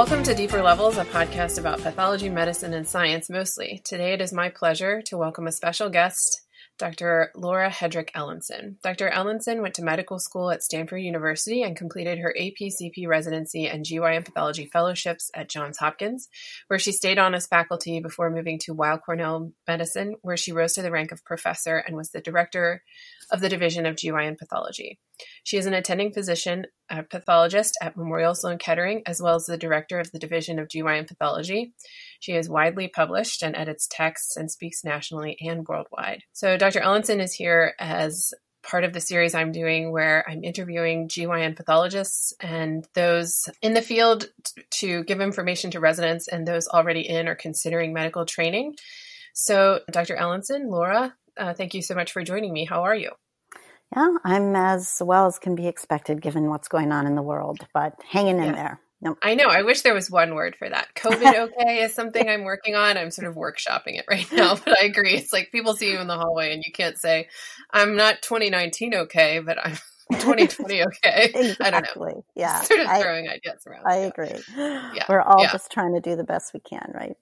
Welcome 0.00 0.22
to 0.22 0.34
Deeper 0.34 0.62
Levels, 0.62 0.96
a 0.96 1.04
podcast 1.04 1.58
about 1.58 1.82
pathology, 1.82 2.30
medicine, 2.30 2.72
and 2.72 2.88
science 2.88 3.28
mostly. 3.28 3.82
Today 3.84 4.14
it 4.14 4.22
is 4.22 4.32
my 4.32 4.48
pleasure 4.48 5.02
to 5.02 5.18
welcome 5.18 5.46
a 5.46 5.52
special 5.52 5.90
guest, 5.90 6.40
Dr. 6.80 7.30
Laura 7.34 7.68
Hedrick 7.68 8.10
Ellenson. 8.12 8.76
Dr. 8.82 9.10
Ellenson 9.10 9.60
went 9.60 9.74
to 9.74 9.82
medical 9.82 10.18
school 10.18 10.50
at 10.50 10.62
Stanford 10.62 11.02
University 11.02 11.62
and 11.62 11.76
completed 11.76 12.18
her 12.18 12.34
APCP 12.40 13.06
residency 13.06 13.68
and 13.68 13.84
GYN 13.84 14.24
pathology 14.24 14.64
fellowships 14.64 15.30
at 15.34 15.50
Johns 15.50 15.76
Hopkins, 15.76 16.30
where 16.68 16.78
she 16.78 16.92
stayed 16.92 17.18
on 17.18 17.34
as 17.34 17.46
faculty 17.46 18.00
before 18.00 18.30
moving 18.30 18.58
to 18.60 18.72
Weill 18.72 18.96
Cornell 18.96 19.52
Medicine, 19.68 20.14
where 20.22 20.38
she 20.38 20.52
rose 20.52 20.72
to 20.72 20.82
the 20.82 20.90
rank 20.90 21.12
of 21.12 21.22
professor 21.22 21.76
and 21.76 21.96
was 21.96 22.12
the 22.12 22.22
director 22.22 22.82
of 23.30 23.42
the 23.42 23.50
Division 23.50 23.84
of 23.84 23.96
GYN 23.96 24.38
Pathology. 24.38 24.98
She 25.44 25.58
is 25.58 25.66
an 25.66 25.74
attending 25.74 26.12
physician, 26.12 26.64
a 26.88 27.02
pathologist 27.02 27.76
at 27.82 27.94
Memorial 27.94 28.34
Sloan 28.34 28.56
Kettering, 28.56 29.02
as 29.06 29.20
well 29.20 29.36
as 29.36 29.44
the 29.44 29.58
director 29.58 30.00
of 30.00 30.10
the 30.12 30.18
Division 30.18 30.58
of 30.58 30.68
GYN 30.68 31.06
Pathology. 31.06 31.74
She 32.20 32.32
is 32.32 32.48
widely 32.48 32.88
published 32.88 33.42
and 33.42 33.56
edits 33.56 33.88
texts 33.90 34.36
and 34.36 34.50
speaks 34.50 34.84
nationally 34.84 35.36
and 35.40 35.66
worldwide. 35.66 36.22
So, 36.32 36.56
Dr. 36.56 36.80
Ellenson 36.80 37.20
is 37.20 37.32
here 37.32 37.74
as 37.78 38.32
part 38.62 38.84
of 38.84 38.92
the 38.92 39.00
series 39.00 39.34
I'm 39.34 39.52
doing 39.52 39.90
where 39.90 40.24
I'm 40.28 40.44
interviewing 40.44 41.08
GYN 41.08 41.56
pathologists 41.56 42.34
and 42.40 42.86
those 42.94 43.48
in 43.62 43.72
the 43.72 43.82
field 43.82 44.26
to 44.72 45.02
give 45.04 45.20
information 45.20 45.70
to 45.72 45.80
residents 45.80 46.28
and 46.28 46.46
those 46.46 46.68
already 46.68 47.08
in 47.08 47.26
or 47.26 47.34
considering 47.34 47.92
medical 47.92 48.26
training. 48.26 48.76
So, 49.32 49.80
Dr. 49.90 50.16
Ellenson, 50.16 50.70
Laura, 50.70 51.14
uh, 51.36 51.54
thank 51.54 51.74
you 51.74 51.82
so 51.82 51.94
much 51.94 52.12
for 52.12 52.22
joining 52.22 52.52
me. 52.52 52.66
How 52.66 52.82
are 52.82 52.94
you? 52.94 53.12
Yeah, 53.96 54.08
I'm 54.24 54.54
as 54.54 54.98
well 55.00 55.26
as 55.26 55.38
can 55.38 55.56
be 55.56 55.66
expected 55.66 56.22
given 56.22 56.48
what's 56.48 56.68
going 56.68 56.92
on 56.92 57.06
in 57.06 57.16
the 57.16 57.22
world, 57.22 57.66
but 57.74 57.94
hanging 58.08 58.38
in 58.38 58.44
yeah. 58.44 58.52
there. 58.52 58.80
Nope. 59.02 59.18
I 59.22 59.34
know. 59.34 59.46
I 59.46 59.62
wish 59.62 59.80
there 59.80 59.94
was 59.94 60.10
one 60.10 60.34
word 60.34 60.56
for 60.56 60.68
that. 60.68 60.88
COVID 60.94 61.34
okay 61.50 61.82
is 61.82 61.94
something 61.94 62.28
I'm 62.28 62.44
working 62.44 62.74
on. 62.74 62.98
I'm 62.98 63.10
sort 63.10 63.28
of 63.28 63.34
workshopping 63.34 63.98
it 63.98 64.04
right 64.08 64.30
now, 64.32 64.56
but 64.56 64.80
I 64.80 64.84
agree. 64.84 65.14
It's 65.14 65.32
like 65.32 65.50
people 65.52 65.74
see 65.74 65.90
you 65.90 65.98
in 65.98 66.06
the 66.06 66.16
hallway 66.16 66.52
and 66.52 66.62
you 66.64 66.72
can't 66.72 66.98
say, 66.98 67.28
I'm 67.70 67.96
not 67.96 68.22
2019 68.22 68.94
okay, 68.94 69.40
but 69.40 69.58
I'm 69.62 69.76
2020 70.12 70.82
okay. 70.82 71.30
exactly. 71.34 71.56
I 71.66 71.70
don't 71.70 71.96
know. 71.96 72.24
Yeah. 72.34 72.60
Sort 72.60 72.80
of 72.80 72.86
throwing 73.00 73.28
I, 73.28 73.34
ideas 73.34 73.66
around. 73.66 73.86
I 73.86 73.96
agree. 73.96 74.34
Yeah. 74.56 75.04
We're 75.08 75.22
all 75.22 75.42
yeah. 75.42 75.52
just 75.52 75.70
trying 75.70 75.94
to 75.94 76.00
do 76.00 76.16
the 76.16 76.24
best 76.24 76.52
we 76.52 76.60
can, 76.60 76.92
right? 76.94 77.16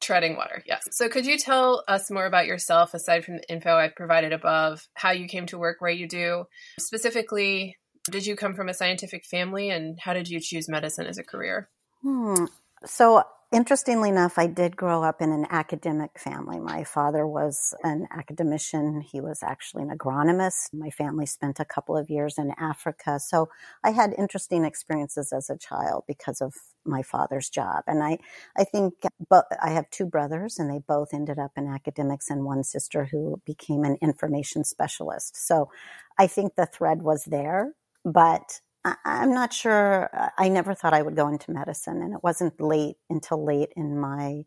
treading 0.00 0.36
water 0.36 0.62
yes 0.64 0.84
so 0.92 1.08
could 1.08 1.26
you 1.26 1.36
tell 1.36 1.82
us 1.88 2.10
more 2.10 2.26
about 2.26 2.46
yourself 2.46 2.94
aside 2.94 3.24
from 3.24 3.38
the 3.38 3.50
info 3.50 3.74
i've 3.74 3.96
provided 3.96 4.32
above 4.32 4.86
how 4.94 5.10
you 5.10 5.26
came 5.26 5.46
to 5.46 5.58
work 5.58 5.80
where 5.80 5.90
you 5.90 6.06
do 6.06 6.44
specifically 6.78 7.76
did 8.08 8.26
you 8.26 8.36
come 8.36 8.54
from 8.54 8.68
a 8.68 8.74
scientific 8.74 9.24
family 9.24 9.70
and 9.70 9.98
how 10.00 10.12
did 10.12 10.28
you 10.28 10.40
choose 10.40 10.68
medicine 10.68 11.06
as 11.06 11.18
a 11.18 11.24
career 11.24 11.68
hmm. 12.02 12.44
so 12.84 13.22
Interestingly 13.50 14.10
enough, 14.10 14.38
I 14.38 14.46
did 14.46 14.76
grow 14.76 15.02
up 15.02 15.22
in 15.22 15.32
an 15.32 15.46
academic 15.48 16.18
family. 16.18 16.60
My 16.60 16.84
father 16.84 17.26
was 17.26 17.72
an 17.82 18.06
academician. 18.10 19.00
He 19.00 19.22
was 19.22 19.42
actually 19.42 19.84
an 19.84 19.96
agronomist. 19.96 20.74
My 20.74 20.90
family 20.90 21.24
spent 21.24 21.58
a 21.58 21.64
couple 21.64 21.96
of 21.96 22.10
years 22.10 22.36
in 22.36 22.52
Africa. 22.58 23.18
So 23.18 23.48
I 23.82 23.92
had 23.92 24.14
interesting 24.18 24.66
experiences 24.66 25.32
as 25.32 25.48
a 25.48 25.56
child 25.56 26.04
because 26.06 26.42
of 26.42 26.52
my 26.84 27.02
father's 27.02 27.48
job. 27.48 27.84
And 27.86 28.02
I, 28.02 28.18
I 28.54 28.64
think 28.64 28.92
but 29.30 29.46
I 29.62 29.70
have 29.70 29.88
two 29.88 30.04
brothers 30.04 30.58
and 30.58 30.70
they 30.70 30.80
both 30.86 31.14
ended 31.14 31.38
up 31.38 31.52
in 31.56 31.68
academics 31.68 32.28
and 32.28 32.44
one 32.44 32.64
sister 32.64 33.06
who 33.10 33.40
became 33.46 33.82
an 33.82 33.96
information 34.02 34.62
specialist. 34.62 35.38
So 35.46 35.70
I 36.18 36.26
think 36.26 36.54
the 36.54 36.66
thread 36.66 37.00
was 37.00 37.24
there, 37.24 37.72
but 38.04 38.60
I'm 39.04 39.32
not 39.34 39.52
sure. 39.52 40.08
I 40.38 40.48
never 40.48 40.74
thought 40.74 40.94
I 40.94 41.02
would 41.02 41.16
go 41.16 41.28
into 41.28 41.50
medicine, 41.50 42.00
and 42.02 42.14
it 42.14 42.22
wasn't 42.22 42.60
late 42.60 42.96
until 43.10 43.44
late 43.44 43.70
in 43.76 43.98
my 43.98 44.44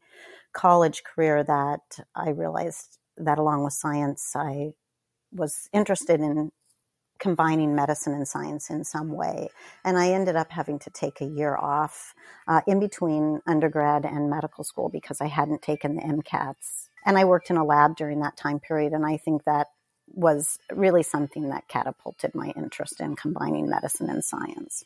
college 0.53 1.03
career 1.03 1.44
that 1.44 2.00
I 2.16 2.30
realized 2.30 2.98
that, 3.18 3.38
along 3.38 3.64
with 3.64 3.74
science, 3.74 4.31
I 4.36 4.72
was 5.31 5.70
interested 5.74 6.20
in 6.22 6.52
combining 7.20 7.75
medicine 7.75 8.14
and 8.14 8.28
science 8.28 8.70
in 8.72 8.84
some 8.84 9.14
way. 9.14 9.48
And 9.86 9.98
I 9.98 10.09
ended 10.12 10.36
up 10.36 10.52
having 10.52 10.80
to 10.80 10.90
take 10.90 11.22
a 11.22 11.25
year 11.25 11.56
off 11.56 12.16
uh, 12.48 12.62
in 12.66 12.80
between 12.80 13.42
undergrad 13.46 14.06
and 14.06 14.30
medical 14.30 14.64
school 14.64 14.90
because 14.90 15.22
I 15.22 15.28
hadn't 15.28 15.62
taken 15.62 15.96
the 15.96 16.02
MCATs. 16.02 16.90
And 17.06 17.20
I 17.20 17.25
worked 17.25 17.52
in 17.52 17.58
a 17.58 17.64
lab 17.64 17.96
during 17.96 18.22
that 18.22 18.38
time 18.38 18.59
period, 18.59 18.92
and 18.92 19.06
I 19.06 19.18
think 19.18 19.44
that 19.46 19.68
was 20.14 20.58
really 20.72 21.04
something 21.04 21.50
that 21.50 21.68
catapulted 21.68 22.36
my 22.36 22.54
interest 22.56 23.00
in 23.00 23.16
combining 23.16 23.70
medicine 23.70 24.10
and 24.10 24.24
science. 24.24 24.84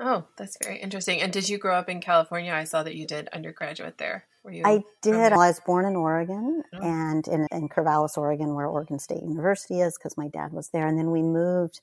Oh, 0.00 0.24
that's 0.36 0.56
very 0.62 0.78
interesting. 0.80 1.20
And 1.20 1.32
did 1.32 1.48
you 1.48 1.56
grow 1.56 1.76
up 1.76 1.88
in 1.88 2.00
California? 2.00 2.52
I 2.52 2.64
saw 2.64 2.82
that 2.82 2.96
you 2.96 3.06
did 3.06 3.28
undergraduate 3.28 3.98
there. 3.98 4.24
Were 4.42 4.50
you? 4.50 4.62
I 4.64 4.82
did. 5.02 5.12
Well, 5.12 5.40
I 5.40 5.48
was 5.48 5.60
born 5.64 5.86
in 5.86 5.94
Oregon 5.94 6.62
oh. 6.74 6.78
and 6.82 7.26
in, 7.28 7.46
in 7.52 7.68
Corvallis, 7.68 8.18
Oregon, 8.18 8.54
where 8.54 8.66
Oregon 8.66 8.98
State 8.98 9.22
University 9.22 9.80
is, 9.80 9.96
because 9.96 10.16
my 10.16 10.28
dad 10.28 10.52
was 10.52 10.70
there. 10.70 10.86
And 10.86 10.98
then 10.98 11.12
we 11.12 11.22
moved 11.22 11.80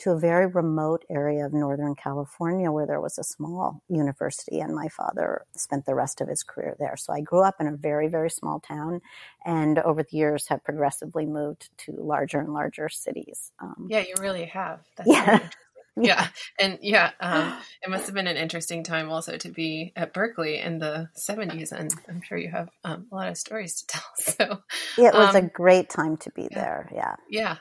to 0.00 0.10
a 0.10 0.18
very 0.18 0.46
remote 0.46 1.04
area 1.10 1.44
of 1.44 1.52
Northern 1.52 1.94
California 1.94 2.72
where 2.72 2.86
there 2.86 3.00
was 3.00 3.18
a 3.18 3.24
small 3.24 3.82
university, 3.88 4.60
and 4.60 4.74
my 4.74 4.88
father 4.88 5.44
spent 5.54 5.86
the 5.86 5.94
rest 5.94 6.20
of 6.20 6.28
his 6.28 6.42
career 6.42 6.76
there. 6.78 6.96
So 6.96 7.12
I 7.12 7.20
grew 7.20 7.42
up 7.42 7.56
in 7.60 7.66
a 7.66 7.76
very, 7.76 8.08
very 8.08 8.30
small 8.30 8.60
town, 8.60 9.00
and 9.44 9.78
over 9.78 10.02
the 10.02 10.16
years 10.16 10.48
have 10.48 10.64
progressively 10.64 11.26
moved 11.26 11.70
to 11.84 11.92
larger 11.92 12.40
and 12.40 12.52
larger 12.52 12.88
cities. 12.88 13.52
Um, 13.60 13.88
yeah, 13.90 14.00
you 14.00 14.14
really 14.20 14.46
have. 14.46 14.80
That's 14.96 15.08
yeah. 15.08 15.48
yeah 15.96 16.28
and 16.58 16.78
yeah 16.82 17.10
um, 17.20 17.52
it 17.82 17.90
must 17.90 18.06
have 18.06 18.14
been 18.14 18.26
an 18.26 18.36
interesting 18.36 18.84
time 18.84 19.10
also 19.10 19.36
to 19.36 19.50
be 19.50 19.92
at 19.96 20.12
berkeley 20.12 20.58
in 20.58 20.78
the 20.78 21.08
70s 21.16 21.72
and 21.72 21.92
i'm 22.08 22.22
sure 22.22 22.38
you 22.38 22.50
have 22.50 22.70
um, 22.84 23.06
a 23.10 23.14
lot 23.14 23.28
of 23.28 23.36
stories 23.36 23.82
to 23.82 23.86
tell 23.86 24.02
so 24.16 25.02
it 25.02 25.14
was 25.14 25.34
um, 25.34 25.44
a 25.44 25.48
great 25.48 25.88
time 25.90 26.16
to 26.18 26.30
be 26.30 26.42
yeah. 26.42 26.48
there 26.54 26.90
yeah 26.94 27.14
yeah 27.28 27.56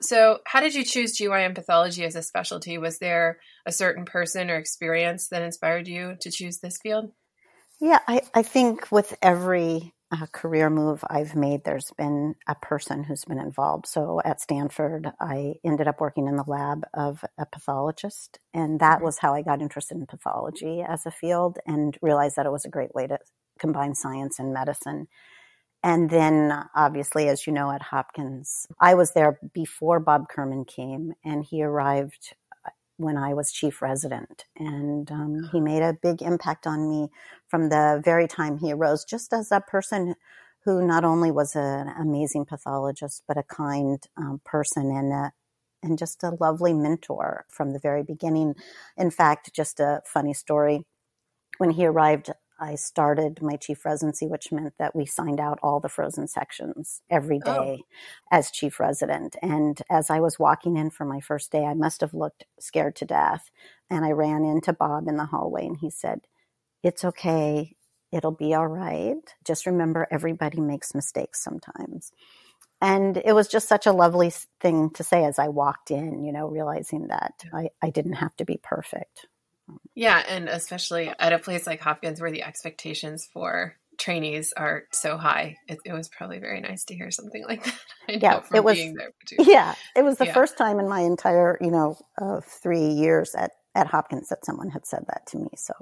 so, 0.00 0.38
how 0.46 0.60
did 0.60 0.74
you 0.74 0.84
choose 0.84 1.18
GYN 1.18 1.54
pathology 1.54 2.04
as 2.04 2.16
a 2.16 2.22
specialty? 2.22 2.78
Was 2.78 2.98
there 2.98 3.38
a 3.66 3.72
certain 3.72 4.04
person 4.04 4.50
or 4.50 4.56
experience 4.56 5.28
that 5.28 5.42
inspired 5.42 5.88
you 5.88 6.16
to 6.20 6.30
choose 6.30 6.58
this 6.58 6.78
field? 6.82 7.12
Yeah, 7.80 7.98
I, 8.06 8.22
I 8.34 8.42
think 8.42 8.92
with 8.92 9.16
every 9.22 9.92
uh, 10.12 10.26
career 10.32 10.70
move 10.70 11.02
I've 11.08 11.34
made, 11.34 11.64
there's 11.64 11.90
been 11.96 12.34
a 12.46 12.54
person 12.54 13.02
who's 13.02 13.24
been 13.24 13.40
involved. 13.40 13.86
So 13.86 14.20
at 14.24 14.40
Stanford, 14.40 15.10
I 15.20 15.54
ended 15.64 15.88
up 15.88 16.00
working 16.00 16.28
in 16.28 16.36
the 16.36 16.44
lab 16.46 16.84
of 16.94 17.24
a 17.38 17.46
pathologist, 17.46 18.38
and 18.52 18.78
that 18.80 18.96
mm-hmm. 18.96 19.06
was 19.06 19.18
how 19.18 19.34
I 19.34 19.42
got 19.42 19.62
interested 19.62 19.96
in 19.96 20.06
pathology 20.06 20.84
as 20.86 21.06
a 21.06 21.10
field 21.10 21.58
and 21.66 21.96
realized 22.02 22.36
that 22.36 22.46
it 22.46 22.52
was 22.52 22.64
a 22.64 22.70
great 22.70 22.94
way 22.94 23.06
to 23.06 23.18
combine 23.58 23.94
science 23.94 24.38
and 24.38 24.52
medicine. 24.52 25.08
And 25.82 26.10
then, 26.10 26.64
obviously, 26.76 27.28
as 27.28 27.46
you 27.46 27.52
know, 27.52 27.72
at 27.72 27.82
Hopkins, 27.82 28.66
I 28.78 28.94
was 28.94 29.12
there 29.12 29.38
before 29.52 29.98
Bob 29.98 30.28
Kurman 30.28 30.64
came, 30.64 31.14
and 31.24 31.44
he 31.44 31.62
arrived 31.62 32.34
uh, 32.64 32.70
when 32.98 33.16
I 33.16 33.34
was 33.34 33.50
chief 33.50 33.82
resident. 33.82 34.44
And 34.56 35.10
um, 35.10 35.48
he 35.50 35.60
made 35.60 35.82
a 35.82 35.98
big 36.00 36.22
impact 36.22 36.68
on 36.68 36.88
me 36.88 37.08
from 37.48 37.68
the 37.68 38.00
very 38.04 38.28
time 38.28 38.58
he 38.58 38.72
arose, 38.72 39.04
just 39.04 39.32
as 39.32 39.50
a 39.50 39.60
person 39.60 40.14
who 40.64 40.86
not 40.86 41.04
only 41.04 41.32
was 41.32 41.56
an 41.56 41.88
amazing 41.98 42.44
pathologist, 42.44 43.24
but 43.26 43.36
a 43.36 43.42
kind 43.42 44.06
um, 44.16 44.40
person 44.44 44.90
and 44.92 45.12
a, 45.12 45.32
and 45.82 45.98
just 45.98 46.22
a 46.22 46.36
lovely 46.38 46.72
mentor 46.72 47.44
from 47.48 47.72
the 47.72 47.80
very 47.80 48.04
beginning. 48.04 48.54
In 48.96 49.10
fact, 49.10 49.52
just 49.52 49.80
a 49.80 50.00
funny 50.06 50.32
story. 50.32 50.84
When 51.58 51.70
he 51.70 51.84
arrived, 51.84 52.30
I 52.62 52.76
started 52.76 53.42
my 53.42 53.56
chief 53.56 53.84
residency, 53.84 54.28
which 54.28 54.52
meant 54.52 54.74
that 54.78 54.94
we 54.94 55.04
signed 55.04 55.40
out 55.40 55.58
all 55.64 55.80
the 55.80 55.88
frozen 55.88 56.28
sections 56.28 57.02
every 57.10 57.40
oh. 57.44 57.50
oh. 57.50 57.78
as 58.30 58.52
chief 58.52 58.78
resident. 58.78 59.34
And 59.42 59.82
as 59.90 60.10
I 60.10 60.20
was 60.20 60.38
walking 60.38 60.76
in 60.76 60.90
for 60.90 61.04
my 61.04 61.18
first 61.18 61.50
day, 61.50 61.64
I 61.64 61.74
must 61.74 62.00
have 62.02 62.14
looked 62.14 62.44
scared 62.60 62.94
to 62.96 63.04
death. 63.04 63.50
And 63.90 64.04
I 64.04 64.12
ran 64.12 64.44
into 64.44 64.72
Bob 64.72 65.08
in 65.08 65.16
the 65.16 65.26
hallway 65.26 65.66
and 65.66 65.76
he 65.76 65.90
said, 65.90 66.20
It's 66.84 67.04
okay. 67.04 67.74
It'll 68.12 68.30
be 68.30 68.54
all 68.54 68.68
right. 68.68 69.16
Just 69.44 69.66
remember, 69.66 70.06
everybody 70.10 70.60
makes 70.60 70.94
mistakes 70.94 71.42
sometimes. 71.42 72.12
And 72.80 73.16
it 73.16 73.32
was 73.32 73.48
just 73.48 73.68
such 73.68 73.86
a 73.86 73.92
lovely 73.92 74.32
thing 74.60 74.90
to 74.90 75.04
say 75.04 75.24
as 75.24 75.38
I 75.38 75.48
walked 75.48 75.90
in, 75.90 76.24
you 76.24 76.32
know, 76.32 76.46
realizing 76.46 77.08
that 77.08 77.44
I, 77.52 77.70
I 77.80 77.90
didn't 77.90 78.14
have 78.14 78.36
to 78.36 78.44
be 78.44 78.58
perfect. 78.62 79.26
Yeah, 79.94 80.22
and 80.28 80.48
especially 80.48 81.12
at 81.18 81.32
a 81.32 81.38
place 81.38 81.66
like 81.66 81.80
Hopkins 81.80 82.20
where 82.20 82.30
the 82.30 82.42
expectations 82.42 83.28
for 83.32 83.76
trainees 83.98 84.52
are 84.56 84.84
so 84.90 85.16
high, 85.16 85.58
it, 85.68 85.78
it 85.84 85.92
was 85.92 86.08
probably 86.08 86.38
very 86.38 86.60
nice 86.60 86.84
to 86.84 86.94
hear 86.94 87.10
something 87.10 87.44
like 87.48 87.64
that. 87.64 88.22
yeah, 88.22 88.42
it 88.52 88.64
was. 88.64 88.78
Yeah, 89.38 89.74
it 89.96 90.02
was 90.02 90.18
the 90.18 90.26
yeah. 90.26 90.34
first 90.34 90.56
time 90.56 90.80
in 90.80 90.88
my 90.88 91.00
entire, 91.00 91.58
you 91.60 91.70
know, 91.70 91.96
uh, 92.20 92.40
three 92.40 92.88
years 92.88 93.34
at 93.34 93.52
at 93.74 93.86
Hopkins 93.86 94.28
that 94.28 94.44
someone 94.44 94.68
had 94.70 94.86
said 94.86 95.04
that 95.08 95.26
to 95.28 95.38
me. 95.38 95.48
So, 95.56 95.72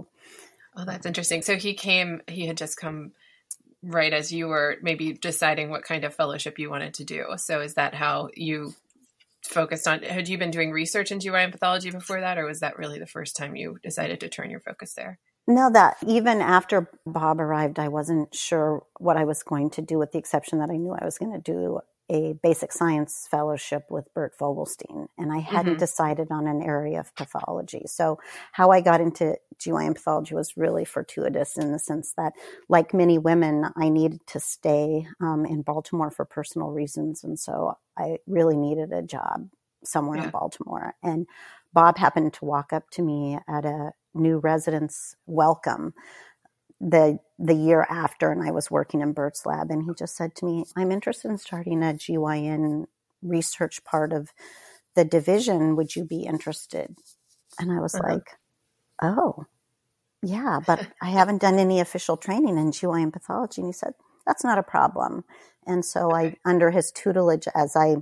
oh, 0.76 0.85
that's 0.85 1.06
interesting. 1.06 1.43
So 1.43 1.56
he 1.56 1.75
came. 1.75 2.23
He 2.29 2.47
had 2.47 2.56
just 2.56 2.76
come 2.76 3.12
right 3.83 4.12
as 4.12 4.31
you 4.31 4.47
were 4.47 4.76
maybe 4.83 5.15
deciding 5.15 5.71
what 5.71 5.85
kind 5.85 6.05
of 6.05 6.15
fellowship 6.15 6.59
you 6.59 6.69
wanted 6.69 6.94
to 6.94 7.05
do. 7.05 7.25
So 7.37 7.61
is 7.61 7.75
that 7.75 7.94
how 7.94 8.29
you 8.35 8.75
focused 9.42 9.88
on 9.88 10.02
had 10.02 10.28
you 10.28 10.38
been 10.38 10.50
doing 10.50 10.70
research 10.70 11.10
in 11.10 11.19
GYN 11.19 11.52
pathology 11.52 11.90
before 11.90 12.20
that 12.20 12.38
or 12.38 12.46
was 12.46 12.60
that 12.60 12.78
really 12.78 12.98
the 12.98 13.06
first 13.06 13.37
time 13.37 13.56
you 13.56 13.78
decided 13.82 14.20
to 14.20 14.28
turn 14.28 14.50
your 14.50 14.60
focus 14.60 14.94
there? 14.94 15.19
No, 15.46 15.70
that 15.72 15.96
even 16.06 16.40
after 16.40 16.90
Bob 17.06 17.40
arrived, 17.40 17.78
I 17.78 17.88
wasn't 17.88 18.34
sure 18.34 18.84
what 18.98 19.16
I 19.16 19.25
was 19.25 19.42
going 19.42 19.70
to 19.70 19.82
do, 19.82 19.98
with 19.98 20.12
the 20.12 20.19
exception 20.19 20.60
that 20.60 20.70
I 20.70 20.76
knew 20.76 20.92
I 20.92 21.04
was 21.04 21.19
going 21.19 21.32
to 21.32 21.40
do 21.40 21.81
a 22.11 22.35
basic 22.43 22.73
science 22.73 23.29
fellowship 23.31 23.85
with 23.89 24.12
Bert 24.12 24.37
Vogelstein, 24.39 25.07
and 25.17 25.33
I 25.33 25.39
hadn't 25.39 25.75
mm-hmm. 25.75 25.79
decided 25.79 26.29
on 26.31 26.49
an 26.49 26.61
area 26.61 26.99
of 26.99 27.15
pathology. 27.15 27.83
So, 27.87 28.19
how 28.53 28.71
I 28.71 28.81
got 28.81 29.01
into 29.01 29.37
GYN 29.59 29.95
pathology 29.95 30.35
was 30.35 30.57
really 30.57 30.85
fortuitous 30.85 31.57
in 31.57 31.73
the 31.73 31.79
sense 31.79 32.12
that, 32.17 32.33
like 32.69 32.93
many 32.93 33.17
women, 33.17 33.67
I 33.77 33.89
needed 33.89 34.27
to 34.29 34.41
stay 34.41 35.07
um, 35.21 35.47
in 35.47 35.62
Baltimore 35.62 36.11
for 36.11 36.25
personal 36.25 36.71
reasons, 36.71 37.23
and 37.23 37.39
so 37.39 37.79
I 37.97 38.19
really 38.27 38.57
needed 38.57 38.93
a 38.93 39.03
job 39.03 39.49
somewhere 39.85 40.19
yeah. 40.19 40.25
in 40.25 40.31
Baltimore. 40.31 40.95
And 41.03 41.27
Bob 41.73 41.97
happened 41.97 42.35
to 42.35 42.45
walk 42.45 42.73
up 42.73 42.91
to 42.91 43.03
me 43.03 43.39
at 43.49 43.65
a 43.65 43.93
new 44.15 44.39
residence 44.39 45.15
welcome 45.27 45.95
the 46.81 47.19
the 47.38 47.55
year 47.55 47.87
after 47.88 48.31
and 48.31 48.43
I 48.43 48.50
was 48.50 48.71
working 48.71 49.00
in 49.00 49.12
Bert's 49.12 49.44
lab 49.44 49.71
and 49.71 49.85
he 49.85 49.91
just 49.99 50.17
said 50.17 50.35
to 50.37 50.47
me, 50.47 50.65
I'm 50.77 50.93
interested 50.93 51.31
in 51.31 51.38
starting 51.38 51.82
a 51.82 51.93
GYN 51.93 52.87
research 53.23 53.85
part 53.85 54.12
of 54.12 54.31
the 54.94 55.05
division. 55.05 55.77
Would 55.77 55.94
you 55.94 56.05
be 56.05 56.23
interested? 56.23 56.97
And 57.59 57.71
I 57.73 57.81
was 57.81 57.94
uh-huh. 57.94 58.12
like, 58.12 58.31
Oh, 59.03 59.47
yeah, 60.23 60.61
but 60.67 60.87
I 61.03 61.11
haven't 61.11 61.43
done 61.43 61.59
any 61.59 61.81
official 61.81 62.17
training 62.17 62.59
in 62.59 62.71
GYN 62.71 63.12
pathology. 63.12 63.62
And 63.62 63.69
he 63.69 63.73
said, 63.73 63.94
That's 64.26 64.44
not 64.44 64.59
a 64.59 64.62
problem. 64.62 65.25
And 65.67 65.85
so 65.85 66.12
I 66.12 66.37
under 66.44 66.71
his 66.71 66.91
tutelage 66.91 67.47
as 67.55 67.76
I 67.76 67.97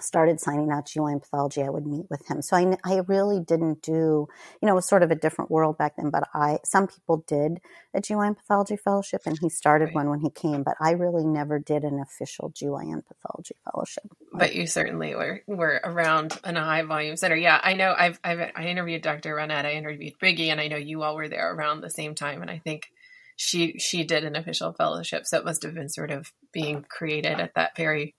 started 0.00 0.40
signing 0.40 0.70
out 0.70 0.86
GYN 0.86 1.20
pathology, 1.20 1.62
I 1.62 1.70
would 1.70 1.86
meet 1.86 2.06
with 2.10 2.26
him. 2.28 2.42
So 2.42 2.56
I, 2.56 2.76
I 2.84 3.00
really 3.06 3.40
didn't 3.40 3.82
do, 3.82 4.26
you 4.60 4.66
know, 4.66 4.72
it 4.72 4.76
was 4.76 4.88
sort 4.88 5.02
of 5.02 5.10
a 5.10 5.14
different 5.14 5.50
world 5.50 5.78
back 5.78 5.96
then, 5.96 6.10
but 6.10 6.28
I, 6.34 6.58
some 6.64 6.86
people 6.86 7.24
did 7.26 7.60
a 7.94 8.00
GYN 8.00 8.36
pathology 8.36 8.76
fellowship 8.76 9.22
and 9.26 9.38
he 9.40 9.48
started 9.48 9.86
right. 9.86 9.94
one 9.94 10.10
when 10.10 10.20
he 10.20 10.30
came, 10.30 10.62
but 10.62 10.74
I 10.80 10.92
really 10.92 11.24
never 11.24 11.58
did 11.58 11.82
an 11.82 12.00
official 12.00 12.50
GYN 12.50 13.02
pathology 13.06 13.56
fellowship. 13.70 14.04
But 14.32 14.54
you 14.54 14.66
certainly 14.66 15.14
were, 15.14 15.42
were 15.46 15.80
around 15.82 16.38
in 16.44 16.56
a 16.56 16.64
high 16.64 16.82
volume 16.82 17.16
center. 17.16 17.36
Yeah. 17.36 17.60
I 17.62 17.74
know 17.74 17.94
I've, 17.96 18.20
I've, 18.22 18.52
I 18.54 18.66
interviewed 18.66 19.02
Dr. 19.02 19.34
Ronnett, 19.34 19.64
I 19.64 19.72
interviewed 19.72 20.14
Biggie, 20.22 20.48
and 20.48 20.60
I 20.60 20.68
know 20.68 20.76
you 20.76 21.02
all 21.02 21.16
were 21.16 21.28
there 21.28 21.54
around 21.54 21.80
the 21.80 21.90
same 21.90 22.14
time. 22.14 22.42
And 22.42 22.50
I 22.50 22.58
think 22.58 22.90
she, 23.36 23.78
she 23.78 24.04
did 24.04 24.24
an 24.24 24.36
official 24.36 24.72
fellowship. 24.72 25.26
So 25.26 25.38
it 25.38 25.44
must 25.44 25.62
have 25.62 25.74
been 25.74 25.88
sort 25.88 26.10
of 26.10 26.32
being 26.52 26.84
created 26.88 27.38
at 27.38 27.54
that 27.54 27.76
very 27.76 28.14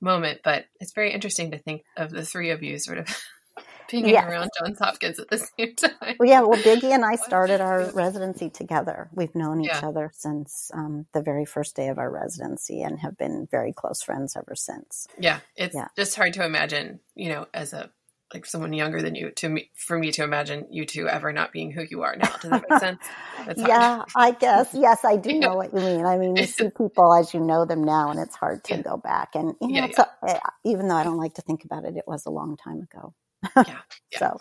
moment, 0.00 0.40
but 0.44 0.66
it's 0.80 0.92
very 0.92 1.12
interesting 1.12 1.50
to 1.52 1.58
think 1.58 1.84
of 1.96 2.10
the 2.10 2.24
three 2.24 2.50
of 2.50 2.62
you 2.62 2.78
sort 2.78 2.98
of 2.98 3.08
being 3.90 4.08
yes. 4.08 4.24
around 4.24 4.50
Johns 4.58 4.78
Hopkins 4.78 5.18
at 5.18 5.28
the 5.28 5.38
same 5.58 5.74
time. 5.74 6.16
Well, 6.18 6.28
yeah, 6.28 6.40
well, 6.40 6.58
Biggie 6.58 6.92
and 6.92 7.04
I 7.04 7.16
started 7.16 7.60
our 7.60 7.90
residency 7.92 8.50
together. 8.50 9.08
We've 9.12 9.34
known 9.34 9.60
each 9.60 9.68
yeah. 9.68 9.88
other 9.88 10.10
since 10.14 10.70
um, 10.74 11.06
the 11.12 11.22
very 11.22 11.44
first 11.44 11.76
day 11.76 11.88
of 11.88 11.98
our 11.98 12.10
residency 12.10 12.82
and 12.82 13.00
have 13.00 13.16
been 13.16 13.48
very 13.50 13.72
close 13.72 14.02
friends 14.02 14.36
ever 14.36 14.54
since. 14.54 15.06
Yeah, 15.18 15.40
it's 15.56 15.74
yeah. 15.74 15.88
just 15.96 16.16
hard 16.16 16.34
to 16.34 16.44
imagine, 16.44 17.00
you 17.14 17.28
know, 17.28 17.46
as 17.54 17.72
a 17.72 17.90
like 18.34 18.44
someone 18.44 18.72
younger 18.72 19.00
than 19.00 19.14
you 19.14 19.30
to 19.30 19.48
me 19.48 19.70
for 19.74 19.98
me 19.98 20.10
to 20.12 20.24
imagine 20.24 20.66
you 20.70 20.84
two 20.84 21.08
ever 21.08 21.32
not 21.32 21.52
being 21.52 21.70
who 21.70 21.84
you 21.88 22.02
are 22.02 22.16
now. 22.16 22.34
Does 22.40 22.50
that 22.50 22.64
make 22.68 22.80
sense? 22.80 23.00
yeah, 23.56 24.02
I 24.14 24.32
guess. 24.32 24.74
Yes, 24.86 25.04
I 25.04 25.16
do 25.16 25.38
know 25.38 25.56
what 25.56 25.72
you 25.72 25.80
mean. 25.80 26.04
I 26.04 26.18
mean, 26.18 26.36
you 26.36 26.44
see 26.46 26.68
people 26.76 27.14
as 27.14 27.32
you 27.32 27.40
know 27.40 27.64
them 27.64 27.82
now, 27.82 28.10
and 28.10 28.20
it's 28.20 28.36
hard 28.36 28.62
to 28.64 28.76
yeah. 28.76 28.82
go 28.82 28.96
back. 28.96 29.30
And 29.34 29.54
you 29.60 29.80
know, 29.80 29.88
yeah, 29.96 30.04
yeah. 30.26 30.34
A, 30.34 30.68
even 30.68 30.88
though 30.88 30.96
I 30.96 31.04
don't 31.04 31.16
like 31.16 31.34
to 31.34 31.42
think 31.42 31.64
about 31.64 31.84
it, 31.84 31.96
it 31.96 32.04
was 32.06 32.26
a 32.26 32.30
long 32.30 32.56
time 32.56 32.82
ago. 32.82 33.14
yeah, 33.56 33.78
yeah. 34.12 34.18
So, 34.18 34.40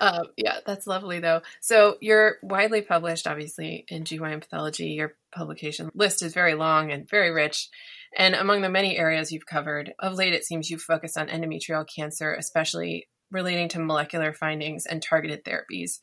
um, 0.00 0.26
yeah, 0.36 0.58
that's 0.66 0.86
lovely 0.86 1.20
though. 1.20 1.42
So 1.60 1.96
you're 2.00 2.36
widely 2.42 2.82
published, 2.82 3.26
obviously, 3.26 3.84
in 3.88 4.04
GYN 4.04 4.40
pathology. 4.40 4.88
Your 4.88 5.14
publication 5.32 5.90
list 5.94 6.22
is 6.22 6.34
very 6.34 6.54
long 6.54 6.90
and 6.90 7.08
very 7.08 7.30
rich. 7.30 7.68
And 8.16 8.34
among 8.34 8.62
the 8.62 8.68
many 8.68 8.96
areas 8.96 9.30
you've 9.30 9.46
covered, 9.46 9.94
of 9.98 10.14
late 10.14 10.32
it 10.32 10.44
seems 10.44 10.68
you've 10.68 10.82
focused 10.82 11.16
on 11.16 11.28
endometrial 11.28 11.86
cancer, 11.86 12.34
especially 12.34 13.08
relating 13.30 13.68
to 13.70 13.80
molecular 13.80 14.32
findings 14.32 14.86
and 14.86 15.02
targeted 15.02 15.44
therapies. 15.44 15.98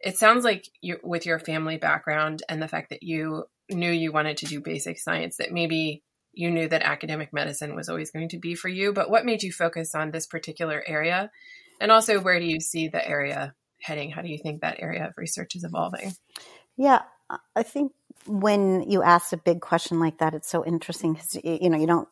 It 0.00 0.16
sounds 0.16 0.44
like 0.44 0.68
you, 0.80 0.98
with 1.02 1.26
your 1.26 1.38
family 1.38 1.76
background 1.76 2.42
and 2.48 2.62
the 2.62 2.68
fact 2.68 2.90
that 2.90 3.02
you 3.02 3.44
knew 3.70 3.90
you 3.90 4.12
wanted 4.12 4.38
to 4.38 4.46
do 4.46 4.60
basic 4.60 4.98
science, 4.98 5.38
that 5.38 5.52
maybe 5.52 6.02
you 6.32 6.50
knew 6.50 6.68
that 6.68 6.82
academic 6.82 7.32
medicine 7.32 7.74
was 7.74 7.88
always 7.88 8.10
going 8.10 8.28
to 8.28 8.38
be 8.38 8.54
for 8.54 8.68
you. 8.68 8.92
But 8.92 9.10
what 9.10 9.24
made 9.24 9.42
you 9.42 9.52
focus 9.52 9.94
on 9.94 10.10
this 10.10 10.26
particular 10.26 10.82
area? 10.86 11.30
And 11.80 11.90
also, 11.90 12.20
where 12.20 12.38
do 12.38 12.46
you 12.46 12.60
see 12.60 12.88
the 12.88 13.06
area 13.06 13.54
heading? 13.80 14.10
How 14.10 14.22
do 14.22 14.28
you 14.28 14.38
think 14.38 14.60
that 14.60 14.80
area 14.80 15.06
of 15.06 15.14
research 15.16 15.56
is 15.56 15.64
evolving? 15.64 16.12
Yeah, 16.76 17.02
I 17.56 17.62
think 17.62 17.92
when 18.26 18.88
you 18.88 19.02
ask 19.02 19.32
a 19.32 19.36
big 19.36 19.60
question 19.60 20.00
like 20.00 20.18
that, 20.18 20.34
it's 20.34 20.48
so 20.48 20.64
interesting 20.64 21.14
because 21.14 21.38
you 21.42 21.70
know 21.70 21.78
you 21.78 21.86
don't 21.86 22.08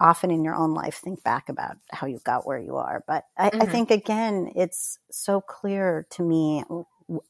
often 0.00 0.30
in 0.30 0.44
your 0.44 0.54
own 0.54 0.74
life 0.74 0.96
think 0.96 1.22
back 1.22 1.48
about 1.48 1.76
how 1.90 2.06
you 2.06 2.20
got 2.24 2.46
where 2.46 2.58
you 2.58 2.76
are. 2.76 3.02
But 3.06 3.24
I, 3.36 3.50
mm-hmm. 3.50 3.62
I 3.62 3.66
think 3.66 3.90
again, 3.90 4.52
it's 4.54 4.98
so 5.10 5.40
clear 5.40 6.06
to 6.10 6.22
me 6.22 6.64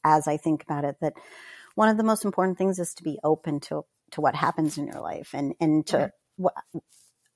as 0.03 0.27
I 0.27 0.37
think 0.37 0.63
about 0.63 0.83
it 0.83 0.97
that 1.01 1.13
one 1.75 1.89
of 1.89 1.97
the 1.97 2.03
most 2.03 2.25
important 2.25 2.57
things 2.57 2.79
is 2.79 2.93
to 2.95 3.03
be 3.03 3.19
open 3.23 3.59
to 3.61 3.85
to 4.11 4.21
what 4.21 4.35
happens 4.35 4.77
in 4.77 4.87
your 4.87 5.01
life 5.01 5.31
and 5.33 5.53
and 5.59 5.85
to 5.87 5.97
mm-hmm. 5.97 6.43
what 6.43 6.53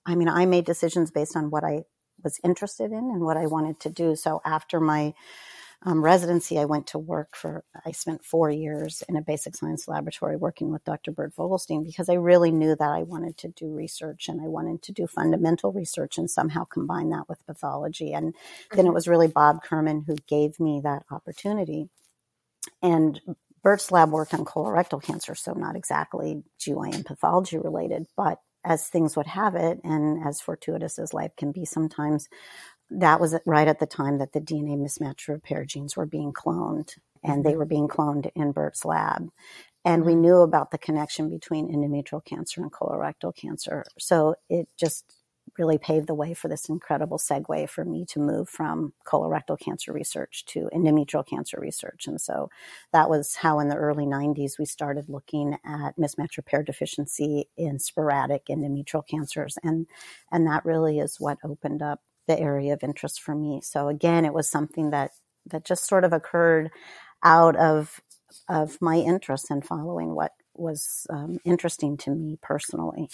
I 0.05 0.15
mean, 0.15 0.29
I 0.29 0.45
made 0.45 0.65
decisions 0.65 1.11
based 1.11 1.35
on 1.35 1.49
what 1.51 1.63
I 1.63 1.83
was 2.23 2.39
interested 2.43 2.91
in 2.91 3.11
and 3.11 3.21
what 3.21 3.37
I 3.37 3.47
wanted 3.47 3.79
to 3.81 3.89
do. 3.89 4.15
So 4.15 4.41
after 4.45 4.79
my 4.79 5.13
um, 5.83 6.03
residency, 6.03 6.59
I 6.59 6.65
went 6.65 6.87
to 6.87 6.99
work 6.99 7.35
for, 7.35 7.63
I 7.85 7.91
spent 7.91 8.23
four 8.23 8.51
years 8.51 9.03
in 9.09 9.15
a 9.15 9.21
basic 9.21 9.55
science 9.55 9.87
laboratory 9.87 10.35
working 10.35 10.71
with 10.71 10.83
Dr. 10.83 11.11
Bert 11.11 11.35
Vogelstein 11.35 11.83
because 11.83 12.07
I 12.07 12.13
really 12.13 12.51
knew 12.51 12.75
that 12.75 12.89
I 12.89 13.01
wanted 13.01 13.37
to 13.37 13.47
do 13.47 13.73
research 13.73 14.29
and 14.29 14.39
I 14.39 14.47
wanted 14.47 14.83
to 14.83 14.91
do 14.91 15.07
fundamental 15.07 15.71
research 15.71 16.19
and 16.19 16.29
somehow 16.29 16.65
combine 16.65 17.09
that 17.09 17.27
with 17.27 17.45
pathology. 17.47 18.13
And 18.13 18.35
then 18.71 18.79
it 18.79 18.89
mm-hmm. 18.89 18.93
was 18.93 19.07
really 19.07 19.27
Bob 19.27 19.63
Kurman 19.63 20.03
who 20.05 20.15
gave 20.27 20.59
me 20.59 20.81
that 20.83 21.03
opportunity. 21.09 21.89
And 22.83 23.19
Bert's 23.63 23.91
lab 23.91 24.11
worked 24.11 24.35
on 24.35 24.45
colorectal 24.45 25.01
cancer, 25.01 25.33
so 25.33 25.53
not 25.53 25.75
exactly 25.75 26.43
GYN 26.59 27.05
pathology 27.05 27.57
related, 27.57 28.05
but 28.15 28.39
as 28.63 28.87
things 28.87 29.15
would 29.17 29.27
have 29.27 29.55
it, 29.55 29.79
and 29.83 30.27
as 30.27 30.41
fortuitous 30.41 30.99
as 30.99 31.13
life 31.13 31.35
can 31.35 31.51
be 31.51 31.65
sometimes, 31.65 32.29
that 32.91 33.19
was 33.19 33.35
right 33.45 33.67
at 33.67 33.79
the 33.79 33.85
time 33.85 34.17
that 34.17 34.33
the 34.33 34.41
DNA 34.41 34.77
mismatch 34.77 35.27
repair 35.27 35.65
genes 35.65 35.95
were 35.95 36.05
being 36.05 36.33
cloned, 36.33 36.97
and 37.23 37.43
they 37.43 37.51
mm-hmm. 37.51 37.59
were 37.59 37.65
being 37.65 37.87
cloned 37.87 38.29
in 38.35 38.51
Bert's 38.51 38.85
lab. 38.85 39.29
And 39.83 40.05
we 40.05 40.11
mm-hmm. 40.11 40.21
knew 40.21 40.37
about 40.37 40.71
the 40.71 40.77
connection 40.77 41.29
between 41.29 41.73
endometrial 41.73 42.23
cancer 42.23 42.61
and 42.61 42.71
colorectal 42.71 43.35
cancer. 43.35 43.83
So 43.97 44.35
it 44.49 44.67
just 44.77 45.15
really 45.57 45.77
paved 45.77 46.07
the 46.07 46.13
way 46.13 46.33
for 46.33 46.47
this 46.47 46.69
incredible 46.69 47.17
segue 47.17 47.69
for 47.69 47.83
me 47.83 48.05
to 48.05 48.19
move 48.19 48.47
from 48.47 48.93
colorectal 49.05 49.59
cancer 49.59 49.91
research 49.91 50.45
to 50.45 50.69
endometrial 50.73 51.27
cancer 51.27 51.57
research. 51.59 52.07
And 52.07 52.21
so 52.21 52.49
that 52.93 53.09
was 53.09 53.35
how 53.35 53.59
in 53.59 53.67
the 53.67 53.75
early 53.75 54.05
90s 54.05 54.59
we 54.59 54.65
started 54.65 55.09
looking 55.09 55.57
at 55.65 55.97
mismatch 55.97 56.37
repair 56.37 56.63
deficiency 56.63 57.49
in 57.57 57.79
sporadic 57.79 58.45
endometrial 58.49 59.05
cancers. 59.05 59.57
And, 59.63 59.87
and 60.31 60.47
that 60.47 60.63
really 60.63 60.99
is 60.99 61.19
what 61.19 61.39
opened 61.43 61.81
up 61.81 62.01
the 62.31 62.39
area 62.39 62.73
of 62.73 62.83
interest 62.83 63.21
for 63.21 63.35
me. 63.35 63.59
So 63.61 63.87
again, 63.87 64.25
it 64.25 64.33
was 64.33 64.49
something 64.49 64.91
that 64.91 65.11
that 65.47 65.65
just 65.65 65.87
sort 65.87 66.03
of 66.03 66.13
occurred 66.13 66.71
out 67.23 67.55
of 67.55 68.01
of 68.47 68.81
my 68.81 68.95
interest 68.95 69.51
in 69.51 69.61
following 69.61 70.15
what 70.15 70.33
was 70.55 71.07
um, 71.09 71.39
interesting 71.43 71.97
to 71.97 72.11
me 72.11 72.37
personally. 72.41 73.09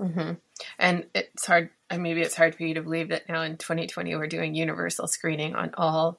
Mm-hmm. 0.00 0.32
And 0.78 1.06
it's 1.14 1.46
hard, 1.46 1.70
maybe 1.96 2.20
it's 2.20 2.34
hard 2.34 2.54
for 2.54 2.64
you 2.64 2.74
to 2.74 2.82
believe 2.82 3.10
that 3.10 3.28
now 3.28 3.42
in 3.42 3.56
2020 3.56 4.16
we're 4.16 4.26
doing 4.26 4.54
universal 4.54 5.06
screening 5.06 5.54
on 5.54 5.72
all 5.74 6.18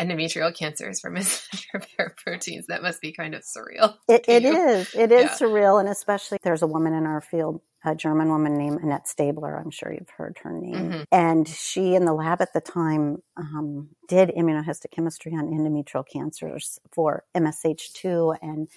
endometrial 0.00 0.54
cancers 0.54 1.00
for 1.00 1.10
repair 1.74 2.14
proteins. 2.24 2.66
That 2.66 2.82
must 2.82 3.00
be 3.00 3.12
kind 3.12 3.34
of 3.34 3.42
surreal. 3.42 3.96
It, 4.08 4.24
it 4.26 4.44
is. 4.44 4.94
It 4.94 5.12
is 5.12 5.24
yeah. 5.24 5.36
surreal. 5.36 5.78
And 5.78 5.88
especially 5.88 6.38
there's 6.42 6.62
a 6.62 6.66
woman 6.66 6.94
in 6.94 7.06
our 7.06 7.20
field, 7.20 7.60
a 7.84 7.94
German 7.94 8.28
woman 8.28 8.56
named 8.56 8.80
Annette 8.82 9.06
Staebler. 9.06 9.60
I'm 9.60 9.70
sure 9.70 9.92
you've 9.92 10.10
heard 10.10 10.38
her 10.42 10.52
name. 10.52 10.74
Mm-hmm. 10.74 11.02
And 11.10 11.48
she 11.48 11.94
in 11.94 12.04
the 12.04 12.12
lab 12.12 12.40
at 12.40 12.52
the 12.52 12.60
time 12.60 13.22
um, 13.36 13.88
did 14.08 14.30
immunohistochemistry 14.30 15.32
on 15.32 15.48
endometrial 15.48 16.04
cancers 16.06 16.78
for 16.92 17.24
MSH2 17.34 18.38
and 18.40 18.68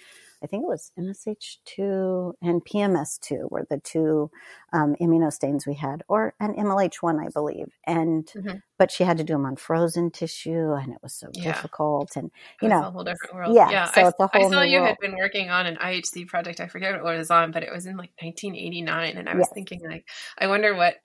I 0.46 0.48
think 0.48 0.62
it 0.62 0.68
was 0.68 0.92
MSH2 1.00 2.34
and 2.40 2.64
PMS2 2.64 3.50
were 3.50 3.66
the 3.68 3.80
two 3.80 4.30
um, 4.74 4.96
immunostains 5.02 5.66
we 5.66 5.74
had, 5.74 6.04
or 6.08 6.36
an 6.40 6.54
MLH1, 6.54 7.26
I 7.26 7.30
believe. 7.30 7.74
And 7.88 8.28
mm-hmm. 8.28 8.58
but 8.78 8.92
she 8.92 9.06
had 9.06 9.18
to 9.18 9.24
do 9.24 9.34
them 9.34 9.48
on 9.48 9.56
frozen 9.56 10.12
tissue, 10.12 10.74
and 10.74 10.94
it 10.94 11.00
was 11.02 11.16
so 11.16 11.30
yeah. 11.34 11.46
difficult. 11.46 12.16
And 12.16 12.30
you 12.62 12.70
know, 12.70 12.86
a 12.86 12.92
whole 12.92 13.04
different 13.04 13.34
world. 13.34 13.56
Yeah, 13.56 13.72
yeah. 13.72 13.86
So 13.86 14.02
I, 14.02 14.08
it's 14.10 14.20
a 14.20 14.28
whole 14.28 14.46
I 14.46 14.52
saw 14.52 14.62
you 14.62 14.82
world. 14.82 14.90
had 14.90 14.98
been 15.02 15.16
working 15.18 15.50
on 15.50 15.66
an 15.66 15.78
IHC 15.78 16.28
project. 16.28 16.60
I 16.60 16.68
forget 16.68 17.02
what 17.02 17.16
it 17.16 17.18
was 17.18 17.32
on, 17.32 17.52
but 17.52 17.64
it 17.64 17.74
was 17.74 17.88
in 17.88 17.98
like 17.98 18.12
1989, 18.22 19.18
and 19.18 19.28
I 19.28 19.34
was 19.34 19.48
yes. 19.48 19.52
thinking 19.52 19.82
like, 19.84 20.08
I 20.38 20.46
wonder 20.46 20.76
what 20.76 20.98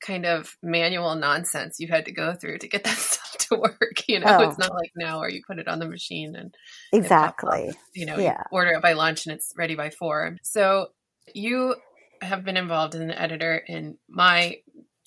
kind 0.00 0.24
of 0.24 0.56
manual 0.62 1.14
nonsense 1.14 1.78
you 1.78 1.88
had 1.88 2.06
to 2.06 2.12
go 2.12 2.32
through 2.32 2.56
to 2.58 2.68
get 2.68 2.84
that 2.84 2.96
stuff 2.96 3.27
to 3.48 3.56
work. 3.56 3.76
You 4.08 4.20
know, 4.20 4.38
oh. 4.38 4.48
it's 4.48 4.58
not 4.58 4.72
like 4.72 4.92
now 4.96 5.20
where 5.20 5.28
you 5.28 5.42
put 5.46 5.58
it 5.58 5.68
on 5.68 5.80
the 5.80 5.86
machine 5.86 6.34
and 6.34 6.54
exactly. 6.92 7.68
Up, 7.68 7.76
you 7.94 8.06
know, 8.06 8.16
yeah. 8.16 8.38
you 8.38 8.44
order 8.56 8.70
it 8.70 8.82
by 8.82 8.94
lunch 8.94 9.26
and 9.26 9.34
it's 9.34 9.52
ready 9.56 9.74
by 9.74 9.90
four. 9.90 10.38
So 10.42 10.88
you 11.34 11.74
have 12.22 12.44
been 12.44 12.56
involved 12.56 12.94
as 12.94 13.02
an 13.02 13.10
editor 13.10 13.56
in 13.56 13.98
my 14.08 14.56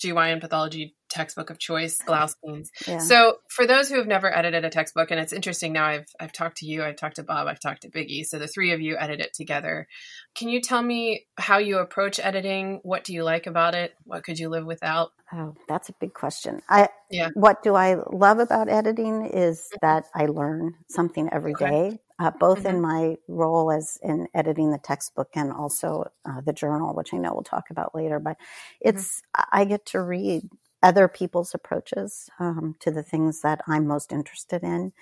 GYN 0.02 0.40
pathology 0.40 0.94
textbook 1.12 1.50
of 1.50 1.58
choice, 1.58 1.98
Blaustein's. 2.06 2.70
Yeah. 2.86 2.98
So 2.98 3.38
for 3.48 3.66
those 3.66 3.88
who 3.88 3.96
have 3.96 4.06
never 4.06 4.34
edited 4.34 4.64
a 4.64 4.70
textbook, 4.70 5.10
and 5.10 5.20
it's 5.20 5.32
interesting 5.32 5.72
now, 5.72 5.86
I've 5.86 6.06
I've 6.18 6.32
talked 6.32 6.58
to 6.58 6.66
you, 6.66 6.82
I've 6.82 6.96
talked 6.96 7.16
to 7.16 7.22
Bob, 7.22 7.46
I've 7.46 7.60
talked 7.60 7.82
to 7.82 7.90
Biggie. 7.90 8.24
So 8.24 8.38
the 8.38 8.48
three 8.48 8.72
of 8.72 8.80
you 8.80 8.96
edit 8.98 9.20
it 9.20 9.34
together. 9.34 9.86
Can 10.34 10.48
you 10.48 10.60
tell 10.60 10.82
me 10.82 11.26
how 11.36 11.58
you 11.58 11.78
approach 11.78 12.18
editing? 12.18 12.80
What 12.82 13.04
do 13.04 13.12
you 13.12 13.22
like 13.22 13.46
about 13.46 13.74
it? 13.74 13.94
What 14.04 14.24
could 14.24 14.38
you 14.38 14.48
live 14.48 14.64
without? 14.64 15.12
Oh, 15.32 15.54
that's 15.68 15.88
a 15.88 15.94
big 16.00 16.14
question. 16.14 16.60
I 16.68 16.88
yeah. 17.10 17.28
What 17.34 17.62
do 17.62 17.74
I 17.74 17.96
love 18.10 18.38
about 18.38 18.68
editing 18.68 19.26
is 19.26 19.60
mm-hmm. 19.60 19.86
that 19.86 20.06
I 20.14 20.26
learn 20.26 20.74
something 20.88 21.28
every 21.32 21.52
okay. 21.52 21.68
day 21.68 21.98
uh, 22.22 22.30
both 22.30 22.60
mm-hmm. 22.60 22.76
in 22.76 22.80
my 22.80 23.16
role 23.26 23.72
as 23.72 23.98
in 24.00 24.28
editing 24.32 24.70
the 24.70 24.78
textbook 24.78 25.30
and 25.34 25.52
also 25.52 26.04
uh, 26.24 26.40
the 26.42 26.52
journal, 26.52 26.94
which 26.94 27.12
I 27.12 27.16
know 27.16 27.32
we'll 27.32 27.42
talk 27.42 27.70
about 27.70 27.96
later. 27.96 28.20
But 28.20 28.36
mm-hmm. 28.36 28.90
it's 28.90 29.22
mm-hmm. 29.36 29.48
I 29.52 29.64
get 29.64 29.86
to 29.86 30.00
read 30.00 30.48
other 30.82 31.08
people's 31.08 31.54
approaches 31.54 32.28
um, 32.38 32.74
to 32.80 32.90
the 32.90 33.02
things 33.02 33.42
that 33.42 33.60
I'm 33.66 33.86
most 33.86 34.12
interested 34.12 34.62
in, 34.62 34.92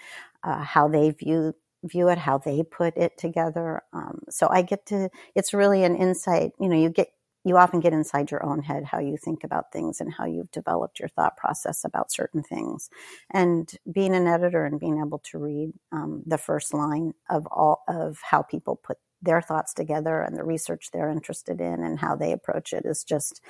uh, 0.42 0.62
how 0.62 0.88
they 0.88 1.10
view 1.10 1.54
view 1.82 2.08
it, 2.08 2.18
how 2.18 2.36
they 2.36 2.62
put 2.62 2.94
it 2.96 3.16
together. 3.16 3.82
Um, 3.94 4.20
so 4.28 4.48
I 4.50 4.62
get 4.62 4.86
to. 4.86 5.08
It's 5.34 5.54
really 5.54 5.84
an 5.84 5.96
insight. 5.96 6.52
You 6.60 6.68
know, 6.68 6.76
you 6.76 6.90
get 6.90 7.08
you 7.44 7.56
often 7.56 7.80
get 7.80 7.94
inside 7.94 8.30
your 8.30 8.44
own 8.44 8.62
head 8.62 8.84
how 8.84 8.98
you 8.98 9.16
think 9.16 9.44
about 9.44 9.72
things 9.72 10.00
and 10.00 10.12
how 10.12 10.26
you've 10.26 10.50
developed 10.50 11.00
your 11.00 11.08
thought 11.08 11.36
process 11.38 11.84
about 11.84 12.12
certain 12.12 12.42
things. 12.42 12.90
And 13.32 13.70
being 13.90 14.14
an 14.14 14.26
editor 14.26 14.66
and 14.66 14.78
being 14.78 14.98
able 14.98 15.20
to 15.30 15.38
read 15.38 15.72
um, 15.90 16.22
the 16.26 16.36
first 16.38 16.74
line 16.74 17.14
of 17.30 17.46
all 17.46 17.82
of 17.88 18.18
how 18.22 18.42
people 18.42 18.76
put 18.76 18.98
their 19.22 19.42
thoughts 19.42 19.74
together 19.74 20.20
and 20.22 20.36
the 20.36 20.44
research 20.44 20.90
they're 20.92 21.10
interested 21.10 21.60
in 21.60 21.82
and 21.84 21.98
how 21.98 22.16
they 22.16 22.32
approach 22.32 22.72
it 22.72 22.84
is 22.84 23.04
just 23.04 23.40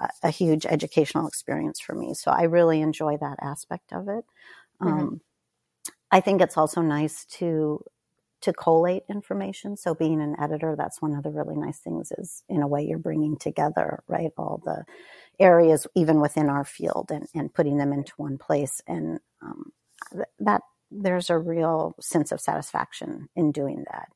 a, 0.00 0.08
a 0.24 0.30
huge 0.30 0.66
educational 0.66 1.26
experience 1.26 1.80
for 1.80 1.94
me. 1.94 2.14
So 2.14 2.30
I 2.30 2.42
really 2.44 2.80
enjoy 2.80 3.16
that 3.18 3.38
aspect 3.42 3.92
of 3.92 4.08
it. 4.08 4.24
Mm-hmm. 4.80 4.88
Um, 4.88 5.20
I 6.10 6.20
think 6.20 6.40
it's 6.40 6.56
also 6.56 6.80
nice 6.80 7.24
to 7.26 7.84
to 8.42 8.52
collate 8.54 9.02
information. 9.10 9.76
So 9.76 9.94
being 9.94 10.20
an 10.20 10.34
editor, 10.40 10.74
that's 10.76 11.02
one 11.02 11.14
of 11.14 11.22
the 11.22 11.30
really 11.30 11.56
nice 11.56 11.78
things 11.78 12.10
is 12.16 12.42
in 12.48 12.62
a 12.62 12.66
way 12.66 12.82
you're 12.82 12.98
bringing 12.98 13.36
together, 13.36 14.02
right, 14.08 14.30
all 14.38 14.62
the 14.64 14.84
areas 15.38 15.86
even 15.94 16.20
within 16.20 16.48
our 16.48 16.64
field 16.64 17.10
and, 17.12 17.26
and 17.34 17.52
putting 17.52 17.76
them 17.76 17.92
into 17.92 18.12
one 18.16 18.38
place. 18.38 18.80
And 18.86 19.20
um, 19.42 19.72
th- 20.12 20.24
that 20.38 20.62
there's 20.90 21.30
a 21.30 21.38
real 21.38 21.94
sense 22.00 22.32
of 22.32 22.40
satisfaction 22.40 23.28
in 23.36 23.52
doing 23.52 23.84
that. 23.90 24.08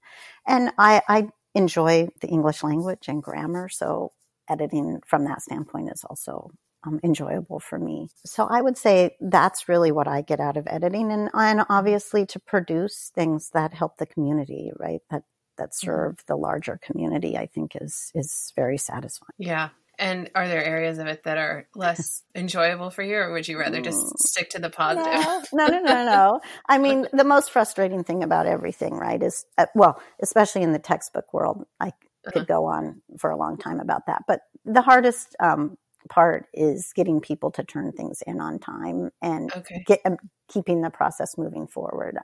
And 0.47 0.73
I, 0.79 1.03
I 1.09 1.29
enjoy 1.55 2.09
the 2.21 2.29
English 2.29 2.63
language 2.63 3.09
and 3.09 3.23
grammar. 3.23 3.69
So 3.69 4.13
editing 4.49 5.01
from 5.07 5.25
that 5.25 5.43
standpoint 5.43 5.91
is 5.93 6.05
also 6.09 6.51
um, 6.87 7.01
enjoyable 7.03 7.61
for 7.61 7.79
me. 7.79 8.09
So 8.27 8.47
I 8.47 8.61
would 8.61 8.77
say 8.77 9.17
that's 9.21 9.69
really 9.69 9.93
what 9.93 10.09
I 10.09 10.23
get 10.23 10.41
out 10.41 10.57
of 10.57 10.67
editing, 10.69 11.11
and 11.13 11.31
and 11.33 11.65
obviously 11.69 12.27
to 12.27 12.39
produce 12.39 13.11
things 13.15 13.51
that 13.55 13.73
help 13.73 13.97
the 13.97 14.07
community, 14.07 14.71
right? 14.79 15.01
That 15.11 15.23
that 15.57 15.71
mm-hmm. 15.71 15.87
serve 15.87 16.19
the 16.27 16.37
larger 16.37 16.79
community, 16.83 17.37
I 17.37 17.47
think 17.47 17.73
is 17.81 18.11
is 18.15 18.53
very 18.55 18.79
satisfying. 18.79 19.31
Yeah. 19.39 19.71
And 19.99 20.31
are 20.35 20.49
there 20.49 20.65
areas 20.65 20.99
of 20.99 21.07
it 21.07 21.25
that 21.25 21.39
are 21.39 21.69
less 21.75 22.23
enjoyable 22.35 22.91
for 22.91 23.03
you, 23.03 23.17
or 23.17 23.33
would 23.33 23.47
you 23.47 23.59
rather 23.59 23.81
just 23.81 23.99
mm. 23.99 24.13
stick 24.19 24.51
to 24.51 24.59
the 24.59 24.71
positive? 24.71 25.49
No, 25.53 25.67
no, 25.67 25.67
no, 25.67 25.81
no. 25.81 26.05
no. 26.05 26.41
I 26.69 26.79
mean, 26.79 27.07
the 27.13 27.25
most 27.25 27.51
frustrating 27.51 28.05
thing 28.05 28.23
about 28.23 28.47
everything, 28.47 28.95
right, 28.95 29.23
is 29.23 29.47
uh, 29.59 29.67
well, 29.75 30.01
especially 30.23 30.63
in 30.63 30.73
the 30.73 30.79
textbook 30.79 31.33
world, 31.33 31.65
I 31.81 31.93
could 32.27 32.43
uh-huh. 32.43 32.45
go 32.47 32.65
on 32.67 33.03
for 33.19 33.31
a 33.31 33.37
long 33.37 33.57
time 33.57 33.81
about 33.81 34.07
that. 34.07 34.23
But 34.27 34.41
the 34.65 34.83
hardest 34.83 35.37
um, 35.41 35.77
part 36.09 36.47
is 36.53 36.93
getting 36.95 37.21
people 37.21 37.51
to 37.53 37.65
turn 37.65 37.93
things 37.93 38.23
in 38.27 38.41
on 38.41 38.59
time 38.59 39.11
and 39.23 39.53
okay. 39.55 39.83
get, 39.87 40.01
um, 40.05 40.17
keeping 40.49 40.83
the 40.83 40.91
process 40.91 41.37
moving 41.39 41.67
forward. 41.67 42.19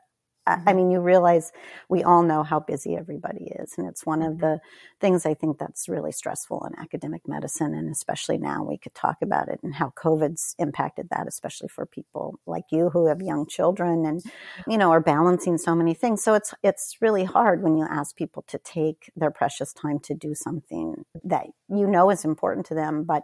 Mm-hmm. 0.48 0.68
I 0.68 0.72
mean, 0.72 0.90
you 0.90 1.00
realize 1.00 1.52
we 1.88 2.02
all 2.02 2.22
know 2.22 2.42
how 2.42 2.60
busy 2.60 2.96
everybody 2.96 3.52
is. 3.58 3.74
And 3.76 3.86
it's 3.88 4.06
one 4.06 4.22
of 4.22 4.34
mm-hmm. 4.34 4.40
the 4.40 4.60
things 5.00 5.24
I 5.24 5.34
think 5.34 5.58
that's 5.58 5.88
really 5.88 6.12
stressful 6.12 6.66
in 6.66 6.78
academic 6.78 7.26
medicine. 7.26 7.74
And 7.74 7.90
especially 7.90 8.38
now 8.38 8.62
we 8.62 8.78
could 8.78 8.94
talk 8.94 9.16
about 9.22 9.48
it 9.48 9.60
and 9.62 9.74
how 9.74 9.92
COVID's 9.96 10.54
impacted 10.58 11.08
that, 11.10 11.26
especially 11.26 11.68
for 11.68 11.86
people 11.86 12.38
like 12.46 12.64
you 12.70 12.90
who 12.90 13.06
have 13.06 13.20
young 13.20 13.46
children 13.46 14.04
and, 14.04 14.22
you 14.66 14.78
know, 14.78 14.90
are 14.90 15.00
balancing 15.00 15.58
so 15.58 15.74
many 15.74 15.94
things. 15.94 16.22
So 16.22 16.34
it's, 16.34 16.54
it's 16.62 16.96
really 17.00 17.24
hard 17.24 17.62
when 17.62 17.76
you 17.76 17.86
ask 17.88 18.16
people 18.16 18.44
to 18.48 18.58
take 18.58 19.10
their 19.16 19.30
precious 19.30 19.72
time 19.72 19.98
to 20.00 20.14
do 20.14 20.34
something 20.34 21.04
that 21.24 21.46
you 21.68 21.86
know 21.86 22.10
is 22.10 22.24
important 22.24 22.66
to 22.66 22.74
them, 22.74 23.04
but 23.04 23.22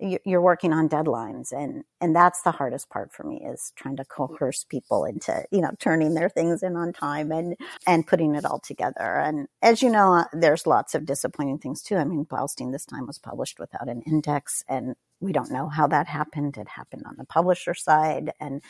you're 0.00 0.42
working 0.42 0.72
on 0.72 0.88
deadlines. 0.88 1.52
And, 1.52 1.84
and 2.00 2.14
that's 2.14 2.42
the 2.42 2.50
hardest 2.50 2.90
part 2.90 3.12
for 3.12 3.24
me 3.24 3.44
is 3.44 3.72
trying 3.76 3.96
to 3.96 4.04
coerce 4.04 4.64
people 4.64 5.04
into, 5.04 5.44
you 5.50 5.60
know, 5.60 5.70
turning 5.78 6.14
their 6.14 6.28
things 6.28 6.53
in 6.62 6.76
on 6.76 6.92
time 6.92 7.32
and, 7.32 7.56
and 7.86 8.06
putting 8.06 8.34
it 8.34 8.44
all 8.44 8.60
together. 8.60 9.00
And 9.00 9.48
as 9.62 9.82
you 9.82 9.90
know, 9.90 10.24
there's 10.32 10.66
lots 10.66 10.94
of 10.94 11.06
disappointing 11.06 11.58
things 11.58 11.82
too. 11.82 11.96
I 11.96 12.04
mean, 12.04 12.24
Blaustein 12.24 12.72
this 12.72 12.86
time 12.86 13.06
was 13.06 13.18
published 13.18 13.58
without 13.58 13.88
an 13.88 14.02
index 14.06 14.64
and 14.68 14.94
we 15.20 15.32
don't 15.32 15.50
know 15.50 15.68
how 15.68 15.86
that 15.86 16.06
happened. 16.06 16.56
It 16.56 16.68
happened 16.68 17.04
on 17.06 17.16
the 17.16 17.24
publisher 17.24 17.74
side 17.74 18.32
and, 18.40 18.62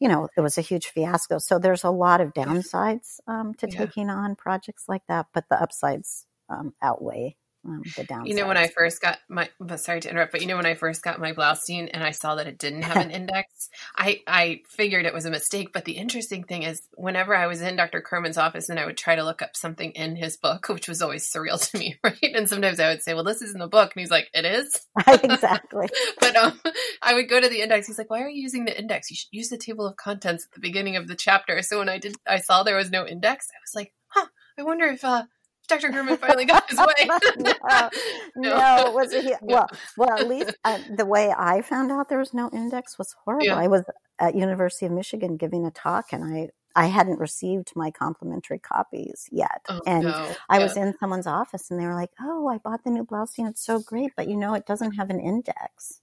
you 0.00 0.08
know, 0.08 0.28
it 0.36 0.40
was 0.40 0.58
a 0.58 0.62
huge 0.62 0.86
fiasco. 0.86 1.38
So 1.38 1.58
there's 1.58 1.84
a 1.84 1.90
lot 1.90 2.20
of 2.20 2.34
downsides 2.34 3.20
um, 3.26 3.54
to 3.54 3.68
yeah. 3.68 3.78
taking 3.78 4.10
on 4.10 4.36
projects 4.36 4.84
like 4.88 5.02
that, 5.08 5.26
but 5.32 5.44
the 5.48 5.60
upsides 5.60 6.26
um, 6.48 6.74
outweigh 6.82 7.36
um, 7.66 7.82
the 7.96 8.04
downside. 8.04 8.28
You 8.28 8.34
know, 8.34 8.46
when 8.46 8.56
I 8.56 8.68
first 8.68 9.00
got 9.00 9.18
my, 9.28 9.48
sorry 9.76 10.00
to 10.00 10.10
interrupt, 10.10 10.32
but 10.32 10.42
you 10.42 10.46
know, 10.46 10.56
when 10.56 10.66
I 10.66 10.74
first 10.74 11.02
got 11.02 11.20
my 11.20 11.32
Blaustein 11.32 11.88
and 11.92 12.02
I 12.02 12.10
saw 12.10 12.34
that 12.34 12.46
it 12.46 12.58
didn't 12.58 12.82
have 12.82 12.96
an 12.96 13.10
index, 13.10 13.70
I, 13.96 14.20
I 14.26 14.60
figured 14.68 15.06
it 15.06 15.14
was 15.14 15.24
a 15.24 15.30
mistake. 15.30 15.72
But 15.72 15.84
the 15.84 15.92
interesting 15.92 16.44
thing 16.44 16.62
is, 16.62 16.82
whenever 16.94 17.34
I 17.34 17.46
was 17.46 17.62
in 17.62 17.76
Dr. 17.76 18.02
Kurman's 18.02 18.38
office 18.38 18.68
and 18.68 18.78
I 18.78 18.86
would 18.86 18.96
try 18.96 19.16
to 19.16 19.24
look 19.24 19.42
up 19.42 19.56
something 19.56 19.92
in 19.92 20.16
his 20.16 20.36
book, 20.36 20.68
which 20.68 20.88
was 20.88 21.02
always 21.02 21.30
surreal 21.30 21.70
to 21.70 21.78
me, 21.78 21.96
right? 22.04 22.18
And 22.22 22.48
sometimes 22.48 22.80
I 22.80 22.88
would 22.88 23.02
say, 23.02 23.14
well, 23.14 23.24
this 23.24 23.42
is 23.42 23.52
in 23.52 23.60
the 23.60 23.68
book. 23.68 23.92
And 23.94 24.00
he's 24.00 24.10
like, 24.10 24.28
it 24.34 24.44
is? 24.44 24.86
exactly. 25.06 25.88
but 26.20 26.36
um, 26.36 26.60
I 27.02 27.14
would 27.14 27.28
go 27.28 27.40
to 27.40 27.48
the 27.48 27.62
index. 27.62 27.86
He's 27.86 27.98
like, 27.98 28.10
why 28.10 28.22
are 28.22 28.28
you 28.28 28.42
using 28.42 28.64
the 28.64 28.78
index? 28.78 29.10
You 29.10 29.16
should 29.16 29.32
use 29.32 29.48
the 29.48 29.58
table 29.58 29.86
of 29.86 29.96
contents 29.96 30.46
at 30.46 30.52
the 30.52 30.60
beginning 30.60 30.96
of 30.96 31.08
the 31.08 31.16
chapter. 31.16 31.62
So 31.62 31.78
when 31.78 31.88
I 31.88 31.98
did, 31.98 32.16
I 32.26 32.38
saw 32.38 32.62
there 32.62 32.76
was 32.76 32.90
no 32.90 33.06
index. 33.06 33.48
I 33.50 33.60
was 33.62 33.74
like, 33.74 33.92
huh, 34.08 34.26
I 34.58 34.62
wonder 34.62 34.86
if, 34.86 35.04
uh, 35.04 35.24
Dr. 35.68 35.90
Kurman 35.90 36.18
finally 36.18 36.44
got 36.44 36.68
his 36.68 36.78
way. 36.78 37.08
no, 37.38 37.90
no, 38.36 38.90
was 38.92 39.12
it? 39.12 39.38
Well, 39.40 39.68
well, 39.96 40.18
at 40.18 40.28
least 40.28 40.56
uh, 40.64 40.78
the 40.96 41.06
way 41.06 41.32
I 41.36 41.62
found 41.62 41.90
out 41.90 42.08
there 42.08 42.18
was 42.18 42.34
no 42.34 42.50
index 42.52 42.98
was 42.98 43.14
horrible. 43.24 43.46
Yeah. 43.46 43.56
I 43.56 43.68
was 43.68 43.84
at 44.18 44.34
University 44.34 44.86
of 44.86 44.92
Michigan 44.92 45.36
giving 45.36 45.66
a 45.66 45.70
talk, 45.70 46.12
and 46.12 46.24
I 46.24 46.50
I 46.76 46.86
hadn't 46.86 47.20
received 47.20 47.72
my 47.76 47.90
complimentary 47.90 48.58
copies 48.58 49.28
yet, 49.30 49.62
oh, 49.68 49.80
and 49.86 50.04
no. 50.04 50.34
I 50.48 50.58
yeah. 50.58 50.62
was 50.64 50.76
in 50.76 50.94
someone's 50.98 51.26
office, 51.26 51.70
and 51.70 51.80
they 51.80 51.86
were 51.86 51.94
like, 51.94 52.10
"Oh, 52.20 52.48
I 52.48 52.58
bought 52.58 52.84
the 52.84 52.90
new 52.90 53.04
Blaustein. 53.04 53.48
It's 53.48 53.64
so 53.64 53.80
great, 53.80 54.12
but 54.16 54.28
you 54.28 54.36
know, 54.36 54.54
it 54.54 54.66
doesn't 54.66 54.92
have 54.92 55.10
an 55.10 55.20
index." 55.20 56.00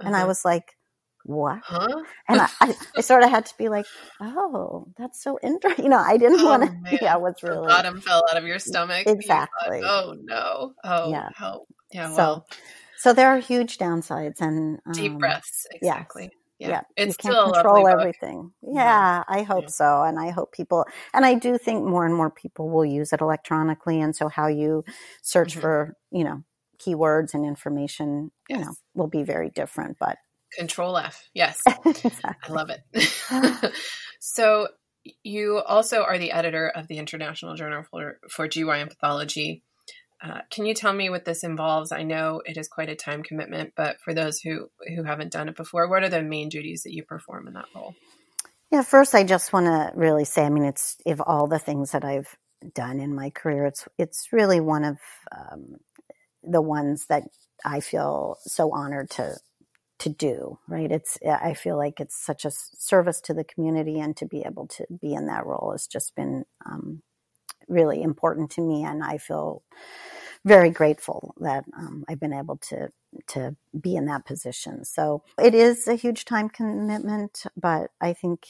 Uh-huh. 0.00 0.06
And 0.06 0.16
I 0.16 0.20
uh-huh. 0.20 0.28
was 0.28 0.44
like, 0.44 0.76
what? 1.24 1.60
Huh? 1.64 2.02
And 2.28 2.40
I, 2.40 2.48
I, 2.60 2.74
I, 2.96 3.00
sort 3.00 3.22
of 3.22 3.30
had 3.30 3.46
to 3.46 3.54
be 3.58 3.68
like, 3.68 3.86
oh, 4.20 4.86
that's 4.98 5.22
so 5.22 5.38
interesting. 5.42 5.72
You 5.84 5.90
know, 5.90 5.98
I 5.98 6.16
didn't 6.16 6.40
oh, 6.40 6.44
want 6.44 6.62
to, 6.62 6.98
yeah, 7.02 7.16
was 7.16 7.34
really. 7.42 7.62
The 7.62 7.68
bottom 7.68 8.00
fell 8.00 8.22
out 8.30 8.36
of 8.36 8.44
your 8.44 8.58
stomach. 8.58 9.06
Exactly. 9.06 9.80
Thought, 9.80 10.04
oh, 10.08 10.16
no. 10.22 10.72
Oh, 10.84 11.10
yeah. 11.10 11.28
How, 11.34 11.62
yeah, 11.92 12.08
well. 12.08 12.46
So, 12.50 12.56
so 12.98 13.12
there 13.12 13.28
are 13.28 13.38
huge 13.38 13.78
downsides 13.78 14.40
and 14.40 14.78
um, 14.86 14.92
deep 14.92 15.18
breaths. 15.18 15.66
Exactly. 15.72 16.24
Yes. 16.24 16.32
Yeah. 16.58 16.68
yeah. 16.68 16.80
It's 16.96 17.16
you 17.24 17.30
can't 17.30 17.52
control 17.52 17.88
everything. 17.88 18.52
Yeah, 18.62 18.74
yeah, 18.74 19.24
I 19.26 19.42
hope 19.42 19.64
yeah. 19.64 19.70
so. 19.70 20.02
And 20.02 20.20
I 20.20 20.30
hope 20.30 20.52
people, 20.52 20.86
and 21.12 21.24
I 21.24 21.34
do 21.34 21.58
think 21.58 21.84
more 21.84 22.06
and 22.06 22.14
more 22.14 22.30
people 22.30 22.70
will 22.70 22.84
use 22.84 23.12
it 23.12 23.20
electronically. 23.20 24.00
And 24.00 24.14
so 24.14 24.28
how 24.28 24.46
you 24.46 24.84
search 25.22 25.52
mm-hmm. 25.52 25.60
for, 25.60 25.96
you 26.12 26.22
know, 26.22 26.44
keywords 26.78 27.34
and 27.34 27.44
information, 27.44 28.30
yes. 28.48 28.58
you 28.58 28.64
know, 28.64 28.74
will 28.94 29.08
be 29.08 29.24
very 29.24 29.50
different. 29.50 29.96
But 29.98 30.18
Control 30.56 30.96
F. 30.96 31.28
Yes. 31.34 31.60
exactly. 31.66 32.12
I 32.42 32.52
love 32.52 32.70
it. 32.70 33.72
so 34.20 34.68
you 35.22 35.58
also 35.58 36.02
are 36.02 36.18
the 36.18 36.32
editor 36.32 36.68
of 36.68 36.88
the 36.88 36.98
International 36.98 37.54
Journal 37.56 37.84
for, 37.90 38.18
for 38.30 38.48
GYN 38.48 38.88
Pathology. 38.88 39.62
Uh, 40.22 40.40
can 40.50 40.66
you 40.66 40.74
tell 40.74 40.92
me 40.92 41.10
what 41.10 41.24
this 41.24 41.42
involves? 41.42 41.90
I 41.90 42.04
know 42.04 42.42
it 42.44 42.56
is 42.56 42.68
quite 42.68 42.88
a 42.88 42.94
time 42.94 43.24
commitment, 43.24 43.72
but 43.76 44.00
for 44.00 44.14
those 44.14 44.38
who, 44.38 44.68
who 44.94 45.02
haven't 45.02 45.32
done 45.32 45.48
it 45.48 45.56
before, 45.56 45.88
what 45.88 46.04
are 46.04 46.08
the 46.08 46.22
main 46.22 46.48
duties 46.48 46.84
that 46.84 46.94
you 46.94 47.02
perform 47.02 47.48
in 47.48 47.54
that 47.54 47.64
role? 47.74 47.94
Yeah, 48.70 48.82
first 48.82 49.14
I 49.14 49.24
just 49.24 49.52
want 49.52 49.66
to 49.66 49.90
really 49.94 50.24
say, 50.24 50.44
I 50.44 50.48
mean, 50.48 50.64
it's 50.64 50.96
of 51.06 51.20
all 51.20 51.48
the 51.48 51.58
things 51.58 51.90
that 51.90 52.04
I've 52.04 52.34
done 52.74 53.00
in 53.00 53.14
my 53.14 53.30
career, 53.30 53.66
it's 53.66 53.86
it's 53.98 54.28
really 54.32 54.60
one 54.60 54.84
of 54.84 54.98
um, 55.36 55.76
the 56.42 56.62
ones 56.62 57.06
that 57.06 57.24
I 57.64 57.80
feel 57.80 58.38
so 58.42 58.72
honored 58.72 59.10
to 59.10 59.36
to 60.02 60.10
do, 60.10 60.58
right? 60.68 60.92
It's, 60.92 61.18
I 61.26 61.54
feel 61.54 61.76
like 61.78 62.00
it's 62.00 62.16
such 62.16 62.44
a 62.44 62.52
service 62.52 63.20
to 63.22 63.34
the 63.34 63.44
community 63.44 64.00
and 64.00 64.16
to 64.18 64.26
be 64.26 64.42
able 64.46 64.68
to 64.68 64.86
be 65.00 65.14
in 65.14 65.26
that 65.26 65.46
role 65.46 65.72
has 65.72 65.86
just 65.88 66.16
been 66.16 66.44
um, 66.66 67.02
really 67.68 68.02
important 68.02 68.50
to 68.52 68.62
me. 68.62 68.84
And 68.84 69.04
I 69.04 69.18
feel 69.18 69.62
very 70.44 70.70
grateful 70.70 71.34
that 71.40 71.64
um, 71.76 72.04
I've 72.08 72.20
been 72.20 72.32
able 72.32 72.58
to 72.70 72.90
to 73.28 73.56
be 73.78 73.94
in 73.96 74.06
that 74.06 74.26
position. 74.26 74.84
So 74.84 75.22
it 75.42 75.54
is 75.54 75.86
a 75.86 75.94
huge 75.96 76.24
time 76.24 76.48
commitment, 76.48 77.44
but 77.56 77.90
I 78.00 78.14
think 78.14 78.48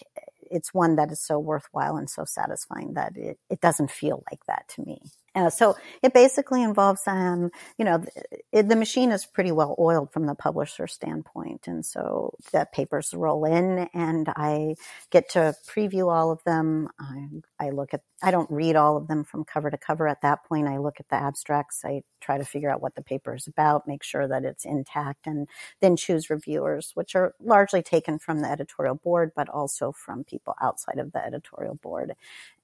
it's 0.51 0.73
one 0.73 0.97
that 0.97 1.11
is 1.11 1.21
so 1.21 1.39
worthwhile 1.39 1.97
and 1.97 2.09
so 2.09 2.25
satisfying 2.25 2.95
that 2.95 3.17
it, 3.17 3.39
it 3.51 3.61
doesn't 3.61 3.91
feel 3.91 4.23
like 4.31 4.47
that 4.47 4.69
to 4.77 4.83
me. 4.83 5.03
Uh, 5.35 5.49
so 5.49 5.75
it 6.03 6.13
basically 6.13 6.63
involves, 6.63 7.03
um, 7.07 7.51
you 7.79 7.85
know, 7.85 8.05
it, 8.53 8.69
the 8.69 8.77
machine 8.77 9.11
is 9.11 9.25
pretty 9.25 9.53
well 9.53 9.75
oiled 9.79 10.13
from 10.13 10.27
the 10.27 10.35
publisher 10.35 10.87
standpoint. 10.87 11.67
And 11.67 11.85
so 11.87 12.35
the 12.53 12.67
papers 12.73 13.15
roll 13.15 13.45
in 13.45 13.89
and 13.95 14.29
I 14.29 14.75
get 15.11 15.31
to 15.31 15.55
preview 15.67 16.13
all 16.13 16.31
of 16.31 16.45
them. 16.45 16.89
I, 16.99 17.29
I 17.63 17.71
look 17.71 17.95
at, 17.95 18.03
I 18.23 18.31
don't 18.31 18.51
read 18.51 18.77
all 18.77 18.97
of 18.97 19.07
them 19.09 19.25
from 19.25 19.45
cover 19.45 19.71
to 19.71 19.79
cover 19.79 20.09
at 20.09 20.21
that 20.23 20.45
point. 20.45 20.69
I 20.69 20.79
look 20.79 20.97
at 20.99 21.09
the 21.09 21.17
abstracts. 21.17 21.85
I 21.85 22.03
try 22.21 22.39
to 22.39 22.45
figure 22.45 22.71
out 22.71 22.83
what 22.83 22.95
the 22.95 23.03
paper 23.03 23.35
is 23.35 23.47
about, 23.47 23.87
make 23.87 24.03
sure 24.03 24.27
that 24.29 24.45
it's 24.45 24.65
intact, 24.65 25.27
and 25.27 25.49
then 25.81 25.97
choose 25.97 26.31
reviewers, 26.31 26.93
which 26.95 27.15
are 27.15 27.35
largely 27.41 27.83
taken 27.83 28.19
from 28.19 28.41
the 28.41 28.51
editorial 28.51 28.97
board, 28.97 29.33
but 29.35 29.49
also 29.49 29.93
from 29.93 30.25
people 30.25 30.55
outside 30.61 30.99
of 30.99 31.13
the 31.13 31.25
editorial 31.25 31.77
board 31.77 32.15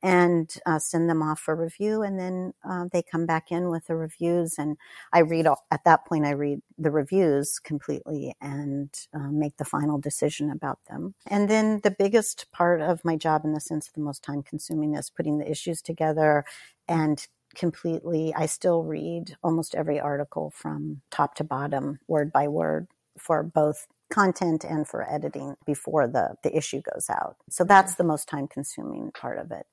and 0.02 0.55
uh, 0.64 0.78
send 0.78 1.11
them 1.11 1.23
off 1.23 1.40
for 1.40 1.57
review. 1.57 2.02
And 2.02 2.19
then 2.19 2.55
uh, 2.69 2.87
they 2.93 3.02
come 3.02 3.26
back 3.26 3.50
in 3.50 3.69
with 3.69 3.87
the 3.87 3.97
reviews. 3.97 4.59
And 4.59 4.76
I 5.12 5.21
read, 5.21 5.47
all, 5.47 5.67
at 5.71 5.85
that 5.85 6.07
point, 6.07 6.25
I 6.25 6.31
read 6.31 6.61
the 6.76 6.90
reviews 6.90 7.59
completely 7.59 8.35
and 8.40 8.95
uh, 9.12 9.31
make 9.31 9.57
the 9.57 9.64
final 9.64 9.99
decision 9.99 10.50
about 10.50 10.78
them. 10.88 11.14
And 11.26 11.50
then 11.50 11.81
the 11.83 11.90
biggest 11.90 12.47
part 12.52 12.81
of 12.81 13.05
my 13.05 13.17
job, 13.17 13.45
in 13.45 13.52
the 13.52 13.61
sense 13.61 13.88
of 13.88 13.95
the 13.95 14.00
most 14.00 14.23
time 14.23 14.43
consuming, 14.43 14.88
is 14.95 15.11
putting 15.11 15.38
the 15.38 15.50
issues 15.50 15.83
together 15.83 16.45
and 16.87 17.26
completely, 17.54 18.33
I 18.35 18.47
still 18.47 18.83
read 18.85 19.37
almost 19.42 19.75
every 19.75 19.99
article 19.99 20.50
from 20.54 21.00
top 21.11 21.35
to 21.37 21.45
bottom, 21.45 21.99
word 22.07 22.33
by 22.33 22.49
word, 22.49 22.88
for 23.18 23.42
both 23.42 23.87
content 24.11 24.64
and 24.64 24.87
for 24.87 25.11
editing 25.11 25.57
before 25.66 26.07
the, 26.07 26.35
the 26.42 26.57
issue 26.57 26.80
goes 26.92 27.11
out. 27.11 27.37
So 27.50 27.64
that's 27.64 27.92
mm-hmm. 27.92 28.02
the 28.02 28.09
most 28.09 28.28
time 28.28 28.49
consuming 28.49 29.11
part 29.12 29.38
of 29.38 29.50
it. 29.50 29.66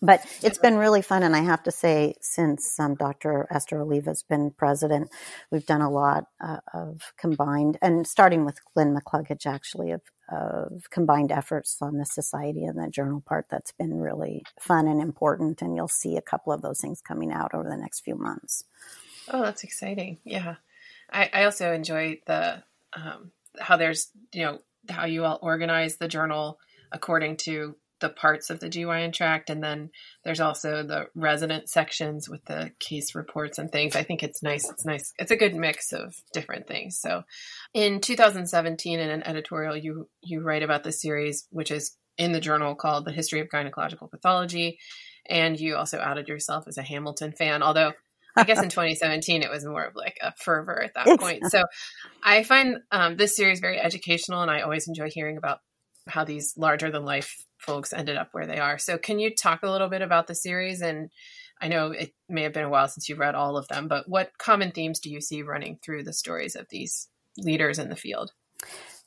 But 0.00 0.24
it's 0.42 0.58
been 0.58 0.76
really 0.76 1.02
fun. 1.02 1.22
And 1.22 1.34
I 1.34 1.40
have 1.40 1.62
to 1.64 1.70
say, 1.70 2.14
since 2.20 2.78
um, 2.78 2.94
Dr. 2.94 3.46
Esther 3.50 3.80
Oliva 3.80 4.10
has 4.10 4.22
been 4.22 4.50
president, 4.50 5.10
we've 5.50 5.66
done 5.66 5.80
a 5.80 5.90
lot 5.90 6.26
uh, 6.40 6.58
of 6.72 7.12
combined, 7.18 7.78
and 7.82 8.06
starting 8.06 8.44
with 8.44 8.60
Glenn 8.74 8.96
McCluggage, 8.96 9.46
actually, 9.46 9.90
of, 9.90 10.02
of 10.30 10.90
combined 10.90 11.32
efforts 11.32 11.78
on 11.80 11.98
the 11.98 12.06
society 12.06 12.64
and 12.64 12.78
the 12.78 12.90
journal 12.90 13.22
part 13.26 13.46
that's 13.50 13.72
been 13.72 13.98
really 13.98 14.44
fun 14.60 14.86
and 14.86 15.00
important. 15.00 15.62
And 15.62 15.74
you'll 15.74 15.88
see 15.88 16.16
a 16.16 16.22
couple 16.22 16.52
of 16.52 16.62
those 16.62 16.80
things 16.80 17.00
coming 17.00 17.32
out 17.32 17.54
over 17.54 17.68
the 17.68 17.76
next 17.76 18.00
few 18.00 18.14
months. 18.14 18.64
Oh, 19.28 19.42
that's 19.42 19.64
exciting. 19.64 20.18
Yeah. 20.24 20.56
I, 21.10 21.30
I 21.32 21.44
also 21.44 21.72
enjoy 21.72 22.20
the, 22.26 22.62
um, 22.92 23.32
how 23.58 23.76
there's, 23.76 24.10
you 24.32 24.44
know, 24.44 24.58
how 24.88 25.06
you 25.06 25.24
all 25.24 25.38
organize 25.42 25.96
the 25.96 26.08
journal 26.08 26.58
according 26.92 27.36
to 27.36 27.76
the 28.00 28.08
parts 28.08 28.50
of 28.50 28.60
the 28.60 28.68
GYN 28.68 29.12
tract. 29.12 29.50
And 29.50 29.62
then 29.62 29.90
there's 30.24 30.40
also 30.40 30.82
the 30.82 31.06
resident 31.14 31.68
sections 31.68 32.28
with 32.28 32.44
the 32.44 32.72
case 32.78 33.14
reports 33.14 33.58
and 33.58 33.70
things. 33.70 33.96
I 33.96 34.02
think 34.02 34.22
it's 34.22 34.42
nice. 34.42 34.68
It's 34.68 34.84
nice. 34.84 35.12
It's 35.18 35.30
a 35.30 35.36
good 35.36 35.54
mix 35.54 35.92
of 35.92 36.14
different 36.32 36.66
things. 36.66 36.98
So 36.98 37.22
in 37.74 38.00
2017, 38.00 38.98
in 38.98 39.10
an 39.10 39.26
editorial, 39.26 39.76
you, 39.76 40.08
you 40.22 40.40
write 40.40 40.62
about 40.62 40.84
the 40.84 40.92
series, 40.92 41.46
which 41.50 41.70
is 41.70 41.96
in 42.16 42.32
the 42.32 42.40
journal 42.40 42.74
called 42.74 43.04
The 43.04 43.12
History 43.12 43.40
of 43.40 43.48
Gynecological 43.48 44.10
Pathology. 44.10 44.78
And 45.26 45.58
you 45.58 45.76
also 45.76 45.98
outed 45.98 46.28
yourself 46.28 46.66
as 46.66 46.78
a 46.78 46.82
Hamilton 46.82 47.32
fan, 47.32 47.62
although 47.62 47.92
I 48.36 48.44
guess 48.44 48.62
in 48.62 48.68
2017 48.70 49.42
it 49.42 49.50
was 49.50 49.64
more 49.64 49.84
of 49.84 49.96
like 49.96 50.18
a 50.22 50.32
fervor 50.36 50.82
at 50.82 50.94
that 50.94 51.20
point. 51.20 51.44
So 51.50 51.64
I 52.22 52.42
find 52.42 52.78
um, 52.90 53.16
this 53.16 53.36
series 53.36 53.60
very 53.60 53.78
educational, 53.78 54.42
and 54.42 54.50
I 54.50 54.62
always 54.62 54.88
enjoy 54.88 55.10
hearing 55.10 55.36
about 55.36 55.60
how 56.08 56.24
these 56.24 56.54
larger 56.56 56.90
than 56.90 57.04
life 57.04 57.44
folks 57.58 57.92
ended 57.92 58.16
up 58.16 58.28
where 58.32 58.46
they 58.46 58.58
are. 58.58 58.78
So, 58.78 58.98
can 58.98 59.18
you 59.18 59.34
talk 59.34 59.62
a 59.62 59.70
little 59.70 59.88
bit 59.88 60.02
about 60.02 60.26
the 60.26 60.34
series? 60.34 60.80
And 60.80 61.10
I 61.60 61.68
know 61.68 61.90
it 61.90 62.14
may 62.28 62.42
have 62.42 62.52
been 62.52 62.64
a 62.64 62.68
while 62.68 62.88
since 62.88 63.08
you've 63.08 63.18
read 63.18 63.34
all 63.34 63.56
of 63.56 63.68
them, 63.68 63.88
but 63.88 64.08
what 64.08 64.38
common 64.38 64.70
themes 64.70 65.00
do 65.00 65.10
you 65.10 65.20
see 65.20 65.42
running 65.42 65.78
through 65.82 66.04
the 66.04 66.12
stories 66.12 66.54
of 66.56 66.68
these 66.70 67.08
leaders 67.36 67.78
in 67.78 67.88
the 67.88 67.96
field? 67.96 68.32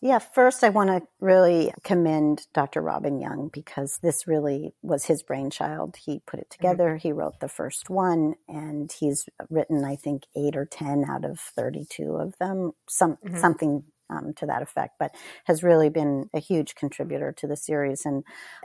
Yeah, 0.03 0.17
first, 0.17 0.63
I 0.63 0.69
want 0.69 0.89
to 0.89 1.07
really 1.19 1.71
commend 1.83 2.47
Dr. 2.53 2.81
Robin 2.81 3.19
Young 3.19 3.51
because 3.53 3.99
this 4.01 4.25
really 4.25 4.73
was 4.81 5.05
his 5.05 5.21
brainchild. 5.21 5.95
He 5.95 6.21
put 6.25 6.39
it 6.39 6.49
mm-hmm. 6.49 6.67
together, 6.67 6.89
mm-hmm. 6.89 7.07
he 7.07 7.11
wrote 7.11 7.39
the 7.39 7.47
first 7.47 7.89
one, 7.89 8.33
and 8.47 8.91
he's 8.91 9.29
written, 9.49 9.85
I 9.85 9.95
think, 9.95 10.23
eight 10.35 10.57
or 10.57 10.65
10 10.65 11.05
out 11.07 11.23
of 11.23 11.39
32 11.39 12.15
of 12.15 12.35
them, 12.39 12.71
some, 12.89 13.17
mm-hmm. 13.23 13.37
something 13.37 13.83
um, 14.11 14.33
to 14.35 14.45
that 14.45 14.61
effect, 14.61 14.95
but 14.99 15.15
has 15.45 15.63
really 15.63 15.89
been 15.89 16.29
a 16.33 16.39
huge 16.39 16.75
contributor 16.75 17.31
to 17.37 17.47
the 17.47 17.55
series. 17.55 18.05
And 18.05 18.23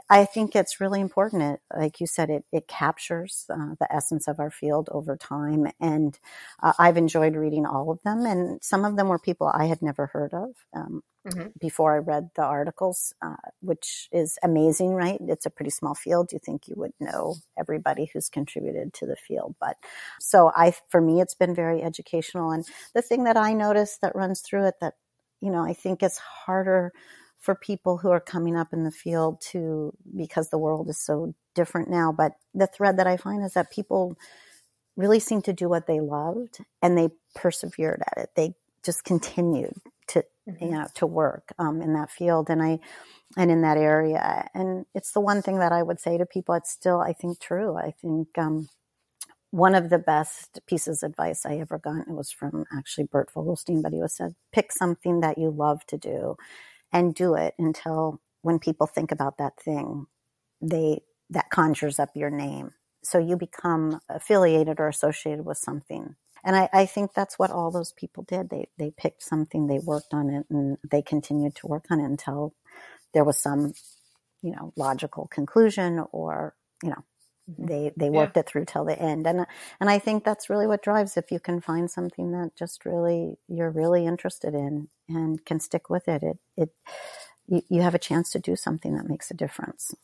I 0.09 0.25
think 0.25 0.55
it's 0.55 0.79
really 0.79 1.01
important. 1.01 1.41
It, 1.41 1.59
like 1.75 1.99
you 1.99 2.07
said, 2.07 2.29
it, 2.29 2.43
it 2.51 2.67
captures 2.67 3.45
uh, 3.49 3.75
the 3.79 3.87
essence 3.89 4.27
of 4.27 4.39
our 4.39 4.51
field 4.51 4.89
over 4.91 5.15
time. 5.15 5.67
And 5.79 6.17
uh, 6.61 6.73
I've 6.77 6.97
enjoyed 6.97 7.35
reading 7.35 7.65
all 7.65 7.89
of 7.91 8.01
them. 8.03 8.25
And 8.25 8.63
some 8.63 8.85
of 8.85 8.97
them 8.97 9.07
were 9.07 9.19
people 9.19 9.47
I 9.47 9.65
had 9.65 9.81
never 9.81 10.07
heard 10.07 10.33
of. 10.33 10.49
Um, 10.75 11.01
mm-hmm. 11.27 11.47
Before 11.59 11.95
I 11.95 11.99
read 11.99 12.29
the 12.35 12.43
articles, 12.43 13.13
uh, 13.21 13.35
which 13.61 14.07
is 14.11 14.37
amazing, 14.43 14.93
right? 14.93 15.19
It's 15.27 15.45
a 15.45 15.49
pretty 15.49 15.71
small 15.71 15.95
field. 15.95 16.31
You 16.31 16.39
think 16.39 16.67
you 16.67 16.75
would 16.77 16.93
know 16.99 17.35
everybody 17.57 18.09
who's 18.11 18.29
contributed 18.29 18.93
to 18.95 19.05
the 19.05 19.15
field, 19.15 19.55
but 19.59 19.77
so 20.19 20.51
I, 20.55 20.73
for 20.89 21.01
me, 21.01 21.21
it's 21.21 21.35
been 21.35 21.55
very 21.55 21.81
educational. 21.83 22.51
And 22.51 22.65
the 22.93 23.01
thing 23.01 23.25
that 23.25 23.37
I 23.37 23.53
noticed 23.53 24.01
that 24.01 24.15
runs 24.15 24.41
through 24.41 24.67
it 24.67 24.75
that 24.81 24.93
you 25.41 25.51
know, 25.51 25.63
I 25.63 25.73
think 25.73 26.03
it's 26.03 26.17
harder 26.17 26.93
for 27.39 27.55
people 27.55 27.97
who 27.97 28.09
are 28.09 28.19
coming 28.19 28.55
up 28.55 28.73
in 28.73 28.83
the 28.83 28.91
field 28.91 29.41
to 29.51 29.93
because 30.15 30.49
the 30.49 30.57
world 30.57 30.89
is 30.89 30.99
so 30.99 31.33
different 31.53 31.89
now. 31.89 32.11
But 32.11 32.33
the 32.53 32.67
thread 32.67 32.97
that 32.97 33.07
I 33.07 33.17
find 33.17 33.43
is 33.43 33.53
that 33.53 33.71
people 33.71 34.17
really 34.95 35.19
seem 35.19 35.41
to 35.43 35.53
do 35.53 35.69
what 35.69 35.87
they 35.87 35.99
loved 35.99 36.57
and 36.81 36.97
they 36.97 37.09
persevered 37.35 38.01
at 38.11 38.23
it. 38.23 38.29
They 38.35 38.55
just 38.83 39.03
continued 39.03 39.73
to 40.07 40.23
mm-hmm. 40.49 40.63
you 40.63 40.71
know 40.71 40.87
to 40.95 41.05
work 41.05 41.53
um, 41.59 41.81
in 41.81 41.93
that 41.93 42.09
field 42.09 42.49
and 42.49 42.61
I 42.61 42.79
and 43.37 43.51
in 43.51 43.61
that 43.61 43.77
area. 43.77 44.47
And 44.53 44.85
it's 44.95 45.11
the 45.11 45.19
one 45.21 45.41
thing 45.41 45.59
that 45.59 45.71
I 45.71 45.83
would 45.83 45.99
say 45.99 46.17
to 46.17 46.25
people. 46.25 46.55
It's 46.55 46.71
still 46.71 46.99
I 46.99 47.13
think 47.13 47.39
true. 47.39 47.77
I 47.77 47.91
think 47.91 48.29
um, 48.37 48.69
one 49.51 49.75
of 49.75 49.89
the 49.89 49.99
best 49.99 50.59
pieces 50.67 51.03
of 51.03 51.11
advice 51.11 51.45
I 51.45 51.57
ever 51.57 51.77
got 51.77 52.07
was 52.09 52.31
from 52.31 52.65
actually 52.75 53.05
Bert 53.05 53.31
Vogelstein, 53.33 53.81
but 53.81 53.93
he 53.93 53.99
was 53.99 54.15
said, 54.15 54.35
pick 54.51 54.71
something 54.71 55.21
that 55.21 55.37
you 55.37 55.49
love 55.49 55.85
to 55.87 55.97
do 55.97 56.35
and 56.91 57.15
do 57.15 57.35
it 57.35 57.53
until 57.57 58.21
when 58.41 58.59
people 58.59 58.87
think 58.87 59.11
about 59.11 59.37
that 59.37 59.59
thing, 59.59 60.07
they 60.61 61.01
that 61.29 61.49
conjures 61.49 61.99
up 61.99 62.09
your 62.15 62.29
name. 62.29 62.71
So 63.03 63.17
you 63.19 63.37
become 63.37 63.99
affiliated 64.09 64.79
or 64.79 64.87
associated 64.87 65.45
with 65.45 65.57
something. 65.57 66.15
And 66.43 66.55
I, 66.55 66.69
I 66.71 66.85
think 66.85 67.13
that's 67.13 67.37
what 67.37 67.51
all 67.51 67.71
those 67.71 67.93
people 67.93 68.23
did. 68.23 68.49
They 68.49 68.67
they 68.77 68.91
picked 68.91 69.23
something, 69.23 69.67
they 69.67 69.79
worked 69.79 70.13
on 70.13 70.29
it, 70.29 70.45
and 70.49 70.77
they 70.89 71.01
continued 71.01 71.55
to 71.55 71.67
work 71.67 71.85
on 71.89 71.99
it 71.99 72.05
until 72.05 72.53
there 73.13 73.23
was 73.23 73.37
some, 73.37 73.73
you 74.41 74.51
know, 74.51 74.73
logical 74.75 75.27
conclusion 75.27 76.03
or, 76.11 76.55
you 76.83 76.89
know. 76.89 77.03
Mm-hmm. 77.49 77.65
they 77.65 77.91
they 77.95 78.09
worked 78.09 78.35
yeah. 78.35 78.41
it 78.41 78.47
through 78.47 78.65
till 78.65 78.83
the 78.83 78.99
end. 78.99 79.25
And 79.25 79.45
and 79.79 79.89
i 79.89 79.99
think 79.99 80.23
that's 80.23 80.49
really 80.49 80.67
what 80.67 80.83
drives 80.83 81.15
if 81.15 81.31
you 81.31 81.39
can 81.39 81.61
find 81.61 81.89
something 81.89 82.31
that 82.31 82.51
just 82.57 82.85
really 82.85 83.37
you're 83.47 83.69
really 83.69 84.05
interested 84.05 84.53
in 84.53 84.89
and 85.07 85.43
can 85.45 85.59
stick 85.59 85.89
with 85.89 86.07
it 86.07 86.23
it 86.23 86.37
it 86.57 86.69
you, 87.47 87.61
you 87.69 87.81
have 87.81 87.95
a 87.95 87.99
chance 87.99 88.31
to 88.31 88.39
do 88.39 88.57
something 88.57 88.97
that 88.97 89.07
makes 89.07 89.31
a 89.31 89.33
difference. 89.33 89.95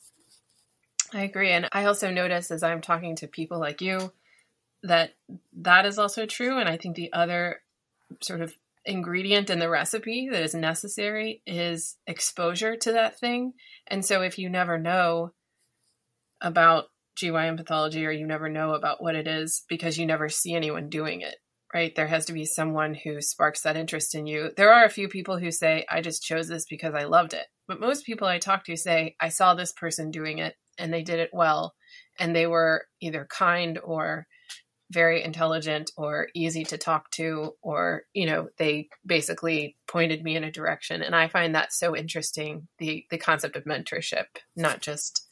I 1.14 1.24
agree. 1.24 1.52
And 1.52 1.68
i 1.74 1.86
also 1.86 2.10
notice 2.12 2.50
as 2.50 2.64
i'm 2.64 2.82
talking 2.82 3.16
to 3.18 3.28
people 3.28 3.60
like 3.60 3.82
you 3.82 4.14
that 4.84 5.16
that 5.58 5.86
is 5.86 6.00
also 6.00 6.26
true. 6.26 6.60
And 6.60 6.70
i 6.70 6.78
think 6.78 6.96
the 6.96 7.12
other 7.12 7.62
sort 8.22 8.42
of 8.42 8.54
ingredient 8.86 9.50
in 9.50 9.60
the 9.60 9.70
recipe 9.70 10.30
that 10.30 10.44
is 10.44 10.54
necessary 10.54 11.42
is 11.46 11.98
exposure 12.08 12.76
to 12.76 12.92
that 12.94 13.20
thing. 13.20 13.54
And 13.88 14.06
so 14.06 14.22
if 14.22 14.38
you 14.38 14.50
never 14.50 14.78
know 14.78 15.34
about 16.42 16.90
GYN 17.18 17.58
pathology 17.58 18.06
or 18.06 18.12
you 18.12 18.26
never 18.26 18.50
know 18.50 18.74
about 18.74 19.02
what 19.02 19.16
it 19.16 19.28
is 19.28 19.64
because 19.70 19.98
you 19.98 20.06
never 20.06 20.30
see 20.30 20.54
anyone 20.54 20.90
doing 20.90 21.22
it, 21.22 21.36
right? 21.74 21.96
There 21.96 22.08
has 22.08 22.26
to 22.26 22.34
be 22.34 22.46
someone 22.46 22.96
who 22.96 23.22
sparks 23.22 23.62
that 23.62 23.78
interest 23.78 24.16
in 24.16 24.28
you. 24.28 24.52
There 24.56 24.74
are 24.74 24.86
a 24.86 24.90
few 24.90 25.08
people 25.08 25.38
who 25.38 25.52
say, 25.52 25.86
I 25.90 26.02
just 26.02 26.24
chose 26.24 26.48
this 26.48 26.66
because 26.66 26.94
I 26.96 27.04
loved 27.04 27.34
it. 27.34 27.46
But 27.68 27.80
most 27.80 28.06
people 28.06 28.28
I 28.28 28.40
talk 28.40 28.66
to 28.66 28.76
say, 28.76 29.16
I 29.20 29.30
saw 29.30 29.54
this 29.54 29.72
person 29.72 30.12
doing 30.12 30.40
it 30.40 30.56
and 30.78 30.94
they 30.94 31.04
did 31.04 31.20
it 31.20 31.30
well 31.34 31.76
and 32.20 32.36
they 32.36 32.48
were 32.48 32.86
either 33.02 33.28
kind 33.30 33.80
or 33.84 34.28
very 34.92 35.24
intelligent 35.24 35.92
or 35.98 36.28
easy 36.36 36.64
to 36.64 36.78
talk 36.78 37.10
to 37.12 37.54
or 37.62 38.04
you 38.14 38.26
know 38.26 38.48
they 38.58 38.88
basically 39.06 39.76
pointed 39.88 40.24
me 40.24 40.36
in 40.36 40.44
a 40.44 40.52
direction 40.52 41.02
and 41.02 41.16
i 41.16 41.28
find 41.28 41.56
that 41.56 41.74
so 41.74 41.96
interesting 41.96 42.68
the 42.78 43.06
the 43.10 43.18
concept 43.18 43.56
of 43.56 43.64
mentorship 43.64 44.26
not 44.56 44.82
just 44.82 45.28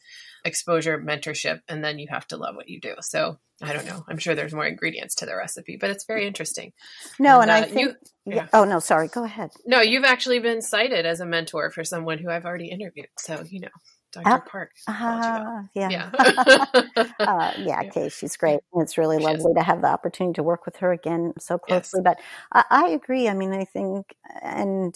exposure 0.46 1.00
mentorship 1.00 1.62
and 1.68 1.84
then 1.84 2.00
you 2.00 2.08
have 2.10 2.28
to 2.28 2.38
love 2.38 2.56
what 2.56 2.70
you 2.70 2.80
do 2.80 2.96
so 3.02 3.38
i 3.62 3.74
don't 3.74 3.86
know 3.86 4.04
i'm 4.08 4.18
sure 4.18 4.36
there's 4.36 4.54
more 4.54 4.66
ingredients 4.66 5.16
to 5.16 5.26
the 5.26 5.36
recipe 5.36 5.78
but 5.80 5.90
it's 5.90 6.06
very 6.06 6.26
interesting 6.26 6.72
no 7.20 7.42
and, 7.42 7.52
and 7.52 7.64
uh, 7.64 7.68
i 7.68 7.70
think 7.70 7.96
you, 8.26 8.36
yeah. 8.36 8.48
oh 8.54 8.64
no 8.64 8.80
sorry 8.80 9.08
go 9.08 9.24
ahead 9.24 9.52
no 9.66 9.82
you've 9.82 10.04
actually 10.04 10.40
been 10.40 10.62
cited 10.62 11.06
as 11.06 11.20
a 11.20 11.26
mentor 11.26 11.72
for 11.72 11.84
someone 11.84 12.18
who 12.18 12.30
i've 12.30 12.46
already 12.46 12.70
interviewed 12.70 13.08
so 13.18 13.44
you 13.48 13.60
know 13.60 13.70
Dr. 14.12 14.30
Uh, 14.30 14.40
Park. 14.42 14.72
Uh, 14.88 15.64
yeah. 15.74 15.90
Yeah. 15.90 16.66
uh, 17.20 17.52
yeah, 17.58 17.84
Kay, 17.84 18.10
she's 18.10 18.36
great. 18.36 18.60
It's 18.76 18.98
really 18.98 19.20
she 19.20 19.24
lovely 19.24 19.52
is. 19.52 19.56
to 19.56 19.64
have 19.64 19.82
the 19.82 19.88
opportunity 19.88 20.36
to 20.36 20.44
work 20.44 20.66
with 20.66 20.78
her 20.78 20.92
again 20.92 21.34
so 21.40 21.58
closely. 21.58 22.02
Yes. 22.04 22.04
But 22.04 22.20
I, 22.52 22.86
I, 22.86 22.90
agree. 22.90 23.30
I 23.30 23.34
mean, 23.34 23.54
I 23.54 23.66
think, 23.66 24.16
and 24.42 24.94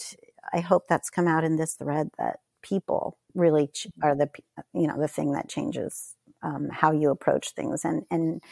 I 0.52 0.60
hope 0.60 0.84
that's 0.88 1.10
come 1.10 1.28
out 1.28 1.44
in 1.44 1.56
this 1.56 1.74
thread 1.74 2.10
that 2.18 2.40
people 2.62 3.18
really 3.36 3.68
ch- 3.68 3.86
are 4.02 4.16
the, 4.16 4.28
you 4.74 4.86
know, 4.86 4.98
the 4.98 5.08
thing 5.08 5.32
that 5.32 5.48
changes 5.48 6.14
um, 6.42 6.68
how 6.70 6.92
you 6.92 7.10
approach 7.10 7.50
things 7.50 7.84
and, 7.84 8.04
and 8.10 8.42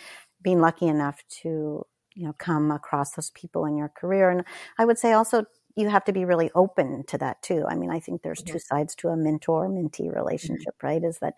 being 0.43 0.61
lucky 0.61 0.87
enough 0.87 1.23
to, 1.43 1.85
you 2.15 2.27
know, 2.27 2.35
come 2.35 2.71
across 2.71 3.13
those 3.13 3.31
people 3.31 3.67
in 3.67 3.77
your 3.77 3.89
career. 3.89 4.31
And 4.31 4.45
I 4.79 4.85
would 4.85 4.99
say 4.99 5.13
also 5.13 5.45
you 5.77 5.89
have 5.89 6.05
to 6.05 6.13
be 6.13 6.25
really 6.25 6.51
open 6.55 7.05
to 7.05 7.19
that 7.19 7.43
too. 7.43 7.65
I 7.69 7.75
mean, 7.75 7.91
I 7.91 7.99
think 7.99 8.23
there's 8.23 8.43
two 8.43 8.59
sides 8.59 8.95
to 8.97 9.09
a 9.09 9.17
mentor 9.17 9.69
mentee 9.69 10.03
mm-hmm. 10.03 10.17
relationship, 10.17 10.75
mm-hmm. 10.79 10.87
right? 10.87 11.05
Is 11.05 11.19
that 11.19 11.35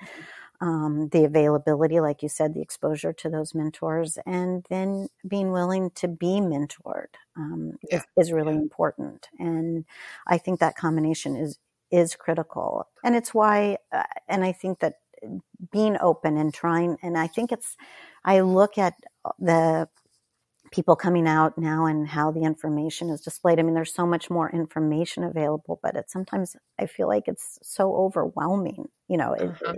um, 0.60 1.08
the 1.12 1.24
availability, 1.24 2.00
like 2.00 2.22
you 2.22 2.28
said, 2.28 2.54
the 2.54 2.62
exposure 2.62 3.12
to 3.12 3.28
those 3.28 3.54
mentors, 3.54 4.18
and 4.26 4.64
then 4.70 5.08
being 5.26 5.52
willing 5.52 5.90
to 5.96 6.08
be 6.08 6.40
mentored 6.40 7.14
um, 7.36 7.74
yeah. 7.90 7.98
is, 7.98 8.04
is, 8.16 8.32
really 8.32 8.54
yeah. 8.54 8.60
important. 8.60 9.28
And 9.38 9.84
I 10.26 10.38
think 10.38 10.60
that 10.60 10.76
combination 10.76 11.36
is 11.36 11.58
is 11.90 12.14
critical, 12.16 12.88
and 13.04 13.14
it's 13.14 13.34
why. 13.34 13.78
Uh, 13.92 14.04
and 14.28 14.44
I 14.44 14.52
think 14.52 14.80
that 14.80 14.94
being 15.72 15.96
open 16.00 16.36
and 16.36 16.52
trying, 16.52 16.96
and 17.02 17.16
I 17.18 17.26
think 17.26 17.52
it's. 17.52 17.76
I 18.24 18.40
look 18.40 18.76
at 18.76 18.94
the 19.38 19.88
people 20.72 20.96
coming 20.96 21.26
out 21.28 21.56
now 21.56 21.86
and 21.86 22.06
how 22.06 22.30
the 22.30 22.42
information 22.42 23.08
is 23.08 23.20
displayed. 23.20 23.58
I 23.58 23.62
mean, 23.62 23.74
there's 23.74 23.94
so 23.94 24.06
much 24.06 24.30
more 24.30 24.50
information 24.50 25.24
available, 25.24 25.78
but 25.82 25.96
it 25.96 26.10
sometimes 26.10 26.56
I 26.78 26.86
feel 26.86 27.08
like 27.08 27.28
it's 27.28 27.58
so 27.62 27.94
overwhelming. 27.94 28.86
You 29.08 29.16
know, 29.16 29.32
it, 29.34 29.48
uh-huh. 29.48 29.74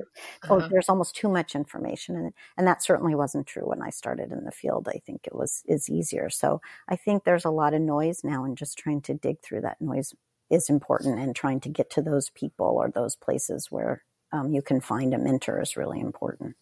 Oh, 0.48 0.58
uh-huh. 0.58 0.68
there's 0.70 0.88
almost 0.88 1.14
too 1.14 1.28
much 1.28 1.54
information, 1.54 2.16
and 2.16 2.32
and 2.56 2.66
that 2.66 2.82
certainly 2.82 3.14
wasn't 3.14 3.46
true 3.46 3.68
when 3.68 3.82
I 3.82 3.90
started 3.90 4.32
in 4.32 4.44
the 4.44 4.50
field. 4.50 4.88
I 4.88 4.98
think 5.04 5.26
it 5.26 5.34
was 5.34 5.62
is 5.66 5.90
easier. 5.90 6.30
So 6.30 6.60
I 6.88 6.96
think 6.96 7.24
there's 7.24 7.44
a 7.44 7.50
lot 7.50 7.74
of 7.74 7.80
noise 7.80 8.22
now, 8.24 8.44
and 8.44 8.56
just 8.56 8.78
trying 8.78 9.02
to 9.02 9.14
dig 9.14 9.40
through 9.42 9.62
that 9.62 9.80
noise 9.80 10.14
is 10.50 10.70
important, 10.70 11.18
and 11.18 11.34
trying 11.34 11.60
to 11.60 11.68
get 11.68 11.90
to 11.90 12.02
those 12.02 12.30
people 12.30 12.66
or 12.66 12.90
those 12.90 13.16
places 13.16 13.70
where 13.70 14.02
um, 14.32 14.52
you 14.52 14.62
can 14.62 14.80
find 14.80 15.14
a 15.14 15.18
mentor 15.18 15.60
is 15.60 15.76
really 15.76 16.00
important. 16.00 16.56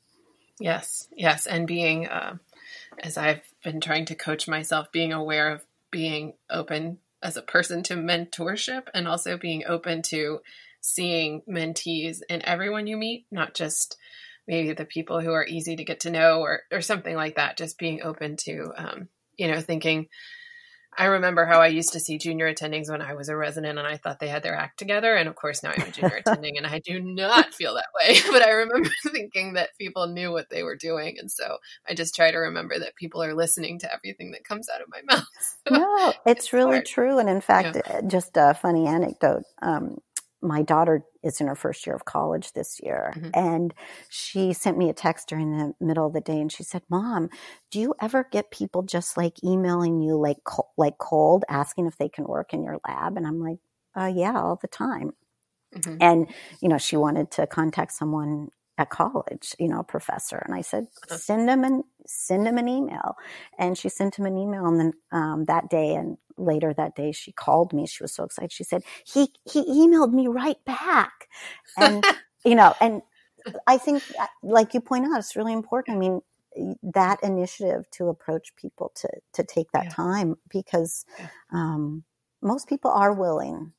Yes, 0.59 1.09
yes, 1.15 1.47
and 1.47 1.67
being. 1.67 2.07
Uh 2.07 2.37
as 3.03 3.17
I've 3.17 3.43
been 3.63 3.81
trying 3.81 4.07
to 4.07 4.15
coach 4.15 4.49
myself, 4.49 4.93
being 4.93 5.13
aware 5.13 5.51
of 5.51 5.65
being 5.91 6.35
open 6.51 6.99
as 7.23 7.37
a 7.37 7.43
person 7.43 7.83
to 7.85 7.95
mentorship 7.95 8.89
and 8.95 9.09
also 9.09 9.37
being 9.37 9.65
open 9.67 10.03
to 10.03 10.41
seeing 10.81 11.43
mentees 11.49 12.21
in 12.29 12.45
everyone 12.45 12.87
you 12.87 12.97
meet, 12.97 13.27
not 13.31 13.55
just 13.55 13.97
maybe 14.47 14.73
the 14.73 14.85
people 14.85 15.21
who 15.21 15.33
are 15.33 15.47
easy 15.47 15.77
to 15.77 15.85
get 15.85 16.01
to 16.01 16.11
know 16.11 16.41
or, 16.41 16.63
or 16.71 16.81
something 16.81 17.17
like 17.17 17.37
that. 17.37 17.57
Just 17.57 17.79
being 17.79 18.03
open 18.03 18.37
to, 18.39 18.73
um, 18.77 19.09
you 19.37 19.49
know, 19.49 19.61
thinking, 19.61 20.09
I 20.99 21.07
remember 21.07 21.45
how 21.45 21.61
I 21.61 21.67
used 21.69 21.93
to 21.93 22.01
see 22.01 22.19
junior 22.19 22.53
attendings 22.53 22.91
when 22.91 23.03
I 23.03 23.15
was 23.15 23.29
a 23.29 23.37
resident 23.37 23.79
and 23.79 23.87
I 23.87 23.97
thought 23.97 24.19
they 24.19 24.29
had 24.29 24.43
their 24.43 24.57
act 24.57 24.79
together. 24.79 25.15
And 25.15 25.29
of 25.29 25.35
course, 25.35 25.63
now 25.63 25.73
I'm 25.77 25.89
a 25.89 25.91
junior 25.91 26.17
attending 26.27 26.57
and 26.57 26.67
I 26.67 26.79
do 26.79 27.01
not 27.01 27.53
feel 27.55 27.75
that 27.75 27.87
way. 27.95 28.19
But 28.37 28.43
I 28.43 28.51
remember 28.51 28.91
thinking 29.13 29.55
that 29.55 29.71
people 29.79 30.09
knew 30.09 30.33
what 30.33 30.51
they 30.51 30.63
were 30.63 30.77
doing. 30.77 31.17
And 31.19 31.31
so 31.31 31.59
I 31.89 31.95
just 31.95 32.15
try 32.15 32.31
to 32.31 32.37
remember 32.37 32.79
that 32.79 32.97
people 32.97 33.23
are 33.23 33.35
listening 33.35 33.79
to 33.81 33.93
everything 33.93 34.33
that 34.33 34.45
comes 34.45 34.69
out 34.69 34.83
of 34.83 34.89
my 34.89 35.01
mouth. 35.09 35.25
no, 35.71 36.09
it's, 36.09 36.19
it's 36.27 36.53
really 36.53 36.77
hard. 36.77 36.87
true. 36.87 37.19
And 37.19 37.29
in 37.29 37.41
fact, 37.41 37.77
yeah. 37.77 38.01
just 38.07 38.37
a 38.37 38.55
funny 38.55 38.87
anecdote. 38.87 39.45
Um, 39.63 39.99
my 40.43 40.63
daughter 40.63 41.03
is 41.23 41.41
in 41.41 41.47
her 41.47 41.55
first 41.55 41.87
year 41.87 41.97
of 41.97 42.05
college 42.05 42.53
this 42.53 42.81
year 42.83 43.13
mm-hmm. 43.17 43.31
and 43.35 43.75
she 44.09 44.53
sent 44.53 44.77
me 44.77 44.89
a 44.89 44.95
text 44.95 45.29
during 45.29 45.51
the 45.51 45.73
middle 45.81 46.07
of 46.07 46.13
the 46.13 46.21
day 46.21 46.39
and 46.41 46.53
she 46.53 46.63
said 46.63 46.83
mom 46.89 47.29
do 47.71 47.81
you 47.81 47.95
ever 48.01 48.27
get 48.31 48.51
people 48.51 48.83
just 48.83 49.17
like 49.17 49.43
emailing 49.43 50.01
you 50.01 50.17
like 50.17 50.39
like 50.77 50.99
cold 50.99 51.45
asking 51.49 51.87
if 51.87 51.97
they 51.99 52.09
can 52.09 52.25
work 52.25 52.53
in 52.53 52.63
your 52.63 52.79
lab 52.87 53.17
and 53.17 53.27
i'm 53.27 53.41
like 53.41 53.59
uh, 53.99 54.13
yeah 54.15 54.39
all 54.39 54.59
the 54.61 54.69
time 54.69 55.13
mm-hmm. 55.75 55.97
and 56.01 56.29
you 56.61 56.69
know 56.69 56.79
she 56.79 56.97
wanted 56.97 57.31
to 57.31 57.47
contact 57.47 57.93
someone 57.93 58.49
at 58.79 58.91
college, 58.91 59.55
you 59.59 59.69
know, 59.69 59.81
a 59.81 59.85
professor. 59.85 60.37
And 60.45 60.55
I 60.55 60.61
said, 60.61 60.87
send 61.09 61.49
him 61.49 61.65
an 61.65 61.85
send 62.07 62.47
him 62.47 62.59
an 62.59 62.69
email. 62.69 63.17
And 63.59 63.77
she 63.77 63.89
sent 63.89 64.17
him 64.17 64.27
an 64.27 64.37
email, 64.37 64.67
and 64.67 64.79
then 64.79 64.93
um, 65.13 65.45
that 65.47 65.71
day 65.71 65.95
and 65.95 66.19
later 66.37 66.75
that 66.75 66.95
day, 66.95 67.13
she 67.13 67.33
called 67.33 67.73
me. 67.73 67.87
She 67.87 68.03
was 68.03 68.15
so 68.15 68.25
excited. 68.25 68.53
She 68.53 68.65
said, 68.65 68.83
he 69.05 69.29
he 69.51 69.63
emailed 69.65 70.13
me 70.13 70.27
right 70.27 70.63
back, 70.65 71.29
and 71.77 72.05
you 72.45 72.55
know, 72.55 72.75
and 72.81 73.03
I 73.67 73.79
think, 73.79 74.03
uh, 74.19 74.27
like 74.43 74.75
you 74.75 74.81
point 74.81 75.07
out, 75.07 75.19
it's 75.19 75.37
really 75.37 75.53
important. 75.53 75.97
I 75.97 76.01
mean, 76.01 76.21
that 76.83 77.23
initiative 77.23 77.85
to 77.93 78.09
approach 78.09 78.55
people 78.57 78.93
to 78.97 79.09
to 79.35 79.45
take 79.45 79.71
that 79.73 79.85
yeah. 79.85 79.91
time 79.91 80.37
because 80.51 81.05
yeah. 81.19 81.29
um, 81.53 82.05
most 82.43 82.69
people 82.69 82.91
are 82.91 83.13
willing 83.13 83.73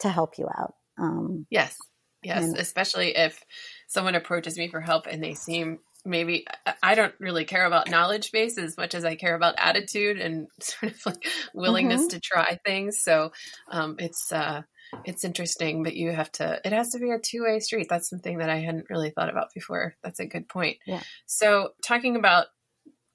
to 0.00 0.08
help 0.08 0.38
you 0.38 0.46
out. 0.46 0.74
Um, 0.98 1.46
yes, 1.50 1.76
yes, 2.22 2.44
and, 2.44 2.58
especially 2.58 3.16
if 3.16 3.44
someone 3.88 4.14
approaches 4.14 4.56
me 4.56 4.68
for 4.68 4.80
help 4.80 5.06
and 5.06 5.22
they 5.22 5.34
seem 5.34 5.78
maybe 6.06 6.46
I 6.82 6.94
don't 6.94 7.14
really 7.18 7.44
care 7.44 7.66
about 7.66 7.90
knowledge 7.90 8.32
base 8.32 8.56
as 8.58 8.76
much 8.76 8.94
as 8.94 9.04
I 9.04 9.16
care 9.16 9.34
about 9.34 9.54
attitude 9.58 10.18
and 10.18 10.48
sort 10.60 10.92
of 10.92 11.06
like 11.06 11.26
willingness 11.52 12.02
mm-hmm. 12.02 12.08
to 12.08 12.20
try 12.20 12.58
things. 12.64 13.00
So 13.02 13.32
um, 13.70 13.96
it's 13.98 14.32
uh, 14.32 14.62
it's 15.04 15.24
interesting, 15.24 15.82
but 15.82 15.94
you 15.94 16.12
have 16.12 16.30
to. 16.32 16.60
It 16.64 16.72
has 16.72 16.90
to 16.90 16.98
be 16.98 17.10
a 17.10 17.18
two 17.18 17.42
way 17.42 17.60
street. 17.60 17.88
That's 17.88 18.08
something 18.08 18.38
that 18.38 18.50
I 18.50 18.58
hadn't 18.58 18.90
really 18.90 19.10
thought 19.10 19.30
about 19.30 19.52
before. 19.54 19.94
That's 20.02 20.20
a 20.20 20.26
good 20.26 20.48
point. 20.48 20.78
Yeah. 20.86 21.02
So 21.26 21.70
talking 21.84 22.16
about 22.16 22.46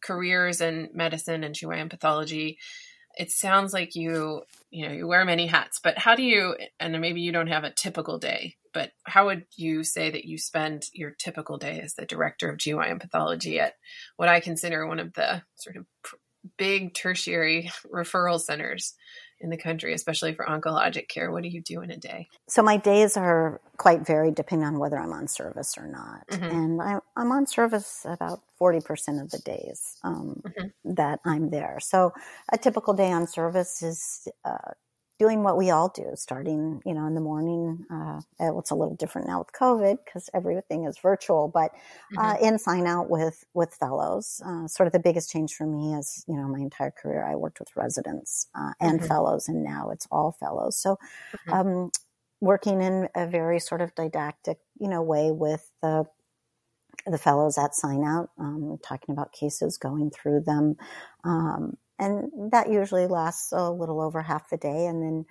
careers 0.04 0.62
in 0.62 0.90
medicine 0.94 1.44
and 1.44 1.56
GYN 1.56 1.90
pathology, 1.90 2.58
it 3.18 3.32
sounds 3.32 3.74
like 3.74 3.96
you 3.96 4.44
you 4.72 4.88
know 4.88 4.94
you 4.94 5.08
wear 5.08 5.26
many 5.26 5.46
hats. 5.46 5.80
But 5.84 5.98
how 5.98 6.16
do 6.16 6.24
you? 6.24 6.56
And 6.80 7.00
maybe 7.00 7.22
you 7.22 7.32
don't 7.32 7.48
have 7.48 7.64
a 7.64 7.72
typical 7.72 8.18
day 8.18 8.56
but 8.74 8.92
how 9.04 9.26
would 9.26 9.46
you 9.56 9.84
say 9.84 10.10
that 10.12 10.26
you 10.26 10.38
spend 10.38 10.84
your 10.94 11.12
typical 11.12 11.58
day 11.58 11.80
as 11.82 11.96
the 11.96 12.06
director 12.06 12.50
of 12.50 12.58
GYN 12.58 13.00
pathology 13.00 13.60
at 13.60 13.74
what 14.18 14.30
I 14.30 14.40
consider 14.40 14.88
one 14.88 15.00
of 15.00 15.14
the 15.14 15.44
sort 15.56 15.78
of 15.78 15.86
big 16.58 16.94
tertiary 16.94 17.72
referral 17.94 18.40
centers 18.40 18.94
in 19.42 19.50
the 19.50 19.58
country, 19.58 19.94
especially 19.94 20.34
for 20.34 20.46
oncologic 20.46 21.08
care? 21.08 21.32
What 21.32 21.44
do 21.44 21.50
you 21.50 21.62
do 21.62 21.82
in 21.82 21.92
a 21.92 21.98
day? 21.98 22.28
So 22.48 22.62
my 22.62 22.78
days 22.78 23.18
are 23.18 23.60
quite 23.78 24.06
varied 24.06 24.36
depending 24.36 24.68
on 24.68 24.80
whether 24.80 24.98
I'm 24.98 25.12
on 25.12 25.28
service 25.28 25.78
or 25.78 25.88
not. 25.88 26.28
Mm-hmm. 26.28 26.44
And 26.44 26.82
I, 26.82 27.00
am 27.18 27.32
on 27.32 27.48
service 27.48 28.06
about 28.08 28.42
40% 28.60 29.22
of 29.22 29.32
the 29.32 29.40
days 29.40 29.98
um, 30.04 30.42
mm-hmm. 30.46 30.94
that 30.94 31.20
I'm 31.26 31.50
there. 31.50 31.80
So 31.82 32.14
a 32.52 32.58
typical 32.58 32.94
day 32.94 33.12
on 33.12 33.28
service 33.28 33.82
is 33.82 34.28
uh, 34.46 34.74
doing 35.22 35.44
what 35.44 35.56
we 35.56 35.70
all 35.70 35.88
do, 35.88 36.10
starting, 36.16 36.82
you 36.84 36.96
know, 36.96 37.06
in 37.06 37.14
the 37.14 37.22
morning. 37.22 37.86
Uh, 37.94 38.20
it's 38.58 38.72
a 38.72 38.76
little 38.76 38.96
different 38.96 39.28
now 39.28 39.38
with 39.38 39.52
COVID 39.52 39.98
because 40.04 40.32
everything 40.34 40.86
is 40.86 40.98
virtual, 40.98 41.48
but 41.48 41.70
uh, 42.18 42.34
mm-hmm. 42.34 42.46
in 42.46 42.58
sign 42.58 42.88
out 42.88 43.08
with 43.08 43.46
with 43.54 43.72
fellows. 43.76 44.42
Uh, 44.44 44.66
sort 44.66 44.88
of 44.88 44.94
the 44.94 45.00
biggest 45.00 45.30
change 45.30 45.54
for 45.54 45.68
me 45.68 45.94
is, 45.94 46.26
you 46.28 46.36
know, 46.36 46.48
my 46.48 46.58
entire 46.58 46.90
career 46.90 47.24
I 47.24 47.36
worked 47.36 47.60
with 47.60 47.70
residents 47.76 48.48
uh, 48.56 48.72
and 48.80 48.98
mm-hmm. 48.98 49.08
fellows, 49.08 49.48
and 49.48 49.64
now 49.64 49.92
it's 49.92 50.08
all 50.12 50.32
fellows. 50.40 50.76
So, 50.76 50.98
mm-hmm. 51.48 51.54
um, 51.54 51.92
working 52.40 52.82
in 52.82 53.08
a 53.14 53.28
very 53.28 53.60
sort 53.60 53.82
of 53.82 53.94
didactic, 53.94 54.58
you 54.80 54.90
know, 54.90 55.04
way 55.04 55.30
with 55.30 55.70
the 55.84 56.06
the 57.06 57.20
fellows 57.20 57.60
at 57.60 57.76
sign 57.76 58.04
out, 58.04 58.32
um, 58.40 58.80
talking 58.84 59.14
about 59.14 59.34
cases, 59.34 59.78
going 59.78 60.10
through 60.10 60.42
them. 60.42 60.78
Um, 61.24 61.78
and 62.00 62.52
that 62.52 62.70
usually 62.72 63.08
lasts 63.08 63.52
a 63.52 63.72
little 63.72 64.02
over 64.02 64.22
half 64.22 64.50
the 64.50 64.58
day 64.58 64.86
and 64.88 65.02
then 65.02 65.26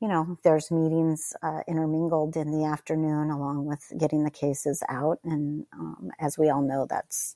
you 0.00 0.08
know 0.08 0.38
there's 0.44 0.70
meetings 0.70 1.32
uh, 1.42 1.60
intermingled 1.68 2.36
in 2.36 2.50
the 2.50 2.64
afternoon 2.66 3.30
along 3.30 3.64
with 3.66 3.92
getting 3.98 4.24
the 4.24 4.30
cases 4.30 4.82
out 4.88 5.18
and 5.24 5.66
um, 5.72 6.10
as 6.20 6.38
we 6.38 6.50
all 6.50 6.62
know 6.62 6.86
that's 6.88 7.34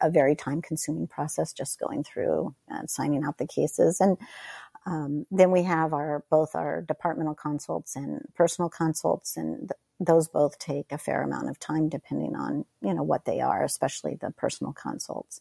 a 0.00 0.10
very 0.10 0.34
time 0.34 0.60
consuming 0.60 1.06
process 1.06 1.52
just 1.52 1.78
going 1.78 2.04
through 2.04 2.54
and 2.68 2.90
signing 2.90 3.24
out 3.24 3.38
the 3.38 3.46
cases 3.46 4.00
and 4.00 4.18
um, 4.86 5.26
then 5.30 5.50
we 5.52 5.62
have 5.62 5.92
our 5.92 6.24
both 6.30 6.54
our 6.54 6.82
departmental 6.82 7.34
consults 7.34 7.96
and 7.96 8.22
personal 8.34 8.68
consults 8.68 9.36
and 9.36 9.60
th- 9.70 9.70
those 10.00 10.28
both 10.28 10.58
take 10.58 10.90
a 10.90 10.98
fair 10.98 11.22
amount 11.22 11.48
of 11.48 11.60
time 11.60 11.88
depending 11.88 12.34
on 12.34 12.64
you 12.82 12.92
know 12.92 13.04
what 13.04 13.24
they 13.24 13.40
are 13.40 13.64
especially 13.64 14.16
the 14.20 14.30
personal 14.32 14.72
consults 14.72 15.40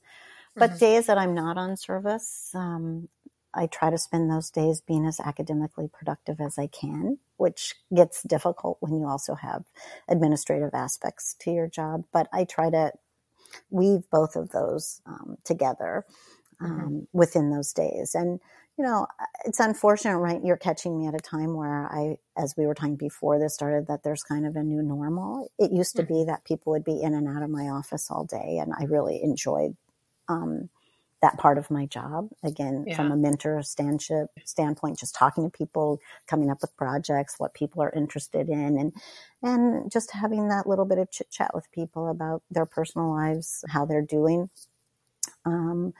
But 0.56 0.72
mm-hmm. 0.72 0.80
days 0.80 1.08
that 1.08 1.18
I'm 1.18 1.34
not 1.34 1.58
on 1.58 1.78
service, 1.78 2.52
um, 2.54 3.08
I 3.54 3.68
try 3.68 3.90
to 3.90 3.98
spend 3.98 4.30
those 4.30 4.50
days 4.50 4.82
being 4.82 5.06
as 5.06 5.20
academically 5.20 5.90
productive 5.92 6.40
as 6.40 6.58
I 6.58 6.68
can, 6.68 7.18
which 7.38 7.76
gets 7.94 8.24
difficult 8.24 8.78
when 8.80 8.96
you 8.96 9.06
also 9.06 9.36
have 9.36 9.64
administrative 10.08 10.74
aspects 10.74 11.36
to 11.40 11.52
your 11.52 11.68
job. 11.68 12.06
But 12.14 12.28
I 12.32 12.46
try 12.46 12.70
to 12.70 12.92
weave 13.70 14.10
both 14.10 14.36
of 14.36 14.50
those 14.50 15.02
um, 15.06 15.38
together 15.44 16.06
mm-hmm. 16.62 16.66
um, 16.66 16.80
mm-hmm. 16.80 17.00
within 17.12 17.50
those 17.50 17.74
days. 17.74 18.16
And, 18.16 18.40
you 18.78 18.86
know, 18.86 19.08
it's 19.46 19.60
unfortunate, 19.60 20.18
right? 20.18 20.42
You're 20.44 20.58
catching 20.58 20.98
me 20.98 21.08
at 21.08 21.16
a 21.16 21.20
time 21.20 21.54
where 21.56 21.88
I, 21.92 22.18
as 22.38 22.56
we 22.58 22.66
were 22.66 22.74
talking 22.74 22.96
before 22.96 23.38
this 23.38 23.54
started, 23.54 23.88
that 23.88 24.04
there's 24.04 24.24
kind 24.24 24.46
of 24.46 24.56
a 24.56 24.64
new 24.64 24.82
normal. 24.82 25.52
It 25.60 25.72
used 25.72 25.98
to 25.98 26.04
mm-hmm. 26.04 26.14
be 26.14 26.24
that 26.26 26.46
people 26.46 26.72
would 26.72 26.86
be 26.86 27.02
in 27.02 27.14
and 27.14 27.28
out 27.28 27.44
of 27.44 27.50
my 27.50 27.68
office 27.70 28.10
all 28.10 28.24
day, 28.24 28.60
and 28.62 28.74
I 28.80 28.86
really 28.86 29.22
enjoyed 29.22 29.76
um, 30.32 30.70
that 31.22 31.38
part 31.38 31.58
of 31.58 31.70
my 31.72 31.86
job. 31.86 32.30
Again, 32.44 32.86
yeah. 32.88 32.96
from 32.96 33.12
a 33.12 33.16
mentor 33.18 33.60
standship 33.60 34.28
standpoint, 34.46 35.00
just 35.00 35.16
talking 35.16 35.44
to 35.50 35.56
people, 35.58 36.00
coming 36.28 36.50
up 36.50 36.60
with 36.62 36.76
projects, 36.78 37.36
what 37.38 37.54
people 37.54 37.82
are 37.84 37.92
interested 37.92 38.50
in, 38.50 38.78
and 38.78 38.94
and 39.44 39.92
just 39.92 40.12
having 40.12 40.50
that 40.50 40.68
little 40.68 40.86
bit 40.86 40.98
of 40.98 41.12
chit 41.12 41.30
chat 41.32 41.52
with 41.54 41.72
people 41.72 42.10
about 42.10 42.44
their 42.52 42.66
personal 42.66 43.10
lives, 43.10 43.64
how 43.70 43.86
they're 43.86 44.02
doing. 44.02 44.50
Um, 45.46 45.94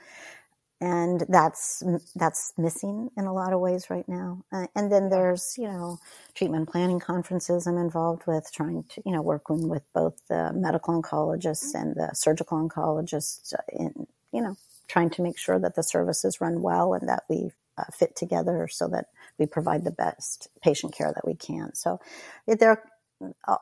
and 0.82 1.26
that's 1.30 1.84
that's 2.16 2.54
missing 2.58 3.10
in 3.18 3.26
a 3.26 3.34
lot 3.34 3.54
of 3.54 3.60
ways 3.60 3.90
right 3.92 4.08
now. 4.10 4.44
Uh, 4.52 4.68
and 4.76 4.92
then 4.92 5.10
there's 5.10 5.56
you 5.58 5.68
know 5.68 6.00
treatment 6.36 6.70
planning 6.70 7.00
conferences 7.00 7.68
I'm 7.68 7.78
involved 7.78 8.24
with, 8.28 8.52
trying 8.54 8.86
to 8.90 9.02
you 9.06 9.12
know 9.12 9.22
working 9.22 9.70
with 9.70 9.84
both 9.94 10.16
the 10.30 10.52
medical 10.54 11.00
oncologists 11.02 11.76
and 11.76 11.96
the 11.96 12.10
surgical 12.14 12.58
oncologists 12.68 13.54
in 13.72 14.08
you 14.32 14.42
know 14.42 14.56
trying 14.88 15.10
to 15.10 15.22
make 15.22 15.38
sure 15.38 15.58
that 15.58 15.76
the 15.76 15.84
services 15.84 16.42
run 16.42 16.62
well 16.62 16.94
and 16.94 17.08
that 17.08 17.24
we 17.30 17.52
uh, 17.78 17.84
fit 17.94 18.16
together 18.16 18.68
so 18.70 18.88
that 18.90 19.06
we 19.38 19.46
provide 19.46 19.84
the 19.84 19.92
best 19.92 20.50
patient 20.62 20.94
care 20.94 21.14
that 21.14 21.26
we 21.26 21.34
can. 21.34 21.74
So 21.74 22.00
there, 22.46 22.84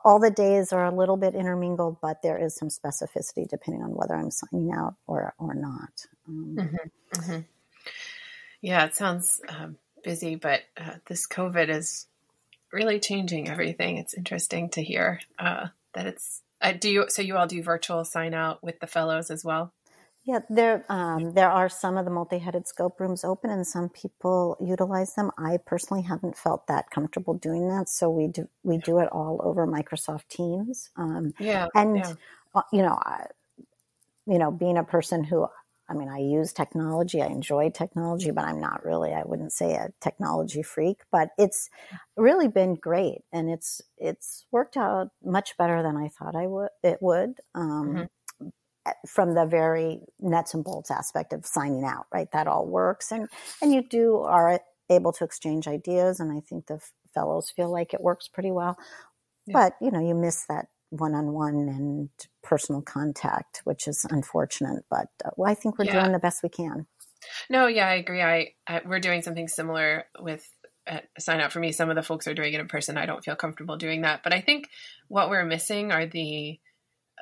all 0.04 0.18
the 0.18 0.30
days 0.30 0.72
are 0.72 0.84
a 0.84 0.94
little 0.94 1.16
bit 1.16 1.34
intermingled, 1.34 1.98
but 2.00 2.22
there 2.22 2.36
is 2.36 2.56
some 2.56 2.68
specificity 2.68 3.48
depending 3.48 3.82
on 3.82 3.94
whether 3.94 4.14
I'm 4.14 4.30
signing 4.30 4.72
out 4.72 4.94
or 5.06 5.34
or 5.38 5.54
not. 5.54 6.06
Um, 6.28 6.56
mm-hmm, 6.58 7.20
mm-hmm. 7.20 7.40
Yeah, 8.60 8.84
it 8.86 8.94
sounds 8.94 9.40
um, 9.48 9.76
busy, 10.02 10.34
but 10.34 10.62
uh, 10.76 10.96
this 11.06 11.26
COVID 11.26 11.68
is 11.68 12.06
really 12.72 13.00
changing 13.00 13.48
everything. 13.48 13.96
It's 13.96 14.14
interesting 14.14 14.70
to 14.70 14.82
hear 14.82 15.20
uh, 15.38 15.68
that 15.94 16.06
it's. 16.06 16.42
Uh, 16.62 16.72
do 16.72 16.90
you 16.90 17.06
so 17.08 17.22
you 17.22 17.36
all 17.36 17.46
do 17.46 17.62
virtual 17.62 18.04
sign 18.04 18.34
out 18.34 18.62
with 18.62 18.80
the 18.80 18.86
fellows 18.86 19.30
as 19.30 19.44
well? 19.44 19.72
Yeah, 20.24 20.40
there 20.50 20.84
um, 20.90 21.32
there 21.32 21.50
are 21.50 21.68
some 21.70 21.96
of 21.96 22.04
the 22.04 22.10
multi-headed 22.10 22.68
scope 22.68 23.00
rooms 23.00 23.24
open, 23.24 23.50
and 23.50 23.66
some 23.66 23.88
people 23.88 24.56
utilize 24.60 25.14
them. 25.14 25.30
I 25.38 25.56
personally 25.56 26.02
haven't 26.02 26.36
felt 26.36 26.66
that 26.66 26.90
comfortable 26.90 27.34
doing 27.34 27.68
that, 27.68 27.88
so 27.88 28.10
we 28.10 28.26
do 28.28 28.46
we 28.62 28.76
do 28.78 28.98
it 28.98 29.08
all 29.12 29.40
over 29.42 29.66
Microsoft 29.66 30.28
Teams. 30.28 30.90
Um, 30.96 31.32
yeah, 31.38 31.68
and 31.74 31.96
yeah. 31.96 32.12
Uh, 32.54 32.62
you 32.72 32.82
know, 32.82 32.98
I, 33.02 33.26
you 34.26 34.38
know, 34.38 34.50
being 34.50 34.76
a 34.76 34.84
person 34.84 35.24
who, 35.24 35.46
I 35.88 35.94
mean, 35.94 36.08
I 36.08 36.18
use 36.18 36.52
technology, 36.52 37.22
I 37.22 37.26
enjoy 37.26 37.70
technology, 37.70 38.30
but 38.32 38.44
I'm 38.44 38.60
not 38.60 38.84
really, 38.84 39.12
I 39.14 39.22
wouldn't 39.24 39.52
say 39.52 39.72
a 39.74 39.90
technology 40.00 40.62
freak. 40.62 40.98
But 41.10 41.30
it's 41.38 41.70
really 42.16 42.48
been 42.48 42.74
great, 42.74 43.22
and 43.32 43.48
it's 43.48 43.80
it's 43.96 44.44
worked 44.52 44.76
out 44.76 45.12
much 45.24 45.56
better 45.56 45.82
than 45.82 45.96
I 45.96 46.08
thought 46.08 46.36
I 46.36 46.46
would. 46.46 46.70
It 46.82 46.98
would. 47.00 47.40
Um, 47.54 47.88
mm-hmm 47.88 48.04
from 49.06 49.34
the 49.34 49.46
very 49.46 50.00
nuts 50.20 50.54
and 50.54 50.64
bolts 50.64 50.90
aspect 50.90 51.32
of 51.32 51.46
signing 51.46 51.84
out, 51.84 52.06
right? 52.12 52.30
That 52.32 52.46
all 52.46 52.66
works, 52.66 53.12
and 53.12 53.28
and 53.62 53.72
you 53.72 53.82
do 53.82 54.18
are 54.18 54.60
able 54.90 55.12
to 55.12 55.24
exchange 55.24 55.68
ideas, 55.68 56.20
and 56.20 56.32
I 56.32 56.40
think 56.40 56.66
the 56.66 56.80
fellows 57.14 57.50
feel 57.50 57.70
like 57.70 57.94
it 57.94 58.00
works 58.00 58.28
pretty 58.28 58.50
well. 58.50 58.76
Yeah. 59.46 59.52
But 59.54 59.72
you 59.80 59.90
know, 59.90 60.00
you 60.00 60.14
miss 60.14 60.44
that 60.48 60.66
one-on-one 60.90 61.54
and 61.54 62.08
personal 62.42 62.82
contact, 62.82 63.62
which 63.64 63.86
is 63.86 64.04
unfortunate. 64.10 64.84
But 64.90 65.08
uh, 65.24 65.30
well, 65.36 65.50
I 65.50 65.54
think 65.54 65.78
we're 65.78 65.86
yeah. 65.86 66.00
doing 66.00 66.12
the 66.12 66.18
best 66.18 66.42
we 66.42 66.48
can. 66.48 66.86
No, 67.48 67.66
yeah, 67.66 67.86
I 67.86 67.94
agree. 67.94 68.22
I, 68.22 68.54
I 68.66 68.80
we're 68.84 69.00
doing 69.00 69.22
something 69.22 69.48
similar 69.48 70.04
with 70.18 70.48
uh, 70.90 71.00
sign 71.18 71.40
up 71.40 71.52
for 71.52 71.60
me. 71.60 71.72
Some 71.72 71.90
of 71.90 71.96
the 71.96 72.02
folks 72.02 72.26
are 72.26 72.34
doing 72.34 72.52
it 72.52 72.60
in 72.60 72.68
person. 72.68 72.98
I 72.98 73.06
don't 73.06 73.24
feel 73.24 73.36
comfortable 73.36 73.76
doing 73.76 74.02
that, 74.02 74.22
but 74.22 74.32
I 74.32 74.40
think 74.40 74.68
what 75.08 75.30
we're 75.30 75.44
missing 75.44 75.92
are 75.92 76.06
the 76.06 76.58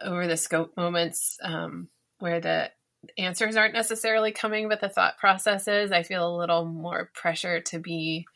over 0.03 0.27
the 0.27 0.37
scope 0.37 0.77
moments 0.77 1.39
um, 1.43 1.89
where 2.19 2.41
the 2.41 2.71
answers 3.17 3.57
aren't 3.57 3.75
necessarily 3.75 4.33
coming, 4.33 4.69
but 4.69 4.81
the 4.81 4.89
thought 4.89 5.19
processes. 5.19 5.93
I 5.93 6.03
feel 6.03 6.29
a 6.29 6.39
little 6.39 6.65
more 6.65 7.11
pressure 7.15 7.61
to 7.61 7.79
be, 7.79 8.27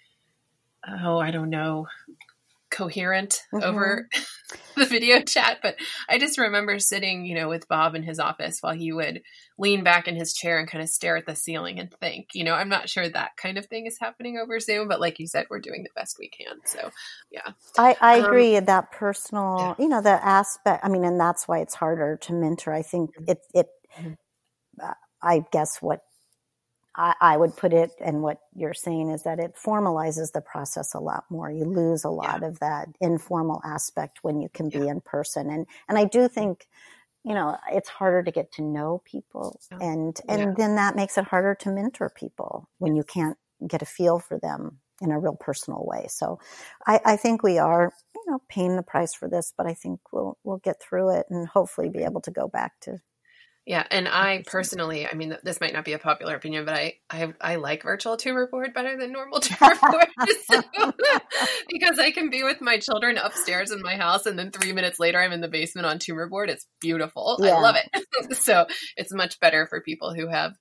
oh, 0.86 1.18
I 1.18 1.30
don't 1.30 1.50
know, 1.50 1.88
coherent 2.72 3.42
mm-hmm. 3.54 3.62
over 3.62 4.08
the 4.76 4.86
video 4.86 5.20
chat. 5.20 5.58
But 5.62 5.76
I 6.08 6.18
just 6.18 6.38
remember 6.38 6.78
sitting, 6.80 7.24
you 7.24 7.36
know, 7.36 7.48
with 7.48 7.68
Bob 7.68 7.94
in 7.94 8.02
his 8.02 8.18
office 8.18 8.58
while 8.60 8.74
he 8.74 8.92
would 8.92 9.22
lean 9.58 9.84
back 9.84 10.08
in 10.08 10.16
his 10.16 10.32
chair 10.32 10.58
and 10.58 10.68
kind 10.68 10.82
of 10.82 10.88
stare 10.88 11.16
at 11.16 11.26
the 11.26 11.36
ceiling 11.36 11.78
and 11.78 11.92
think. 12.00 12.28
You 12.34 12.44
know, 12.44 12.54
I'm 12.54 12.70
not 12.70 12.88
sure 12.88 13.08
that 13.08 13.36
kind 13.36 13.58
of 13.58 13.66
thing 13.66 13.86
is 13.86 13.98
happening 14.00 14.38
over 14.38 14.58
Zoom, 14.58 14.88
but 14.88 15.00
like 15.00 15.20
you 15.20 15.28
said, 15.28 15.46
we're 15.50 15.60
doing 15.60 15.84
the 15.84 15.90
best 15.94 16.16
we 16.18 16.28
can. 16.28 16.56
So, 16.64 16.90
yeah. 17.30 17.52
I, 17.78 17.96
I 18.00 18.20
um, 18.20 18.24
agree. 18.24 18.58
That 18.58 18.90
personal, 18.90 19.56
yeah. 19.58 19.74
you 19.84 19.88
know, 19.88 20.02
the 20.02 20.24
aspect, 20.24 20.84
I 20.84 20.88
mean, 20.88 21.04
and 21.04 21.20
that's 21.20 21.46
why 21.46 21.60
it's 21.60 21.74
harder 21.74 22.18
to 22.22 22.32
mentor. 22.32 22.72
I 22.72 22.82
think 22.82 23.10
mm-hmm. 23.10 23.30
it, 23.30 23.38
it, 23.54 23.66
mm-hmm. 23.98 24.12
uh, 24.82 24.94
I 25.22 25.44
guess 25.52 25.78
what 25.80 26.00
I, 26.94 27.14
I, 27.20 27.36
would 27.36 27.56
put 27.56 27.72
it, 27.72 27.90
and 28.00 28.22
what 28.22 28.38
you're 28.54 28.74
saying 28.74 29.10
is 29.10 29.22
that 29.22 29.38
it 29.38 29.54
formalizes 29.56 30.32
the 30.32 30.42
process 30.42 30.92
a 30.94 31.00
lot 31.00 31.24
more. 31.30 31.50
You 31.50 31.64
lose 31.64 32.04
a 32.04 32.10
lot 32.10 32.40
yeah. 32.42 32.48
of 32.48 32.60
that 32.60 32.88
informal 33.00 33.62
aspect 33.64 34.18
when 34.22 34.40
you 34.40 34.48
can 34.52 34.70
yeah. 34.70 34.80
be 34.80 34.88
in 34.88 35.00
person, 35.00 35.48
and 35.48 35.66
and 35.88 35.98
I 35.98 36.04
do 36.04 36.28
think, 36.28 36.66
you 37.24 37.34
know, 37.34 37.56
it's 37.70 37.88
harder 37.88 38.22
to 38.22 38.30
get 38.30 38.52
to 38.52 38.62
know 38.62 39.02
people, 39.04 39.58
and 39.80 40.18
and 40.28 40.40
yeah. 40.40 40.54
then 40.56 40.76
that 40.76 40.96
makes 40.96 41.16
it 41.16 41.24
harder 41.24 41.54
to 41.60 41.70
mentor 41.70 42.10
people 42.10 42.68
when 42.78 42.94
you 42.94 43.04
can't 43.04 43.38
get 43.66 43.82
a 43.82 43.86
feel 43.86 44.18
for 44.18 44.38
them 44.38 44.78
in 45.00 45.12
a 45.12 45.18
real 45.18 45.36
personal 45.36 45.84
way. 45.86 46.06
So, 46.08 46.40
I, 46.86 47.00
I 47.04 47.16
think 47.16 47.42
we 47.42 47.58
are, 47.58 47.92
you 48.14 48.30
know, 48.30 48.40
paying 48.48 48.76
the 48.76 48.82
price 48.82 49.14
for 49.14 49.28
this, 49.28 49.52
but 49.56 49.66
I 49.66 49.72
think 49.74 50.00
we'll 50.12 50.36
we'll 50.44 50.58
get 50.58 50.80
through 50.80 51.16
it 51.16 51.26
and 51.30 51.48
hopefully 51.48 51.88
be 51.88 52.04
able 52.04 52.20
to 52.20 52.30
go 52.30 52.48
back 52.48 52.72
to 52.82 52.98
yeah, 53.64 53.86
and 53.92 54.08
I 54.08 54.42
personally, 54.44 55.06
I 55.06 55.14
mean, 55.14 55.36
this 55.44 55.60
might 55.60 55.72
not 55.72 55.84
be 55.84 55.92
a 55.92 55.98
popular 55.98 56.34
opinion, 56.34 56.64
but 56.64 56.74
I 56.74 56.94
I, 57.08 57.32
I 57.40 57.56
like 57.56 57.84
virtual 57.84 58.16
tumor 58.16 58.48
board 58.48 58.74
better 58.74 58.98
than 58.98 59.12
normal 59.12 59.38
tumor 59.40 59.76
board 59.80 60.08
because 61.68 61.98
I 62.00 62.10
can 62.10 62.28
be 62.28 62.42
with 62.42 62.60
my 62.60 62.78
children 62.78 63.18
upstairs 63.18 63.70
in 63.70 63.80
my 63.80 63.94
house, 63.94 64.26
and 64.26 64.36
then 64.36 64.50
three 64.50 64.72
minutes 64.72 64.98
later, 64.98 65.20
I'm 65.20 65.30
in 65.30 65.40
the 65.40 65.48
basement 65.48 65.86
on 65.86 66.00
tumor 66.00 66.28
board. 66.28 66.50
It's 66.50 66.66
beautiful. 66.80 67.38
Yeah. 67.40 67.54
I 67.54 67.60
love 67.60 67.76
it. 67.76 68.36
so 68.36 68.66
it's 68.96 69.14
much 69.14 69.38
better 69.38 69.66
for 69.68 69.80
people 69.80 70.12
who 70.12 70.26
have 70.26 70.54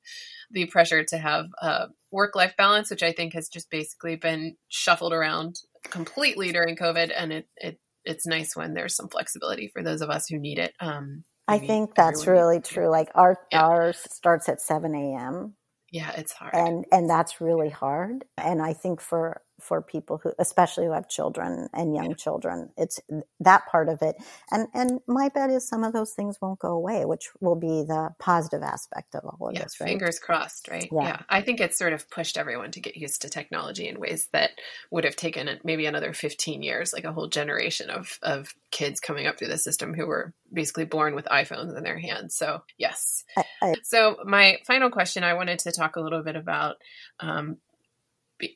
the 0.52 0.68
pressure 0.68 1.04
to 1.04 1.18
have 1.18 1.46
a 1.60 1.88
work 2.12 2.36
life 2.36 2.54
balance, 2.56 2.92
which 2.92 3.04
I 3.04 3.14
think 3.14 3.34
has 3.34 3.50
just 3.50 3.72
basically 3.72 4.16
been 4.16 4.58
shuffled 4.68 5.14
around 5.14 5.56
completely 5.90 6.52
during 6.52 6.76
COVID, 6.76 7.12
and 7.18 7.34
it 7.34 7.48
it 7.58 7.80
it's 8.06 8.28
nice 8.28 8.56
when 8.56 8.76
there's 8.76 8.96
some 8.96 9.10
flexibility 9.10 9.72
for 9.74 9.82
those 9.82 10.02
of 10.02 10.12
us 10.12 10.28
who 10.28 10.38
need 10.38 10.60
it. 10.60 10.76
Um, 10.80 11.24
I 11.52 11.60
think 11.60 11.96
that's 11.96 12.28
really 12.28 12.60
true. 12.60 12.88
Like 12.90 13.10
our 13.16 13.38
yeah. 13.52 13.66
ours 13.66 13.98
starts 14.10 14.50
at 14.50 14.62
seven 14.62 14.96
a.m. 14.96 15.56
Yeah, 15.92 16.12
it's 16.16 16.32
hard, 16.32 16.54
and 16.54 16.86
and 16.92 17.10
that's 17.10 17.42
really 17.42 17.70
hard. 17.70 18.26
And 18.38 18.62
I 18.62 18.74
think 18.74 19.02
for 19.02 19.42
for 19.62 19.82
people 19.82 20.20
who, 20.24 20.34
especially 20.40 20.86
who 20.86 20.92
have 20.92 21.08
children 21.08 21.70
and 21.74 21.96
young 21.96 22.16
children. 22.16 22.70
It's 22.78 23.00
that 23.40 23.68
part 23.68 23.90
of 23.90 24.02
it. 24.02 24.16
And, 24.52 24.68
and 24.74 25.00
my 25.08 25.30
bet 25.30 25.50
is 25.50 25.68
some 25.68 25.84
of 25.84 25.94
those 25.94 26.12
things 26.12 26.40
won't 26.42 26.60
go 26.60 26.72
away, 26.72 27.06
which 27.06 27.30
will 27.40 27.56
be 27.56 27.84
the 27.84 28.10
positive 28.20 28.64
aspect 28.64 29.16
of 29.16 29.26
all 29.26 29.50
of 29.50 29.56
yeah, 29.56 29.64
this, 29.64 29.80
right? 29.80 29.88
Fingers 29.88 30.20
crossed, 30.20 30.68
right? 30.68 30.90
Yeah. 30.92 31.04
yeah. 31.04 31.22
I 31.30 31.42
think 31.42 31.60
it's 31.60 31.78
sort 31.78 31.94
of 31.94 32.10
pushed 32.10 32.38
everyone 32.38 32.72
to 32.72 32.80
get 32.80 32.98
used 32.98 33.22
to 33.22 33.30
technology 33.30 33.88
in 33.88 34.00
ways 34.00 34.28
that 34.34 34.52
would 34.90 35.04
have 35.04 35.16
taken 35.16 35.50
maybe 35.64 35.86
another 35.86 36.14
15 36.14 36.64
years, 36.64 36.94
like 36.94 37.04
a 37.04 37.14
whole 37.14 37.28
generation 37.28 37.90
of, 37.90 38.20
of 38.22 38.54
kids 38.72 39.00
coming 39.00 39.28
up 39.28 39.38
through 39.38 39.50
the 39.50 39.58
system 39.58 39.94
who 39.94 40.06
were 40.08 40.34
basically 40.52 40.86
born 40.86 41.16
with 41.16 41.26
iPhones 41.26 41.78
in 41.78 41.84
their 41.84 42.00
hands. 42.00 42.36
So, 42.36 42.64
yes. 42.78 43.24
I, 43.38 43.44
I, 43.62 43.76
so, 43.84 44.18
my 44.26 44.60
final 44.66 44.90
question 44.90 45.24
I 45.24 45.34
wanted 45.34 45.60
to 45.60 45.72
talk 45.72 45.96
a 45.96 46.02
little 46.02 46.24
bit 46.24 46.36
about 46.36 46.78
um, 47.20 47.58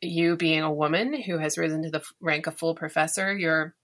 you 0.02 0.36
being 0.36 0.62
a 0.62 0.72
woman 0.72 1.22
who 1.22 1.38
has 1.38 1.58
risen 1.58 1.84
to 1.84 1.90
the 1.90 2.04
rank 2.22 2.48
of 2.48 2.58
full 2.58 2.76
professor, 2.76 3.36
you're 3.38 3.76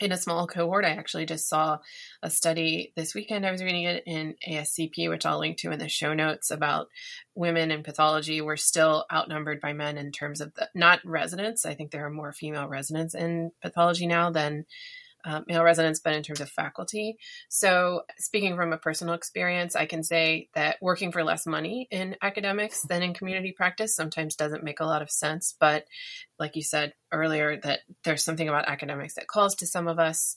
in 0.00 0.12
a 0.12 0.16
small 0.16 0.46
cohort. 0.46 0.84
I 0.84 0.90
actually 0.90 1.26
just 1.26 1.48
saw 1.48 1.78
a 2.22 2.30
study 2.30 2.92
this 2.96 3.14
weekend. 3.14 3.46
I 3.46 3.52
was 3.52 3.62
reading 3.62 3.84
it 3.84 4.02
in 4.06 4.34
ASCP, 4.48 5.08
which 5.08 5.24
I'll 5.24 5.38
link 5.38 5.58
to 5.58 5.70
in 5.70 5.78
the 5.78 5.88
show 5.88 6.12
notes 6.12 6.50
about 6.50 6.88
women 7.34 7.70
in 7.70 7.84
pathology. 7.84 8.40
We're 8.40 8.56
still 8.56 9.04
outnumbered 9.12 9.60
by 9.60 9.72
men 9.72 9.98
in 9.98 10.10
terms 10.10 10.40
of 10.40 10.54
the 10.54 10.68
not 10.74 11.00
residents. 11.04 11.64
I 11.64 11.74
think 11.74 11.92
there 11.92 12.04
are 12.04 12.10
more 12.10 12.32
female 12.32 12.66
residents 12.66 13.14
in 13.14 13.52
pathology 13.62 14.06
now 14.06 14.30
than 14.30 14.66
uh, 15.24 15.40
male 15.46 15.62
residents, 15.62 16.00
but 16.00 16.14
in 16.14 16.22
terms 16.22 16.40
of 16.40 16.48
faculty. 16.48 17.16
So, 17.48 18.02
speaking 18.18 18.56
from 18.56 18.72
a 18.72 18.78
personal 18.78 19.14
experience, 19.14 19.76
I 19.76 19.86
can 19.86 20.02
say 20.02 20.48
that 20.54 20.76
working 20.80 21.12
for 21.12 21.24
less 21.24 21.46
money 21.46 21.88
in 21.90 22.16
academics 22.22 22.82
than 22.82 23.02
in 23.02 23.14
community 23.14 23.52
practice 23.52 23.94
sometimes 23.94 24.36
doesn't 24.36 24.64
make 24.64 24.80
a 24.80 24.86
lot 24.86 25.02
of 25.02 25.10
sense. 25.10 25.54
But, 25.58 25.86
like 26.38 26.56
you 26.56 26.62
said 26.62 26.94
earlier, 27.12 27.60
that 27.60 27.80
there's 28.04 28.24
something 28.24 28.48
about 28.48 28.68
academics 28.68 29.14
that 29.14 29.28
calls 29.28 29.54
to 29.56 29.66
some 29.66 29.86
of 29.86 29.98
us 29.98 30.36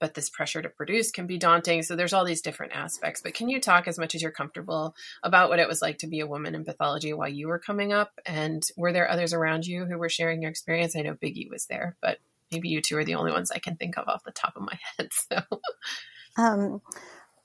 but 0.00 0.14
this 0.14 0.28
pressure 0.28 0.62
to 0.62 0.68
produce 0.68 1.10
can 1.10 1.26
be 1.26 1.38
daunting. 1.38 1.82
So 1.82 1.96
there's 1.96 2.12
all 2.12 2.24
these 2.24 2.42
different 2.42 2.72
aspects. 2.74 3.22
But 3.22 3.34
can 3.34 3.48
you 3.48 3.60
talk 3.60 3.88
as 3.88 3.98
much 3.98 4.14
as 4.14 4.22
you're 4.22 4.30
comfortable 4.30 4.94
about 5.22 5.48
what 5.48 5.58
it 5.58 5.68
was 5.68 5.82
like 5.82 5.98
to 5.98 6.06
be 6.06 6.20
a 6.20 6.26
woman 6.26 6.54
in 6.54 6.64
pathology 6.64 7.12
while 7.12 7.28
you 7.28 7.48
were 7.48 7.58
coming 7.58 7.92
up? 7.92 8.12
And 8.26 8.62
were 8.76 8.92
there 8.92 9.10
others 9.10 9.32
around 9.32 9.66
you 9.66 9.86
who 9.86 9.98
were 9.98 10.08
sharing 10.08 10.42
your 10.42 10.50
experience? 10.50 10.96
I 10.96 11.02
know 11.02 11.14
Biggie 11.14 11.50
was 11.50 11.66
there, 11.66 11.96
but 12.00 12.18
maybe 12.54 12.68
you 12.68 12.80
two 12.80 12.96
are 12.96 13.04
the 13.04 13.16
only 13.16 13.32
ones 13.32 13.50
I 13.50 13.58
can 13.58 13.76
think 13.76 13.98
of 13.98 14.08
off 14.08 14.24
the 14.24 14.30
top 14.30 14.56
of 14.56 14.62
my 14.62 14.78
head. 14.96 15.10
So, 15.12 15.42
um, 16.36 16.80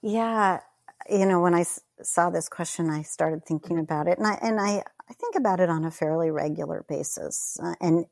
yeah, 0.01 0.59
you 1.09 1.25
know, 1.25 1.41
when 1.41 1.55
I 1.55 1.61
s- 1.61 1.81
saw 2.01 2.29
this 2.29 2.47
question, 2.47 2.89
I 2.89 3.01
started 3.01 3.45
thinking 3.45 3.77
mm-hmm. 3.77 3.83
about 3.83 4.07
it, 4.07 4.17
and 4.17 4.27
I 4.27 4.37
and 4.41 4.59
I 4.59 4.83
I 5.09 5.13
think 5.13 5.35
about 5.35 5.59
it 5.59 5.69
on 5.69 5.83
a 5.85 5.91
fairly 5.91 6.29
regular 6.29 6.85
basis, 6.87 7.57
uh, 7.61 7.73
and 7.81 8.05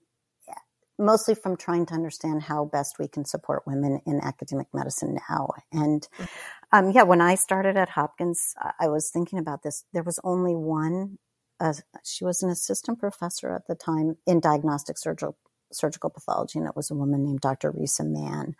mostly 1.00 1.36
from 1.36 1.56
trying 1.56 1.86
to 1.86 1.94
understand 1.94 2.42
how 2.42 2.66
best 2.66 2.98
we 2.98 3.08
can 3.08 3.24
support 3.24 3.68
women 3.68 4.02
in 4.08 4.20
academic 4.20 4.68
medicine 4.74 5.20
now. 5.30 5.50
And 5.72 6.02
mm-hmm. 6.02 6.26
um, 6.72 6.92
yeah, 6.92 7.04
when 7.04 7.22
I 7.22 7.36
started 7.36 7.78
at 7.78 7.90
Hopkins, 7.90 8.56
I 8.80 8.88
was 8.88 9.12
thinking 9.12 9.38
about 9.38 9.62
this. 9.62 9.84
There 9.94 10.04
was 10.04 10.20
only 10.24 10.56
one. 10.56 11.20
Uh, 11.60 11.74
she 12.04 12.24
was 12.24 12.42
an 12.42 12.50
assistant 12.50 13.00
professor 13.00 13.54
at 13.54 13.68
the 13.68 13.76
time 13.76 14.18
in 14.26 14.40
diagnostic 14.40 14.98
surgical 14.98 15.38
surgical 15.72 16.10
pathology, 16.10 16.60
and 16.60 16.68
it 16.68 16.76
was 16.76 16.92
a 16.92 16.96
woman 16.96 17.24
named 17.24 17.42
Dr. 17.42 17.72
Risa 17.72 18.06
Mann. 18.06 18.56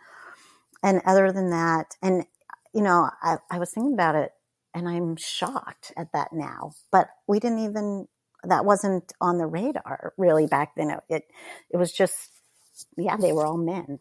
And 0.84 1.02
other 1.06 1.32
than 1.32 1.50
that, 1.52 1.96
and 2.02 2.26
you 2.74 2.82
know, 2.82 3.10
I, 3.22 3.38
I 3.50 3.60
was 3.60 3.72
thinking 3.72 3.94
about 3.94 4.16
it, 4.16 4.32
and 4.74 4.88
I'm 4.88 5.16
shocked 5.16 5.94
at 5.98 6.12
that 6.14 6.34
now. 6.34 6.74
But 6.92 7.10
we 7.28 7.40
didn't 7.40 7.60
even 7.60 8.08
that 8.44 8.66
wasn't 8.66 9.14
on 9.20 9.38
the 9.38 9.48
radar 9.48 10.14
really 10.18 10.48
back 10.48 10.76
then. 10.76 10.92
It, 10.92 11.00
it, 11.10 11.24
it 11.72 11.78
was 11.78 11.92
just, 11.92 12.32
yeah, 12.98 13.18
they 13.18 13.34
were 13.34 13.46
all 13.46 13.58
men. 13.58 14.00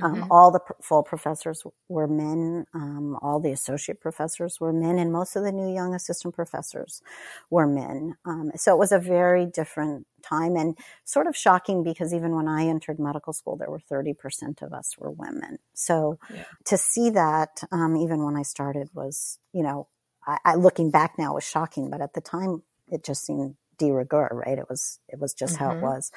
Um, 0.00 0.14
mm-hmm. 0.14 0.32
all 0.32 0.50
the 0.50 0.60
full 0.80 1.02
professors 1.02 1.64
were 1.88 2.06
men. 2.06 2.66
Um, 2.74 3.18
all 3.22 3.40
the 3.40 3.50
associate 3.50 4.00
professors 4.00 4.60
were 4.60 4.72
men, 4.72 4.98
and 4.98 5.12
most 5.12 5.36
of 5.36 5.42
the 5.42 5.52
new 5.52 5.72
young 5.72 5.94
assistant 5.94 6.34
professors 6.34 7.02
were 7.50 7.66
men. 7.66 8.16
Um, 8.24 8.52
so 8.56 8.74
it 8.74 8.78
was 8.78 8.92
a 8.92 8.98
very 8.98 9.46
different 9.46 10.06
time 10.22 10.56
and 10.56 10.78
sort 11.04 11.26
of 11.26 11.36
shocking 11.36 11.82
because 11.82 12.14
even 12.14 12.34
when 12.34 12.46
I 12.46 12.66
entered 12.66 12.98
medical 12.98 13.32
school, 13.32 13.56
there 13.56 13.70
were 13.70 13.80
30% 13.80 14.62
of 14.62 14.72
us 14.72 14.96
were 14.98 15.10
women. 15.10 15.58
So 15.74 16.18
yeah. 16.32 16.44
to 16.66 16.76
see 16.76 17.10
that, 17.10 17.62
um, 17.72 17.96
even 17.96 18.24
when 18.24 18.36
I 18.36 18.42
started, 18.42 18.90
was, 18.94 19.38
you 19.52 19.62
know, 19.62 19.88
I, 20.26 20.38
I, 20.44 20.54
looking 20.54 20.90
back 20.90 21.18
now 21.18 21.34
was 21.34 21.44
shocking, 21.44 21.90
but 21.90 22.00
at 22.00 22.12
the 22.12 22.20
time 22.20 22.62
it 22.88 23.04
just 23.04 23.24
seemed 23.24 23.56
de 23.80 23.90
rigueur, 23.90 24.28
right? 24.32 24.58
It 24.58 24.66
was 24.68 25.00
it 25.08 25.18
was 25.18 25.34
just 25.34 25.54
mm-hmm. 25.54 25.64
how 25.64 25.70
it 25.70 25.74
mm-hmm. 25.76 25.86
was. 25.86 26.12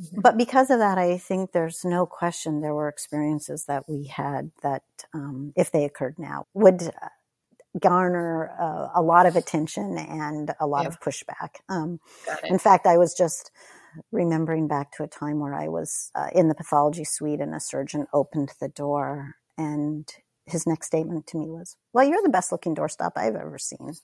Mm-hmm. 0.00 0.20
But 0.22 0.36
because 0.36 0.70
of 0.70 0.80
that, 0.80 0.98
I 0.98 1.18
think 1.18 1.52
there's 1.52 1.84
no 1.84 2.04
question 2.04 2.60
there 2.60 2.74
were 2.74 2.88
experiences 2.88 3.66
that 3.66 3.88
we 3.88 4.06
had 4.06 4.50
that, 4.62 4.82
um, 5.12 5.52
if 5.56 5.70
they 5.70 5.84
occurred 5.84 6.16
now, 6.18 6.46
would 6.52 6.90
garner 7.78 8.50
uh, 8.60 8.88
a 8.94 9.02
lot 9.02 9.26
of 9.26 9.36
attention 9.36 9.96
and 9.98 10.52
a 10.58 10.66
lot 10.66 10.82
yeah. 10.82 10.88
of 10.88 11.00
pushback. 11.00 11.60
Um, 11.68 12.00
in 12.44 12.58
fact, 12.58 12.86
I 12.86 12.96
was 12.98 13.14
just 13.14 13.52
remembering 14.10 14.66
back 14.66 14.90
to 14.92 15.04
a 15.04 15.08
time 15.08 15.38
where 15.38 15.54
I 15.54 15.68
was 15.68 16.10
uh, 16.14 16.28
in 16.32 16.48
the 16.48 16.54
pathology 16.54 17.04
suite 17.04 17.40
and 17.40 17.54
a 17.54 17.60
surgeon 17.60 18.06
opened 18.12 18.52
the 18.60 18.68
door 18.68 19.36
and 19.56 20.08
his 20.46 20.66
next 20.66 20.86
statement 20.86 21.26
to 21.28 21.38
me 21.38 21.46
was, 21.48 21.76
Well, 21.92 22.04
you're 22.04 22.22
the 22.22 22.28
best 22.28 22.52
looking 22.52 22.74
doorstop 22.74 23.12
I've 23.16 23.36
ever 23.36 23.58
seen 23.58 23.94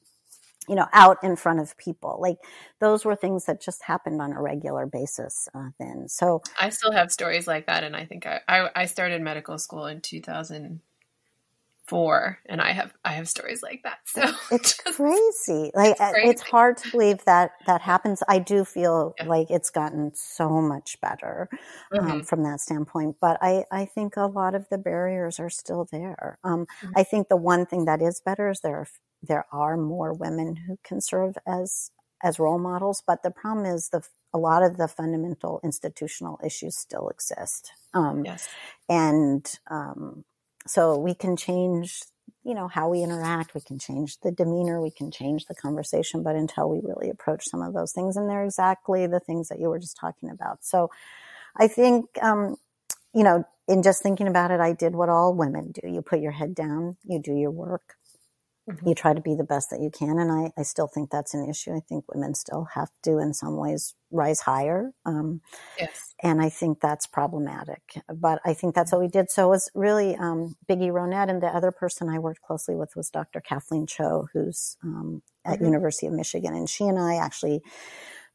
you 0.68 0.74
know, 0.74 0.86
out 0.92 1.16
in 1.22 1.36
front 1.36 1.60
of 1.60 1.78
people. 1.78 2.18
Like 2.20 2.38
those 2.80 3.04
were 3.04 3.14
things 3.16 3.44
that 3.46 3.60
just 3.60 3.82
happened 3.82 4.22
on 4.22 4.32
a 4.32 4.40
regular 4.40 4.86
basis 4.86 5.48
uh, 5.54 5.68
then. 5.78 6.08
So 6.08 6.42
I 6.60 6.70
still 6.70 6.90
have 6.92 7.10
stories 7.10 7.46
like 7.46 7.66
that, 7.66 7.84
and 7.84 7.96
I 7.96 8.04
think 8.04 8.26
I, 8.26 8.40
I, 8.46 8.68
I 8.76 8.84
started 8.86 9.22
medical 9.22 9.58
school 9.58 9.86
in 9.86 10.00
2004, 10.00 12.38
and 12.46 12.60
I 12.60 12.72
have 12.72 12.92
I 13.04 13.12
have 13.12 13.28
stories 13.28 13.62
like 13.62 13.82
that. 13.84 14.00
So 14.04 14.22
it's 14.50 14.74
crazy. 14.96 15.70
Like 15.74 15.92
it's, 15.92 16.12
crazy. 16.12 16.28
it's, 16.28 16.42
hard 16.42 16.76
to 16.78 16.90
believe 16.90 17.24
that 17.24 17.52
that 17.66 17.80
happens. 17.80 18.22
I 18.28 18.38
do 18.38 18.66
feel 18.66 19.14
yeah. 19.18 19.26
like 19.26 19.50
it's 19.50 19.70
gotten 19.70 20.12
so 20.14 20.60
much 20.60 21.00
better 21.00 21.48
um, 21.98 22.06
mm-hmm. 22.06 22.20
from 22.20 22.42
that 22.42 22.60
standpoint, 22.60 23.16
but 23.20 23.38
I 23.40 23.64
I 23.72 23.86
think 23.86 24.16
a 24.16 24.26
lot 24.26 24.54
of 24.54 24.68
the 24.68 24.78
barriers 24.78 25.40
are 25.40 25.50
still 25.50 25.88
there. 25.90 26.38
Um, 26.44 26.66
mm-hmm. 26.82 26.92
I 26.96 27.02
think 27.02 27.28
the 27.28 27.36
one 27.36 27.64
thing 27.64 27.86
that 27.86 28.02
is 28.02 28.20
better 28.20 28.50
is 28.50 28.60
there 28.60 28.76
are 28.76 28.86
there 29.22 29.46
are 29.52 29.76
more 29.76 30.12
women 30.12 30.56
who 30.56 30.78
can 30.82 31.00
serve 31.00 31.36
as 31.46 31.90
as 32.22 32.38
role 32.38 32.58
models, 32.58 33.02
but 33.06 33.22
the 33.22 33.30
problem 33.30 33.64
is 33.64 33.88
the 33.88 34.02
a 34.32 34.38
lot 34.38 34.62
of 34.62 34.76
the 34.76 34.88
fundamental 34.88 35.60
institutional 35.64 36.38
issues 36.44 36.76
still 36.76 37.08
exist. 37.08 37.72
Um, 37.94 38.24
yes. 38.24 38.48
And 38.88 39.44
um, 39.68 40.24
so 40.66 40.96
we 40.98 41.14
can 41.14 41.36
change, 41.36 42.02
you 42.44 42.54
know, 42.54 42.68
how 42.68 42.88
we 42.88 43.02
interact. 43.02 43.54
We 43.54 43.60
can 43.60 43.78
change 43.78 44.20
the 44.20 44.30
demeanor. 44.30 44.80
We 44.80 44.92
can 44.92 45.10
change 45.10 45.46
the 45.46 45.54
conversation. 45.54 46.22
But 46.22 46.36
until 46.36 46.70
we 46.70 46.80
really 46.82 47.10
approach 47.10 47.48
some 47.48 47.62
of 47.62 47.74
those 47.74 47.92
things, 47.92 48.16
and 48.16 48.30
they're 48.30 48.44
exactly 48.44 49.06
the 49.06 49.20
things 49.20 49.48
that 49.48 49.58
you 49.58 49.68
were 49.68 49.80
just 49.80 49.96
talking 49.96 50.30
about. 50.30 50.64
So 50.64 50.90
I 51.56 51.66
think, 51.66 52.06
um, 52.22 52.56
you 53.12 53.24
know, 53.24 53.44
in 53.66 53.82
just 53.82 54.02
thinking 54.02 54.28
about 54.28 54.50
it, 54.50 54.60
I 54.60 54.72
did 54.72 54.94
what 54.94 55.08
all 55.08 55.34
women 55.34 55.72
do. 55.72 55.88
You 55.88 56.02
put 56.02 56.20
your 56.20 56.32
head 56.32 56.54
down, 56.54 56.96
you 57.04 57.20
do 57.20 57.34
your 57.34 57.50
work, 57.50 57.96
Mm-hmm. 58.70 58.88
You 58.88 58.94
try 58.94 59.14
to 59.14 59.20
be 59.20 59.34
the 59.34 59.44
best 59.44 59.70
that 59.70 59.80
you 59.80 59.90
can. 59.90 60.18
And 60.18 60.30
I, 60.30 60.52
I 60.58 60.62
still 60.62 60.86
think 60.86 61.10
that's 61.10 61.34
an 61.34 61.48
issue. 61.48 61.72
I 61.72 61.80
think 61.80 62.04
women 62.12 62.34
still 62.34 62.68
have 62.74 62.90
to, 63.02 63.18
in 63.18 63.34
some 63.34 63.56
ways, 63.56 63.94
rise 64.10 64.40
higher. 64.40 64.92
Um, 65.04 65.40
yes. 65.78 66.14
And 66.22 66.40
I 66.40 66.48
think 66.48 66.80
that's 66.80 67.06
problematic. 67.06 67.82
But 68.14 68.40
I 68.44 68.54
think 68.54 68.74
that's 68.74 68.92
what 68.92 69.00
we 69.00 69.08
did. 69.08 69.30
So 69.30 69.46
it 69.46 69.50
was 69.50 69.70
really 69.74 70.16
um, 70.16 70.56
Brigitte 70.66 70.92
Ronnett. 70.92 71.28
And 71.28 71.42
the 71.42 71.48
other 71.48 71.70
person 71.70 72.08
I 72.08 72.18
worked 72.18 72.42
closely 72.42 72.74
with 72.74 72.94
was 72.96 73.10
Dr. 73.10 73.40
Kathleen 73.40 73.86
Cho, 73.86 74.28
who's 74.32 74.76
um, 74.82 75.22
at 75.44 75.56
mm-hmm. 75.56 75.66
University 75.66 76.06
of 76.06 76.12
Michigan. 76.12 76.54
And 76.54 76.68
she 76.68 76.84
and 76.84 76.98
I 76.98 77.16
actually 77.16 77.62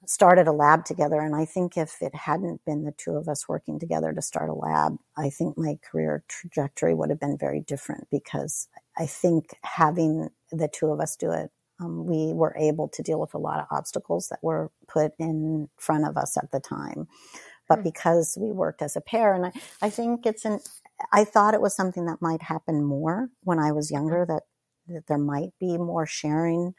started 0.08 0.48
a 0.48 0.52
lab 0.52 0.86
together. 0.86 1.20
And 1.20 1.36
I 1.36 1.46
think 1.46 1.78
if 1.78 2.02
it 2.02 2.14
hadn't 2.14 2.64
been 2.66 2.84
the 2.84 2.92
two 2.92 3.16
of 3.16 3.28
us 3.28 3.48
working 3.48 3.80
together 3.80 4.14
to 4.14 4.22
start 4.22 4.50
a 4.50 4.54
lab, 4.54 4.98
I 5.18 5.30
think 5.30 5.58
my 5.58 5.78
career 5.90 6.24
trajectory 6.28 6.94
would 6.94 7.10
have 7.10 7.20
been 7.20 7.38
very 7.38 7.62
different 7.62 8.08
because 8.12 8.68
I 8.98 9.06
think 9.06 9.56
having 9.64 10.30
the 10.52 10.68
two 10.68 10.88
of 10.88 11.00
us 11.00 11.16
do 11.16 11.32
it, 11.32 11.52
um, 11.82 12.06
we 12.06 12.34
were 12.34 12.56
able 12.58 12.88
to 12.90 13.04
deal 13.04 13.20
with 13.20 13.34
a 13.34 13.40
lot 13.40 13.60
of 13.60 13.68
obstacles 13.70 14.30
that 14.30 14.40
were 14.42 14.72
put 14.88 15.12
in 15.20 15.70
front 15.78 16.08
of 16.08 16.18
us 16.18 16.38
at 16.38 16.52
the 16.52 16.60
time. 16.60 17.08
But 17.68 17.80
mm. 17.80 17.84
because 17.84 18.38
we 18.40 18.52
worked 18.52 18.82
as 18.82 18.96
a 18.96 19.02
pair, 19.02 19.34
and 19.34 19.48
I, 19.48 19.52
I 19.82 19.90
think 19.90 20.26
it's 20.26 20.46
an, 20.46 20.60
I 21.12 21.26
thought 21.26 21.54
it 21.54 21.62
was 21.62 21.76
something 21.76 22.06
that 22.06 22.22
might 22.22 22.44
happen 22.44 22.84
more 22.84 23.30
when 23.44 23.60
I 23.60 23.72
was 23.72 23.92
younger, 23.92 24.26
hmm. 24.26 24.34
that, 24.34 24.44
that 24.88 25.08
there 25.08 25.18
might 25.18 25.50
be 25.60 25.78
more 25.78 26.06
sharing 26.06 26.74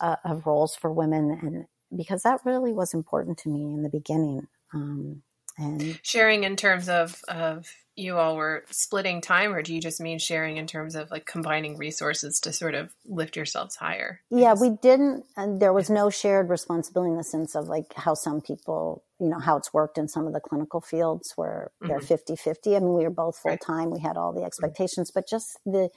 uh, 0.00 0.16
of 0.24 0.46
roles 0.46 0.74
for 0.74 0.92
women. 0.92 1.38
And 1.40 1.66
because 1.96 2.22
that 2.22 2.40
really 2.44 2.72
was 2.72 2.92
important 2.92 3.38
to 3.38 3.48
me 3.48 3.72
in 3.72 3.82
the 3.82 3.88
beginning. 3.88 4.48
Um, 4.74 5.22
and 5.56 5.98
sharing 6.02 6.44
in 6.44 6.56
terms 6.56 6.88
of, 6.88 7.20
of 7.28 7.66
you 7.96 8.16
all 8.16 8.36
were 8.36 8.64
splitting 8.70 9.20
time 9.20 9.54
or 9.54 9.62
do 9.62 9.72
you 9.72 9.80
just 9.80 10.00
mean 10.00 10.18
sharing 10.18 10.56
in 10.56 10.66
terms 10.66 10.94
of 10.96 11.10
like 11.10 11.26
combining 11.26 11.76
resources 11.76 12.40
to 12.40 12.52
sort 12.52 12.74
of 12.74 12.92
lift 13.06 13.36
yourselves 13.36 13.76
higher? 13.76 14.20
Yeah 14.30 14.54
we 14.60 14.70
didn't 14.70 15.24
and 15.36 15.60
there 15.60 15.72
was 15.72 15.88
no 15.88 16.10
shared 16.10 16.48
responsibility 16.48 17.12
in 17.12 17.16
the 17.16 17.24
sense 17.24 17.54
of 17.54 17.68
like 17.68 17.92
how 17.94 18.14
some 18.14 18.40
people 18.40 19.04
you 19.20 19.28
know 19.28 19.38
how 19.38 19.56
it's 19.56 19.72
worked 19.72 19.96
in 19.96 20.08
some 20.08 20.26
of 20.26 20.32
the 20.32 20.40
clinical 20.40 20.80
fields 20.80 21.32
where 21.36 21.70
mm-hmm. 21.82 21.88
they're 21.88 22.00
50 22.00 22.36
50 22.36 22.76
i 22.76 22.78
mean 22.80 22.94
we 22.94 23.04
were 23.04 23.10
both 23.10 23.38
full 23.38 23.56
time 23.58 23.90
we 23.90 24.00
had 24.00 24.16
all 24.16 24.32
the 24.32 24.42
expectations 24.42 25.10
but 25.14 25.28
just 25.28 25.58
the 25.64 25.88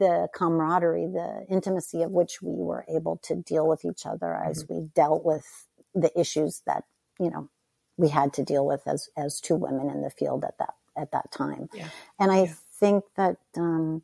the 0.00 0.28
camaraderie 0.34 1.06
the 1.06 1.46
intimacy 1.48 2.02
of 2.02 2.10
which 2.10 2.42
we 2.42 2.56
were 2.56 2.84
able 2.94 3.18
to 3.22 3.36
deal 3.36 3.68
with 3.68 3.84
each 3.84 4.04
other 4.04 4.34
as 4.34 4.64
mm-hmm. 4.64 4.74
we 4.74 4.88
dealt 4.94 5.24
with 5.24 5.46
the 5.94 6.10
issues 6.18 6.62
that 6.66 6.82
you 7.20 7.30
know 7.30 7.48
we 7.96 8.08
had 8.08 8.32
to 8.34 8.44
deal 8.44 8.66
with 8.66 8.86
as 8.86 9.08
as 9.16 9.40
two 9.40 9.56
women 9.56 9.90
in 9.90 10.02
the 10.02 10.10
field 10.10 10.44
at 10.44 10.58
that 10.58 10.74
at 10.96 11.10
that 11.12 11.30
time. 11.30 11.68
Yeah. 11.74 11.88
And 12.18 12.30
I 12.30 12.44
yeah. 12.44 12.52
think 12.78 13.04
that, 13.16 13.36
um, 13.56 14.02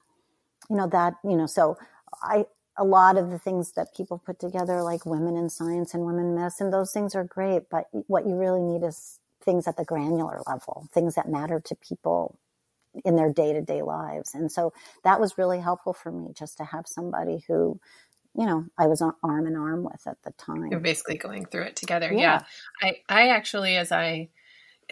you 0.68 0.76
know, 0.76 0.88
that, 0.88 1.14
you 1.24 1.36
know, 1.36 1.46
so 1.46 1.78
I, 2.22 2.46
a 2.76 2.84
lot 2.84 3.16
of 3.16 3.30
the 3.30 3.38
things 3.38 3.72
that 3.72 3.94
people 3.94 4.18
put 4.18 4.38
together, 4.38 4.82
like 4.82 5.06
women 5.06 5.36
in 5.36 5.50
science 5.50 5.94
and 5.94 6.04
women 6.04 6.26
in 6.26 6.34
medicine, 6.34 6.70
those 6.70 6.92
things 6.92 7.14
are 7.14 7.24
great. 7.24 7.70
But 7.70 7.88
what 7.92 8.26
you 8.26 8.36
really 8.36 8.62
need 8.62 8.84
is 8.84 9.18
things 9.44 9.66
at 9.66 9.76
the 9.76 9.84
granular 9.84 10.40
level, 10.46 10.88
things 10.92 11.14
that 11.14 11.28
matter 11.28 11.60
to 11.60 11.74
people 11.76 12.38
in 13.04 13.16
their 13.16 13.32
day 13.32 13.52
to 13.52 13.60
day 13.60 13.82
lives. 13.82 14.34
And 14.34 14.50
so 14.50 14.72
that 15.04 15.20
was 15.20 15.38
really 15.38 15.60
helpful 15.60 15.92
for 15.92 16.10
me 16.10 16.32
just 16.36 16.56
to 16.58 16.64
have 16.64 16.86
somebody 16.86 17.44
who, 17.46 17.80
you 18.34 18.46
know, 18.46 18.64
I 18.78 18.86
was 18.86 19.02
arm 19.02 19.46
in 19.46 19.56
arm 19.56 19.84
with 19.84 20.06
at 20.06 20.22
the 20.22 20.32
time. 20.32 20.68
You're 20.70 20.80
basically 20.80 21.18
going 21.18 21.46
through 21.46 21.64
it 21.64 21.76
together. 21.76 22.12
Yeah. 22.12 22.42
yeah. 22.82 22.92
I, 23.08 23.24
I 23.24 23.28
actually, 23.28 23.76
as 23.76 23.92
I, 23.92 24.30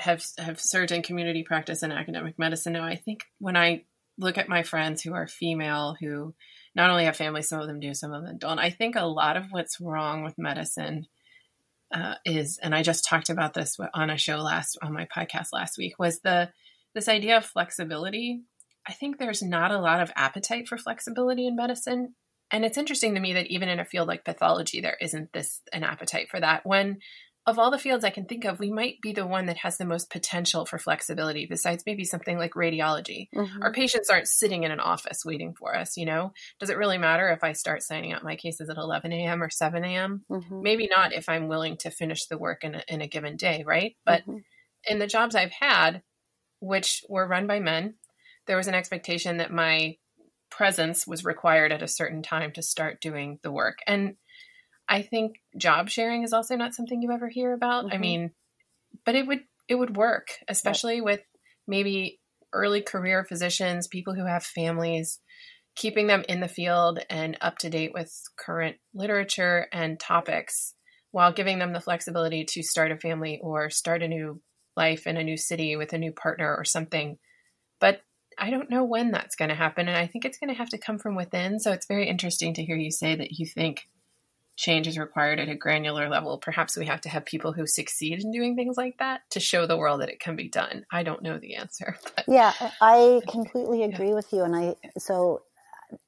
have 0.00 0.24
have 0.38 0.60
served 0.60 0.92
in 0.92 1.02
community 1.02 1.42
practice 1.42 1.82
and 1.82 1.92
academic 1.92 2.38
medicine 2.38 2.72
now, 2.72 2.84
I 2.84 2.96
think 2.96 3.24
when 3.38 3.56
I 3.56 3.84
look 4.16 4.38
at 4.38 4.48
my 4.48 4.62
friends 4.62 5.02
who 5.02 5.14
are 5.14 5.26
female 5.26 5.96
who 5.98 6.34
not 6.74 6.90
only 6.90 7.04
have 7.04 7.16
families, 7.16 7.48
some 7.48 7.60
of 7.60 7.66
them 7.66 7.80
do, 7.80 7.94
some 7.94 8.12
of 8.12 8.24
them 8.24 8.38
don't. 8.38 8.58
I 8.58 8.70
think 8.70 8.96
a 8.96 9.06
lot 9.06 9.36
of 9.36 9.46
what's 9.50 9.80
wrong 9.80 10.22
with 10.22 10.38
medicine 10.38 11.06
uh, 11.92 12.14
is, 12.24 12.58
and 12.62 12.74
I 12.74 12.82
just 12.82 13.04
talked 13.04 13.30
about 13.30 13.54
this 13.54 13.76
on 13.94 14.10
a 14.10 14.18
show 14.18 14.38
last 14.38 14.78
on 14.82 14.92
my 14.92 15.06
podcast 15.06 15.48
last 15.52 15.78
week, 15.78 15.98
was 15.98 16.20
the 16.20 16.50
this 16.94 17.08
idea 17.08 17.36
of 17.36 17.44
flexibility. 17.44 18.42
I 18.86 18.92
think 18.92 19.18
there's 19.18 19.42
not 19.42 19.70
a 19.70 19.80
lot 19.80 20.00
of 20.00 20.12
appetite 20.16 20.68
for 20.68 20.78
flexibility 20.78 21.46
in 21.46 21.56
medicine, 21.56 22.14
and 22.50 22.64
it's 22.64 22.78
interesting 22.78 23.14
to 23.14 23.20
me 23.20 23.34
that 23.34 23.48
even 23.48 23.68
in 23.68 23.80
a 23.80 23.84
field 23.84 24.08
like 24.08 24.24
pathology, 24.24 24.80
there 24.80 24.96
isn't 25.00 25.32
this 25.32 25.60
an 25.72 25.84
appetite 25.84 26.28
for 26.30 26.40
that. 26.40 26.64
When 26.64 26.98
of 27.48 27.58
all 27.58 27.70
the 27.70 27.78
fields 27.78 28.04
I 28.04 28.10
can 28.10 28.26
think 28.26 28.44
of, 28.44 28.58
we 28.58 28.70
might 28.70 29.00
be 29.00 29.12
the 29.12 29.26
one 29.26 29.46
that 29.46 29.56
has 29.58 29.78
the 29.78 29.86
most 29.86 30.10
potential 30.10 30.66
for 30.66 30.78
flexibility, 30.78 31.46
besides 31.46 31.84
maybe 31.86 32.04
something 32.04 32.36
like 32.36 32.52
radiology. 32.52 33.28
Mm-hmm. 33.34 33.62
Our 33.62 33.72
patients 33.72 34.10
aren't 34.10 34.28
sitting 34.28 34.64
in 34.64 34.70
an 34.70 34.80
office 34.80 35.24
waiting 35.24 35.54
for 35.54 35.74
us, 35.74 35.96
you 35.96 36.04
know? 36.04 36.34
Does 36.60 36.68
it 36.68 36.76
really 36.76 36.98
matter 36.98 37.30
if 37.30 37.42
I 37.42 37.52
start 37.52 37.82
signing 37.82 38.12
up 38.12 38.22
my 38.22 38.36
cases 38.36 38.68
at 38.68 38.76
11 38.76 39.12
a.m. 39.12 39.42
or 39.42 39.48
7 39.48 39.82
a.m.? 39.82 40.24
Mm-hmm. 40.30 40.62
Maybe 40.62 40.88
not 40.94 41.14
if 41.14 41.26
I'm 41.26 41.48
willing 41.48 41.78
to 41.78 41.90
finish 41.90 42.26
the 42.26 42.36
work 42.36 42.64
in 42.64 42.74
a, 42.74 42.82
in 42.86 43.00
a 43.00 43.08
given 43.08 43.36
day, 43.36 43.64
right? 43.66 43.96
But 44.04 44.22
mm-hmm. 44.22 44.38
in 44.86 44.98
the 44.98 45.06
jobs 45.06 45.34
I've 45.34 45.52
had, 45.52 46.02
which 46.60 47.02
were 47.08 47.26
run 47.26 47.46
by 47.46 47.60
men, 47.60 47.94
there 48.46 48.58
was 48.58 48.68
an 48.68 48.74
expectation 48.74 49.38
that 49.38 49.50
my 49.50 49.96
presence 50.50 51.06
was 51.06 51.24
required 51.24 51.72
at 51.72 51.82
a 51.82 51.88
certain 51.88 52.22
time 52.22 52.52
to 52.52 52.62
start 52.62 53.00
doing 53.00 53.38
the 53.42 53.52
work. 53.52 53.78
And 53.86 54.16
I 54.88 55.02
think 55.02 55.36
job 55.56 55.88
sharing 55.88 56.22
is 56.22 56.32
also 56.32 56.56
not 56.56 56.74
something 56.74 57.02
you 57.02 57.12
ever 57.12 57.28
hear 57.28 57.52
about. 57.52 57.86
Mm-hmm. 57.86 57.94
I 57.94 57.98
mean, 57.98 58.30
but 59.04 59.14
it 59.14 59.26
would 59.26 59.40
it 59.68 59.74
would 59.74 59.96
work, 59.96 60.28
especially 60.48 61.00
with 61.00 61.20
maybe 61.66 62.20
early 62.52 62.80
career 62.80 63.24
physicians, 63.24 63.86
people 63.86 64.14
who 64.14 64.24
have 64.24 64.42
families, 64.42 65.20
keeping 65.76 66.06
them 66.06 66.24
in 66.28 66.40
the 66.40 66.48
field 66.48 66.98
and 67.10 67.36
up 67.40 67.58
to 67.58 67.70
date 67.70 67.92
with 67.92 68.10
current 68.38 68.76
literature 68.94 69.68
and 69.72 70.00
topics 70.00 70.74
while 71.10 71.32
giving 71.32 71.58
them 71.58 71.72
the 71.72 71.80
flexibility 71.80 72.44
to 72.44 72.62
start 72.62 72.90
a 72.90 72.96
family 72.96 73.38
or 73.42 73.70
start 73.70 74.02
a 74.02 74.08
new 74.08 74.40
life 74.76 75.06
in 75.06 75.16
a 75.16 75.24
new 75.24 75.36
city 75.36 75.76
with 75.76 75.92
a 75.92 75.98
new 75.98 76.12
partner 76.12 76.54
or 76.56 76.64
something. 76.64 77.18
But 77.80 78.00
I 78.38 78.50
don't 78.50 78.70
know 78.70 78.84
when 78.84 79.10
that's 79.10 79.36
going 79.36 79.48
to 79.48 79.54
happen. 79.54 79.88
And 79.88 79.96
I 79.96 80.06
think 80.06 80.24
it's 80.24 80.38
going 80.38 80.48
to 80.48 80.56
have 80.56 80.70
to 80.70 80.78
come 80.78 80.98
from 80.98 81.14
within. 81.14 81.58
So 81.60 81.72
it's 81.72 81.86
very 81.86 82.08
interesting 82.08 82.54
to 82.54 82.64
hear 82.64 82.76
you 82.76 82.90
say 82.90 83.14
that 83.14 83.32
you 83.32 83.46
think 83.46 83.88
change 84.56 84.88
is 84.88 84.98
required 84.98 85.38
at 85.38 85.48
a 85.48 85.54
granular 85.54 86.08
level. 86.08 86.36
Perhaps 86.36 86.76
we 86.76 86.86
have 86.86 87.00
to 87.02 87.08
have 87.08 87.24
people 87.24 87.52
who 87.52 87.66
succeed 87.66 88.22
in 88.22 88.32
doing 88.32 88.56
things 88.56 88.76
like 88.76 88.98
that 88.98 89.20
to 89.30 89.40
show 89.40 89.66
the 89.66 89.76
world 89.76 90.00
that 90.00 90.08
it 90.08 90.18
can 90.18 90.34
be 90.34 90.48
done. 90.48 90.84
I 90.90 91.04
don't 91.04 91.22
know 91.22 91.38
the 91.38 91.54
answer. 91.54 91.96
But. 92.16 92.24
Yeah, 92.26 92.52
I 92.80 93.22
completely 93.28 93.84
agree 93.84 94.08
yeah. 94.08 94.14
with 94.14 94.32
you. 94.32 94.42
And 94.42 94.56
I, 94.56 94.74
so, 94.98 95.42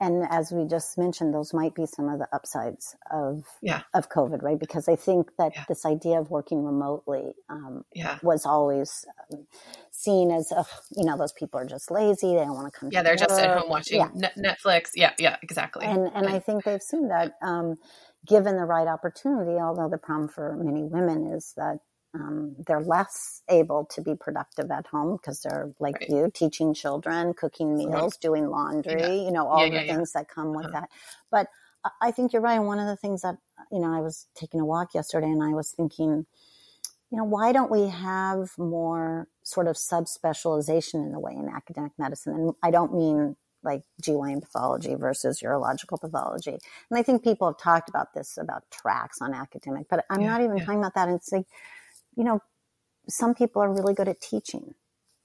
and 0.01 0.27
as 0.31 0.53
we 0.53 0.67
just 0.67 0.99
mentioned, 0.99 1.33
those 1.33 1.55
might 1.55 1.75
be 1.75 1.87
some 1.87 2.09
of 2.09 2.19
the 2.19 2.29
upsides 2.33 2.97
of 3.11 3.45
yeah. 3.63 3.83
of 3.95 4.09
COVID, 4.09 4.43
right? 4.43 4.59
Because 4.59 4.89
I 4.89 4.97
think 4.97 5.31
that 5.39 5.53
yeah. 5.55 5.65
this 5.69 5.87
idea 5.87 6.21
of 6.21 6.31
working 6.31 6.65
remotely 6.65 7.35
um, 7.49 7.85
yeah. 7.95 8.19
was 8.23 8.45
always 8.45 9.05
um, 9.33 9.47
seen 9.91 10.31
as, 10.31 10.53
uh, 10.53 10.65
you 10.97 11.05
know, 11.05 11.17
those 11.17 11.33
people 11.33 11.61
are 11.61 11.67
just 11.67 11.91
lazy; 11.91 12.35
they 12.35 12.41
don't 12.45 12.55
want 12.55 12.73
to 12.73 12.79
come. 12.79 12.91
Yeah, 12.93 13.03
they're 13.03 13.15
work. 13.15 13.29
just 13.29 13.41
at 13.41 13.59
home 13.59 13.71
watching 13.71 14.01
Netflix. 14.39 14.91
Yeah, 14.95 15.13
yeah, 15.19 15.37
exactly. 15.43 15.87
And 15.87 16.11
and 16.15 16.29
I 16.29 16.39
think 16.39 16.65
they've 16.65 16.83
seen 16.83 17.09
that. 17.09 17.33
Um, 17.43 17.77
given 18.27 18.57
the 18.57 18.65
right 18.65 18.87
opportunity, 18.87 19.53
although 19.53 19.89
the 19.89 19.97
problem 19.97 20.29
for 20.29 20.55
many 20.57 20.85
women 20.85 21.33
is 21.33 21.55
that 21.57 21.79
um, 22.15 22.57
they're 22.67 22.83
less 22.83 23.43
able 23.49 23.85
to 23.87 24.01
be 24.01 24.15
productive 24.15 24.71
at 24.71 24.87
home 24.87 25.17
because 25.17 25.41
they're 25.41 25.73
like 25.79 26.01
right. 26.01 26.11
you 26.11 26.31
teaching 26.33 26.75
children 26.75 27.35
cooking 27.35 27.77
meals 27.77 27.93
right. 27.93 28.21
doing 28.21 28.49
laundry 28.49 29.01
yeah. 29.01 29.13
you 29.13 29.31
know 29.31 29.47
all 29.47 29.65
yeah, 29.65 29.81
the 29.81 29.87
yeah, 29.87 29.95
things 29.95 30.13
that 30.13 30.29
come 30.29 30.55
with 30.55 30.67
uh-huh. 30.67 30.81
that 30.81 30.91
but 31.31 31.47
i 32.01 32.11
think 32.11 32.33
you're 32.33 32.43
right 32.43 32.59
one 32.59 32.79
of 32.79 32.87
the 32.87 32.97
things 32.97 33.23
that 33.23 33.37
you 33.71 33.79
know 33.79 33.95
i 33.95 34.01
was 34.01 34.27
taking 34.35 34.61
a 34.61 34.65
walk 34.65 34.95
yesterday 34.95 35.29
and 35.29 35.43
i 35.43 35.51
was 35.51 35.71
thinking 35.71 36.27
you 37.11 37.19
know 37.19 37.25
why 37.25 37.53
don't 37.53 37.71
we 37.71 37.89
have 37.89 38.51
more 38.59 39.29
sort 39.45 39.69
of 39.69 39.77
subspecialization 39.77 41.07
in 41.07 41.15
a 41.15 41.21
way 41.21 41.33
in 41.33 41.49
academic 41.49 41.93
medicine 41.97 42.35
and 42.35 42.55
i 42.63 42.71
don't 42.71 42.95
mean 42.95 43.37
like 43.63 43.83
GYN 44.03 44.41
pathology 44.41 44.95
versus 44.95 45.43
urological 45.43 46.01
pathology. 46.01 46.53
And 46.89 46.99
I 46.99 47.03
think 47.03 47.23
people 47.23 47.47
have 47.47 47.59
talked 47.59 47.91
about 47.91 48.15
this 48.15 48.39
about 48.39 48.65
tracks 48.71 49.21
on 49.21 49.35
academic, 49.35 49.87
but 49.91 50.07
I'm 50.09 50.23
yeah, 50.23 50.29
not 50.29 50.41
even 50.41 50.57
yeah. 50.57 50.65
talking 50.65 50.81
about 50.81 50.95
that. 50.95 51.11
It's 51.11 51.31
like, 51.31 51.45
you 52.17 52.25
know, 52.25 52.41
some 53.09 53.35
people 53.35 53.63
are 53.63 53.73
really 53.73 53.95
good 53.95 54.09
at 54.09 54.21
teaching, 54.21 54.75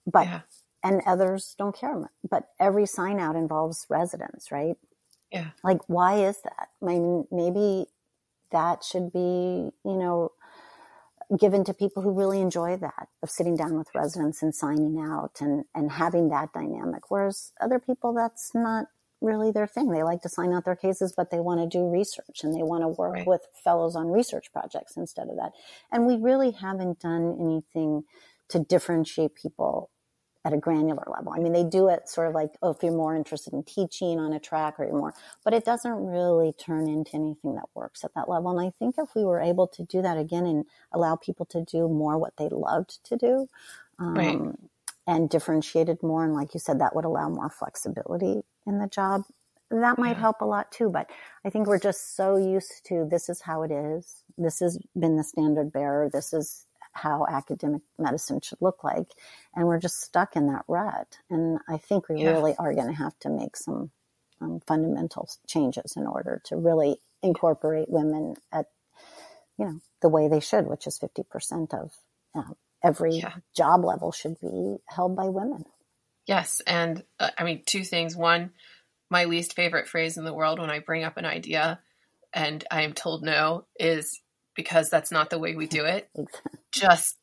but, 0.06 0.26
yeah. 0.26 0.42
and 0.84 1.02
others 1.06 1.56
don't 1.58 1.76
care. 1.76 2.12
But 2.30 2.50
every 2.60 2.86
sign 2.86 3.20
out 3.20 3.36
involves 3.36 3.86
residents, 3.90 4.52
right? 4.52 4.76
Yeah. 5.32 5.50
Like, 5.64 5.82
why 5.88 6.26
is 6.26 6.42
that? 6.44 6.70
I 6.82 6.86
mean, 6.86 7.28
maybe 7.32 7.88
that 8.52 8.84
should 8.84 9.12
be, 9.12 9.20
you 9.84 9.98
know, 9.98 10.32
given 11.38 11.64
to 11.66 11.74
people 11.74 12.04
who 12.04 12.12
really 12.12 12.40
enjoy 12.40 12.78
that 12.78 13.08
of 13.24 13.30
sitting 13.30 13.58
down 13.58 13.78
with 13.78 13.88
residents 13.96 14.44
and 14.44 14.54
signing 14.54 15.00
out 15.00 15.32
and, 15.42 15.66
and 15.74 15.92
having 15.92 16.30
that 16.30 16.54
dynamic. 16.54 17.10
Whereas 17.10 17.52
other 17.60 17.80
people, 17.80 18.14
that's 18.14 18.52
not 18.54 18.86
really 19.22 19.52
their 19.52 19.68
thing. 19.68 19.90
They 19.90 20.04
like 20.04 20.22
to 20.22 20.30
sign 20.30 20.54
out 20.54 20.66
their 20.66 20.76
cases, 20.76 21.14
but 21.16 21.32
they 21.32 21.40
want 21.40 21.60
to 21.62 21.78
do 21.78 21.90
research 21.90 22.42
and 22.44 22.56
they 22.56 22.64
want 22.64 22.84
to 22.84 22.90
work 22.90 23.14
right. 23.14 23.28
with 23.28 23.48
fellows 23.64 23.96
on 23.96 24.08
research 24.08 24.52
projects 24.52 24.98
instead 24.98 25.28
of 25.30 25.38
that. 25.38 25.52
And 25.92 26.06
we 26.06 26.18
really 26.18 26.52
haven't 26.52 27.00
done 27.00 27.38
anything 27.40 28.04
to 28.50 28.60
differentiate 28.60 29.36
people 29.36 29.90
at 30.46 30.54
a 30.54 30.58
granular 30.58 31.04
level. 31.08 31.34
I 31.36 31.40
mean, 31.40 31.54
they 31.54 31.64
do 31.64 31.90
it 31.90 32.08
sort 32.08 32.28
of 32.28 32.36
like, 32.36 32.52
oh, 32.62 32.70
if 32.70 32.84
you're 32.84 32.92
more 32.92 33.16
interested 33.16 33.52
in 33.54 33.64
teaching 33.64 34.20
on 34.20 34.32
a 34.32 34.40
track 34.40 34.76
or 34.78 34.86
you're 34.86 34.96
more, 34.96 35.16
but 35.44 35.56
it 35.56 35.66
doesn't 35.66 35.92
really 35.92 36.54
turn 36.54 36.88
into 36.88 37.16
anything 37.16 37.56
that 37.56 37.66
works 37.74 38.04
at 38.04 38.14
that 38.14 38.30
level. 38.30 38.52
And 38.52 38.68
I 38.68 38.70
think 38.78 38.96
if 39.00 39.16
we 39.16 39.26
were 39.26 39.42
able 39.42 39.68
to 39.70 39.84
do 39.84 40.04
that 40.04 40.20
again 40.20 40.46
and 40.46 40.66
allow 40.92 41.16
people 41.16 41.48
to 41.48 41.64
do 41.64 41.90
more 41.90 42.20
what 42.20 42.38
they 42.38 42.48
loved 42.50 43.04
to 43.06 43.18
do, 43.18 43.50
um, 43.98 44.14
right. 44.14 44.40
and 45.08 45.30
differentiated 45.32 46.04
more, 46.04 46.24
and 46.24 46.36
like 46.36 46.54
you 46.54 46.60
said, 46.60 46.80
that 46.80 46.96
would 46.96 47.06
allow 47.06 47.28
more 47.28 47.50
flexibility 47.50 48.44
in 48.66 48.80
the 48.80 48.88
job. 48.88 49.24
That 49.72 49.98
might 49.98 50.16
yeah. 50.16 50.22
help 50.22 50.42
a 50.42 50.46
lot 50.46 50.72
too, 50.72 50.90
but 50.90 51.10
I 51.44 51.50
think 51.50 51.68
we're 51.68 51.80
just 51.80 52.16
so 52.16 52.38
used 52.38 52.86
to 52.86 53.08
this 53.10 53.30
is 53.30 53.42
how 53.42 53.64
it 53.64 53.72
is. 53.72 54.24
This 54.38 54.60
has 54.60 54.78
been 54.98 55.18
the 55.18 55.24
standard 55.24 55.74
bearer. 55.74 56.10
This 56.10 56.34
is 56.34 56.66
how 56.96 57.26
academic 57.30 57.82
medicine 58.00 58.40
should 58.42 58.62
look 58.62 58.84
like. 58.84 59.08
And 59.54 59.68
we're 59.68 59.80
just 59.80 60.02
stuck 60.02 60.36
in 60.36 60.48
that 60.48 60.64
rut. 60.68 61.18
And 61.30 61.60
I 61.68 61.78
think 61.78 62.08
we 62.08 62.22
yeah. 62.22 62.32
really 62.32 62.56
are 62.58 62.74
going 62.74 62.88
to 62.88 62.94
have 62.94 63.18
to 63.20 63.30
make 63.30 63.58
some 63.58 63.92
um, 64.40 64.62
fundamental 64.66 65.30
changes 65.48 65.96
in 65.98 66.08
order 66.08 66.42
to 66.46 66.56
really 66.56 66.98
incorporate 67.22 67.90
women 67.90 68.36
at, 68.52 68.68
you 69.58 69.66
know, 69.66 69.80
the 70.02 70.10
way 70.10 70.28
they 70.30 70.40
should, 70.40 70.68
which 70.68 70.88
is 70.88 71.00
50% 71.00 71.74
of 71.74 71.92
uh, 72.34 72.54
every 72.84 73.16
yeah. 73.16 73.34
job 73.56 73.84
level 73.84 74.12
should 74.12 74.40
be 74.40 74.78
held 74.88 75.16
by 75.16 75.26
women. 75.26 75.66
Yes. 76.26 76.62
And 76.66 77.04
uh, 77.20 77.30
I 77.38 77.44
mean, 77.44 77.64
two 77.66 77.84
things. 77.84 78.16
One, 78.16 78.52
my 79.10 79.26
least 79.26 79.56
favorite 79.56 79.88
phrase 79.88 80.18
in 80.18 80.26
the 80.26 80.34
world 80.34 80.60
when 80.60 80.70
I 80.70 80.80
bring 80.80 81.04
up 81.04 81.18
an 81.18 81.26
idea 81.26 81.80
and 82.34 82.64
I 82.70 82.82
am 82.82 82.94
told 82.94 83.24
no 83.24 83.66
is 83.80 84.22
because 84.56 84.90
that's 84.90 85.12
not 85.12 85.30
the 85.30 85.40
way 85.40 85.56
we 85.56 85.68
do 85.68 85.86
it 85.86 86.10
just 86.72 87.18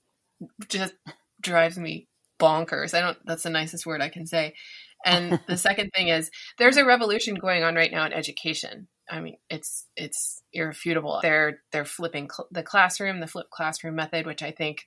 just 0.69 0.95
drives 1.41 1.79
me 1.79 2.09
bonkers. 2.41 2.95
I 2.95 3.01
don't 3.01 3.19
that's 3.25 3.43
the 3.43 3.51
nicest 3.51 3.87
word 3.87 4.01
I 4.01 4.09
can 4.09 4.27
say. 4.27 4.55
And 5.05 5.41
the 5.49 5.57
second 5.57 5.91
thing 5.95 6.09
is 6.09 6.31
there's 6.59 6.77
a 6.77 6.85
revolution 6.85 7.35
going 7.35 7.63
on 7.63 7.75
right 7.75 7.91
now 7.91 8.07
in 8.07 8.13
education. 8.13 8.89
I 9.11 9.21
mean, 9.21 9.37
it's 9.51 9.87
it's 9.97 10.43
irrefutable. 10.53 11.19
They're 11.23 11.59
they're 11.73 11.85
flipping 11.85 12.31
cl- 12.31 12.49
the 12.51 12.63
classroom, 12.63 13.21
the 13.21 13.27
flip 13.27 13.51
classroom 13.51 13.97
method, 13.97 14.27
which 14.27 14.43
I 14.43 14.53
think 14.53 14.87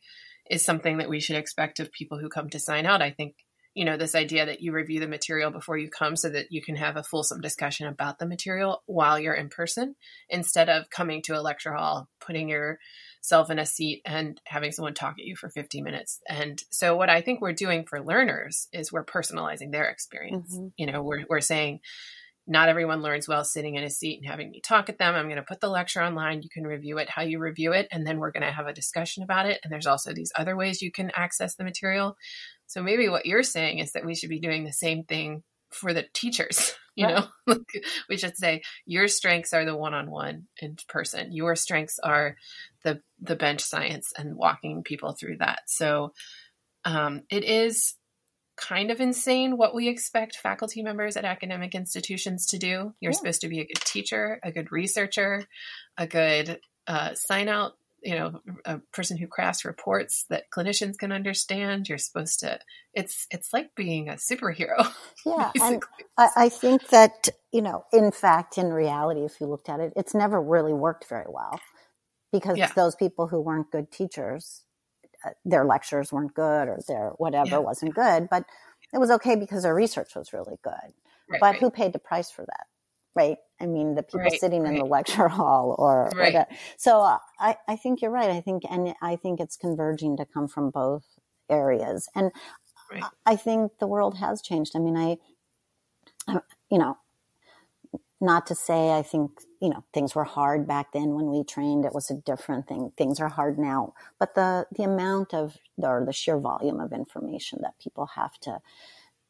is 0.49 0.63
something 0.63 0.97
that 0.97 1.09
we 1.09 1.19
should 1.19 1.35
expect 1.35 1.79
of 1.79 1.91
people 1.91 2.17
who 2.17 2.29
come 2.29 2.49
to 2.49 2.59
sign 2.59 2.85
out. 2.85 3.01
I 3.01 3.11
think 3.11 3.35
you 3.75 3.85
know 3.85 3.97
this 3.97 4.15
idea 4.15 4.45
that 4.45 4.61
you 4.61 4.71
review 4.71 4.99
the 4.99 5.07
material 5.07 5.51
before 5.51 5.77
you 5.77 5.89
come 5.89 6.15
so 6.15 6.29
that 6.29 6.47
you 6.49 6.61
can 6.61 6.75
have 6.75 6.97
a 6.97 7.03
fulsome 7.03 7.41
discussion 7.41 7.87
about 7.87 8.17
the 8.17 8.25
material 8.25 8.81
while 8.87 9.19
you're 9.19 9.35
in 9.35 9.49
person 9.49 9.95
instead 10.29 10.69
of 10.69 10.89
coming 10.89 11.21
to 11.21 11.37
a 11.37 11.41
lecture 11.41 11.73
hall 11.73 12.07
putting 12.19 12.49
yourself 12.49 13.51
in 13.51 13.59
a 13.59 13.65
seat 13.65 14.01
and 14.05 14.41
having 14.45 14.71
someone 14.71 14.93
talk 14.93 15.15
at 15.19 15.25
you 15.25 15.35
for 15.35 15.49
50 15.49 15.81
minutes 15.81 16.21
and 16.27 16.63
so 16.71 16.95
what 16.95 17.09
i 17.09 17.21
think 17.21 17.41
we're 17.41 17.53
doing 17.53 17.85
for 17.85 18.03
learners 18.03 18.67
is 18.73 18.91
we're 18.91 19.05
personalizing 19.05 19.71
their 19.71 19.85
experience 19.85 20.55
mm-hmm. 20.55 20.67
you 20.77 20.87
know 20.87 21.03
we're, 21.03 21.25
we're 21.29 21.41
saying 21.41 21.81
not 22.47 22.69
everyone 22.69 23.01
learns 23.01 23.27
well 23.27 23.43
sitting 23.43 23.75
in 23.75 23.83
a 23.83 23.89
seat 23.89 24.19
and 24.19 24.29
having 24.29 24.51
me 24.51 24.61
talk 24.61 24.89
at 24.89 24.99
them. 24.99 25.15
I'm 25.15 25.25
going 25.25 25.37
to 25.37 25.43
put 25.43 25.61
the 25.61 25.69
lecture 25.69 26.03
online. 26.03 26.43
You 26.43 26.49
can 26.49 26.63
review 26.63 26.99
it 26.99 27.09
how 27.09 27.23
you 27.23 27.39
review 27.39 27.73
it, 27.73 27.87
and 27.91 28.05
then 28.05 28.19
we're 28.19 28.31
going 28.31 28.43
to 28.43 28.51
have 28.51 28.67
a 28.67 28.73
discussion 28.73 29.23
about 29.23 29.47
it. 29.47 29.59
And 29.63 29.73
there's 29.73 29.87
also 29.87 30.13
these 30.13 30.31
other 30.35 30.55
ways 30.55 30.81
you 30.81 30.91
can 30.91 31.11
access 31.15 31.55
the 31.55 31.63
material. 31.63 32.15
So 32.67 32.81
maybe 32.81 33.09
what 33.09 33.25
you're 33.25 33.43
saying 33.43 33.79
is 33.79 33.93
that 33.93 34.05
we 34.05 34.15
should 34.15 34.29
be 34.29 34.39
doing 34.39 34.63
the 34.63 34.73
same 34.73 35.03
thing 35.03 35.43
for 35.69 35.93
the 35.93 36.05
teachers. 36.13 36.73
You 36.97 37.07
right. 37.07 37.25
know, 37.45 37.57
we 38.09 38.15
should 38.15 38.37
say 38.37 38.61
your 38.85 39.09
strengths 39.09 39.51
are 39.51 39.65
the 39.65 39.75
one-on-one 39.75 40.47
in 40.61 40.77
person. 40.87 41.33
Your 41.33 41.57
strengths 41.57 41.99
are 41.99 42.37
the 42.85 43.01
the 43.19 43.35
bench 43.35 43.59
science 43.59 44.13
and 44.17 44.37
walking 44.37 44.81
people 44.81 45.11
through 45.11 45.39
that. 45.39 45.63
So 45.67 46.13
um, 46.85 47.23
it 47.29 47.43
is 47.43 47.95
kind 48.55 48.91
of 48.91 49.01
insane 49.01 49.57
what 49.57 49.75
we 49.75 49.89
expect 49.89 50.37
faculty 50.37 50.83
members 50.83 51.17
at 51.17 51.25
academic 51.25 51.75
institutions 51.75 52.45
to 52.47 52.57
do. 52.57 52.93
You're 53.01 53.11
yeah. 53.11 53.17
supposed 53.17 53.41
to 53.41 53.49
be 53.49 53.59
a 53.59 53.65
good 53.65 53.83
teacher, 53.83 54.39
a 54.41 54.53
good 54.53 54.71
researcher, 54.71 55.43
a 55.97 56.07
good 56.07 56.59
uh, 56.87 57.13
sign 57.15 57.49
out 57.49 57.73
you 58.05 58.15
know 58.15 58.39
a 58.65 58.77
person 58.93 59.17
who 59.17 59.27
crafts 59.27 59.65
reports 59.65 60.25
that 60.29 60.49
clinicians 60.55 60.97
can 60.97 61.11
understand 61.11 61.89
you're 61.89 61.97
supposed 61.97 62.39
to 62.39 62.59
it's 62.93 63.25
it's 63.31 63.51
like 63.51 63.71
being 63.75 64.07
a 64.07 64.13
superhero 64.13 64.87
yeah 65.25 65.51
and 65.61 65.83
I, 66.17 66.29
I, 66.37 66.49
think 66.49 66.89
that 66.89 67.29
you 67.51 67.61
know 67.61 67.83
in 67.91 68.11
fact 68.11 68.57
in 68.57 68.71
reality 68.71 69.21
if 69.21 69.41
you 69.41 69.47
looked 69.47 69.69
at 69.69 69.79
it 69.79 69.91
it's 69.95 70.13
never 70.13 70.39
really 70.41 70.73
worked 70.73 71.09
very 71.09 71.25
well 71.27 71.59
because 72.31 72.57
yeah. 72.57 72.71
those 72.75 72.95
people 72.95 73.27
who 73.27 73.41
weren't 73.41 73.71
good 73.71 73.91
teachers 73.91 74.63
uh, 75.25 75.31
their 75.43 75.65
lectures 75.65 76.13
weren't 76.13 76.35
good 76.35 76.67
or 76.67 76.79
their 76.87 77.09
whatever 77.17 77.49
yeah. 77.49 77.57
wasn't 77.57 77.93
good 77.95 78.27
but 78.29 78.45
it 78.93 78.99
was 78.99 79.09
okay 79.09 79.35
because 79.35 79.63
their 79.63 79.75
research 79.75 80.15
was 80.15 80.31
really 80.31 80.57
good 80.63 80.93
right, 81.29 81.41
but 81.41 81.51
right. 81.53 81.59
who 81.59 81.71
paid 81.71 81.91
the 81.91 81.99
price 81.99 82.29
for 82.29 82.45
that 82.45 82.67
right? 83.15 83.37
I 83.59 83.65
mean, 83.65 83.95
the 83.95 84.03
people 84.03 84.21
right, 84.21 84.39
sitting 84.39 84.63
right. 84.63 84.73
in 84.73 84.79
the 84.79 84.85
lecture 84.85 85.27
hall 85.39 85.75
or, 85.77 86.11
right. 86.15 86.35
or 86.35 86.47
so 86.77 87.01
uh, 87.01 87.19
I, 87.39 87.57
I 87.67 87.75
think 87.75 88.01
you're 88.01 88.11
right. 88.11 88.29
I 88.29 88.41
think, 88.41 88.63
and 88.69 88.93
I 89.01 89.15
think 89.15 89.39
it's 89.39 89.55
converging 89.55 90.17
to 90.17 90.25
come 90.25 90.47
from 90.47 90.69
both 90.69 91.03
areas. 91.49 92.09
And 92.15 92.31
I 93.25 93.35
think 93.35 93.79
the 93.79 93.87
world 93.87 94.17
has 94.17 94.41
changed. 94.41 94.73
I 94.75 94.79
mean, 94.79 94.97
I, 94.97 95.17
I, 96.27 96.39
you 96.69 96.77
know, 96.77 96.97
not 98.21 98.47
to 98.47 98.55
say 98.55 98.91
I 98.91 99.01
think, 99.01 99.31
you 99.61 99.69
know, 99.69 99.83
things 99.93 100.15
were 100.15 100.23
hard 100.23 100.67
back 100.67 100.93
then 100.93 101.15
when 101.15 101.27
we 101.29 101.43
trained. 101.43 101.85
It 101.85 101.93
was 101.93 102.09
a 102.09 102.15
different 102.15 102.67
thing. 102.67 102.91
Things 102.97 103.19
are 103.19 103.29
hard 103.29 103.59
now, 103.59 103.93
but 104.19 104.35
the, 104.35 104.67
the 104.75 104.83
amount 104.83 105.33
of, 105.33 105.57
or 105.77 106.03
the 106.05 106.13
sheer 106.13 106.39
volume 106.39 106.79
of 106.79 106.93
information 106.93 107.59
that 107.61 107.79
people 107.79 108.07
have 108.15 108.37
to, 108.41 108.59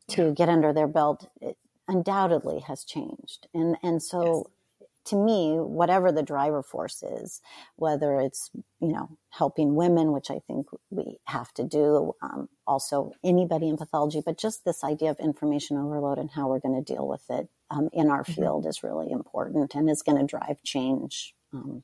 to 0.10 0.26
yeah. 0.28 0.32
get 0.32 0.50
under 0.50 0.72
their 0.72 0.88
belt, 0.88 1.28
it, 1.42 1.58
undoubtedly 1.88 2.60
has 2.62 2.84
changed. 2.84 3.48
And, 3.54 3.78
and 3.84 4.02
so 4.02 4.48
yes. 4.80 4.90
to 5.06 5.16
me, 5.16 5.58
whatever 5.58 6.12
the 6.12 6.24
driver 6.24 6.64
force 6.64 7.04
is, 7.04 7.42
whether 7.76 8.20
it's, 8.20 8.50
you 8.80 8.92
know, 8.92 9.18
helping 9.30 9.76
women, 9.76 10.12
which 10.12 10.32
I 10.32 10.40
think 10.48 10.68
we 10.90 11.18
have 11.26 11.54
to 11.56 11.64
do, 11.64 12.14
um, 12.22 12.50
also 12.66 13.12
anybody 13.24 13.70
in 13.70 13.78
pathology, 13.78 14.22
but 14.26 14.38
just 14.38 14.66
this 14.66 14.84
idea 14.84 15.12
of 15.12 15.20
information 15.20 15.78
overload 15.78 16.18
and 16.18 16.32
how 16.32 16.48
we're 16.48 16.60
going 16.60 16.84
to 16.84 16.94
deal 16.94 17.08
with 17.08 17.24
it 17.30 17.48
um, 17.70 17.90
in 17.94 18.10
our 18.10 18.24
mm-hmm. 18.24 18.42
field 18.42 18.66
is 18.66 18.84
really 18.84 19.12
important 19.12 19.76
and 19.76 19.90
is 19.90 20.02
going 20.02 20.18
to 20.18 20.26
drive 20.26 20.62
change 20.64 21.36
um, 21.54 21.84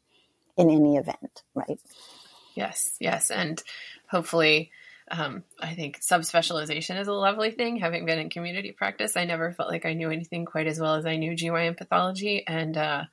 in 0.58 0.70
any 0.70 0.97
event, 0.97 1.43
right? 1.54 1.80
Yes, 2.56 2.97
yes. 2.99 3.32
And 3.32 3.62
hopefully, 4.10 4.72
um, 5.12 5.43
I 5.59 5.76
think 5.76 5.99
subspecialization 5.99 6.99
is 6.99 7.07
a 7.07 7.14
lovely 7.14 7.51
thing. 7.51 7.78
Having 7.78 8.05
been 8.05 8.20
in 8.20 8.30
community 8.30 8.72
practice, 8.72 9.18
I 9.18 9.26
never 9.26 9.51
felt 9.51 9.70
like 9.70 9.86
I 9.86 9.93
knew 9.93 10.09
anything 10.09 10.45
quite 10.45 10.68
as 10.68 10.80
well 10.80 10.95
as 10.95 11.05
I 11.05 11.18
knew 11.18 11.34
GYN 11.34 11.78
pathology, 11.78 12.43
and 12.47 12.78
uh, 12.78 13.03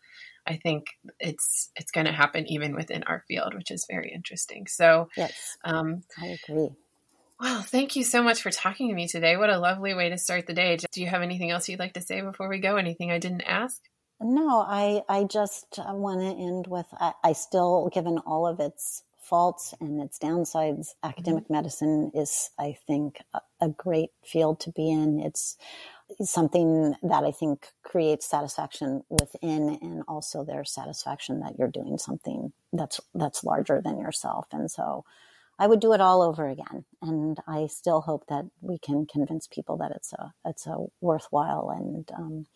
I 0.47 0.57
think 0.57 0.87
it's 1.19 1.71
it's 1.77 1.91
going 1.91 2.07
to 2.07 2.13
happen 2.13 2.47
even 2.47 2.75
within 2.75 3.03
our 3.03 3.25
field, 3.27 3.55
which 3.55 3.71
is 3.71 3.87
very 3.91 4.13
interesting. 4.15 4.67
So, 4.69 5.09
yes, 5.17 5.57
um, 5.65 6.03
I 6.21 6.39
agree. 6.43 6.71
Well, 7.41 7.63
thank 7.63 7.97
you 7.97 8.05
so 8.05 8.23
much 8.23 8.43
for 8.43 8.51
talking 8.51 8.89
to 8.89 8.95
me 8.95 9.07
today. 9.07 9.37
What 9.37 9.51
a 9.51 9.59
lovely 9.59 9.95
way 9.95 10.09
to 10.09 10.19
start 10.19 10.47
the 10.47 10.55
day. 10.55 10.77
Do 10.77 11.01
you 11.01 11.07
have 11.07 11.23
anything 11.23 11.51
else 11.51 11.69
you'd 11.69 11.79
like 11.79 11.95
to 11.95 12.01
say 12.01 12.21
before 12.21 12.49
we 12.49 12.59
go? 12.59 12.77
Anything 12.77 13.11
I 13.11 13.19
didn't 13.19 13.43
ask? 13.43 13.81
No, 14.21 14.61
I 14.61 15.03
I 15.09 15.25
just 15.25 15.67
want 15.79 16.21
to 16.21 16.43
end 16.43 16.67
with 16.69 16.87
I, 16.93 17.13
I 17.23 17.33
still, 17.33 17.89
given 17.93 18.19
all 18.19 18.47
of 18.47 18.61
its 18.61 19.05
faults 19.29 19.75
and 19.81 20.01
its 20.01 20.19
downsides, 20.19 20.95
academic 21.03 21.45
mm-hmm. 21.45 21.53
medicine 21.53 22.11
is, 22.15 22.51
I 22.59 22.77
think, 22.87 23.21
a, 23.35 23.41
a, 23.61 23.69
great 23.69 24.11
field 24.25 24.61
to 24.61 24.73
be 24.73 24.91
in. 24.91 25.21
It's 25.21 25.57
something 26.23 26.95
that 27.03 27.25
I 27.25 27.31
think 27.31 27.69
creates 27.83 28.29
satisfaction 28.29 29.03
within 29.11 29.79
and 29.83 30.03
also 30.09 30.45
there's 30.45 30.73
satisfaction 30.73 31.41
that 31.41 31.59
you're 31.59 31.69
doing 31.69 31.99
something 31.99 32.53
that's 32.73 33.01
that's 33.15 33.45
larger 33.45 33.83
than 33.85 33.99
yourself. 33.99 34.47
And 34.53 34.71
so 34.71 35.05
I 35.59 35.67
would 35.67 35.81
do 35.81 35.93
it 35.93 36.01
all 36.01 36.23
over 36.23 36.49
again. 36.49 36.85
And 37.03 37.39
I 37.47 37.67
still 37.67 38.01
hope 38.01 38.27
that 38.29 38.47
we 38.61 38.79
can 38.79 39.07
convince 39.07 39.47
people 39.47 39.77
that 39.79 39.93
it's 39.95 40.13
a 40.13 40.33
it's 40.45 40.67
a 40.67 40.87
worthwhile 41.01 41.71
and 41.71 42.11
um, 42.17 42.47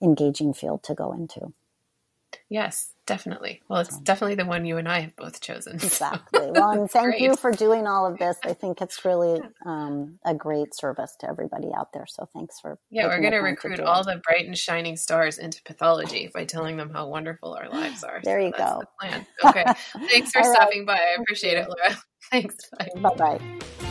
engaging 0.00 0.54
field 0.54 0.82
to 0.84 0.94
go 0.94 1.12
into. 1.12 1.52
Yes, 2.50 2.92
definitely. 3.06 3.62
Well, 3.68 3.80
it's 3.80 3.98
definitely 3.98 4.34
the 4.36 4.44
one 4.44 4.64
you 4.64 4.76
and 4.76 4.88
I 4.88 5.00
have 5.00 5.16
both 5.16 5.40
chosen. 5.40 5.74
Exactly. 5.84 6.50
Well, 6.50 6.70
and 6.70 6.90
thank 6.90 7.10
great. 7.10 7.20
you 7.20 7.36
for 7.36 7.52
doing 7.52 7.86
all 7.86 8.06
of 8.06 8.18
this. 8.18 8.36
I 8.44 8.52
think 8.52 8.80
it's 8.80 9.04
really 9.04 9.40
um, 9.64 10.18
a 10.24 10.34
great 10.34 10.74
service 10.74 11.14
to 11.20 11.28
everybody 11.28 11.70
out 11.76 11.92
there. 11.92 12.06
So 12.06 12.28
thanks 12.32 12.60
for. 12.60 12.78
Yeah, 12.90 13.06
we're 13.06 13.20
going 13.20 13.32
to 13.32 13.38
recruit 13.38 13.80
all 13.80 14.02
the 14.02 14.20
bright 14.26 14.46
and 14.46 14.56
shining 14.56 14.96
stars 14.96 15.38
into 15.38 15.62
pathology 15.62 16.30
by 16.32 16.44
telling 16.44 16.76
them 16.76 16.90
how 16.90 17.08
wonderful 17.08 17.54
our 17.54 17.68
lives 17.68 18.02
are. 18.02 18.20
There 18.24 18.40
so 18.40 18.46
you 18.46 18.52
go. 18.52 18.80
The 18.80 18.86
plan. 19.00 19.26
Okay. 19.44 19.64
thanks 20.08 20.32
for 20.32 20.42
stopping 20.42 20.86
right. 20.86 20.98
by. 20.98 21.02
I 21.02 21.20
appreciate 21.20 21.58
it, 21.58 21.68
Laura. 21.68 21.96
Thanks. 22.30 22.56
Bye. 22.78 22.88
Bye 23.16 23.83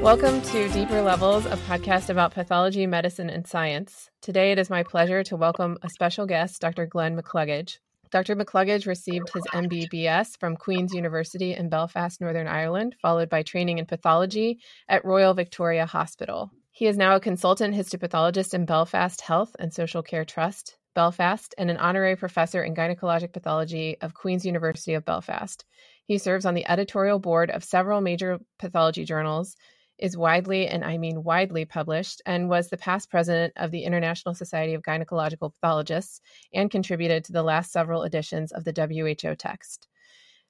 Welcome 0.00 0.40
to 0.40 0.66
Deeper 0.70 1.02
Levels, 1.02 1.44
a 1.44 1.58
podcast 1.68 2.08
about 2.08 2.32
pathology, 2.32 2.86
medicine, 2.86 3.28
and 3.28 3.46
science. 3.46 4.08
Today 4.22 4.50
it 4.50 4.58
is 4.58 4.70
my 4.70 4.82
pleasure 4.82 5.22
to 5.24 5.36
welcome 5.36 5.76
a 5.82 5.90
special 5.90 6.24
guest, 6.24 6.58
Dr. 6.58 6.86
Glenn 6.86 7.20
McCluggage. 7.20 7.76
Dr. 8.10 8.34
McCluggage 8.34 8.86
received 8.86 9.28
his 9.34 9.44
MBBS 9.52 10.38
from 10.38 10.56
Queen's 10.56 10.94
University 10.94 11.52
in 11.52 11.68
Belfast, 11.68 12.18
Northern 12.18 12.48
Ireland, 12.48 12.96
followed 13.02 13.28
by 13.28 13.42
training 13.42 13.76
in 13.76 13.84
pathology 13.84 14.60
at 14.88 15.04
Royal 15.04 15.34
Victoria 15.34 15.84
Hospital. 15.84 16.50
He 16.72 16.86
is 16.86 16.96
now 16.96 17.16
a 17.16 17.20
consultant 17.20 17.74
histopathologist 17.74 18.54
in 18.54 18.64
Belfast 18.64 19.20
Health 19.20 19.54
and 19.58 19.70
Social 19.70 20.02
Care 20.02 20.24
Trust, 20.24 20.78
Belfast, 20.94 21.54
and 21.58 21.70
an 21.70 21.76
honorary 21.76 22.16
professor 22.16 22.62
in 22.62 22.74
gynecologic 22.74 23.34
pathology 23.34 23.98
of 24.00 24.14
Queen's 24.14 24.46
University 24.46 24.94
of 24.94 25.04
Belfast. 25.04 25.62
He 26.06 26.16
serves 26.16 26.46
on 26.46 26.54
the 26.54 26.66
editorial 26.66 27.18
board 27.18 27.50
of 27.50 27.62
several 27.62 28.00
major 28.00 28.38
pathology 28.58 29.04
journals, 29.04 29.56
is 30.00 30.16
widely, 30.16 30.66
and 30.66 30.84
I 30.84 30.98
mean 30.98 31.22
widely, 31.22 31.64
published 31.64 32.22
and 32.26 32.48
was 32.48 32.68
the 32.68 32.76
past 32.76 33.10
president 33.10 33.52
of 33.56 33.70
the 33.70 33.84
International 33.84 34.34
Society 34.34 34.74
of 34.74 34.82
Gynecological 34.82 35.52
Pathologists 35.52 36.20
and 36.52 36.70
contributed 36.70 37.24
to 37.24 37.32
the 37.32 37.42
last 37.42 37.70
several 37.70 38.02
editions 38.02 38.52
of 38.52 38.64
the 38.64 38.72
WHO 38.72 39.34
text. 39.36 39.88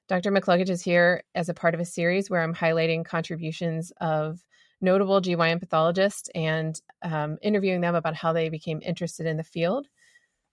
Dr. 0.07 0.31
McCluggage 0.31 0.69
is 0.69 0.81
here 0.81 1.23
as 1.35 1.49
a 1.49 1.53
part 1.53 1.73
of 1.73 1.79
a 1.79 1.85
series 1.85 2.29
where 2.29 2.41
I'm 2.41 2.55
highlighting 2.55 3.05
contributions 3.05 3.91
of 4.01 4.39
notable 4.81 5.21
GYN 5.21 5.59
pathologists 5.59 6.29
and 6.33 6.79
um, 7.01 7.37
interviewing 7.41 7.81
them 7.81 7.95
about 7.95 8.15
how 8.15 8.33
they 8.33 8.49
became 8.49 8.81
interested 8.81 9.25
in 9.25 9.37
the 9.37 9.43
field. 9.43 9.87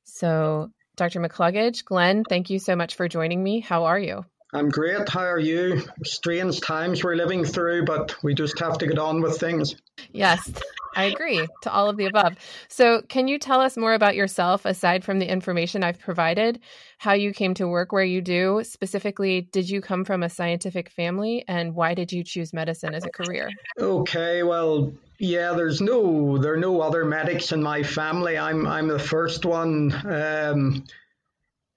So, 0.05 0.71
Dr. 0.97 1.21
McCluggage, 1.21 1.85
Glenn, 1.85 2.25
thank 2.25 2.51
you 2.51 2.59
so 2.59 2.77
much 2.77 2.95
for 2.95 3.09
joining 3.09 3.43
me. 3.43 3.61
How 3.61 3.85
are 3.85 3.99
you? 3.99 4.25
I'm 4.53 4.71
great. 4.71 5.09
How 5.09 5.27
are 5.27 5.39
you? 5.39 5.83
Strange 6.05 6.61
times 6.61 7.05
we're 7.05 7.17
living 7.17 7.45
through, 7.45 7.85
but 7.85 8.17
we 8.23 8.35
just 8.35 8.59
have 8.61 8.79
to 8.79 8.87
get 8.87 8.99
on 8.99 9.21
with 9.21 9.39
things. 9.39 9.77
Yes, 10.13 10.51
I 10.97 11.05
agree 11.05 11.47
to 11.63 11.73
all 11.73 11.91
of 11.91 11.99
the 11.99 12.07
above. 12.07 12.35
So, 12.69 13.03
can 13.03 13.29
you 13.29 13.39
tell 13.39 13.61
us 13.61 13.77
more 13.77 13.93
about 13.93 14.17
yourself 14.17 14.65
aside 14.65 15.05
from 15.05 15.19
the 15.19 15.31
information 15.31 15.85
I've 15.85 15.99
provided? 15.99 16.61
How 16.97 17.13
you 17.13 17.33
came 17.33 17.53
to 17.55 17.69
work 17.69 17.93
where 17.93 18.05
you 18.05 18.23
do? 18.23 18.63
Specifically, 18.65 19.43
did 19.43 19.69
you 19.69 19.83
come 19.83 20.05
from 20.05 20.23
a 20.23 20.31
scientific 20.31 20.89
family 20.89 21.45
and 21.47 21.75
why 21.75 21.93
did 21.93 22.11
you 22.11 22.25
choose 22.25 22.53
medicine 22.55 22.95
as 22.95 23.05
a 23.05 23.11
career? 23.11 23.51
Okay, 23.79 24.43
well, 24.43 24.93
yeah, 25.19 25.53
there's 25.53 25.81
no 25.81 26.39
there 26.39 26.55
are 26.55 26.59
no 26.59 26.81
other 26.81 27.05
medics 27.05 27.53
in 27.53 27.63
my 27.63 27.83
family. 27.83 28.39
I'm 28.39 28.67
I'm 28.67 28.89
the 28.89 28.99
first 28.99 29.45
one. 29.45 29.93
Um, 30.07 30.85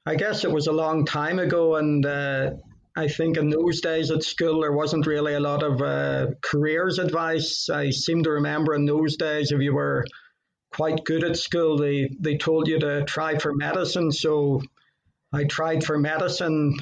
I 0.06 0.16
guess 0.16 0.44
it 0.44 0.52
was 0.52 0.68
a 0.68 0.72
long 0.72 1.06
time 1.06 1.38
ago, 1.38 1.76
and 1.76 2.06
uh, 2.06 2.52
I 2.96 3.08
think 3.08 3.38
in 3.38 3.50
those 3.50 3.82
days 3.82 4.10
at 4.10 4.24
school 4.24 4.62
there 4.62 4.74
wasn't 4.74 5.06
really 5.06 5.36
a 5.36 5.40
lot 5.40 5.64
of 5.64 5.82
uh, 5.82 6.28
careers 6.42 6.98
advice. 6.98 7.70
I 7.70 7.92
seem 7.92 8.24
to 8.24 8.32
remember 8.32 8.74
in 8.74 8.86
those 8.86 9.16
days 9.16 9.52
if 9.52 9.62
you 9.62 9.74
were 9.74 10.06
quite 10.74 11.04
good 11.06 11.24
at 11.24 11.38
school, 11.38 11.78
they 11.78 12.10
they 12.20 12.38
told 12.38 12.68
you 12.68 12.80
to 12.80 13.04
try 13.06 13.38
for 13.38 13.54
medicine. 13.54 14.12
So 14.12 14.62
I 15.32 15.44
tried 15.44 15.84
for 15.84 15.98
medicine 15.98 16.78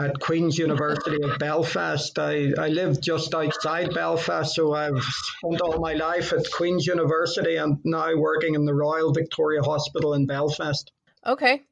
at 0.00 0.18
Queen's 0.20 0.56
University 0.56 1.22
of 1.22 1.38
Belfast. 1.38 2.18
I, 2.18 2.52
I 2.58 2.68
lived 2.68 3.02
just 3.02 3.34
outside 3.34 3.94
Belfast, 3.94 4.54
so 4.54 4.74
I've 4.74 5.02
spent 5.02 5.60
all 5.60 5.78
my 5.78 5.94
life 5.94 6.32
at 6.32 6.50
Queen's 6.52 6.86
University 6.86 7.56
and 7.56 7.78
now 7.84 8.16
working 8.16 8.54
in 8.54 8.64
the 8.64 8.74
Royal 8.74 9.12
Victoria 9.12 9.62
Hospital 9.62 10.14
in 10.14 10.26
Belfast. 10.26 10.90
Okay, 11.26 11.62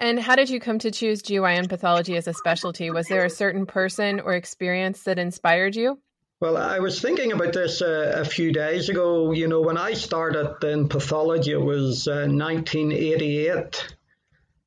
and 0.00 0.18
how 0.18 0.34
did 0.34 0.50
you 0.50 0.58
come 0.58 0.78
to 0.80 0.90
choose 0.90 1.22
GYN 1.22 1.68
pathology 1.68 2.16
as 2.16 2.26
a 2.26 2.32
specialty? 2.32 2.90
Was 2.90 3.06
there 3.06 3.24
a 3.24 3.30
certain 3.30 3.66
person 3.66 4.18
or 4.18 4.34
experience 4.34 5.04
that 5.04 5.18
inspired 5.18 5.76
you? 5.76 5.98
Well, 6.40 6.56
I 6.56 6.78
was 6.78 7.00
thinking 7.02 7.32
about 7.32 7.52
this 7.52 7.82
uh, 7.82 8.14
a 8.16 8.24
few 8.24 8.50
days 8.50 8.88
ago. 8.88 9.32
You 9.32 9.46
know, 9.46 9.60
when 9.60 9.76
I 9.76 9.92
started 9.92 10.56
in 10.64 10.88
pathology, 10.88 11.52
it 11.52 11.60
was 11.60 12.08
uh, 12.08 12.26
1988. 12.26 13.94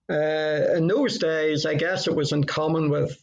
uh, 0.09 0.77
in 0.77 0.88
those 0.88 1.17
days, 1.17 1.65
I 1.65 1.73
guess 1.73 2.07
it 2.07 2.15
was 2.15 2.31
in 2.31 2.43
common 2.43 2.89
with 2.89 3.17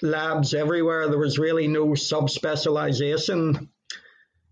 labs 0.00 0.54
everywhere. 0.54 1.08
There 1.08 1.18
was 1.18 1.38
really 1.38 1.68
no 1.68 1.88
subspecialization. 1.88 3.68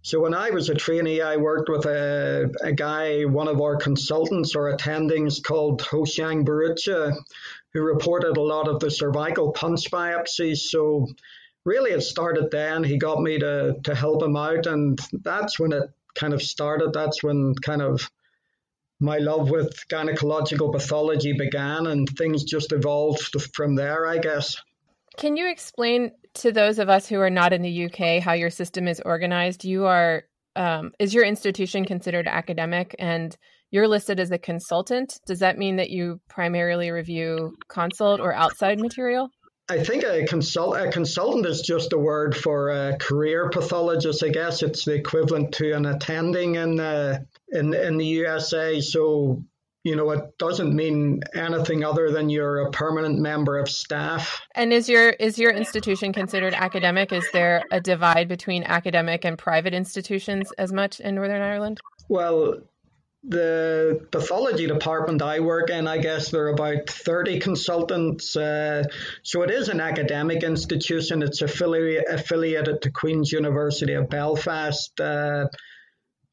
So 0.04 0.18
when 0.18 0.34
I 0.34 0.50
was 0.50 0.68
a 0.68 0.74
trainee, 0.74 1.20
I 1.20 1.36
worked 1.36 1.68
with 1.68 1.86
a, 1.86 2.50
a 2.60 2.72
guy, 2.72 3.22
one 3.22 3.46
of 3.46 3.60
our 3.60 3.76
consultants 3.76 4.56
or 4.56 4.76
attendings 4.76 5.40
called 5.40 5.80
Hoshang 5.80 6.44
Bharucha, 6.44 7.16
who 7.72 7.82
reported 7.82 8.36
a 8.36 8.42
lot 8.42 8.68
of 8.68 8.80
the 8.80 8.90
cervical 8.90 9.52
punch 9.52 9.90
biopsies. 9.92 10.58
So 10.58 11.06
really 11.64 11.92
it 11.92 12.02
started 12.02 12.50
then. 12.50 12.82
He 12.82 12.98
got 12.98 13.22
me 13.22 13.38
to, 13.38 13.76
to 13.84 13.94
help 13.94 14.24
him 14.24 14.36
out. 14.36 14.66
And 14.66 14.98
that's 15.12 15.60
when 15.60 15.72
it 15.72 15.88
kind 16.16 16.34
of 16.34 16.42
started. 16.42 16.92
That's 16.92 17.22
when 17.22 17.54
kind 17.54 17.80
of 17.80 18.10
my 18.98 19.18
love 19.18 19.50
with 19.50 19.86
gynecological 19.88 20.72
pathology 20.72 21.32
began 21.32 21.86
and 21.86 22.08
things 22.08 22.42
just 22.42 22.72
evolved 22.72 23.40
from 23.54 23.76
there, 23.76 24.06
I 24.06 24.18
guess. 24.18 24.56
Can 25.16 25.36
you 25.36 25.48
explain 25.48 26.10
to 26.34 26.52
those 26.52 26.78
of 26.78 26.88
us 26.88 27.06
who 27.06 27.20
are 27.20 27.30
not 27.30 27.52
in 27.52 27.62
the 27.62 27.86
UK 27.86 28.22
how 28.22 28.32
your 28.32 28.50
system 28.50 28.88
is 28.88 29.00
organized? 29.04 29.64
You 29.64 29.86
are 29.86 30.24
um, 30.54 30.92
is 30.98 31.14
your 31.14 31.24
institution 31.24 31.84
considered 31.84 32.28
academic 32.28 32.94
and 32.98 33.36
you're 33.70 33.88
listed 33.88 34.20
as 34.20 34.30
a 34.30 34.38
consultant? 34.38 35.18
Does 35.26 35.38
that 35.38 35.58
mean 35.58 35.76
that 35.76 35.90
you 35.90 36.20
primarily 36.28 36.90
review 36.90 37.56
consult 37.68 38.20
or 38.20 38.34
outside 38.34 38.78
material? 38.78 39.30
I 39.68 39.82
think 39.82 40.04
a 40.04 40.26
consult 40.26 40.76
a 40.76 40.90
consultant 40.90 41.46
is 41.46 41.62
just 41.62 41.92
a 41.92 41.98
word 41.98 42.36
for 42.36 42.68
a 42.68 42.98
career 42.98 43.48
pathologist. 43.48 44.22
I 44.22 44.28
guess 44.28 44.62
it's 44.62 44.84
the 44.84 44.94
equivalent 44.94 45.52
to 45.54 45.72
an 45.72 45.86
attending 45.86 46.56
in 46.56 46.76
the 46.76 47.26
in 47.48 47.72
in 47.72 47.96
the 47.96 48.06
USA. 48.06 48.80
So 48.80 49.42
you 49.84 49.96
know, 49.96 50.10
it 50.12 50.38
doesn't 50.38 50.74
mean 50.74 51.22
anything 51.34 51.84
other 51.84 52.10
than 52.10 52.30
you're 52.30 52.60
a 52.66 52.70
permanent 52.70 53.18
member 53.18 53.58
of 53.58 53.68
staff. 53.68 54.40
And 54.54 54.72
is 54.72 54.88
your 54.88 55.10
is 55.10 55.38
your 55.38 55.50
institution 55.50 56.12
considered 56.12 56.54
academic? 56.54 57.12
Is 57.12 57.26
there 57.32 57.64
a 57.72 57.80
divide 57.80 58.28
between 58.28 58.62
academic 58.62 59.24
and 59.24 59.36
private 59.36 59.74
institutions 59.74 60.52
as 60.56 60.72
much 60.72 61.00
in 61.00 61.16
Northern 61.16 61.42
Ireland? 61.42 61.80
Well, 62.08 62.58
the 63.24 64.06
pathology 64.10 64.66
department 64.66 65.22
I 65.22 65.40
work 65.40 65.70
in, 65.70 65.86
I 65.86 65.98
guess 65.98 66.30
there 66.30 66.44
are 66.44 66.48
about 66.48 66.88
30 66.88 67.38
consultants. 67.38 68.36
Uh, 68.36 68.84
so 69.22 69.42
it 69.42 69.50
is 69.50 69.68
an 69.68 69.80
academic 69.80 70.42
institution. 70.42 71.22
It's 71.22 71.40
affiliated, 71.40 72.04
affiliated 72.08 72.82
to 72.82 72.90
Queen's 72.90 73.30
University 73.30 73.94
of 73.94 74.08
Belfast. 74.08 75.00
Uh, 75.00 75.46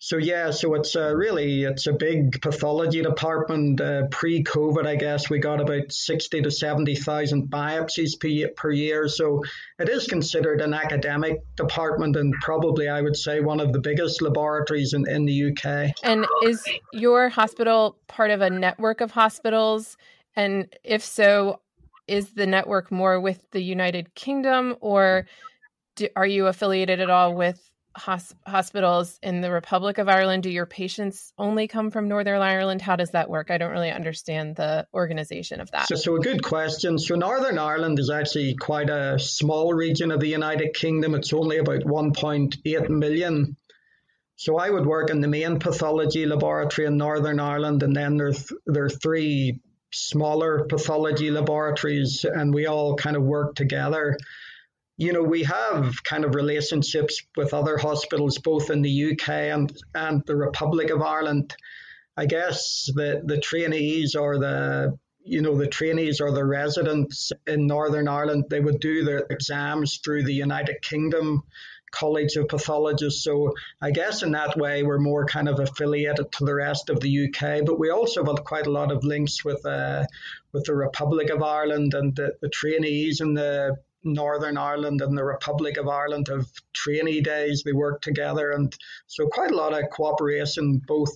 so 0.02 0.16
yeah, 0.16 0.52
so 0.52 0.76
it's 0.76 0.96
a 0.96 1.14
really 1.14 1.64
it's 1.66 1.86
a 1.86 1.92
big 1.92 2.42
pathology 2.42 3.02
department. 3.02 3.82
Uh, 3.82 4.08
pre-COVID, 4.10 4.88
I 4.88 4.96
guess 4.96 5.30
we 5.30 5.40
got 5.40 5.60
about 5.60 5.92
sixty 5.92 6.42
to 6.42 6.50
seventy 6.50 6.96
thousand 6.96 7.50
biopsies 7.50 8.18
per, 8.18 8.50
per 8.56 8.72
year. 8.72 9.10
So 9.10 9.44
it 9.78 9.90
is 9.90 10.08
considered 10.08 10.62
an 10.62 10.74
academic 10.74 11.42
department, 11.58 12.16
and 12.16 12.34
probably 12.42 12.88
I 12.88 13.02
would 13.02 13.18
say 13.18 13.42
one 13.42 13.60
of 13.60 13.74
the 13.74 13.80
biggest 13.80 14.22
laboratories 14.22 14.94
in, 14.94 15.06
in 15.10 15.26
the 15.26 15.52
UK. 15.52 15.92
And 16.02 16.26
is 16.44 16.64
your 16.94 17.28
hospital 17.28 17.98
part 18.08 18.32
of 18.32 18.40
a 18.40 18.50
network 18.50 19.02
of 19.02 19.12
hospitals? 19.12 19.98
And 20.34 20.74
if 20.82 21.04
so, 21.04 21.60
is 22.08 22.30
the 22.30 22.48
network 22.48 22.90
more 22.90 23.20
with 23.20 23.52
the 23.52 23.62
United 23.62 24.16
Kingdom, 24.16 24.78
or 24.80 25.26
do, 25.98 26.08
are 26.16 26.26
you 26.26 26.48
affiliated 26.48 27.02
at 27.02 27.10
all 27.10 27.36
with 27.36 27.69
hos- 27.96 28.34
hospitals 28.46 29.20
in 29.22 29.42
the 29.42 29.52
Republic 29.52 29.98
of 29.98 30.08
Ireland? 30.08 30.44
Do 30.44 30.50
your 30.50 30.66
patients 30.66 31.34
only 31.38 31.68
come 31.68 31.92
from 31.92 32.08
Northern 32.08 32.42
Ireland? 32.42 32.82
How 32.82 32.96
does 32.96 33.12
that 33.12 33.30
work? 33.30 33.52
I 33.52 33.58
don't 33.58 33.72
really 33.72 33.92
understand 33.92 34.56
the 34.56 34.88
organization 34.94 35.62
of 35.62 35.72
that. 35.72 35.88
So, 35.88 35.96
so 35.96 36.16
a 36.16 36.20
good 36.20 36.44
question. 36.44 36.98
So, 36.98 37.16
Northern 37.16 37.58
Ireland 37.58 38.00
is 38.00 38.10
actually 38.10 38.56
quite 38.56 38.90
a 38.90 39.20
small 39.20 39.74
region 39.74 40.12
of 40.12 40.20
the 40.20 40.28
United 40.28 40.74
Kingdom. 40.74 41.16
It's 41.16 41.34
only 41.34 41.58
about 41.58 41.82
1.8 41.82 42.90
million. 42.90 43.58
So, 44.36 44.58
I 44.58 44.70
would 44.70 44.86
work 44.86 45.10
in 45.10 45.22
the 45.22 45.28
main 45.28 45.60
pathology 45.60 46.26
laboratory 46.26 46.88
in 46.88 46.98
Northern 46.98 47.40
Ireland, 47.40 47.84
and 47.84 47.96
then 47.96 48.18
there's 48.18 48.52
there 48.66 48.86
are 48.86 48.90
three 48.90 49.62
smaller 49.92 50.66
pathology 50.66 51.32
laboratories, 51.32 52.24
and 52.24 52.54
we 52.54 52.68
all 52.68 52.96
kind 52.96 53.16
of 53.16 53.24
work 53.24 53.56
together 53.56 54.18
you 55.00 55.14
know, 55.14 55.24
we 55.24 55.44
have 55.44 56.04
kind 56.04 56.26
of 56.26 56.36
relationships 56.36 57.24
with 57.38 57.54
other 57.54 57.78
hospitals, 57.78 58.38
both 58.38 58.70
in 58.70 58.82
the 58.82 59.12
UK 59.12 59.30
and, 59.30 59.74
and 59.96 60.22
the 60.26 60.36
Republic 60.36 60.90
of 60.90 61.02
Ireland. 61.02 61.56
I 62.18 62.26
guess 62.26 62.90
the, 62.94 63.22
the 63.24 63.40
trainees 63.40 64.16
or 64.16 64.38
the 64.38 65.00
you 65.24 65.42
know 65.42 65.56
the 65.56 65.68
trainees 65.68 66.20
or 66.20 66.32
the 66.32 66.44
residents 66.44 67.32
in 67.48 67.66
Northern 67.66 68.08
Ireland 68.08 68.46
they 68.50 68.60
would 68.60 68.80
do 68.80 69.06
their 69.06 69.26
exams 69.30 70.00
through 70.04 70.24
the 70.24 70.34
United 70.34 70.82
Kingdom 70.82 71.44
College 71.92 72.36
of 72.36 72.50
Pathologists. 72.50 73.24
So 73.24 73.54
I 73.82 73.92
guess 73.92 74.22
in 74.22 74.32
that 74.32 74.58
way 74.58 74.84
we're 74.84 75.00
more 75.00 75.26
kind 75.26 75.48
of 75.48 75.60
affiliated 75.60 76.32
to 76.34 76.46
the 76.46 76.56
rest 76.56 76.90
of 76.90 77.00
the 77.00 77.28
UK. 77.28 77.66
But 77.66 77.80
we 77.80 77.90
also 77.90 78.26
have 78.26 78.44
quite 78.44 78.68
a 78.68 78.72
lot 78.72 78.92
of 78.92 79.06
links 79.06 79.46
with 79.46 79.66
uh, 79.66 80.06
with 80.52 80.66
the 80.66 80.76
Republic 80.76 81.30
of 81.30 81.42
Ireland 81.42 81.94
and 81.94 82.14
the, 82.16 82.36
the 82.42 82.50
trainees 82.50 83.22
and 83.22 83.38
the 83.38 83.78
Northern 84.04 84.58
Ireland 84.58 85.02
and 85.02 85.18
the 85.18 85.24
Republic 85.24 85.78
of 85.78 85.88
Ireland 85.88 86.28
have 86.28 86.48
trainee 86.74 87.22
days. 87.22 87.64
They 87.64 87.74
work 87.74 88.02
together, 88.02 88.52
and 88.52 88.74
so 89.08 89.28
quite 89.28 89.52
a 89.52 89.56
lot 89.56 89.74
of 89.74 89.90
cooperation 89.90 90.82
both 90.88 91.14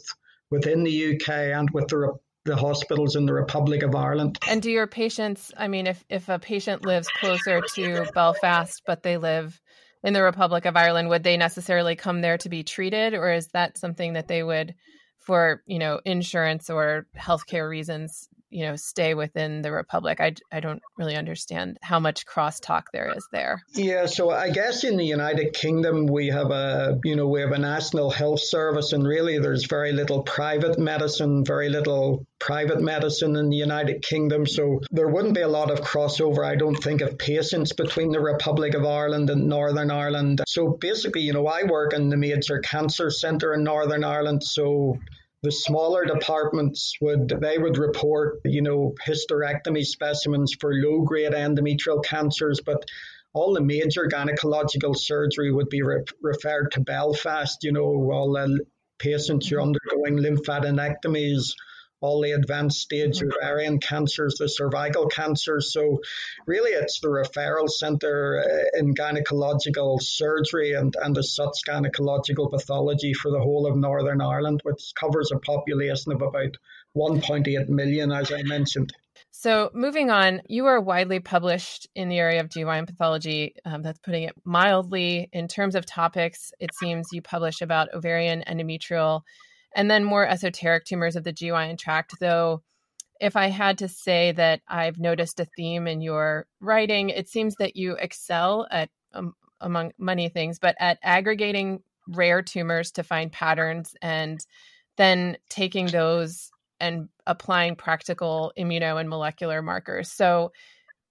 within 0.49 0.83
the 0.83 1.15
UK 1.15 1.29
and 1.29 1.69
with 1.71 1.87
the 1.87 2.17
the 2.45 2.55
hospitals 2.57 3.15
in 3.15 3.25
the 3.25 3.33
Republic 3.33 3.83
of 3.83 3.95
Ireland. 3.95 4.37
And 4.49 4.61
do 4.61 4.69
your 4.69 4.87
patients? 4.87 5.53
I 5.57 5.67
mean, 5.67 5.87
if 5.87 6.03
if 6.09 6.29
a 6.29 6.39
patient 6.39 6.85
lives 6.85 7.07
closer 7.07 7.61
to 7.75 8.11
Belfast, 8.13 8.81
but 8.85 9.01
they 9.01 9.17
live 9.17 9.59
in 10.03 10.13
the 10.13 10.23
Republic 10.23 10.65
of 10.65 10.75
Ireland, 10.75 11.09
would 11.09 11.23
they 11.23 11.37
necessarily 11.37 11.95
come 11.95 12.19
there 12.19 12.37
to 12.39 12.49
be 12.49 12.63
treated, 12.63 13.13
or 13.13 13.31
is 13.31 13.47
that 13.49 13.77
something 13.77 14.13
that 14.13 14.27
they 14.27 14.43
would? 14.43 14.75
for 15.23 15.63
you 15.65 15.79
know 15.79 15.99
insurance 16.05 16.69
or 16.69 17.07
healthcare 17.17 17.69
reasons 17.69 18.27
you 18.53 18.65
know 18.65 18.75
stay 18.75 19.13
within 19.13 19.61
the 19.61 19.71
republic 19.71 20.19
i, 20.19 20.33
I 20.51 20.59
don't 20.59 20.81
really 20.97 21.15
understand 21.15 21.77
how 21.81 21.99
much 21.99 22.25
crosstalk 22.25 22.83
there 22.93 23.11
is 23.15 23.27
there. 23.31 23.63
Yeah 23.73 24.05
so 24.05 24.29
i 24.29 24.49
guess 24.49 24.83
in 24.83 24.97
the 24.97 25.05
united 25.05 25.53
kingdom 25.53 26.05
we 26.05 26.27
have 26.27 26.51
a 26.51 26.99
you 27.03 27.15
know 27.15 27.27
we 27.27 27.41
have 27.41 27.51
a 27.51 27.57
national 27.57 28.11
health 28.11 28.41
service 28.41 28.93
and 28.93 29.05
really 29.05 29.39
there's 29.39 29.65
very 29.65 29.91
little 29.91 30.23
private 30.23 30.77
medicine 30.77 31.43
very 31.43 31.69
little 31.69 32.25
private 32.39 32.81
medicine 32.81 33.37
in 33.37 33.49
the 33.49 33.55
united 33.55 34.01
kingdom. 34.01 34.45
So 34.45 34.81
there 34.91 35.07
wouldn't 35.07 35.33
be 35.33 35.41
a 35.41 35.47
lot 35.47 35.71
of 35.71 35.79
crossover 35.79 36.45
i 36.45 36.55
don't 36.55 36.75
think 36.75 37.01
of 37.01 37.17
patients 37.17 37.71
between 37.73 38.11
the 38.11 38.19
republic 38.19 38.73
of 38.73 38.85
ireland 38.85 39.29
and 39.29 39.47
northern 39.47 39.89
ireland. 39.89 40.41
So 40.47 40.77
basically 40.79 41.21
you 41.21 41.33
know 41.33 41.47
i 41.47 41.63
work 41.63 41.93
in 41.93 42.09
the 42.09 42.17
major 42.17 42.59
cancer 42.59 43.09
centre 43.09 43.53
in 43.53 43.63
northern 43.63 44.03
ireland 44.03 44.43
so 44.43 44.99
the 45.43 45.51
smaller 45.51 46.05
departments 46.05 46.95
would 47.01 47.27
they 47.27 47.57
would 47.57 47.77
report 47.77 48.39
you 48.45 48.61
know 48.61 48.95
hysterectomy 49.05 49.85
specimens 49.85 50.55
for 50.59 50.73
low 50.73 51.01
grade 51.01 51.33
endometrial 51.33 52.03
cancers 52.03 52.61
but 52.65 52.83
all 53.33 53.53
the 53.53 53.61
major 53.61 54.07
gynecological 54.07 54.95
surgery 54.95 55.51
would 55.51 55.69
be 55.69 55.81
re- 55.81 56.03
referred 56.21 56.71
to 56.71 56.79
Belfast 56.79 57.63
you 57.63 57.73
know 57.73 57.83
all 57.83 58.31
the 58.33 58.59
patients 58.99 59.47
who 59.47 59.57
are 59.57 59.61
undergoing 59.61 60.17
lymphadenectomies 60.17 61.51
all 62.03 62.21
the 62.21 62.33
advanced 62.33 62.81
stage 62.81 63.19
mm-hmm. 63.19 63.29
ovarian 63.41 63.79
cancers, 63.79 64.35
the 64.35 64.49
cervical 64.49 65.07
cancers. 65.07 65.71
So, 65.71 66.01
really, 66.45 66.71
it's 66.71 66.99
the 66.99 67.07
referral 67.07 67.69
centre 67.69 68.43
uh, 68.43 68.79
in 68.79 68.93
gynecological 68.93 70.01
surgery 70.01 70.73
and, 70.73 70.93
and 71.01 71.17
as 71.17 71.33
such 71.33 71.61
gynecological 71.65 72.51
pathology 72.51 73.13
for 73.13 73.31
the 73.31 73.39
whole 73.39 73.65
of 73.65 73.77
Northern 73.77 74.21
Ireland, 74.21 74.59
which 74.63 74.91
covers 74.99 75.31
a 75.31 75.39
population 75.39 76.11
of 76.11 76.21
about 76.21 76.57
1.8 76.95 77.69
million, 77.69 78.11
as 78.11 78.31
I 78.31 78.43
mentioned. 78.43 78.91
So, 79.31 79.71
moving 79.73 80.09
on, 80.11 80.41
you 80.47 80.65
are 80.65 80.79
widely 80.79 81.19
published 81.19 81.87
in 81.95 82.09
the 82.09 82.19
area 82.19 82.41
of 82.41 82.49
GYN 82.49 82.85
pathology. 82.85 83.55
Um, 83.65 83.81
that's 83.81 83.99
putting 83.99 84.23
it 84.23 84.35
mildly. 84.43 85.29
In 85.31 85.47
terms 85.47 85.75
of 85.75 85.85
topics, 85.85 86.51
it 86.59 86.69
seems 86.75 87.07
you 87.11 87.21
publish 87.21 87.61
about 87.61 87.93
ovarian, 87.93 88.43
endometrial, 88.47 89.21
and 89.75 89.89
then 89.89 90.03
more 90.03 90.27
esoteric 90.27 90.85
tumors 90.85 91.15
of 91.15 91.23
the 91.23 91.33
GYN 91.33 91.77
tract, 91.77 92.15
though 92.19 92.61
if 93.19 93.35
I 93.35 93.47
had 93.47 93.77
to 93.77 93.87
say 93.87 94.33
that 94.33 94.61
I've 94.67 94.99
noticed 94.99 95.39
a 95.39 95.45
theme 95.45 95.87
in 95.87 96.01
your 96.01 96.45
writing, 96.59 97.09
it 97.09 97.29
seems 97.29 97.55
that 97.55 97.75
you 97.75 97.93
excel 97.93 98.67
at, 98.69 98.89
um, 99.13 99.33
among 99.61 99.93
many 99.97 100.27
things, 100.29 100.59
but 100.59 100.75
at 100.79 100.99
aggregating 101.03 101.81
rare 102.09 102.41
tumors 102.41 102.91
to 102.91 103.03
find 103.03 103.31
patterns 103.31 103.95
and 104.01 104.45
then 104.97 105.37
taking 105.49 105.87
those 105.87 106.51
and 106.79 107.07
applying 107.25 107.77
practical 107.77 108.51
immuno 108.57 108.99
and 108.99 109.09
molecular 109.09 109.61
markers. 109.61 110.11
So, 110.11 110.51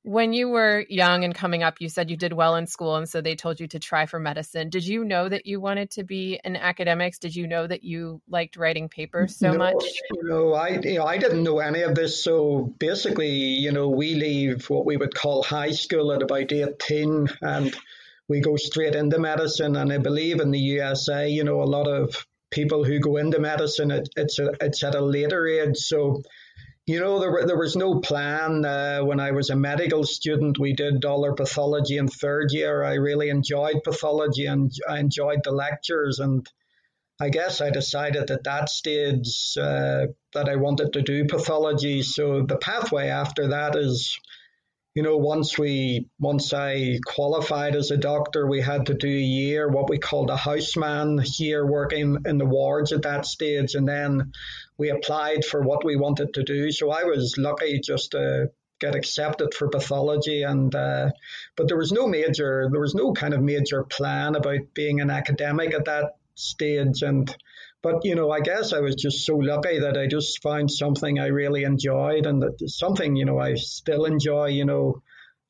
when 0.05 0.33
you 0.33 0.49
were 0.49 0.85
young 0.89 1.23
and 1.25 1.35
coming 1.35 1.63
up, 1.63 1.81
you 1.81 1.89
said 1.89 2.11
you 2.11 2.17
did 2.17 2.33
well 2.33 2.57
in 2.57 2.67
school, 2.67 2.97
and 2.97 3.09
so 3.09 3.21
they 3.21 3.37
told 3.37 3.61
you 3.61 3.69
to 3.69 3.79
try 3.79 4.07
for 4.07 4.19
medicine. 4.19 4.69
Did 4.69 4.85
you 4.85 5.05
know 5.05 5.29
that 5.29 5.47
you 5.47 5.61
wanted 5.61 5.91
to 5.93 6.03
be 6.03 6.41
in 6.43 6.57
academics? 6.57 7.19
Did 7.19 7.37
you 7.37 7.47
know 7.47 7.67
that 7.67 7.85
you 7.85 8.21
liked 8.29 8.57
writing 8.57 8.89
papers 8.89 9.37
so 9.37 9.53
no, 9.53 9.59
much? 9.59 9.85
You 10.13 10.29
know, 10.29 10.55
I 10.55 10.69
you 10.83 10.99
know 10.99 11.07
I 11.07 11.19
didn't 11.19 11.45
know 11.45 11.61
any 11.61 11.83
of 11.83 11.95
this. 11.95 12.23
So 12.23 12.75
basically, 12.79 13.31
you 13.31 13.71
know, 13.71 13.89
we 13.89 14.15
leave 14.15 14.69
what 14.69 14.85
we 14.85 14.97
would 14.97 15.15
call 15.15 15.45
high 15.45 15.73
school 15.73 16.13
at 16.13 16.23
about 16.23 16.53
eighteen, 16.53 17.29
and 17.41 17.75
we 18.29 18.41
go 18.41 18.57
straight 18.57 18.97
into 18.97 19.21
medicine. 19.21 19.77
And 19.77 19.93
I 19.93 19.99
believe 19.99 20.41
in 20.41 20.51
the 20.51 20.59
USA, 20.59 21.29
you 21.29 21.45
know, 21.45 21.63
a 21.63 21.65
lot 21.65 21.87
of 21.87 22.27
people 22.51 22.85
who 22.85 22.99
go 22.99 23.19
into 23.19 23.39
medicine, 23.39 23.93
it, 23.93 24.09
it's 24.17 24.39
a, 24.41 24.51
it's 24.61 24.83
at 24.83 24.97
a 24.97 25.01
later 25.01 25.47
age. 25.47 25.77
So 25.77 26.23
you 26.93 27.01
know, 27.01 27.20
there, 27.20 27.47
there 27.47 27.59
was 27.59 27.74
no 27.74 28.01
plan. 28.01 28.66
Uh, 28.66 29.01
when 29.01 29.18
I 29.18 29.30
was 29.30 29.49
a 29.49 29.57
medical 29.57 30.05
student, 30.05 30.59
we 30.59 30.74
did 30.74 31.01
dollar 31.01 31.32
pathology 31.32 31.97
in 31.97 32.07
third 32.07 32.49
year. 32.51 32.84
I 32.84 32.95
really 32.95 33.30
enjoyed 33.30 33.82
pathology 33.82 34.45
and 34.45 34.70
I 34.86 34.99
enjoyed 34.99 35.40
the 35.43 35.53
lectures. 35.53 36.18
And 36.18 36.47
I 37.18 37.30
guess 37.30 37.62
I 37.62 37.70
decided 37.70 38.30
at 38.30 38.45
that 38.45 38.68
stage 38.68 39.55
uh, 39.59 40.09
that 40.34 40.51
I 40.51 40.57
wanted 40.57 40.93
to 40.93 41.01
do 41.01 41.24
pathology. 41.24 42.03
So 42.03 42.43
the 42.43 42.59
pathway 42.59 43.09
after 43.09 43.49
that 43.49 43.74
is 43.74 44.18
you 44.95 45.03
know, 45.03 45.16
once 45.16 45.59
we, 45.59 46.09
once 46.20 46.53
I 46.53 46.99
qualified 47.07 47.76
as 47.76 47.90
a 47.90 47.97
doctor, 47.97 48.47
we 48.47 48.61
had 48.61 48.86
to 48.86 48.95
do 48.95 49.09
a 49.09 49.11
year, 49.11 49.66
what 49.66 49.88
we 49.88 49.99
called 49.99 50.28
a 50.28 50.36
houseman 50.36 51.24
year 51.38 51.66
working 51.66 52.18
in 52.26 52.36
the 52.36 52.45
wards 52.45 52.93
at 52.93 53.03
that 53.03 53.24
stage. 53.24 53.74
And 53.74 53.88
then 53.88 54.32
we 54.83 54.91
applied 54.91 55.45
for 55.45 55.61
what 55.62 55.85
we 55.85 55.95
wanted 55.97 56.35
to 56.35 56.43
do. 56.43 56.72
So 56.72 56.91
I 56.91 57.05
was 57.05 57.37
lucky 57.39 57.78
just 57.78 58.11
to 58.11 58.51
get 58.80 58.97
accepted 58.97 59.55
for 59.55 59.68
pathology. 59.68 60.43
And, 60.43 60.74
uh, 60.74 61.11
but 61.57 61.68
there 61.68 61.78
was 61.78 61.93
no 61.93 62.09
major, 62.09 62.68
there 62.72 62.80
was 62.80 62.97
no 62.97 63.12
kind 63.12 63.33
of 63.33 63.41
major 63.41 63.85
plan 63.85 64.35
about 64.35 64.74
being 64.74 65.01
an 65.01 65.09
academic 65.09 65.72
at 65.72 65.85
that 65.85 66.16
stage. 66.35 67.03
And, 67.03 67.33
but 67.80 68.05
you 68.05 68.16
know, 68.16 68.30
I 68.33 68.41
guess 68.41 68.72
I 68.72 68.80
was 68.80 68.97
just 68.97 69.24
so 69.24 69.37
lucky 69.37 69.78
that 69.78 69.97
I 69.97 70.09
just 70.09 70.43
found 70.43 70.68
something 70.70 71.18
I 71.18 71.26
really 71.26 71.62
enjoyed, 71.62 72.26
and 72.26 72.43
that 72.43 72.57
something 72.68 73.16
you 73.16 73.24
know 73.24 73.39
I 73.39 73.55
still 73.55 74.05
enjoy. 74.05 74.47
You 74.47 74.64
know, 74.64 75.03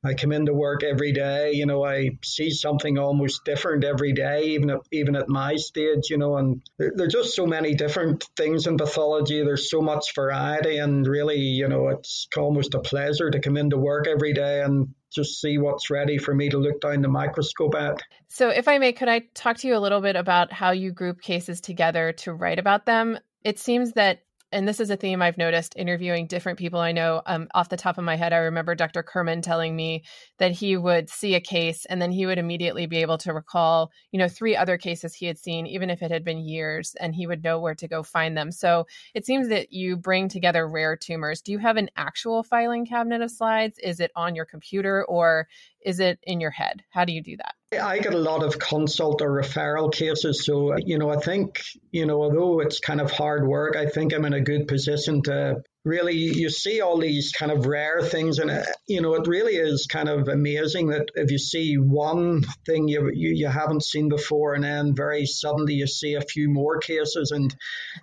I 0.05 0.15
come 0.15 0.33
into 0.33 0.53
work 0.53 0.83
every 0.83 1.13
day. 1.13 1.53
You 1.53 1.67
know, 1.67 1.85
I 1.85 2.19
see 2.25 2.51
something 2.51 2.99
almost 2.99 3.45
different 3.45 3.85
every 3.85 4.13
day, 4.13 4.47
even 4.51 4.71
at, 4.71 4.81
even 4.91 5.15
at 5.15 5.29
my 5.29 5.57
stage. 5.57 6.11
You 6.11 6.19
know, 6.19 6.37
and 6.37 6.61
there, 6.79 7.07
just 7.07 7.37
so 7.37 7.47
many 7.47 7.75
different 7.75 8.25
things 8.37 8.67
in 8.67 8.77
pathology. 8.77 9.45
There's 9.45 9.71
so 9.71 9.81
much 9.81 10.15
variety, 10.15 10.79
and 10.79 11.07
really, 11.07 11.39
you 11.39 11.69
know, 11.69 11.89
it's 11.89 12.27
almost 12.37 12.75
a 12.75 12.81
pleasure 12.81 13.31
to 13.31 13.41
come 13.41 13.57
into 13.57 13.77
work 13.77 14.09
every 14.09 14.33
day 14.33 14.63
and 14.63 14.95
just 15.13 15.41
see 15.41 15.59
what's 15.59 15.91
ready 15.91 16.19
for 16.19 16.35
me 16.35 16.49
to 16.49 16.59
look 16.59 16.81
down 16.81 17.03
the 17.03 17.09
microscope 17.09 17.75
at. 17.77 18.01
So, 18.29 18.49
if 18.49 18.67
I 18.67 18.79
may, 18.79 18.93
could 18.93 19.09
I 19.09 19.21
talk 19.35 19.59
to 19.59 19.69
you 19.69 19.77
a 19.77 19.79
little 19.79 20.01
bit 20.01 20.17
about 20.17 20.53
how 20.53 20.73
you 20.73 20.91
group 20.91 21.21
cases 21.21 21.61
together 21.61 22.13
to 22.19 22.33
write 22.33 22.59
about 22.59 22.87
them? 22.87 23.19
It 23.45 23.59
seems 23.59 23.93
that 23.93 24.23
and 24.53 24.69
this 24.69 24.81
is 24.81 24.91
a 24.91 24.97
theme 24.97 25.23
I've 25.23 25.39
noticed 25.39 25.75
interviewing 25.77 26.27
different 26.27 26.59
people 26.59 26.81
I 26.81 26.93
know. 26.93 27.23
Um, 27.27 27.49
off 27.55 27.69
the 27.69 27.77
top 27.77 27.99
of 27.99 28.05
my 28.05 28.17
head, 28.17 28.33
I 28.33 28.39
remember 28.39 28.75
Dr. 28.75 29.03
Kurman 29.03 29.43
telling 29.43 29.75
me 29.75 30.05
that 30.39 30.53
he 30.53 30.77
would 30.77 31.09
see 31.09 31.35
a 31.35 31.41
case 31.41 31.85
and 31.87 32.01
then 32.01 32.13
he 32.13 32.27
would 32.27 32.39
immediately 32.39 32.87
be 32.87 32.99
able 32.99 33.19
to 33.19 33.33
recall, 33.33 33.91
you 34.11 34.19
know, 34.19 34.29
three 34.29 34.55
other 34.57 34.77
cases 34.79 35.15
he 35.15 35.27
had 35.27 35.39
seen, 35.39 35.67
even 35.67 35.91
if 35.91 36.03
it 36.03 36.11
had 36.11 36.25
been 36.25 36.39
years, 36.39 36.95
and 37.01 37.15
he 37.15 37.27
would 37.27 37.43
know 37.43 37.59
where 37.59 37.75
to 37.75 37.89
go 37.89 38.03
find 38.03 38.37
them. 38.37 38.53
So 38.53 38.87
it 39.15 39.27
seems 39.27 39.49
that 39.49 39.73
you 39.73 39.97
bring 39.97 40.29
together 40.29 40.69
rare 40.69 40.97
tumors. 40.97 41.41
Do 41.41 41.53
you 41.53 41.59
have 41.59 41.77
an 41.77 41.91
actual 41.97 42.43
filing 42.43 42.87
cabinet 42.87 43.23
of 43.23 43.31
slides? 43.31 43.79
Is 43.79 44.01
it 44.01 44.11
on 44.15 44.35
your 44.35 44.45
computer 44.45 45.05
or 45.05 45.49
is 45.85 46.01
it 46.01 46.19
in 46.23 46.41
your 46.41 46.51
head? 46.51 46.83
How 46.91 47.05
do 47.05 47.13
you 47.13 47.23
do 47.23 47.37
that? 47.37 47.55
I 47.81 47.99
get 48.01 48.13
a 48.13 48.19
lot 48.19 48.43
of 48.43 48.59
consult 48.59 49.23
or 49.23 49.31
referral 49.31 49.93
cases. 49.93 50.45
So, 50.45 50.77
you 50.77 50.99
know, 50.99 51.11
I 51.11 51.17
think, 51.17 51.63
you 51.91 52.05
know, 52.05 52.23
although 52.23 52.61
it's 52.61 52.81
kind 52.81 53.01
of 53.01 53.11
hard 53.11 53.47
work, 53.47 53.77
I 53.77 53.87
think 53.87 54.13
I'm 54.13 54.27
in 54.27 54.35
a 54.35 54.43
good 54.43 54.69
position 54.69 55.23
to 55.23 55.63
really, 55.85 56.15
you 56.15 56.51
see 56.51 56.83
all 56.83 56.99
these 56.99 57.33
kind 57.33 57.51
of 57.51 57.67
rare 57.67 58.03
things. 58.03 58.39
And, 58.39 58.51
uh, 58.51 58.65
you 58.87 59.01
know, 59.01 59.15
it 59.15 59.27
really 59.27 59.55
is 59.55 59.87
kind 59.91 60.11
of 60.11 60.29
amazing 60.29 60.89
that 60.89 61.09
if 61.15 61.31
you 61.31 61.39
see 61.39 61.77
one 61.77 62.45
thing 62.67 62.89
you, 62.89 63.11
you, 63.13 63.31
you 63.31 63.49
haven't 63.49 63.85
seen 63.85 64.11
before, 64.11 64.53
and 64.53 64.65
then 64.65 64.95
very 64.95 65.25
suddenly 65.25 65.73
you 65.73 65.87
see 65.87 66.15
a 66.15 66.21
few 66.21 66.51
more 66.51 66.79
cases, 66.79 67.31
and 67.31 67.57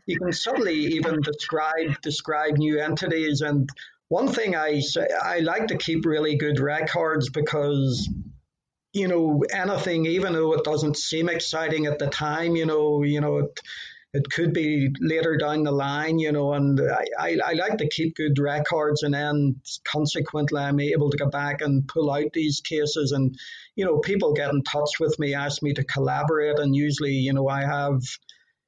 you 0.07 0.17
can 0.17 0.33
suddenly 0.33 0.73
even 0.73 1.21
describe, 1.21 2.01
describe 2.01 2.57
new 2.57 2.79
entities. 2.79 3.41
And 3.41 3.69
one 4.09 4.27
thing 4.27 4.55
I 4.55 4.81
I 5.23 5.39
like 5.39 5.67
to 5.67 5.77
keep 5.77 6.05
really 6.05 6.35
good 6.35 6.59
records 6.59 7.29
because 7.29 8.09
you 8.93 9.07
know, 9.07 9.43
anything, 9.51 10.05
even 10.05 10.33
though 10.33 10.53
it 10.53 10.63
doesn't 10.63 10.97
seem 10.97 11.29
exciting 11.29 11.85
at 11.85 11.99
the 11.99 12.07
time, 12.07 12.55
you 12.55 12.65
know, 12.65 13.03
you 13.03 13.21
know, 13.21 13.37
it, 13.37 13.59
it 14.13 14.31
could 14.31 14.51
be 14.51 14.89
later 14.99 15.37
down 15.37 15.63
the 15.63 15.71
line, 15.71 16.17
you 16.17 16.31
know, 16.31 16.53
and 16.53 16.81
I, 16.81 17.05
I, 17.19 17.37
I, 17.45 17.53
like 17.53 17.77
to 17.77 17.87
keep 17.87 18.15
good 18.15 18.39
records 18.39 19.03
and 19.03 19.13
then 19.13 19.61
consequently 19.83 20.59
I'm 20.59 20.79
able 20.79 21.11
to 21.11 21.17
go 21.17 21.29
back 21.29 21.61
and 21.61 21.87
pull 21.87 22.11
out 22.11 22.33
these 22.33 22.61
cases 22.61 23.11
and, 23.11 23.37
you 23.75 23.85
know, 23.85 23.99
people 23.99 24.33
get 24.33 24.49
in 24.49 24.63
touch 24.63 24.99
with 24.99 25.19
me, 25.19 25.35
ask 25.35 25.61
me 25.61 25.73
to 25.73 25.83
collaborate 25.83 26.57
and 26.57 26.75
usually, 26.75 27.11
you 27.11 27.33
know, 27.33 27.47
I 27.47 27.61
have, 27.61 28.01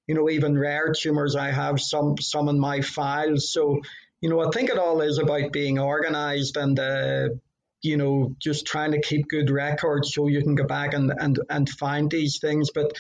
you 0.06 0.14
know, 0.14 0.30
even 0.30 0.60
rare 0.60 0.94
tumors, 0.96 1.36
I 1.36 1.50
have 1.50 1.82
some, 1.82 2.18
some 2.20 2.48
in 2.48 2.60
my 2.60 2.82
files. 2.82 3.52
So, 3.52 3.80
you 4.22 4.30
know, 4.30 4.40
I 4.40 4.50
think 4.52 4.70
it 4.70 4.78
all 4.78 5.02
is 5.02 5.18
about 5.18 5.52
being 5.52 5.80
organized 5.80 6.56
and, 6.56 6.80
uh, 6.80 7.30
you 7.82 7.98
know, 7.98 8.36
just 8.40 8.68
trying 8.68 8.92
to 8.92 9.02
keep 9.02 9.28
good 9.28 9.50
records 9.50 10.14
so 10.14 10.28
you 10.28 10.42
can 10.44 10.56
go 10.56 10.66
back 10.66 10.94
and, 10.94 11.12
and, 11.18 11.40
and 11.50 11.68
find 11.68 12.10
these 12.10 12.38
things. 12.40 12.70
But 12.74 12.94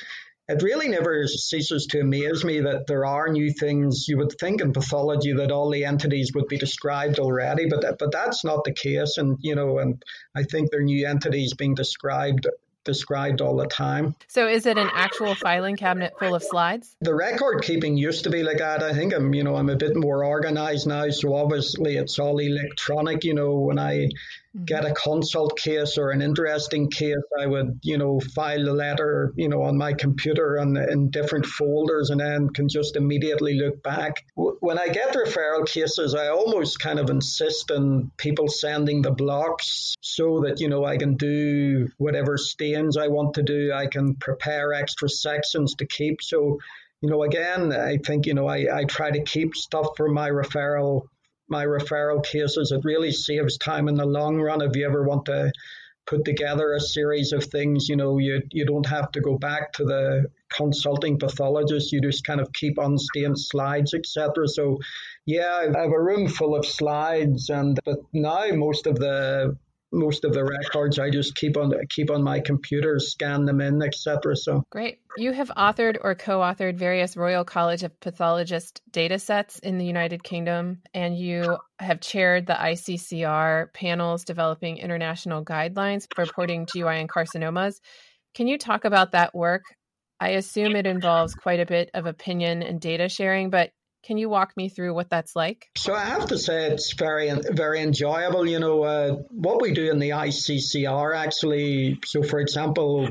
it 0.48 0.64
really 0.64 0.88
never 0.88 1.28
ceases 1.28 1.86
to 1.92 2.02
amaze 2.02 2.44
me 2.44 2.62
that 2.62 2.88
there 2.88 3.06
are 3.06 3.30
new 3.30 3.52
things. 3.52 4.08
You 4.08 4.18
would 4.18 4.34
think 4.40 4.60
in 4.60 4.74
pathology 4.74 5.34
that 5.34 5.52
all 5.52 5.70
the 5.70 5.86
entities 5.86 6.32
would 6.34 6.48
be 6.48 6.58
described 6.58 7.20
already, 7.20 7.68
but 7.70 7.82
that, 7.82 8.00
but 8.00 8.12
that's 8.12 8.44
not 8.44 8.64
the 8.64 8.74
case. 8.74 9.18
And 9.18 9.38
you 9.42 9.56
know, 9.56 9.78
and 9.78 10.04
I 10.36 10.44
think 10.44 10.72
there 10.72 10.82
are 10.82 10.84
new 10.84 11.08
entities 11.08 11.54
being 11.54 11.76
described 11.76 12.48
described 12.84 13.42
all 13.42 13.56
the 13.56 13.68
time. 13.68 14.16
So 14.28 14.48
is 14.48 14.66
it 14.66 14.78
an 14.78 14.90
actual 14.94 15.36
filing 15.36 15.78
cabinet 15.78 16.14
full 16.20 16.36
of 16.36 16.44
slides? 16.44 16.96
The 17.02 17.14
record 17.14 17.62
keeping 17.62 17.98
used 17.98 18.24
to 18.24 18.30
be 18.30 18.44
like 18.44 18.58
that. 18.58 18.84
I 18.84 18.94
think 18.94 19.14
I'm, 19.14 19.34
you 19.34 19.44
know, 19.44 19.56
I'm 19.56 19.70
a 19.70 19.76
bit 19.76 19.96
more 19.96 20.24
organized 20.26 20.88
now. 20.88 21.10
So 21.10 21.36
obviously 21.36 21.98
it's 21.98 22.20
all 22.20 22.40
electronic. 22.40 23.24
You 23.24 23.34
know, 23.34 23.54
when 23.60 23.80
I. 23.80 24.10
get 24.66 24.86
a 24.86 24.94
consult 24.94 25.58
case 25.58 25.98
or 25.98 26.12
an 26.12 26.22
interesting 26.22 26.90
case, 26.90 27.16
I 27.40 27.46
would, 27.46 27.80
you 27.84 27.98
know, 27.98 28.20
file 28.36 28.66
the 28.66 28.74
letter, 28.74 29.34
you 29.38 29.48
know, 29.48 29.64
on 29.64 29.78
my 29.78 29.94
computer 29.94 30.56
and 30.56 30.78
in 30.78 31.10
different 31.10 31.46
folders 31.46 32.10
and 32.10 32.20
then 32.20 32.50
can 32.50 32.68
just 32.68 32.98
immediately 32.98 33.58
look 33.58 33.82
back. 33.82 34.26
When 34.36 34.78
I 34.78 34.90
get 34.90 35.16
referral 35.16 35.66
cases, 35.66 36.16
I 36.16 36.28
almost 36.28 36.80
kind 36.80 37.00
of 37.00 37.10
insist 37.10 37.72
on 37.72 38.12
people 38.18 38.50
sending 38.50 39.02
the 39.02 39.12
blocks 39.12 39.96
so 40.02 40.42
that, 40.46 40.60
you 40.60 40.68
know, 40.68 40.84
I 40.84 40.98
can 40.98 41.16
do 41.16 41.88
whatever 41.98 42.38
stains 42.38 42.98
I 42.98 43.08
want 43.08 43.36
to 43.36 43.44
do. 43.44 43.72
I 43.74 43.88
can 43.88 44.16
prepare 44.16 44.74
extra 44.74 45.08
sections 45.08 45.76
to 45.76 45.86
keep. 45.86 46.22
So, 46.22 46.60
you 47.02 47.10
know, 47.10 47.24
again, 47.24 47.72
I 47.72 47.98
think, 47.98 48.26
you 48.26 48.34
know, 48.34 48.48
I, 48.48 48.80
I 48.80 48.84
try 48.84 49.12
to 49.12 49.24
keep 49.24 49.56
stuff 49.56 49.88
for 49.96 50.10
my 50.10 50.30
referral 50.30 51.08
my 51.52 51.66
referral 51.66 52.24
cases. 52.24 52.72
It 52.72 52.82
really 52.84 53.12
saves 53.12 53.58
time 53.58 53.88
in 53.88 53.96
the 53.96 54.06
long 54.06 54.40
run 54.40 54.62
if 54.62 54.76
you 54.76 54.86
ever 54.86 55.04
want 55.04 55.26
to 55.26 55.52
put 56.08 56.26
together 56.26 56.74
a 56.74 56.80
series 56.80 57.32
of 57.32 57.44
things. 57.44 57.88
You 57.90 57.98
know, 57.98 58.18
you 58.18 58.42
you 58.52 58.66
don't 58.66 58.86
have 58.88 59.12
to 59.12 59.22
go 59.22 59.38
back 59.38 59.74
to 59.74 59.84
the 59.84 60.26
consulting 60.50 61.20
pathologist. 61.20 61.92
You 61.92 62.02
just 62.02 62.24
kind 62.24 62.42
of 62.42 62.52
keep 62.54 62.80
on 62.80 62.98
staying 62.98 63.36
slides, 63.36 63.94
etc. 63.94 64.48
So, 64.48 64.80
yeah, 65.26 65.68
I 65.76 65.82
have 65.82 65.92
a 65.92 66.02
room 66.02 66.28
full 66.28 66.56
of 66.56 66.66
slides, 66.66 67.50
and 67.50 67.80
but 67.86 68.00
now 68.14 68.48
most 68.54 68.88
of 68.88 68.96
the 68.96 69.58
most 69.92 70.24
of 70.24 70.34
the 70.34 70.44
records 70.44 71.00
I 71.00 71.10
just 71.10 71.36
keep 71.36 71.58
on 71.58 71.74
keep 71.90 72.10
on 72.12 72.24
my 72.24 72.40
computer, 72.40 73.00
scan 73.00 73.46
them 73.46 73.62
in, 73.62 73.82
etc. 73.82 74.36
So 74.36 74.64
great. 74.70 75.00
You 75.18 75.34
have 75.34 75.50
authored 75.58 75.98
or 76.02 76.16
co-authored 76.16 76.78
various 76.78 77.18
Royal 77.18 77.44
College 77.44 77.84
of 77.84 78.00
Pathologist 78.00 78.82
data 78.92 79.20
sets 79.20 79.60
in 79.60 79.78
the 79.78 79.86
United 79.86 80.24
Kingdom, 80.24 80.82
and 80.94 81.18
you 81.18 81.58
have 81.80 82.00
chaired 82.00 82.46
the 82.46 82.54
ICCR 82.54 83.74
panels 83.74 84.24
developing 84.24 84.78
international 84.78 85.44
guidelines 85.44 86.08
for 86.16 86.24
reporting 86.24 86.66
and 86.76 87.10
carcinomas. 87.10 87.76
Can 88.34 88.48
you 88.48 88.58
talk 88.58 88.86
about 88.86 89.12
that 89.12 89.36
work? 89.36 89.64
I 90.20 90.30
assume 90.30 90.76
it 90.76 90.86
involves 90.86 91.34
quite 91.34 91.60
a 91.60 91.66
bit 91.66 91.90
of 91.94 92.06
opinion 92.06 92.62
and 92.62 92.80
data 92.80 93.10
sharing, 93.10 93.50
but 93.50 93.72
can 94.04 94.18
you 94.18 94.30
walk 94.30 94.56
me 94.58 94.70
through 94.70 94.94
what 94.94 95.10
that's 95.10 95.36
like? 95.36 95.70
So 95.78 95.94
I 95.94 96.06
have 96.06 96.28
to 96.28 96.38
say 96.38 96.72
it's 96.72 96.94
very 96.94 97.32
very 97.32 97.82
enjoyable. 97.82 98.48
You 98.48 98.60
know 98.60 98.84
uh, 98.84 99.16
what 99.30 99.62
we 99.62 99.74
do 99.74 99.90
in 99.92 100.00
the 100.00 100.12
ICCR 100.12 101.16
actually. 101.16 102.00
So 102.06 102.24
for 102.24 102.40
example, 102.40 103.10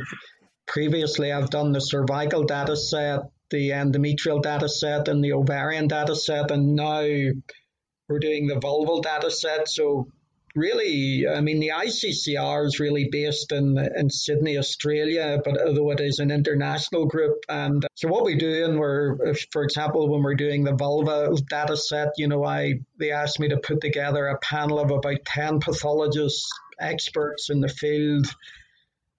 previously 0.66 1.32
I've 1.32 1.50
done 1.50 1.72
the 1.72 1.80
cervical 1.80 2.44
data 2.44 2.76
set, 2.76 3.20
the 3.50 3.70
endometrial 3.70 4.42
data 4.42 4.68
set, 4.68 5.08
and 5.08 5.22
the 5.22 5.32
ovarian 5.32 5.88
data 5.88 6.16
set, 6.16 6.50
and 6.50 6.74
now 6.74 7.00
we're 7.00 8.18
doing 8.18 8.46
the 8.46 8.56
vulval 8.56 9.02
data 9.02 9.30
set. 9.30 9.68
So 9.68 10.08
really, 10.54 11.26
I 11.28 11.40
mean, 11.40 11.60
the 11.60 11.72
ICCR 11.74 12.66
is 12.66 12.80
really 12.80 13.08
based 13.10 13.52
in 13.52 13.78
in 13.78 14.10
Sydney, 14.10 14.58
Australia, 14.58 15.40
but 15.44 15.60
although 15.60 15.90
it 15.90 16.00
is 16.00 16.18
an 16.18 16.30
international 16.30 17.06
group, 17.06 17.44
and 17.48 17.86
so 17.94 18.08
what 18.08 18.24
we 18.24 18.36
do, 18.36 18.64
and 18.64 18.78
we're, 18.78 19.34
for 19.52 19.62
example, 19.62 20.08
when 20.08 20.22
we're 20.22 20.34
doing 20.34 20.64
the 20.64 20.74
vulva 20.74 21.34
data 21.48 21.76
set, 21.76 22.08
you 22.16 22.28
know, 22.28 22.44
I 22.44 22.80
they 22.98 23.12
asked 23.12 23.40
me 23.40 23.48
to 23.48 23.58
put 23.58 23.80
together 23.80 24.26
a 24.26 24.38
panel 24.38 24.78
of 24.78 24.90
about 24.90 25.24
ten 25.24 25.60
pathologists, 25.60 26.48
experts 26.78 27.50
in 27.50 27.60
the 27.60 27.68
field, 27.68 28.26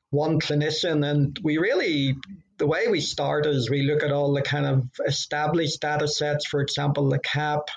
one 0.10 0.40
clinician, 0.40 1.10
and 1.10 1.40
we 1.44 1.58
really 1.58 2.16
the 2.62 2.68
way 2.68 2.88
we 2.88 3.02
start 3.02 3.48
is 3.48 3.72
we 3.72 3.82
look 3.82 4.04
at 4.04 4.12
all 4.12 4.34
the 4.34 4.42
kind 4.44 4.68
of 4.68 4.88
established 5.08 5.82
data 5.82 6.08
sets, 6.08 6.46
for 6.46 6.62
example, 6.62 7.10
the 7.10 7.18
CAP, 7.18 7.70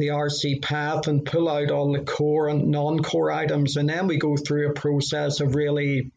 the 0.00 0.08
RCPath, 0.08 1.06
and 1.06 1.24
pull 1.24 1.48
out 1.48 1.70
all 1.70 1.92
the 1.92 2.00
core 2.00 2.48
and 2.48 2.68
non 2.68 3.02
core 3.02 3.30
items. 3.30 3.76
And 3.76 3.88
then 3.88 4.06
we 4.06 4.18
go 4.18 4.36
through 4.36 4.70
a 4.70 4.74
process 4.74 5.40
of 5.40 5.54
really 5.54 6.10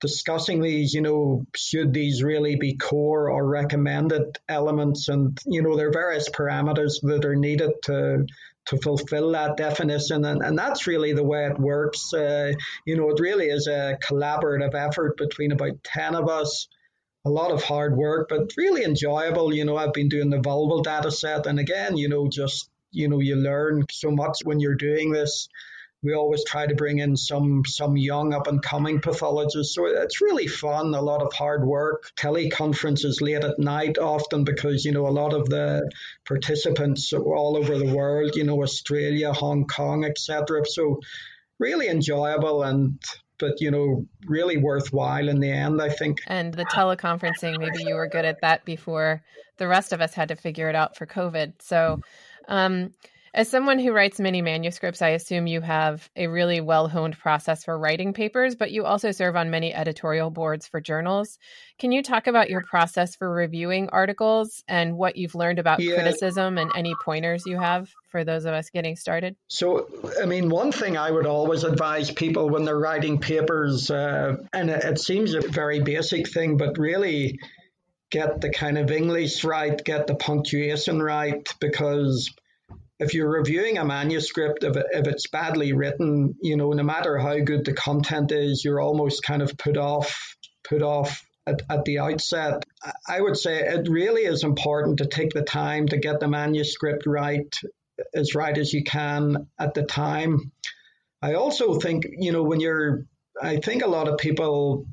discussing 0.00 0.62
these, 0.62 0.94
you 0.94 1.02
know, 1.02 1.44
should 1.54 1.92
these 1.92 2.22
really 2.22 2.56
be 2.56 2.76
core 2.76 3.30
or 3.30 3.46
recommended 3.46 4.38
elements? 4.48 5.08
And, 5.08 5.38
you 5.46 5.62
know, 5.62 5.76
there 5.76 5.88
are 5.88 5.92
various 5.92 6.30
parameters 6.30 7.00
that 7.02 7.24
are 7.24 7.36
needed 7.36 7.72
to 7.84 8.26
to 8.66 8.76
fulfill 8.78 9.32
that 9.32 9.56
definition. 9.56 10.24
And, 10.24 10.42
and 10.42 10.56
that's 10.56 10.86
really 10.86 11.12
the 11.12 11.24
way 11.24 11.46
it 11.46 11.58
works. 11.58 12.12
Uh, 12.12 12.52
you 12.84 12.96
know, 12.96 13.10
it 13.10 13.18
really 13.18 13.46
is 13.46 13.66
a 13.66 13.98
collaborative 14.02 14.74
effort 14.74 15.16
between 15.16 15.50
about 15.50 15.82
10 15.82 16.14
of 16.14 16.28
us 16.28 16.68
a 17.24 17.30
lot 17.30 17.50
of 17.50 17.62
hard 17.62 17.96
work, 17.96 18.28
but 18.28 18.52
really 18.56 18.84
enjoyable. 18.84 19.52
You 19.52 19.64
know, 19.64 19.76
I've 19.76 19.92
been 19.92 20.08
doing 20.08 20.30
the 20.30 20.38
vulval 20.38 20.82
data 20.82 21.10
set, 21.10 21.46
and 21.46 21.58
again, 21.58 21.96
you 21.96 22.08
know, 22.08 22.28
just 22.28 22.69
you 22.90 23.08
know, 23.08 23.20
you 23.20 23.36
learn 23.36 23.84
so 23.90 24.10
much 24.10 24.38
when 24.44 24.60
you're 24.60 24.74
doing 24.74 25.10
this. 25.10 25.48
We 26.02 26.14
always 26.14 26.44
try 26.44 26.66
to 26.66 26.74
bring 26.74 26.98
in 26.98 27.14
some 27.14 27.62
some 27.66 27.98
young 27.98 28.32
up 28.32 28.46
and 28.46 28.62
coming 28.62 29.02
pathologists, 29.02 29.74
so 29.74 29.84
it's 29.84 30.22
really 30.22 30.46
fun. 30.46 30.94
A 30.94 31.02
lot 31.02 31.20
of 31.20 31.34
hard 31.34 31.66
work. 31.66 32.10
Teleconferences 32.16 33.20
late 33.20 33.44
at 33.44 33.58
night, 33.58 33.98
often 33.98 34.44
because 34.44 34.86
you 34.86 34.92
know 34.92 35.06
a 35.06 35.18
lot 35.22 35.34
of 35.34 35.50
the 35.50 35.90
participants 36.26 37.12
all 37.12 37.54
over 37.54 37.76
the 37.76 37.94
world, 37.94 38.34
you 38.34 38.44
know, 38.44 38.62
Australia, 38.62 39.34
Hong 39.34 39.66
Kong, 39.66 40.06
etc. 40.06 40.64
So 40.64 41.00
really 41.58 41.88
enjoyable 41.88 42.62
and 42.62 42.98
but 43.40 43.60
you 43.60 43.70
know, 43.70 44.06
really 44.26 44.58
worthwhile 44.58 45.28
in 45.28 45.40
the 45.40 45.50
end, 45.50 45.82
I 45.82 45.88
think. 45.88 46.20
And 46.26 46.54
the 46.54 46.66
teleconferencing, 46.66 47.58
maybe 47.58 47.82
you 47.84 47.94
were 47.94 48.06
good 48.06 48.24
at 48.24 48.42
that 48.42 48.64
before 48.64 49.22
the 49.56 49.66
rest 49.66 49.92
of 49.92 50.00
us 50.00 50.14
had 50.14 50.28
to 50.28 50.36
figure 50.36 50.68
it 50.68 50.76
out 50.76 50.96
for 50.96 51.06
COVID. 51.06 51.54
So, 51.60 52.00
um, 52.48 52.92
as 53.32 53.48
someone 53.48 53.78
who 53.78 53.92
writes 53.92 54.18
many 54.18 54.42
manuscripts, 54.42 55.02
I 55.02 55.10
assume 55.10 55.46
you 55.46 55.60
have 55.60 56.10
a 56.16 56.26
really 56.26 56.60
well 56.60 56.88
honed 56.88 57.16
process 57.16 57.64
for 57.64 57.78
writing 57.78 58.12
papers, 58.12 58.56
but 58.56 58.72
you 58.72 58.84
also 58.84 59.12
serve 59.12 59.36
on 59.36 59.50
many 59.50 59.72
editorial 59.72 60.30
boards 60.30 60.66
for 60.66 60.80
journals. 60.80 61.38
Can 61.78 61.92
you 61.92 62.02
talk 62.02 62.26
about 62.26 62.50
your 62.50 62.62
process 62.62 63.14
for 63.14 63.32
reviewing 63.32 63.88
articles 63.90 64.64
and 64.66 64.96
what 64.96 65.16
you've 65.16 65.36
learned 65.36 65.60
about 65.60 65.80
yeah. 65.80 65.94
criticism 65.94 66.58
and 66.58 66.72
any 66.74 66.94
pointers 67.04 67.44
you 67.46 67.56
have 67.56 67.88
for 68.08 68.24
those 68.24 68.46
of 68.46 68.54
us 68.54 68.70
getting 68.70 68.96
started? 68.96 69.36
So, 69.46 69.88
I 70.20 70.26
mean, 70.26 70.48
one 70.48 70.72
thing 70.72 70.96
I 70.96 71.12
would 71.12 71.26
always 71.26 71.62
advise 71.62 72.10
people 72.10 72.48
when 72.48 72.64
they're 72.64 72.78
writing 72.78 73.18
papers, 73.18 73.92
uh, 73.92 74.38
and 74.52 74.70
it 74.70 74.98
seems 74.98 75.34
a 75.34 75.40
very 75.40 75.80
basic 75.80 76.28
thing, 76.28 76.56
but 76.56 76.78
really 76.78 77.38
get 78.10 78.40
the 78.40 78.50
kind 78.50 78.76
of 78.76 78.90
English 78.90 79.44
right, 79.44 79.82
get 79.84 80.06
the 80.06 80.14
punctuation 80.14 81.02
right, 81.02 81.48
because 81.60 82.30
if 82.98 83.14
you're 83.14 83.30
reviewing 83.30 83.78
a 83.78 83.84
manuscript, 83.84 84.62
if, 84.62 84.76
if 84.76 85.06
it's 85.06 85.28
badly 85.28 85.72
written, 85.72 86.34
you 86.42 86.56
know, 86.56 86.72
no 86.72 86.82
matter 86.82 87.18
how 87.18 87.38
good 87.38 87.64
the 87.64 87.72
content 87.72 88.30
is, 88.32 88.62
you're 88.64 88.80
almost 88.80 89.22
kind 89.22 89.42
of 89.42 89.56
put 89.56 89.76
off, 89.76 90.36
put 90.68 90.82
off 90.82 91.24
at, 91.46 91.62
at 91.70 91.84
the 91.84 92.00
outset. 92.00 92.64
I 93.08 93.20
would 93.20 93.38
say 93.38 93.60
it 93.60 93.88
really 93.88 94.22
is 94.22 94.44
important 94.44 94.98
to 94.98 95.06
take 95.06 95.30
the 95.32 95.42
time 95.42 95.88
to 95.88 95.96
get 95.96 96.20
the 96.20 96.28
manuscript 96.28 97.06
right, 97.06 97.54
as 98.14 98.34
right 98.34 98.56
as 98.56 98.72
you 98.72 98.84
can 98.84 99.48
at 99.58 99.72
the 99.72 99.82
time. 99.82 100.52
I 101.22 101.34
also 101.34 101.78
think, 101.78 102.06
you 102.18 102.32
know, 102.32 102.42
when 102.42 102.60
you're, 102.60 103.06
I 103.40 103.56
think 103.56 103.82
a 103.82 103.88
lot 103.88 104.08
of 104.08 104.18
people 104.18 104.86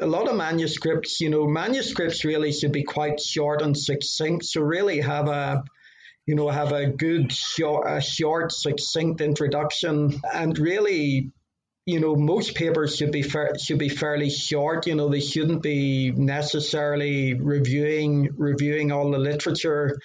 a 0.00 0.06
lot 0.06 0.28
of 0.28 0.36
manuscripts, 0.36 1.20
you 1.20 1.30
know, 1.30 1.46
manuscripts 1.46 2.24
really 2.24 2.52
should 2.52 2.72
be 2.72 2.82
quite 2.82 3.20
short 3.20 3.62
and 3.62 3.76
succinct. 3.76 4.44
So 4.44 4.60
really 4.60 5.00
have 5.00 5.28
a 5.28 5.64
you 6.26 6.34
know, 6.34 6.48
have 6.48 6.72
a 6.72 6.86
good 6.86 7.32
short, 7.32 7.86
a 7.86 8.00
short, 8.00 8.50
succinct 8.52 9.20
introduction, 9.20 10.20
and 10.32 10.58
really, 10.58 11.30
you 11.84 12.00
know, 12.00 12.16
most 12.16 12.54
papers 12.54 12.96
should 12.96 13.12
be 13.12 13.22
fa- 13.22 13.58
should 13.58 13.78
be 13.78 13.90
fairly 13.90 14.30
short. 14.30 14.86
You 14.86 14.94
know, 14.94 15.10
they 15.10 15.20
shouldn't 15.20 15.62
be 15.62 16.12
necessarily 16.12 17.34
reviewing 17.34 18.30
reviewing 18.38 18.90
all 18.90 19.10
the 19.10 19.18
literature 19.18 19.98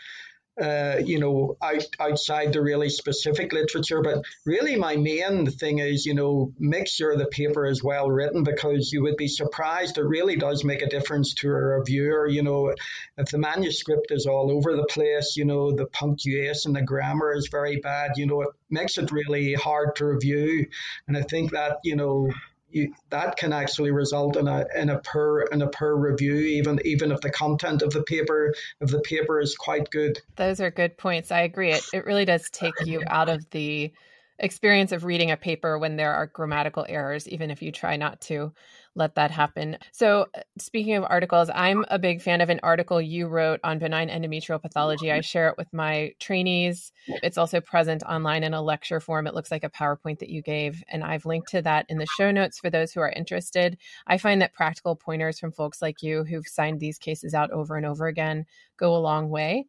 uh, 0.59 0.97
you 1.03 1.19
know, 1.19 1.57
out, 1.61 1.85
outside 1.99 2.53
the 2.53 2.61
really 2.61 2.89
specific 2.89 3.53
literature. 3.53 4.01
But 4.01 4.23
really, 4.45 4.75
my 4.75 4.95
main 4.95 5.49
thing 5.49 5.79
is, 5.79 6.05
you 6.05 6.13
know, 6.13 6.53
make 6.59 6.87
sure 6.87 7.15
the 7.15 7.25
paper 7.27 7.65
is 7.65 7.83
well 7.83 8.09
written 8.09 8.43
because 8.43 8.91
you 8.91 9.03
would 9.03 9.17
be 9.17 9.27
surprised. 9.27 9.97
It 9.97 10.03
really 10.03 10.35
does 10.35 10.63
make 10.63 10.81
a 10.81 10.89
difference 10.89 11.33
to 11.35 11.47
a 11.47 11.51
reviewer. 11.51 12.27
You 12.27 12.43
know, 12.43 12.73
if 13.17 13.29
the 13.29 13.37
manuscript 13.37 14.11
is 14.11 14.25
all 14.25 14.51
over 14.51 14.75
the 14.75 14.85
place, 14.85 15.35
you 15.37 15.45
know, 15.45 15.71
the 15.71 15.85
punctuation, 15.85 16.73
the 16.73 16.81
grammar 16.81 17.33
is 17.33 17.49
very 17.49 17.77
bad, 17.77 18.11
you 18.17 18.25
know, 18.25 18.41
it 18.41 18.49
makes 18.69 18.97
it 18.97 19.11
really 19.11 19.53
hard 19.53 19.95
to 19.97 20.05
review. 20.05 20.67
And 21.07 21.17
I 21.17 21.21
think 21.21 21.51
that, 21.51 21.77
you 21.83 21.95
know, 21.95 22.29
you, 22.71 22.93
that 23.09 23.37
can 23.37 23.53
actually 23.53 23.91
result 23.91 24.37
in 24.37 24.47
a 24.47 24.65
in 24.75 24.89
a 24.89 24.99
per 24.99 25.43
in 25.43 25.61
a 25.61 25.67
per 25.67 25.95
review 25.95 26.35
even 26.35 26.79
even 26.85 27.11
if 27.11 27.21
the 27.21 27.29
content 27.29 27.81
of 27.81 27.91
the 27.91 28.03
paper 28.03 28.53
of 28.81 28.89
the 28.89 28.99
paper 29.01 29.39
is 29.39 29.55
quite 29.55 29.89
good. 29.89 30.19
Those 30.35 30.59
are 30.59 30.71
good 30.71 30.97
points. 30.97 31.31
I 31.31 31.41
agree. 31.41 31.71
It 31.71 31.83
it 31.93 32.05
really 32.05 32.25
does 32.25 32.49
take 32.51 32.73
you 32.85 33.03
out 33.07 33.29
of 33.29 33.49
the 33.51 33.91
experience 34.39 34.91
of 34.91 35.03
reading 35.03 35.31
a 35.31 35.37
paper 35.37 35.77
when 35.77 35.97
there 35.97 36.13
are 36.13 36.27
grammatical 36.27 36.85
errors 36.87 37.27
even 37.27 37.51
if 37.51 37.61
you 37.61 37.71
try 37.71 37.97
not 37.97 38.21
to 38.21 38.53
let 38.99 39.15
that 39.15 39.31
happen. 39.31 39.77
So, 39.91 40.27
uh, 40.35 40.41
speaking 40.59 40.95
of 40.95 41.05
articles, 41.09 41.49
I'm 41.53 41.85
a 41.89 41.97
big 41.97 42.21
fan 42.21 42.41
of 42.41 42.49
an 42.49 42.59
article 42.61 43.01
you 43.01 43.27
wrote 43.27 43.59
on 43.63 43.79
benign 43.79 44.09
endometrial 44.09 44.61
pathology. 44.61 45.11
I 45.11 45.21
share 45.21 45.49
it 45.49 45.55
with 45.57 45.73
my 45.73 46.13
trainees. 46.19 46.91
It's 47.07 47.37
also 47.37 47.61
present 47.61 48.03
online 48.03 48.43
in 48.43 48.53
a 48.53 48.61
lecture 48.61 48.99
form. 48.99 49.25
It 49.25 49.33
looks 49.33 49.49
like 49.49 49.63
a 49.63 49.69
PowerPoint 49.69 50.19
that 50.19 50.29
you 50.29 50.43
gave, 50.43 50.83
and 50.89 51.03
I've 51.03 51.25
linked 51.25 51.49
to 51.49 51.61
that 51.63 51.87
in 51.89 51.97
the 51.97 52.07
show 52.17 52.29
notes 52.29 52.59
for 52.59 52.69
those 52.69 52.91
who 52.91 52.99
are 52.99 53.09
interested. 53.09 53.77
I 54.05 54.19
find 54.19 54.41
that 54.41 54.53
practical 54.53 54.95
pointers 54.95 55.39
from 55.39 55.51
folks 55.51 55.81
like 55.81 56.03
you 56.03 56.23
who've 56.23 56.47
signed 56.47 56.79
these 56.79 56.99
cases 56.99 57.33
out 57.33 57.49
over 57.51 57.77
and 57.77 57.85
over 57.85 58.07
again 58.07 58.45
go 58.77 58.95
a 58.95 58.97
long 58.97 59.29
way. 59.29 59.65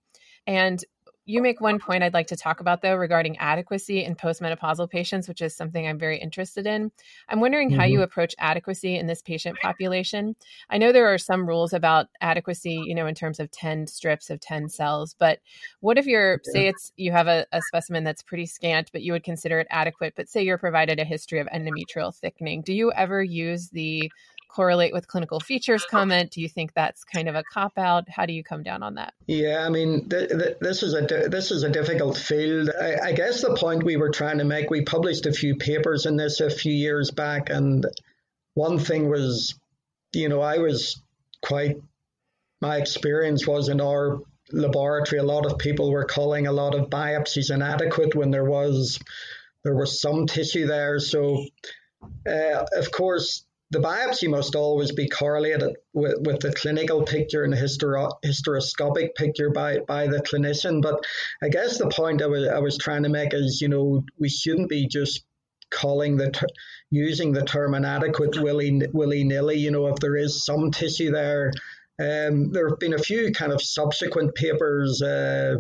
And 0.47 0.85
you 1.31 1.41
make 1.41 1.61
one 1.61 1.79
point 1.79 2.03
I'd 2.03 2.13
like 2.13 2.27
to 2.29 2.37
talk 2.37 2.61
about, 2.61 2.83
though, 2.83 2.97
regarding 2.97 3.39
adequacy 3.39 4.05
in 4.05 4.17
postmenopausal 4.17 4.91
patients, 4.91 5.29
which 5.29 5.41
is 5.41 5.55
something 5.55 5.87
I'm 5.87 5.99
very 5.99 6.19
interested 6.19 6.67
in. 6.67 6.91
I'm 7.29 7.41
wondering 7.41 7.71
mm-hmm. 7.71 7.79
how 7.79 7.87
you 7.87 7.99
mm-hmm. 7.99 8.05
approach 8.05 8.35
adequacy 8.39 8.97
in 8.97 9.07
this 9.07 9.23
patient 9.23 9.59
population. 9.63 10.35
I 10.69 10.79
know 10.79 10.91
there 10.91 11.13
are 11.13 11.19
some 11.19 11.47
rules 11.47 11.73
about 11.73 12.09
adequacy, 12.21 12.83
you 12.85 12.95
know, 12.95 13.07
in 13.07 13.15
terms 13.15 13.39
of 13.39 13.51
10 13.53 13.87
strips 13.87 14.29
of 14.29 14.41
10 14.41 14.69
cells, 14.69 15.15
but 15.19 15.39
what 15.81 15.99
if 15.99 16.07
you're, 16.07 16.41
say, 16.43 16.67
it's 16.67 16.93
you 16.97 17.13
have 17.13 17.29
a, 17.29 17.47
a 17.53 17.63
specimen 17.63 18.03
that's 18.03 18.23
pretty 18.23 18.47
scant, 18.47 18.91
but 18.93 19.03
you 19.03 19.13
would 19.13 19.25
consider 19.25 19.61
it 19.61 19.69
adequate, 19.71 20.15
but 20.17 20.29
say 20.29 20.43
you're 20.43 20.59
provided 20.59 20.99
a 20.99 21.05
history 21.05 21.39
of 21.39 21.47
endometrial 21.49 22.15
thickening? 22.15 22.63
Do 22.63 22.73
you 22.73 22.93
ever 22.93 23.23
use 23.23 23.69
the 23.69 24.11
correlate 24.55 24.93
with 24.93 25.07
clinical 25.07 25.41
features 25.41 25.85
comment? 25.91 26.31
Do 26.31 26.41
you 26.41 26.49
think 26.49 26.73
that's 26.75 27.05
kind 27.05 27.29
of 27.29 27.35
a 27.35 27.45
cop 27.53 27.79
out? 27.79 28.09
How 28.09 28.27
do 28.27 28.33
you 28.33 28.43
come 28.43 28.63
down 28.63 28.83
on 28.83 28.95
that? 28.95 29.15
Yeah, 29.27 29.65
I 29.65 29.69
mean, 29.69 30.09
th- 30.09 30.31
th- 30.31 30.57
this 30.61 30.83
is 30.83 30.95
a 30.95 31.07
di- 31.07 31.29
this 31.29 31.51
is 31.51 31.63
a 31.63 31.71
difficult 31.71 32.17
field. 32.17 32.71
I-, 32.81 33.09
I 33.09 33.13
guess 33.13 33.43
the 33.43 33.55
point 33.55 33.85
we 33.85 33.97
were 33.97 34.11
trying 34.11 34.39
to 34.39 34.45
make, 34.45 34.71
we 34.71 34.83
published 34.83 35.27
a 35.27 35.33
few 35.33 35.57
papers 35.57 36.07
in 36.07 36.17
this 36.17 36.41
a 36.41 36.51
few 36.51 36.73
years 36.73 37.11
back, 37.11 37.51
and 37.51 37.87
one 38.55 38.79
thing 38.79 39.09
was, 39.09 39.59
you 40.13 40.29
know, 40.29 40.41
I 40.41 40.59
was 40.59 41.01
quite. 41.43 41.77
My 42.63 42.77
experience 42.77 43.47
was 43.47 43.71
in 43.71 43.81
our 43.81 44.21
laboratory, 44.53 45.19
a 45.19 45.25
lot 45.25 45.47
of 45.47 45.59
people 45.59 45.91
were 45.91 46.05
calling 46.05 46.47
a 46.47 46.53
lot 46.53 46.75
of 46.75 46.91
biopsies 46.91 47.55
inadequate 47.55 48.15
when 48.15 48.31
there 48.31 48.45
was 48.45 48.99
there 49.65 49.75
was 49.75 50.01
some 50.01 50.27
tissue 50.27 50.67
there. 50.67 50.99
So, 50.99 51.45
uh, 52.27 52.67
of 52.73 52.91
course, 52.91 53.47
the 53.71 53.79
biopsy 53.79 54.29
must 54.29 54.57
always 54.57 54.91
be 54.93 55.09
correlated 55.09 55.77
with, 55.93 56.17
with 56.21 56.41
the 56.41 56.53
clinical 56.53 57.03
picture 57.05 57.45
and 57.45 57.53
the 57.53 57.57
historo- 57.57 58.13
hysteroscopic 58.25 59.15
picture 59.15 59.51
by, 59.51 59.79
by 59.79 60.09
the 60.09 60.19
clinician. 60.19 60.83
But 60.83 61.05
I 61.43 61.49
guess 61.49 61.79
the 61.79 61.89
point 61.89 62.21
I 62.21 62.27
was, 62.27 62.49
I 62.49 62.59
was 62.59 62.77
trying 62.79 63.05
to 63.05 63.09
make 63.09 63.33
is, 63.33 63.61
you 63.61 63.69
know, 63.69 64.03
we 64.19 64.29
shouldn't 64.29 64.69
be 64.69 64.89
just 64.89 65.25
calling 65.71 66.17
the 66.17 66.31
ter- 66.31 66.49
using 66.91 67.33
the 67.33 67.45
term 67.45 67.75
inadequate 67.75 68.43
willy 68.43 68.83
willy 68.93 69.23
nilly. 69.23 69.59
You 69.59 69.71
know, 69.71 69.87
if 69.87 69.97
there 70.01 70.17
is 70.17 70.45
some 70.45 70.73
tissue 70.73 71.13
there, 71.13 71.53
um, 72.01 72.51
there 72.51 72.69
have 72.69 72.81
been 72.81 72.95
a 72.95 72.99
few 72.99 73.31
kind 73.31 73.53
of 73.53 73.63
subsequent 73.63 74.35
papers. 74.35 75.01
Uh, 75.01 75.57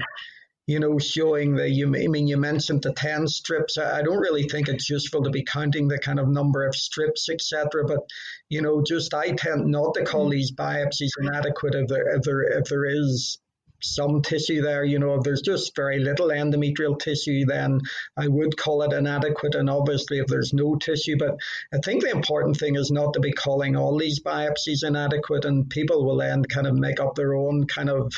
you 0.66 0.78
know, 0.78 0.98
showing 0.98 1.56
the, 1.56 1.68
you, 1.68 1.86
I 1.86 2.06
mean, 2.06 2.28
you 2.28 2.36
mentioned 2.36 2.82
the 2.82 2.92
10 2.92 3.26
strips. 3.26 3.76
I 3.78 4.02
don't 4.02 4.20
really 4.20 4.44
think 4.44 4.68
it's 4.68 4.88
useful 4.88 5.24
to 5.24 5.30
be 5.30 5.44
counting 5.44 5.88
the 5.88 5.98
kind 5.98 6.20
of 6.20 6.28
number 6.28 6.66
of 6.66 6.76
strips, 6.76 7.28
etc. 7.28 7.84
But, 7.86 8.00
you 8.48 8.62
know, 8.62 8.82
just 8.86 9.12
I 9.12 9.32
tend 9.32 9.66
not 9.66 9.94
to 9.94 10.04
call 10.04 10.28
mm. 10.28 10.32
these 10.32 10.52
biopsies 10.52 11.10
inadequate 11.18 11.74
if 11.74 11.88
there, 11.88 12.16
if 12.16 12.22
there, 12.22 12.42
if 12.42 12.64
there 12.66 12.84
is 12.84 13.38
some 13.82 14.22
tissue 14.22 14.62
there. 14.62 14.84
You 14.84 14.98
know, 14.98 15.14
if 15.14 15.22
there's 15.22 15.42
just 15.42 15.74
very 15.74 15.98
little 15.98 16.28
endometrial 16.28 16.98
tissue, 16.98 17.44
then 17.46 17.80
I 18.16 18.28
would 18.28 18.56
call 18.56 18.82
it 18.82 18.92
inadequate. 18.92 19.54
And 19.54 19.68
obviously, 19.68 20.18
if 20.18 20.26
there's 20.26 20.52
no 20.52 20.76
tissue, 20.76 21.16
but 21.18 21.36
I 21.72 21.78
think 21.78 22.02
the 22.02 22.10
important 22.10 22.56
thing 22.58 22.76
is 22.76 22.90
not 22.90 23.14
to 23.14 23.20
be 23.20 23.32
calling 23.32 23.76
all 23.76 23.98
these 23.98 24.22
biopsies 24.22 24.84
inadequate, 24.86 25.44
and 25.44 25.68
people 25.68 26.04
will 26.04 26.18
then 26.18 26.44
kind 26.44 26.66
of 26.66 26.74
make 26.74 27.00
up 27.00 27.14
their 27.14 27.34
own 27.34 27.66
kind 27.66 27.90
of 27.90 28.12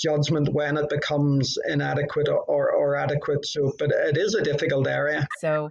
judgment 0.00 0.48
when 0.52 0.76
it 0.76 0.88
becomes 0.88 1.58
inadequate 1.68 2.28
or, 2.28 2.72
or 2.72 2.96
adequate. 2.96 3.46
So, 3.46 3.72
but 3.78 3.90
it 3.90 4.16
is 4.16 4.34
a 4.34 4.42
difficult 4.42 4.86
area. 4.86 5.26
So, 5.38 5.70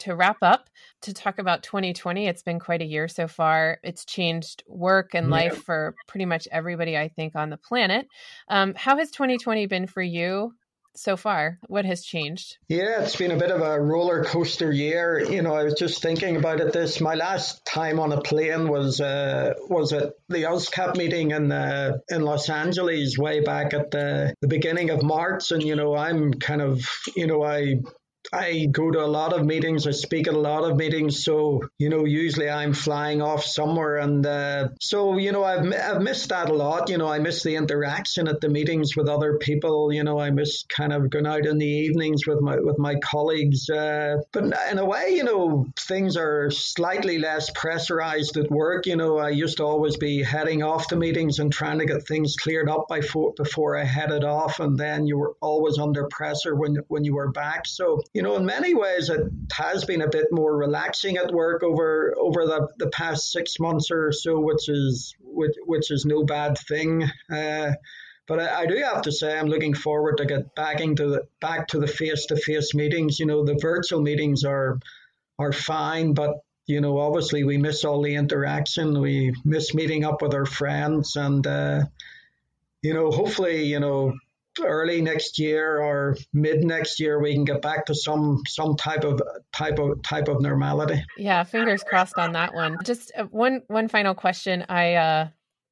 to 0.00 0.14
wrap 0.14 0.36
up, 0.42 0.70
to 1.02 1.12
talk 1.12 1.38
about 1.38 1.62
2020, 1.62 2.26
it's 2.26 2.42
been 2.42 2.60
quite 2.60 2.82
a 2.82 2.86
year 2.86 3.08
so 3.08 3.26
far. 3.26 3.78
It's 3.82 4.04
changed 4.04 4.62
work 4.68 5.14
and 5.14 5.30
life 5.30 5.54
yeah. 5.54 5.60
for 5.60 5.94
pretty 6.06 6.26
much 6.26 6.46
everybody, 6.52 6.96
I 6.96 7.08
think, 7.08 7.34
on 7.34 7.50
the 7.50 7.56
planet. 7.56 8.06
Um, 8.48 8.74
how 8.76 8.96
has 8.98 9.10
2020 9.10 9.66
been 9.66 9.86
for 9.86 10.02
you? 10.02 10.54
So 10.94 11.16
far? 11.16 11.58
What 11.66 11.84
has 11.84 12.04
changed? 12.04 12.58
Yeah, 12.68 13.02
it's 13.02 13.16
been 13.16 13.30
a 13.30 13.36
bit 13.36 13.50
of 13.50 13.62
a 13.62 13.80
roller 13.80 14.24
coaster 14.24 14.72
year. 14.72 15.20
You 15.20 15.42
know, 15.42 15.54
I 15.54 15.64
was 15.64 15.74
just 15.74 16.02
thinking 16.02 16.36
about 16.36 16.60
it. 16.60 16.72
This 16.72 17.00
my 17.00 17.14
last 17.14 17.64
time 17.64 18.00
on 18.00 18.12
a 18.12 18.20
plane 18.20 18.68
was 18.68 19.00
uh, 19.00 19.54
was 19.68 19.92
at 19.92 20.14
the 20.28 20.42
USCAP 20.44 20.96
meeting 20.96 21.30
in 21.30 21.52
uh, 21.52 21.98
in 22.08 22.22
Los 22.22 22.48
Angeles 22.48 23.16
way 23.16 23.40
back 23.40 23.72
at 23.72 23.90
the 23.90 24.34
the 24.40 24.48
beginning 24.48 24.90
of 24.90 25.02
March, 25.02 25.52
and 25.52 25.62
you 25.62 25.76
know, 25.76 25.94
I'm 25.94 26.34
kind 26.34 26.60
of 26.60 26.86
you 27.16 27.26
know 27.26 27.42
I 27.42 27.76
I 28.32 28.66
go 28.70 28.90
to 28.90 29.00
a 29.04 29.06
lot 29.06 29.32
of 29.32 29.44
meetings. 29.44 29.86
I 29.86 29.90
speak 29.90 30.28
at 30.28 30.34
a 30.34 30.38
lot 30.38 30.62
of 30.62 30.76
meetings. 30.76 31.24
So, 31.24 31.62
you 31.78 31.88
know, 31.88 32.04
usually 32.04 32.48
I'm 32.48 32.74
flying 32.74 33.22
off 33.22 33.44
somewhere. 33.44 33.96
And 33.96 34.24
uh, 34.24 34.68
so, 34.80 35.16
you 35.16 35.32
know, 35.32 35.42
I've, 35.42 35.72
I've 35.72 36.02
missed 36.02 36.28
that 36.28 36.48
a 36.48 36.52
lot. 36.52 36.90
You 36.90 36.98
know, 36.98 37.08
I 37.08 37.18
miss 37.18 37.42
the 37.42 37.56
interaction 37.56 38.28
at 38.28 38.40
the 38.40 38.48
meetings 38.48 38.96
with 38.96 39.08
other 39.08 39.38
people. 39.38 39.92
You 39.92 40.04
know, 40.04 40.20
I 40.20 40.30
miss 40.30 40.64
kind 40.64 40.92
of 40.92 41.10
going 41.10 41.26
out 41.26 41.46
in 41.46 41.58
the 41.58 41.66
evenings 41.66 42.26
with 42.26 42.40
my, 42.40 42.58
with 42.60 42.78
my 42.78 42.96
colleagues. 42.96 43.68
Uh, 43.68 44.18
but 44.32 44.44
in 44.70 44.78
a 44.78 44.84
way, 44.84 45.10
you 45.10 45.24
know, 45.24 45.66
things 45.78 46.16
are 46.16 46.50
slightly 46.50 47.18
less 47.18 47.50
pressurized 47.50 48.36
at 48.36 48.50
work. 48.50 48.86
You 48.86 48.96
know, 48.96 49.18
I 49.18 49.30
used 49.30 49.56
to 49.56 49.64
always 49.64 49.96
be 49.96 50.22
heading 50.22 50.62
off 50.62 50.88
to 50.88 50.96
meetings 50.96 51.38
and 51.38 51.52
trying 51.52 51.80
to 51.80 51.86
get 51.86 52.06
things 52.06 52.36
cleared 52.36 52.68
up 52.68 52.86
before, 52.88 53.32
before 53.36 53.76
I 53.76 53.84
headed 53.84 54.24
off. 54.24 54.60
And 54.60 54.78
then 54.78 55.06
you 55.06 55.18
were 55.18 55.34
always 55.40 55.78
under 55.78 56.06
pressure 56.10 56.54
when, 56.54 56.76
when 56.88 57.04
you 57.04 57.14
were 57.14 57.32
back. 57.32 57.66
So, 57.66 58.00
you 58.12 58.22
know, 58.22 58.36
in 58.36 58.44
many 58.44 58.74
ways, 58.74 59.08
it 59.08 59.20
has 59.52 59.84
been 59.84 60.02
a 60.02 60.08
bit 60.08 60.26
more 60.32 60.56
relaxing 60.56 61.16
at 61.16 61.32
work 61.32 61.62
over 61.62 62.14
over 62.18 62.44
the, 62.44 62.68
the 62.78 62.90
past 62.90 63.30
six 63.30 63.60
months 63.60 63.90
or 63.90 64.10
so, 64.10 64.40
which 64.40 64.68
is 64.68 65.14
which, 65.20 65.54
which 65.64 65.90
is 65.90 66.04
no 66.04 66.24
bad 66.24 66.58
thing. 66.58 67.04
Uh, 67.32 67.72
but 68.26 68.40
I, 68.40 68.62
I, 68.62 68.66
do 68.66 68.76
have 68.76 69.02
to 69.02 69.12
say, 69.12 69.36
I'm 69.36 69.46
looking 69.46 69.74
forward 69.74 70.18
to 70.18 70.24
get 70.24 70.54
back 70.54 70.80
into 70.80 71.08
the 71.08 71.26
back 71.40 71.68
to 71.68 71.78
the 71.78 71.86
face 71.86 72.26
to 72.26 72.36
face 72.36 72.74
meetings. 72.74 73.20
You 73.20 73.26
know, 73.26 73.44
the 73.44 73.58
virtual 73.60 74.00
meetings 74.00 74.44
are 74.44 74.80
are 75.38 75.52
fine, 75.52 76.12
but 76.12 76.40
you 76.66 76.80
know, 76.80 76.98
obviously 76.98 77.44
we 77.44 77.58
miss 77.58 77.84
all 77.84 78.02
the 78.02 78.14
interaction. 78.16 79.00
We 79.00 79.34
miss 79.44 79.72
meeting 79.72 80.04
up 80.04 80.20
with 80.20 80.34
our 80.34 80.46
friends, 80.46 81.14
and 81.14 81.46
uh, 81.46 81.82
you 82.82 82.92
know, 82.92 83.12
hopefully, 83.12 83.64
you 83.64 83.78
know, 83.78 84.14
early 84.60 85.00
next 85.00 85.38
year 85.38 85.78
or 85.80 86.16
mid 86.32 86.64
next 86.64 87.00
year 87.00 87.20
we 87.20 87.34
can 87.34 87.44
get 87.44 87.62
back 87.62 87.86
to 87.86 87.94
some 87.94 88.42
some 88.46 88.76
type 88.76 89.04
of 89.04 89.20
type 89.52 89.78
of 89.78 90.02
type 90.02 90.28
of 90.28 90.40
normality. 90.40 91.02
Yeah 91.16 91.44
fingers 91.44 91.82
crossed 91.82 92.18
on 92.18 92.32
that 92.32 92.54
one. 92.54 92.76
Just 92.84 93.12
uh, 93.16 93.24
one 93.24 93.62
one 93.68 93.88
final 93.88 94.14
question. 94.14 94.64
I 94.68 94.94
uh 94.94 95.28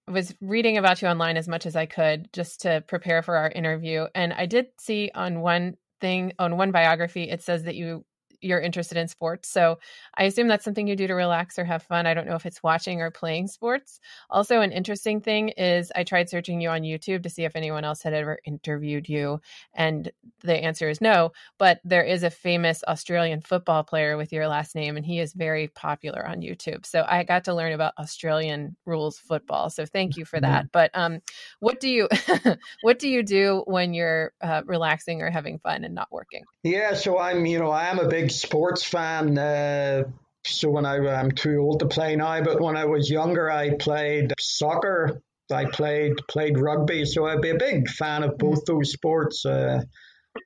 was 0.08 0.34
reading 0.40 0.78
about 0.78 1.02
you 1.02 1.08
online 1.08 1.36
as 1.36 1.46
much 1.46 1.66
as 1.66 1.76
i 1.76 1.84
could 1.84 2.32
just 2.32 2.62
to 2.62 2.82
prepare 2.86 3.22
for 3.22 3.36
our 3.36 3.50
interview 3.50 4.06
and 4.14 4.32
i 4.32 4.46
did 4.46 4.66
see 4.80 5.10
on 5.14 5.40
one 5.40 5.76
thing 6.00 6.32
on 6.38 6.56
one 6.56 6.72
biography 6.72 7.24
it 7.24 7.42
says 7.42 7.64
that 7.64 7.74
you 7.74 8.04
you're 8.40 8.60
interested 8.60 8.96
in 8.96 9.08
sports. 9.08 9.48
So 9.48 9.78
I 10.16 10.24
assume 10.24 10.48
that's 10.48 10.64
something 10.64 10.86
you 10.86 10.96
do 10.96 11.06
to 11.06 11.14
relax 11.14 11.58
or 11.58 11.64
have 11.64 11.82
fun. 11.82 12.06
I 12.06 12.14
don't 12.14 12.26
know 12.26 12.36
if 12.36 12.46
it's 12.46 12.62
watching 12.62 13.00
or 13.00 13.10
playing 13.10 13.48
sports. 13.48 14.00
Also, 14.30 14.60
an 14.60 14.72
interesting 14.72 15.20
thing 15.20 15.50
is 15.50 15.92
I 15.94 16.04
tried 16.04 16.28
searching 16.28 16.60
you 16.60 16.70
on 16.70 16.82
YouTube 16.82 17.22
to 17.22 17.30
see 17.30 17.44
if 17.44 17.56
anyone 17.56 17.84
else 17.84 18.02
had 18.02 18.14
ever 18.14 18.38
interviewed 18.44 19.08
you. 19.08 19.40
And 19.74 20.10
the 20.42 20.54
answer 20.54 20.88
is 20.88 21.00
no. 21.00 21.32
But 21.58 21.80
there 21.84 22.04
is 22.04 22.22
a 22.22 22.30
famous 22.30 22.82
Australian 22.86 23.40
football 23.40 23.84
player 23.84 24.16
with 24.16 24.32
your 24.32 24.48
last 24.48 24.74
name, 24.74 24.96
and 24.96 25.04
he 25.04 25.20
is 25.20 25.32
very 25.32 25.68
popular 25.68 26.26
on 26.26 26.40
YouTube. 26.40 26.86
So 26.86 27.04
I 27.08 27.24
got 27.24 27.44
to 27.44 27.54
learn 27.54 27.72
about 27.72 27.94
Australian 27.98 28.76
rules 28.86 29.18
football. 29.18 29.70
So 29.70 29.84
thank 29.86 30.16
you 30.16 30.24
for 30.24 30.40
that. 30.40 30.70
But 30.72 30.90
um, 30.94 31.20
what 31.60 31.80
do 31.80 31.88
you 31.88 32.08
what 32.82 32.98
do 32.98 33.08
you 33.08 33.22
do 33.22 33.62
when 33.66 33.94
you're 33.94 34.32
uh, 34.40 34.62
relaxing 34.66 35.22
or 35.22 35.30
having 35.30 35.58
fun 35.58 35.84
and 35.84 35.94
not 35.94 36.08
working? 36.10 36.44
Yeah, 36.62 36.94
so 36.94 37.18
I'm 37.18 37.46
you 37.46 37.58
know 37.58 37.70
I 37.70 37.86
am 37.86 37.98
a 37.98 38.08
big 38.08 38.27
big 38.28 38.36
sports 38.36 38.84
fan. 38.84 39.38
Uh, 39.38 40.04
so 40.46 40.70
when 40.70 40.84
I, 40.84 40.96
I'm 40.96 41.30
too 41.30 41.58
old 41.58 41.80
to 41.80 41.86
play 41.86 42.16
now, 42.16 42.42
but 42.42 42.60
when 42.60 42.76
I 42.76 42.84
was 42.84 43.10
younger, 43.10 43.50
I 43.50 43.74
played 43.76 44.32
soccer. 44.38 45.22
I 45.50 45.64
played 45.64 46.12
played 46.28 46.58
rugby, 46.58 47.06
so 47.06 47.26
I'd 47.26 47.40
be 47.40 47.50
a 47.50 47.58
big 47.58 47.88
fan 47.88 48.22
of 48.22 48.36
both 48.36 48.66
those 48.66 48.92
sports. 48.92 49.46
Uh, 49.46 49.80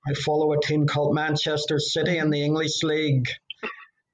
I 0.08 0.14
follow 0.14 0.52
a 0.52 0.60
team 0.60 0.86
called 0.86 1.14
Manchester 1.14 1.80
City 1.80 2.18
in 2.18 2.30
the 2.30 2.44
English 2.44 2.84
League. 2.84 3.28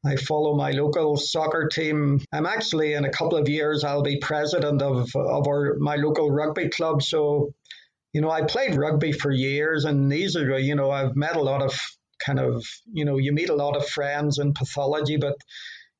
I 0.04 0.16
follow 0.16 0.56
my 0.56 0.70
local 0.70 1.18
soccer 1.18 1.68
team. 1.68 2.20
I'm 2.32 2.46
actually 2.46 2.94
in 2.94 3.04
a 3.04 3.10
couple 3.10 3.36
of 3.36 3.50
years 3.50 3.84
I'll 3.84 4.02
be 4.02 4.18
president 4.18 4.80
of 4.80 5.14
of 5.14 5.46
our 5.46 5.76
my 5.78 5.96
local 5.96 6.30
rugby 6.30 6.70
club. 6.70 7.02
So, 7.02 7.52
you 8.14 8.22
know, 8.22 8.30
I 8.30 8.42
played 8.42 8.74
rugby 8.74 9.12
for 9.12 9.30
years, 9.30 9.84
and 9.84 10.10
these 10.10 10.36
are 10.36 10.58
you 10.58 10.74
know 10.74 10.90
I've 10.90 11.16
met 11.16 11.36
a 11.36 11.42
lot 11.42 11.60
of 11.60 11.78
kind 12.24 12.40
of, 12.40 12.64
you 12.92 13.04
know, 13.04 13.16
you 13.18 13.32
meet 13.32 13.50
a 13.50 13.54
lot 13.54 13.76
of 13.76 13.88
friends 13.88 14.38
in 14.38 14.54
pathology, 14.54 15.16
but, 15.16 15.36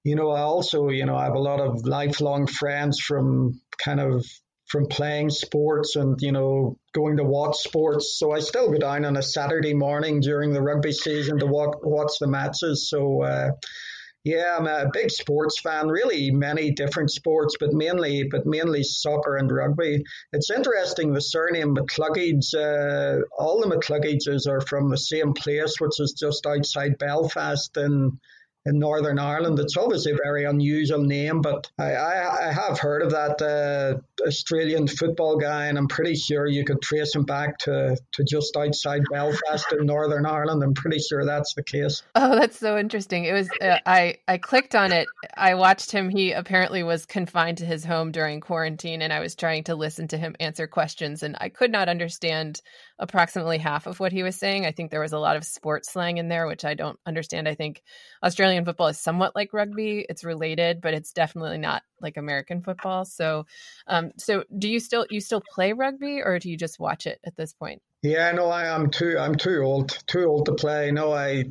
you 0.04 0.16
know, 0.16 0.30
I 0.30 0.40
also, 0.40 0.88
you 0.88 1.06
know, 1.06 1.16
I 1.16 1.24
have 1.24 1.34
a 1.34 1.40
lot 1.40 1.60
of 1.60 1.84
lifelong 1.84 2.46
friends 2.46 3.00
from 3.00 3.60
kind 3.82 4.00
of 4.00 4.24
from 4.68 4.86
playing 4.86 5.30
sports 5.30 5.96
and 5.96 6.20
you 6.20 6.30
know 6.30 6.76
going 6.92 7.16
to 7.16 7.24
watch 7.24 7.56
sports. 7.56 8.16
So 8.18 8.32
I 8.32 8.40
still 8.40 8.70
go 8.70 8.78
down 8.78 9.04
on 9.04 9.16
a 9.16 9.22
Saturday 9.22 9.74
morning 9.74 10.20
during 10.20 10.52
the 10.52 10.62
rugby 10.62 10.92
season 10.92 11.38
to 11.38 11.46
watch, 11.46 11.76
watch 11.82 12.12
the 12.20 12.26
matches. 12.26 12.88
So 12.88 13.22
uh, 13.22 13.50
yeah, 14.28 14.56
I'm 14.58 14.66
a 14.66 14.90
big 14.92 15.10
sports 15.10 15.58
fan. 15.58 15.88
Really, 15.88 16.30
many 16.30 16.70
different 16.70 17.10
sports, 17.10 17.56
but 17.58 17.72
mainly, 17.72 18.24
but 18.24 18.44
mainly 18.44 18.82
soccer 18.82 19.36
and 19.36 19.50
rugby. 19.50 20.04
It's 20.34 20.50
interesting. 20.50 21.14
The 21.14 21.22
surname 21.22 21.74
McCluggage. 21.74 22.54
Uh, 22.54 23.22
all 23.38 23.60
the 23.60 23.74
McCluggages 23.74 24.46
are 24.46 24.60
from 24.60 24.90
the 24.90 24.98
same 24.98 25.32
place, 25.32 25.80
which 25.80 25.98
is 25.98 26.12
just 26.12 26.44
outside 26.44 26.98
Belfast 26.98 27.74
in 27.78 28.18
in 28.66 28.78
Northern 28.78 29.18
Ireland. 29.18 29.58
It's 29.58 29.76
obviously 29.76 30.12
a 30.12 30.16
very 30.22 30.44
unusual 30.44 31.02
name, 31.02 31.40
but 31.40 31.70
I, 31.78 31.92
I, 31.92 32.48
I 32.48 32.52
have 32.52 32.78
heard 32.78 33.02
of 33.02 33.10
that 33.10 33.40
uh, 33.42 34.26
Australian 34.26 34.86
football 34.86 35.36
guy, 35.36 35.66
and 35.66 35.78
I'm 35.78 35.88
pretty 35.88 36.14
sure 36.14 36.46
you 36.46 36.64
could 36.64 36.82
trace 36.82 37.14
him 37.14 37.24
back 37.24 37.58
to, 37.60 37.96
to 38.12 38.24
just 38.24 38.56
outside 38.56 39.02
Belfast 39.10 39.72
in 39.72 39.86
Northern 39.86 40.26
Ireland. 40.26 40.62
I'm 40.62 40.74
pretty 40.74 40.98
sure 40.98 41.24
that's 41.24 41.54
the 41.54 41.62
case. 41.62 42.02
Oh, 42.14 42.38
that's 42.38 42.58
so 42.58 42.78
interesting. 42.78 43.24
It 43.24 43.32
was 43.32 43.48
uh, 43.60 43.78
I 43.86 44.18
I 44.26 44.38
clicked 44.38 44.74
on 44.74 44.92
it. 44.92 45.06
I 45.34 45.54
watched 45.54 45.90
him. 45.90 46.10
He 46.10 46.32
apparently 46.32 46.82
was 46.82 47.06
confined 47.06 47.58
to 47.58 47.66
his 47.66 47.84
home 47.84 48.12
during 48.12 48.40
quarantine, 48.40 49.02
and 49.02 49.12
I 49.12 49.20
was 49.20 49.34
trying 49.34 49.64
to 49.64 49.74
listen 49.74 50.08
to 50.08 50.18
him 50.18 50.36
answer 50.40 50.66
questions, 50.66 51.22
and 51.22 51.36
I 51.40 51.48
could 51.48 51.72
not 51.72 51.88
understand 51.88 52.60
approximately 52.98 53.58
half 53.58 53.86
of 53.86 54.00
what 54.00 54.12
he 54.12 54.22
was 54.22 54.36
saying. 54.36 54.66
I 54.66 54.72
think 54.72 54.90
there 54.90 55.00
was 55.00 55.12
a 55.12 55.18
lot 55.18 55.36
of 55.36 55.44
sports 55.44 55.92
slang 55.92 56.18
in 56.18 56.28
there, 56.28 56.46
which 56.46 56.64
I 56.64 56.74
don't 56.74 56.98
understand. 57.06 57.48
I 57.48 57.54
think 57.54 57.82
Australian 58.22 58.64
football 58.64 58.88
is 58.88 58.98
somewhat 58.98 59.36
like 59.36 59.52
rugby. 59.52 60.04
It's 60.08 60.24
related, 60.24 60.80
but 60.80 60.94
it's 60.94 61.12
definitely 61.12 61.58
not 61.58 61.82
like 62.00 62.16
American 62.16 62.62
football. 62.62 63.04
So, 63.04 63.46
um, 63.86 64.12
so 64.16 64.44
do 64.56 64.68
you 64.68 64.80
still 64.80 65.06
you 65.10 65.20
still 65.20 65.42
play 65.54 65.72
rugby, 65.72 66.22
or 66.22 66.38
do 66.38 66.50
you 66.50 66.56
just 66.56 66.80
watch 66.80 67.06
it 67.06 67.20
at 67.24 67.36
this 67.36 67.52
point? 67.52 67.82
Yeah, 68.02 68.30
no, 68.32 68.48
I 68.48 68.66
am 68.66 68.90
too. 68.90 69.16
I'm 69.18 69.34
too 69.34 69.62
old, 69.62 69.96
too 70.06 70.24
old 70.24 70.46
to 70.46 70.54
play. 70.54 70.90
No, 70.90 71.12
I. 71.12 71.44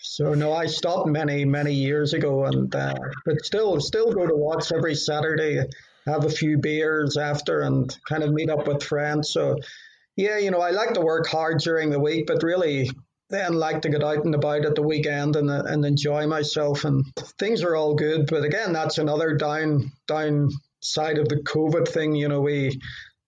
So 0.00 0.34
no, 0.34 0.52
I 0.52 0.66
stopped 0.66 1.08
many 1.08 1.44
many 1.44 1.74
years 1.74 2.14
ago, 2.14 2.44
and 2.44 2.74
uh, 2.74 2.94
but 3.24 3.44
still 3.44 3.80
still 3.80 4.12
go 4.12 4.26
to 4.26 4.34
watch 4.34 4.72
every 4.72 4.94
Saturday. 4.94 5.64
Have 6.06 6.24
a 6.24 6.30
few 6.30 6.56
beers 6.58 7.16
after, 7.16 7.62
and 7.62 7.94
kind 8.08 8.22
of 8.22 8.32
meet 8.32 8.48
up 8.48 8.68
with 8.68 8.84
friends. 8.84 9.32
So 9.32 9.56
yeah, 10.16 10.38
you 10.38 10.50
know, 10.50 10.60
I 10.60 10.70
like 10.70 10.94
to 10.94 11.00
work 11.00 11.26
hard 11.26 11.58
during 11.60 11.90
the 11.90 12.00
week, 12.00 12.26
but 12.26 12.42
really 12.42 12.90
then 13.28 13.54
like 13.54 13.82
to 13.82 13.88
get 13.88 14.04
out 14.04 14.24
and 14.24 14.34
about 14.34 14.64
at 14.64 14.74
the 14.74 14.82
weekend 14.82 15.36
and 15.36 15.50
and 15.50 15.84
enjoy 15.84 16.26
myself. 16.26 16.84
And 16.84 17.04
things 17.38 17.62
are 17.62 17.76
all 17.76 17.94
good, 17.94 18.26
but 18.26 18.44
again, 18.44 18.72
that's 18.72 18.98
another 18.98 19.34
down 19.34 19.92
down 20.06 20.50
side 20.80 21.18
of 21.18 21.28
the 21.28 21.36
COVID 21.36 21.88
thing. 21.88 22.14
You 22.14 22.28
know, 22.28 22.40
we 22.40 22.80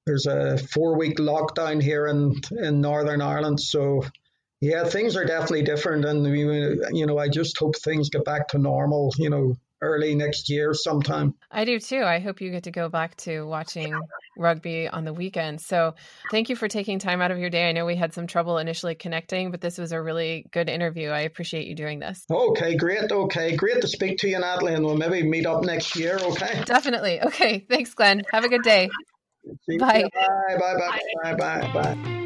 there's 0.06 0.26
a 0.26 0.56
four 0.56 0.96
week 0.96 1.18
lockdown 1.18 1.82
here 1.82 2.06
in 2.06 2.40
in 2.50 2.80
Northern 2.80 3.20
Ireland. 3.20 3.60
So 3.60 4.04
yeah, 4.60 4.84
things 4.84 5.16
are 5.16 5.24
definitely 5.24 5.62
different, 5.62 6.04
and 6.04 6.22
we, 6.22 6.40
you 6.92 7.06
know, 7.06 7.18
I 7.18 7.28
just 7.28 7.58
hope 7.58 7.76
things 7.76 8.08
get 8.08 8.24
back 8.24 8.48
to 8.48 8.58
normal. 8.58 9.12
You 9.16 9.30
know, 9.30 9.56
early 9.80 10.14
next 10.14 10.50
year 10.50 10.74
sometime. 10.74 11.34
I 11.50 11.64
do 11.64 11.78
too. 11.78 12.02
I 12.02 12.18
hope 12.18 12.40
you 12.40 12.50
get 12.50 12.64
to 12.64 12.70
go 12.70 12.88
back 12.88 13.16
to 13.18 13.42
watching 13.42 13.94
rugby 14.36 14.88
on 14.88 15.04
the 15.04 15.12
weekend. 15.12 15.60
So 15.60 15.94
thank 16.30 16.48
you 16.48 16.56
for 16.56 16.68
taking 16.68 16.98
time 16.98 17.20
out 17.20 17.30
of 17.30 17.38
your 17.38 17.50
day. 17.50 17.68
I 17.68 17.72
know 17.72 17.86
we 17.86 17.96
had 17.96 18.12
some 18.12 18.26
trouble 18.26 18.58
initially 18.58 18.94
connecting, 18.94 19.50
but 19.50 19.60
this 19.60 19.78
was 19.78 19.92
a 19.92 20.00
really 20.00 20.46
good 20.52 20.68
interview. 20.68 21.08
I 21.10 21.20
appreciate 21.20 21.66
you 21.66 21.74
doing 21.74 21.98
this. 21.98 22.24
Okay, 22.30 22.76
great. 22.76 23.10
Okay, 23.10 23.56
great 23.56 23.80
to 23.80 23.88
speak 23.88 24.18
to 24.18 24.28
you, 24.28 24.38
Natalie, 24.38 24.74
and 24.74 24.84
we'll 24.84 24.96
maybe 24.96 25.22
meet 25.28 25.46
up 25.46 25.64
next 25.64 25.96
year. 25.96 26.18
Okay. 26.20 26.62
Definitely. 26.64 27.20
Okay. 27.22 27.64
Thanks, 27.68 27.94
Glenn. 27.94 28.22
Have 28.32 28.44
a 28.44 28.48
good 28.48 28.62
day. 28.62 28.88
Bye. 29.78 30.04
Bye. 30.12 30.56
Bye. 30.58 30.74
Bye. 30.76 31.34
Bye. 31.34 31.34
Bye. 31.34 31.72
Bye. 31.72 32.24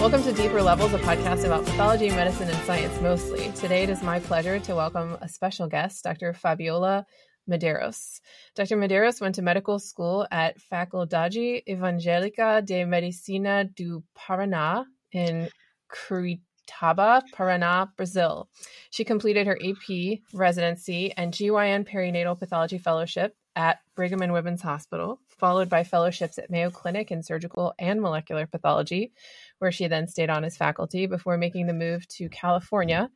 Welcome 0.00 0.22
to 0.22 0.32
Deeper 0.32 0.62
Levels, 0.62 0.94
a 0.94 0.98
podcast 1.00 1.44
about 1.44 1.66
pathology, 1.66 2.08
medicine, 2.08 2.48
and 2.48 2.56
science 2.64 2.98
mostly. 3.02 3.52
Today 3.52 3.82
it 3.82 3.90
is 3.90 4.02
my 4.02 4.18
pleasure 4.18 4.58
to 4.58 4.74
welcome 4.74 5.18
a 5.20 5.28
special 5.28 5.66
guest, 5.66 6.02
Dr. 6.02 6.32
Fabiola 6.32 7.04
Medeiros. 7.46 8.22
Dr. 8.54 8.78
Medeiros 8.78 9.20
went 9.20 9.34
to 9.34 9.42
medical 9.42 9.78
school 9.78 10.26
at 10.30 10.58
Faculdade 10.58 11.62
Evangélica 11.68 12.64
de 12.64 12.86
Medicina 12.86 13.66
do 13.76 14.02
Paraná 14.16 14.86
in 15.12 15.50
Curitiba, 15.92 17.20
Paraná, 17.34 17.94
Brazil. 17.94 18.48
She 18.88 19.04
completed 19.04 19.46
her 19.46 19.58
AP 19.62 20.20
residency 20.32 21.12
and 21.14 21.30
GYN 21.30 21.86
perinatal 21.86 22.38
pathology 22.38 22.78
fellowship 22.78 23.34
at 23.56 23.80
Brigham 23.94 24.22
and 24.22 24.32
Women's 24.32 24.62
Hospital, 24.62 25.20
followed 25.28 25.68
by 25.68 25.84
fellowships 25.84 26.38
at 26.38 26.50
Mayo 26.50 26.70
Clinic 26.70 27.10
in 27.10 27.22
surgical 27.22 27.74
and 27.78 28.00
molecular 28.00 28.46
pathology, 28.46 29.12
where 29.60 29.70
she 29.70 29.86
then 29.86 30.08
stayed 30.08 30.30
on 30.30 30.42
as 30.42 30.56
faculty 30.56 31.06
before 31.06 31.36
making 31.36 31.66
the 31.66 31.72
move 31.72 32.08
to 32.08 32.28
California, 32.30 33.08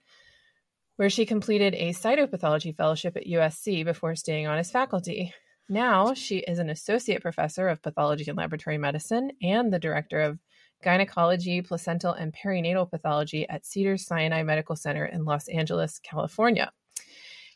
where 0.97 1.11
she 1.11 1.27
completed 1.27 1.75
a 1.75 1.91
cytopathology 1.91 2.75
fellowship 2.77 3.17
at 3.17 3.27
USC 3.27 3.85
before 3.85 4.15
staying 4.15 4.47
on 4.47 4.59
as 4.59 4.71
faculty. 4.71 5.33
Now 5.69 6.13
she 6.13 6.39
is 6.39 6.59
an 6.59 6.69
associate 6.69 7.23
professor 7.23 7.69
of 7.69 7.83
pathology 7.83 8.27
and 8.29 8.37
laboratory 8.37 8.77
medicine 8.77 9.33
and 9.43 9.73
the 9.73 9.79
director 9.79 10.21
of 10.21 10.39
gynecology, 10.83 11.63
placental, 11.63 12.13
and 12.13 12.35
perinatal 12.35 12.91
pathology 12.91 13.49
at 13.49 13.65
Cedars 13.65 14.07
Sinai 14.07 14.43
Medical 14.43 14.77
Center 14.77 15.07
in 15.07 15.25
Los 15.25 15.49
Angeles, 15.49 15.99
California. 15.99 16.71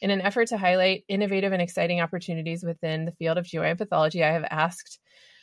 In 0.00 0.10
an 0.10 0.22
effort 0.22 0.48
to 0.48 0.56
highlight 0.56 1.04
innovative 1.08 1.52
and 1.52 1.60
exciting 1.60 2.00
opportunities 2.00 2.64
within 2.64 3.04
the 3.04 3.12
field 3.12 3.36
of 3.36 3.44
GYN 3.44 3.76
pathology, 3.76 4.24
I 4.24 4.32
have 4.32 4.46
asked 4.50 4.98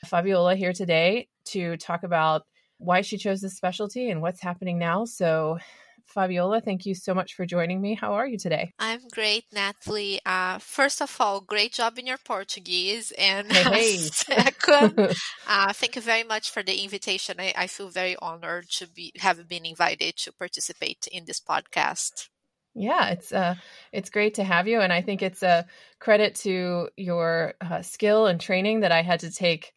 Fabiola 0.06 0.56
here 0.56 0.74
today 0.74 1.28
to 1.46 1.78
talk 1.78 2.04
about 2.04 2.44
why 2.78 3.02
she 3.02 3.18
chose 3.18 3.42
this 3.42 3.56
specialty 3.56 4.10
and 4.10 4.22
what's 4.22 4.42
happening 4.42 4.78
now. 4.78 5.06
So, 5.06 5.58
Fabiola, 6.06 6.62
thank 6.62 6.86
you 6.86 6.94
so 6.94 7.14
much 7.14 7.34
for 7.34 7.46
joining 7.46 7.82
me. 7.82 7.96
How 7.96 8.14
are 8.14 8.28
you 8.28 8.38
today? 8.38 8.74
I'm 8.80 9.02
great, 9.12 9.46
Natalie. 9.52 10.20
Uh, 10.26 10.60
first 10.60 11.02
of 11.02 11.16
all, 11.20 11.42
great 11.42 11.74
job 11.74 11.98
in 11.98 12.06
your 12.06 12.18
Portuguese. 12.18 13.12
And 13.18 13.52
hey, 13.52 13.98
second, 13.98 15.16
uh, 15.48 15.74
thank 15.74 15.96
you 15.96 16.02
very 16.02 16.24
much 16.24 16.52
for 16.52 16.64
the 16.64 16.84
invitation. 16.84 17.38
I, 17.40 17.54
I 17.58 17.68
feel 17.68 17.90
very 17.90 18.16
honored 18.22 18.70
to 18.78 18.88
be 18.88 19.12
have 19.20 19.48
been 19.48 19.66
invited 19.66 20.18
to 20.18 20.32
participate 20.32 21.08
in 21.12 21.26
this 21.26 21.40
podcast. 21.40 22.30
Yeah, 22.76 23.10
it's 23.10 23.32
uh, 23.32 23.56
it's 23.94 24.10
great 24.10 24.36
to 24.36 24.44
have 24.44 24.68
you, 24.68 24.82
and 24.82 24.92
I 24.92 25.02
think 25.02 25.22
it's 25.22 25.44
a 25.44 25.66
credit 26.00 26.36
to 26.44 26.90
your 26.98 27.54
uh, 27.62 27.82
skill 27.82 28.28
and 28.28 28.40
training 28.40 28.82
that 28.82 28.92
I 28.92 29.02
had 29.02 29.22
to 29.22 29.32
take 29.32 29.74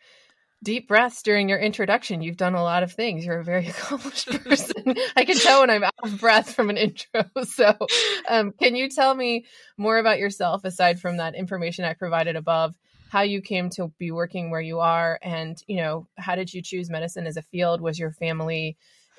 deep 0.62 0.88
breaths 0.88 1.22
during 1.22 1.48
your 1.48 1.59
introduction. 1.59 2.22
You've 2.22 2.36
done 2.36 2.54
a 2.54 2.62
lot 2.62 2.82
of 2.82 2.92
things. 2.92 3.24
You're 3.24 3.40
a 3.40 3.44
very 3.44 3.66
accomplished 3.68 4.28
person. 4.44 4.96
I 5.16 5.24
can 5.24 5.36
tell 5.36 5.61
when 5.61 5.70
I'm 5.70 5.84
out 5.84 5.94
of 6.02 6.20
breath 6.20 6.54
from 6.54 6.70
an 6.70 6.76
intro. 6.76 7.24
So, 7.44 7.74
um, 8.28 8.52
can 8.52 8.76
you 8.76 8.88
tell 8.88 9.14
me 9.14 9.46
more 9.76 9.98
about 9.98 10.18
yourself 10.18 10.64
aside 10.64 11.00
from 11.00 11.16
that 11.16 11.34
information 11.34 11.84
I 11.84 11.94
provided 11.94 12.36
above? 12.36 12.74
How 13.11 13.22
you 13.22 13.40
came 13.40 13.70
to 13.70 13.92
be 13.98 14.11
working 14.11 14.50
where 14.50 14.61
you 14.61 14.80
are, 14.80 15.18
and 15.22 15.61
you 15.66 15.76
know, 15.76 16.06
how 16.18 16.34
did 16.34 16.52
you 16.52 16.61
choose 16.61 16.90
medicine 16.90 17.26
as 17.26 17.36
a 17.36 17.42
field? 17.42 17.80
Was 17.80 17.98
your 17.98 18.12
family 18.12 18.76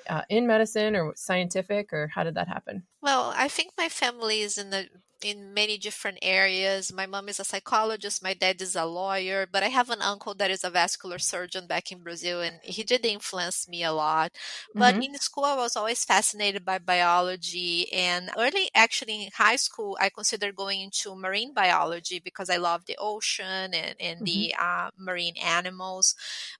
uh, 0.08 0.22
in 0.28 0.46
medicine 0.46 0.94
or 0.94 1.14
scientific, 1.16 1.92
or 1.92 2.06
how 2.06 2.22
did 2.22 2.36
that 2.36 2.46
happen? 2.46 2.84
Well, 3.00 3.32
I 3.36 3.48
think 3.48 3.72
my 3.76 3.88
family 3.88 4.40
is 4.40 4.58
in 4.58 4.70
the 4.70 4.88
in 5.24 5.54
many 5.54 5.78
different 5.78 6.18
areas. 6.22 6.92
My 6.92 7.06
mom 7.06 7.28
is 7.28 7.40
a 7.40 7.44
psychologist, 7.44 8.22
my 8.22 8.34
dad 8.34 8.60
is 8.60 8.74
a 8.76 8.84
lawyer, 8.84 9.46
but 9.50 9.62
I 9.62 9.68
have 9.68 9.90
an 9.90 10.02
uncle 10.02 10.34
that 10.34 10.50
is 10.50 10.64
a 10.64 10.70
vascular 10.70 11.18
surgeon 11.18 11.66
back 11.66 11.92
in 11.92 12.02
Brazil, 12.02 12.40
and 12.40 12.60
he 12.62 12.82
did 12.82 13.04
influence 13.04 13.68
me 13.68 13.84
a 13.84 13.92
lot. 13.92 14.32
But 14.74 14.94
mm-hmm. 14.94 15.02
in 15.02 15.14
school, 15.18 15.44
I 15.44 15.56
was 15.56 15.76
always 15.76 16.04
fascinated 16.04 16.64
by 16.64 16.78
biology, 16.78 17.92
and 17.92 18.30
early, 18.36 18.70
actually, 18.74 19.24
in 19.24 19.30
high 19.34 19.56
school, 19.56 19.96
I 20.00 20.10
considered 20.10 20.56
going 20.56 20.80
into 20.80 21.14
marine 21.14 21.54
biology 21.54 22.20
because 22.22 22.50
I 22.50 22.56
love 22.56 22.86
the 22.86 22.96
ocean 22.98 23.74
and, 23.74 23.94
and 24.00 24.16
mm-hmm. 24.16 24.24
the 24.24 24.54
uh, 24.58 24.90
marine 24.98 25.36
animals. 25.36 26.14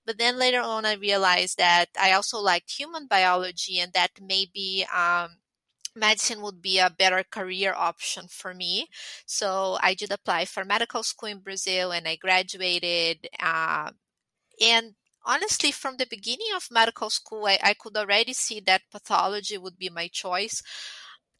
But 0.05 0.17
then 0.17 0.37
later 0.37 0.61
on, 0.61 0.85
I 0.85 0.93
realized 0.93 1.57
that 1.57 1.87
I 1.99 2.13
also 2.13 2.39
liked 2.39 2.71
human 2.71 3.07
biology, 3.07 3.79
and 3.79 3.91
that 3.93 4.11
maybe 4.21 4.85
um, 4.93 5.40
medicine 5.95 6.41
would 6.41 6.61
be 6.61 6.79
a 6.79 6.89
better 6.89 7.23
career 7.23 7.73
option 7.75 8.27
for 8.29 8.53
me. 8.53 8.87
So 9.25 9.77
I 9.81 9.93
did 9.93 10.11
apply 10.11 10.45
for 10.45 10.63
medical 10.65 11.03
school 11.03 11.29
in 11.29 11.39
Brazil 11.39 11.91
and 11.91 12.07
I 12.07 12.15
graduated. 12.15 13.27
Uh, 13.39 13.91
and 14.61 14.95
honestly, 15.25 15.71
from 15.71 15.97
the 15.97 16.07
beginning 16.09 16.49
of 16.55 16.67
medical 16.71 17.09
school, 17.09 17.45
I, 17.47 17.59
I 17.63 17.73
could 17.73 17.97
already 17.97 18.33
see 18.33 18.59
that 18.61 18.83
pathology 18.91 19.57
would 19.57 19.77
be 19.77 19.89
my 19.89 20.07
choice 20.07 20.61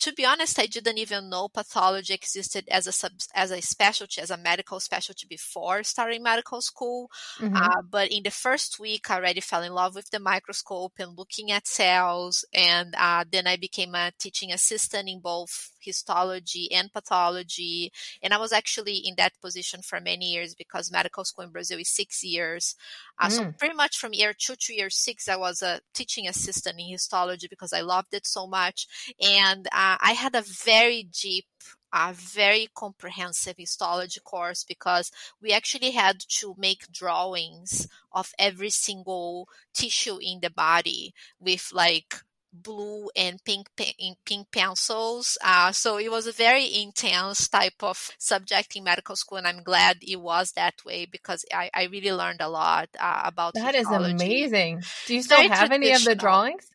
to 0.02 0.12
be 0.14 0.26
honest, 0.26 0.60
I 0.60 0.66
didn't 0.66 0.98
even 0.98 1.30
know 1.30 1.48
pathology 1.48 2.16
existed 2.16 2.68
as 2.72 2.88
a 2.88 2.92
sub, 2.92 3.12
as 3.36 3.52
a 3.52 3.62
specialty, 3.62 4.20
as 4.20 4.32
a 4.32 4.38
medical 4.38 4.80
specialty 4.80 5.28
before 5.30 5.84
starting 5.84 6.24
medical 6.24 6.60
school. 6.60 7.12
Mm-hmm. 7.40 7.56
Uh, 7.56 7.84
but 7.88 8.12
in 8.12 8.24
the 8.24 8.32
first 8.32 8.80
week, 8.80 9.12
I 9.12 9.18
already 9.18 9.42
fell 9.42 9.62
in 9.62 9.74
love 9.74 9.94
with 9.94 10.10
the 10.10 10.20
microscope 10.20 10.94
and 10.98 11.16
looking 11.16 11.52
at 11.52 11.68
cells. 11.68 12.44
And 12.52 12.96
uh, 12.98 13.26
then 13.32 13.46
I 13.46 13.58
became 13.58 13.94
a 13.94 14.12
teaching 14.18 14.52
assistant 14.52 15.08
in 15.08 15.20
both 15.20 15.72
histology 15.80 16.72
and 16.72 16.92
pathology. 16.92 17.92
And 18.24 18.34
I 18.34 18.38
was 18.38 18.52
actually 18.52 18.98
in 19.06 19.14
that 19.18 19.40
position 19.40 19.84
for 19.84 20.00
many 20.02 20.32
years 20.32 20.56
because 20.56 20.92
medical 20.92 21.26
school 21.26 21.46
in 21.46 21.52
Brazil 21.52 21.78
is 21.78 21.90
six 21.90 22.24
years. 22.24 22.76
Uh, 23.22 23.28
mm. 23.28 23.32
So 23.32 23.54
pretty 23.58 23.76
much 23.76 23.98
from 23.98 24.14
year 24.14 24.34
two 24.34 24.56
to 24.56 24.74
year 24.74 24.90
six, 24.90 25.30
I 25.30 25.38
was 25.38 25.62
a 25.62 25.80
teaching 25.94 26.28
assistant 26.28 26.80
in 26.80 26.88
histology 26.88 27.48
because 27.50 27.72
I 27.72 27.82
loved 27.82 28.14
it 28.14 28.26
so 28.26 28.48
much. 28.48 28.88
And 29.22 29.68
uh, 29.68 29.98
I 30.02 30.14
had 30.14 30.36
a 30.36 30.42
very 30.42 31.04
deep 31.04 31.46
a 31.94 32.14
very 32.14 32.68
comprehensive 32.74 33.56
histology 33.58 34.22
course 34.24 34.64
because 34.64 35.12
we 35.42 35.52
actually 35.52 35.92
had 35.92 36.24
to 36.30 36.56
make 36.58 36.92
drawings 36.92 37.88
of 38.14 38.32
every 38.40 38.70
single 38.70 39.50
tissue 39.74 40.18
in 40.22 40.40
the 40.40 40.50
body 40.50 41.14
with 41.40 41.70
like 41.74 42.16
blue 42.54 43.10
and 43.16 43.44
pink 43.44 43.70
pink 43.76 44.52
pencils. 44.52 45.38
Uh, 45.44 45.72
so 45.72 45.98
it 45.98 46.12
was 46.12 46.28
a 46.28 46.32
very 46.32 46.74
intense 46.82 47.48
type 47.48 47.82
of 47.82 48.12
subject 48.18 48.76
in 48.76 48.84
medical 48.84 49.16
school, 49.16 49.38
and 49.38 49.48
I'm 49.48 49.64
glad 49.64 49.98
it 50.02 50.20
was 50.20 50.52
that 50.54 50.76
way 50.86 51.06
because 51.06 51.46
I, 51.54 51.70
I 51.74 51.84
really 51.86 52.12
learned 52.12 52.42
a 52.42 52.50
lot 52.50 52.90
uh, 53.00 53.22
about. 53.26 53.54
That 53.54 53.76
is 53.76 53.88
amazing. 53.88 54.84
Do 55.08 55.16
you 55.16 55.22
still 55.22 55.38
very 55.38 55.50
have 55.50 55.72
any 55.72 55.92
of 55.92 56.04
the 56.04 56.16
drawings? 56.16 56.70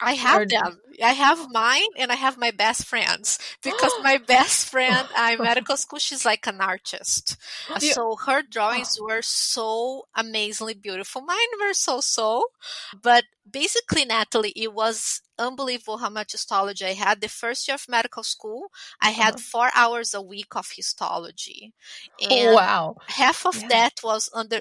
I 0.00 0.12
have 0.12 0.48
them. 0.48 0.78
I 1.02 1.12
have 1.12 1.50
mine 1.50 1.88
and 1.98 2.10
I 2.10 2.14
have 2.14 2.38
my 2.38 2.50
best 2.50 2.86
friends 2.86 3.38
because 3.62 3.92
my 4.02 4.18
best 4.18 4.68
friend 4.68 5.06
in 5.30 5.42
medical 5.42 5.76
school, 5.76 5.98
she's 5.98 6.24
like 6.24 6.46
an 6.46 6.60
artist. 6.60 7.36
You... 7.80 7.92
So 7.92 8.16
her 8.26 8.42
drawings 8.42 8.98
were 9.00 9.22
so 9.22 10.06
amazingly 10.14 10.74
beautiful. 10.74 11.22
Mine 11.22 11.36
were 11.60 11.74
so 11.74 12.00
so. 12.00 12.46
But 13.02 13.24
basically, 13.50 14.04
Natalie, 14.04 14.52
it 14.56 14.72
was 14.72 15.22
unbelievable 15.38 15.98
how 15.98 16.10
much 16.10 16.32
histology 16.32 16.84
I 16.86 16.94
had. 16.94 17.20
The 17.20 17.28
first 17.28 17.68
year 17.68 17.74
of 17.74 17.88
medical 17.88 18.22
school, 18.22 18.70
I 19.00 19.10
had 19.10 19.34
uh-huh. 19.34 19.42
four 19.50 19.70
hours 19.74 20.14
a 20.14 20.22
week 20.22 20.56
of 20.56 20.70
histology. 20.74 21.74
And 22.20 22.54
wow. 22.54 22.96
Half 23.06 23.46
of 23.46 23.60
yeah. 23.62 23.68
that 23.68 24.00
was 24.02 24.30
under 24.34 24.60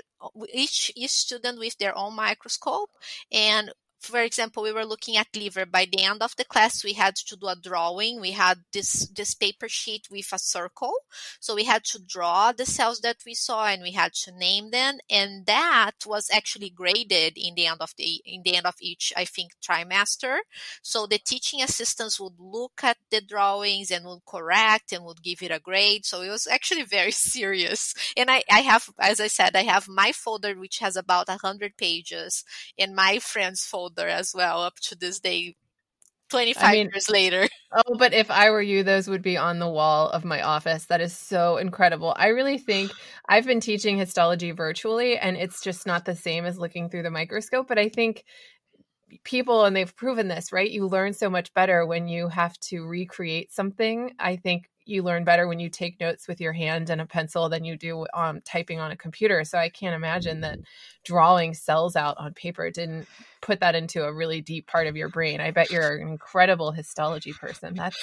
each, 0.53 0.91
each 0.95 1.11
student 1.11 1.59
with 1.59 1.77
their 1.77 1.97
own 1.97 2.15
microscope 2.15 2.89
and 3.31 3.71
for 4.05 4.21
example, 4.21 4.63
we 4.63 4.71
were 4.71 4.85
looking 4.85 5.17
at 5.17 5.35
liver. 5.35 5.65
By 5.65 5.87
the 5.91 6.03
end 6.03 6.21
of 6.21 6.35
the 6.35 6.45
class, 6.45 6.83
we 6.83 6.93
had 6.93 7.15
to 7.15 7.35
do 7.35 7.47
a 7.47 7.55
drawing. 7.55 8.21
We 8.21 8.31
had 8.31 8.63
this 8.71 9.07
this 9.07 9.33
paper 9.33 9.67
sheet 9.67 10.07
with 10.11 10.31
a 10.31 10.39
circle, 10.39 10.93
so 11.39 11.55
we 11.55 11.63
had 11.63 11.83
to 11.85 11.99
draw 11.99 12.51
the 12.51 12.65
cells 12.65 13.01
that 13.01 13.17
we 13.25 13.33
saw, 13.33 13.67
and 13.67 13.81
we 13.81 13.91
had 13.91 14.13
to 14.25 14.31
name 14.31 14.71
them. 14.71 14.99
And 15.09 15.45
that 15.45 15.93
was 16.05 16.29
actually 16.31 16.69
graded 16.69 17.33
in 17.37 17.55
the 17.55 17.67
end 17.67 17.81
of 17.81 17.93
the 17.97 18.21
in 18.25 18.41
the 18.43 18.55
end 18.55 18.65
of 18.65 18.75
each, 18.79 19.13
I 19.15 19.25
think, 19.25 19.53
trimester. 19.61 20.37
So 20.81 21.07
the 21.07 21.19
teaching 21.19 21.61
assistants 21.61 22.19
would 22.19 22.39
look 22.39 22.81
at 22.83 22.97
the 23.09 23.21
drawings 23.21 23.91
and 23.91 24.05
would 24.05 24.25
correct 24.25 24.91
and 24.93 25.03
would 25.05 25.23
give 25.23 25.41
it 25.41 25.51
a 25.51 25.59
grade. 25.59 26.05
So 26.05 26.21
it 26.21 26.29
was 26.29 26.47
actually 26.47 26.83
very 26.97 27.11
serious. 27.11 27.93
And 28.15 28.29
I, 28.29 28.43
I 28.51 28.59
have, 28.61 28.89
as 28.99 29.19
I 29.19 29.27
said, 29.27 29.55
I 29.55 29.63
have 29.63 29.87
my 29.87 30.11
folder 30.11 30.53
which 30.55 30.79
has 30.79 30.95
about 30.95 31.29
hundred 31.29 31.77
pages, 31.77 32.43
and 32.77 32.95
my 32.95 33.19
friend's 33.19 33.65
folder 33.65 33.94
as 34.03 34.33
well 34.35 34.63
up 34.63 34.75
to 34.81 34.95
this 34.95 35.19
day 35.19 35.55
25 36.29 36.63
I 36.63 36.71
mean, 36.71 36.89
years 36.93 37.09
later. 37.09 37.47
Oh, 37.77 37.97
but 37.97 38.13
if 38.13 38.31
I 38.31 38.51
were 38.51 38.61
you, 38.61 38.83
those 38.83 39.09
would 39.09 39.21
be 39.21 39.35
on 39.35 39.59
the 39.59 39.67
wall 39.67 40.09
of 40.09 40.23
my 40.23 40.41
office. 40.41 40.85
That 40.85 41.01
is 41.01 41.17
so 41.17 41.57
incredible. 41.57 42.15
I 42.17 42.27
really 42.27 42.57
think 42.57 42.91
I've 43.27 43.45
been 43.45 43.59
teaching 43.59 43.97
histology 43.97 44.51
virtually, 44.51 45.17
and 45.17 45.35
it's 45.35 45.61
just 45.61 45.85
not 45.85 46.05
the 46.05 46.15
same 46.15 46.45
as 46.45 46.57
looking 46.57 46.89
through 46.89 47.03
the 47.03 47.11
microscope. 47.11 47.67
But 47.67 47.77
I 47.77 47.89
think 47.89 48.23
people, 49.25 49.65
and 49.65 49.75
they've 49.75 49.95
proven 49.95 50.29
this, 50.29 50.53
right? 50.53 50.71
You 50.71 50.87
learn 50.87 51.11
so 51.11 51.29
much 51.29 51.53
better 51.53 51.85
when 51.85 52.07
you 52.07 52.29
have 52.29 52.57
to 52.69 52.85
recreate 52.85 53.51
something. 53.51 54.11
I 54.19 54.37
think 54.37 54.69
you 54.85 55.03
learn 55.03 55.23
better 55.23 55.47
when 55.47 55.59
you 55.59 55.69
take 55.69 55.99
notes 55.99 56.27
with 56.27 56.39
your 56.39 56.53
hand 56.53 56.89
and 56.89 57.01
a 57.01 57.05
pencil 57.05 57.49
than 57.49 57.65
you 57.65 57.77
do 57.77 58.05
um, 58.13 58.41
typing 58.41 58.79
on 58.79 58.91
a 58.91 58.97
computer. 58.97 59.43
So 59.43 59.57
I 59.57 59.69
can't 59.69 59.95
imagine 59.95 60.41
that 60.41 60.59
drawing 61.03 61.53
cells 61.53 61.95
out 61.95 62.17
on 62.17 62.33
paper 62.33 62.69
didn't 62.69 63.07
put 63.41 63.59
that 63.59 63.75
into 63.75 64.03
a 64.03 64.13
really 64.13 64.41
deep 64.41 64.67
part 64.67 64.87
of 64.87 64.95
your 64.95 65.09
brain. 65.09 65.41
I 65.41 65.51
bet 65.51 65.71
you're 65.71 65.95
an 65.95 66.07
incredible 66.07 66.71
histology 66.71 67.33
person. 67.33 67.75
That's 67.75 67.97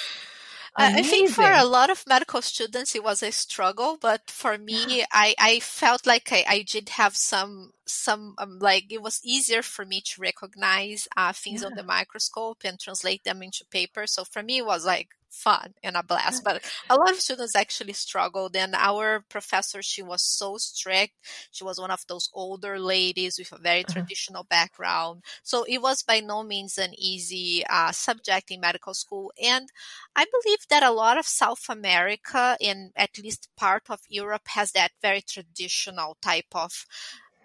Amazing. 0.75 0.99
I 0.99 1.07
think 1.07 1.29
for 1.29 1.51
a 1.51 1.65
lot 1.65 1.91
of 1.91 2.03
medical 2.07 2.41
students 2.41 2.95
it 2.95 3.03
was 3.03 3.21
a 3.21 3.31
struggle, 3.31 3.95
but 4.01 4.31
for 4.31 4.57
me, 4.57 5.05
I, 5.11 5.35
I 5.37 5.59
felt 5.59 6.07
like 6.07 6.31
I, 6.31 6.43
I 6.47 6.61
did 6.63 6.89
have 6.89 7.15
some 7.15 7.73
some 7.85 8.33
um, 8.39 8.57
like 8.57 8.91
it 8.91 9.01
was 9.01 9.21
easier 9.23 9.61
for 9.61 9.85
me 9.85 10.01
to 10.01 10.21
recognize 10.21 11.07
uh, 11.15 11.31
things 11.31 11.61
yeah. 11.61 11.67
on 11.67 11.75
the 11.75 11.83
microscope 11.83 12.61
and 12.65 12.79
translate 12.79 13.23
them 13.23 13.43
into 13.43 13.63
paper. 13.65 14.07
So 14.07 14.23
for 14.23 14.41
me, 14.41 14.59
it 14.59 14.65
was 14.65 14.83
like 14.83 15.09
fun 15.33 15.73
and 15.83 15.97
a 15.97 16.03
blast. 16.03 16.43
But 16.43 16.63
a 16.89 16.95
lot 16.95 17.11
of 17.11 17.19
students 17.19 17.55
actually 17.55 17.93
struggled. 17.93 18.55
And 18.55 18.75
our 18.75 19.25
professor, 19.27 19.81
she 19.81 20.01
was 20.01 20.21
so 20.21 20.57
strict. 20.57 21.13
She 21.51 21.63
was 21.63 21.79
one 21.79 21.91
of 21.91 22.05
those 22.07 22.29
older 22.33 22.79
ladies 22.79 23.37
with 23.37 23.51
a 23.51 23.57
very 23.57 23.83
uh-huh. 23.83 23.93
traditional 23.93 24.43
background. 24.43 25.23
So 25.41 25.65
it 25.67 25.81
was 25.81 26.03
by 26.03 26.19
no 26.19 26.43
means 26.43 26.77
an 26.77 26.93
easy 26.97 27.63
uh, 27.69 27.91
subject 27.91 28.51
in 28.51 28.61
medical 28.61 28.93
school. 28.93 29.31
And 29.41 29.69
I 30.15 30.25
believe 30.25 30.67
that 30.69 30.83
a 30.83 30.91
lot 30.91 31.17
of 31.17 31.25
South 31.25 31.65
America 31.69 32.55
and 32.61 32.91
at 32.95 33.17
least 33.17 33.49
part 33.57 33.83
of 33.89 33.99
Europe 34.07 34.47
has 34.49 34.71
that 34.73 34.91
very 35.01 35.21
traditional 35.21 36.17
type 36.21 36.53
of 36.53 36.85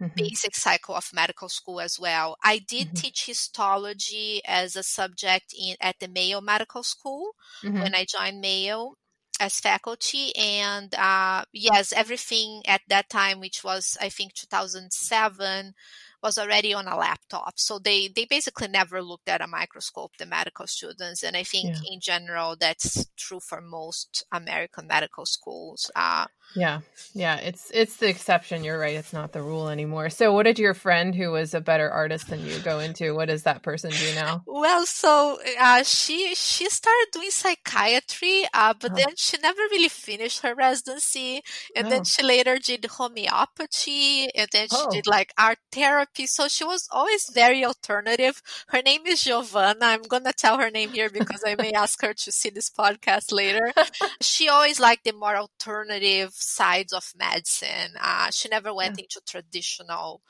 mm-hmm. 0.01 0.15
basic 0.17 0.55
cycle 0.55 0.95
of 0.95 1.11
medical 1.13 1.49
school 1.49 1.81
as 1.81 1.99
well. 1.99 2.37
I 2.43 2.59
did 2.59 2.89
mm-hmm. 2.89 2.95
teach 2.97 3.27
histology 3.27 4.41
as 4.47 4.77
a 4.77 4.83
subject 4.83 5.55
in 5.59 5.77
at 5.81 5.97
the 6.01 6.09
Mayo 6.09 6.41
Medical 6.41 6.83
School 6.83 7.33
mm-hmm. 7.63 7.81
when 7.81 7.95
I 7.95 8.05
joined 8.05 8.41
Mayo 8.41 8.95
as 9.41 9.61
faculty 9.61 10.35
and 10.37 10.95
uh, 10.95 11.45
yes 11.53 11.93
everything 11.93 12.63
at 12.67 12.81
that 12.89 13.09
time 13.09 13.39
which 13.41 13.63
was 13.63 13.97
i 14.01 14.09
think 14.09 14.35
2007 14.35 15.75
was 16.23 16.39
already 16.39 16.75
on 16.75 16.89
a 16.89 16.97
laptop. 16.97 17.55
So 17.57 17.79
they, 17.79 18.09
they 18.09 18.25
basically 18.25 18.69
never 18.69 19.03
looked 19.03 19.29
at 19.29 19.41
a 19.41 19.47
microscope, 19.47 20.13
the 20.19 20.27
medical 20.27 20.67
students. 20.67 21.23
And 21.23 21.37
I 21.37 21.45
think 21.45 21.69
yeah. 21.69 21.93
in 21.93 22.01
general, 22.01 22.57
that's 22.59 23.07
true 23.17 23.41
for 23.41 23.61
most 23.61 24.25
American 24.33 24.87
medical 24.87 25.27
schools. 25.27 25.91
Uh, 25.95 26.27
yeah. 26.57 26.81
Yeah. 27.15 27.37
It's, 27.37 27.71
it's 27.73 27.97
the 27.99 28.09
exception. 28.09 28.65
You're 28.65 28.79
right. 28.79 28.97
It's 28.97 29.13
not 29.13 29.33
the 29.33 29.43
rule 29.43 29.69
anymore. 29.69 30.11
So 30.11 30.33
what 30.33 30.45
did 30.45 30.59
your 30.59 30.75
friend 30.75 31.15
who 31.15 31.31
was 31.31 31.55
a 31.55 31.61
better 31.61 31.89
artist 31.89 32.29
than 32.29 32.45
you 32.45 32.59
go 32.61 32.81
into? 32.81 33.15
What 33.15 33.29
does 33.29 33.45
that 33.45 33.63
person 33.63 33.91
do 33.91 34.15
now? 34.15 34.43
Well, 34.47 34.87
so, 34.87 35.39
uh, 35.61 35.85
she, 35.85 36.35
she 36.35 36.69
started 36.69 37.07
doing 37.13 37.31
psychiatry, 37.31 38.45
uh, 38.53 38.75
but 38.81 38.93
oh. 38.93 38.95
then 38.95 39.15
she 39.17 39.37
never 39.43 39.61
really 39.71 39.89
finished 39.89 40.41
her 40.41 40.55
residency. 40.55 41.43
And 41.77 41.87
oh. 41.87 41.91
then 41.91 42.05
she 42.05 42.23
later 42.23 42.59
did 42.59 42.85
homeopathy 42.87 44.31
and 44.35 44.49
then 44.51 44.69
she 44.69 44.77
oh. 44.77 44.91
did 44.91 45.07
like 45.07 45.33
art 45.39 45.59
therapy 45.71 46.08
therapy. 46.09 46.27
So 46.27 46.49
she 46.49 46.65
was 46.65 46.89
always 46.91 47.31
very 47.33 47.65
alternative. 47.65 48.43
Her 48.69 48.83
name 48.83 49.07
is 49.07 49.25
Giovanna. 49.25 49.79
I'm 49.83 50.03
going 50.03 50.25
to 50.25 50.33
tell 50.33 50.59
her 50.59 50.71
name 50.71 50.91
here 50.91 51.11
because 51.11 51.43
I 51.47 51.55
may 51.57 51.73
ask 51.73 52.01
her 52.03 52.15
to 52.15 52.33
see 52.33 52.51
this 52.51 52.71
podcast 52.71 53.33
later. 53.33 53.73
she 54.21 54.49
always 54.49 54.81
liked 54.81 55.05
the 55.05 55.13
more 55.13 55.37
alternative 55.37 56.33
sides 56.35 56.93
of 56.93 57.13
medicine. 57.19 57.93
Uh, 58.01 58.31
she 58.31 58.49
never 58.49 58.75
went 58.75 58.99
yeah. 58.99 59.05
into 59.05 59.21
traditional 59.27 60.23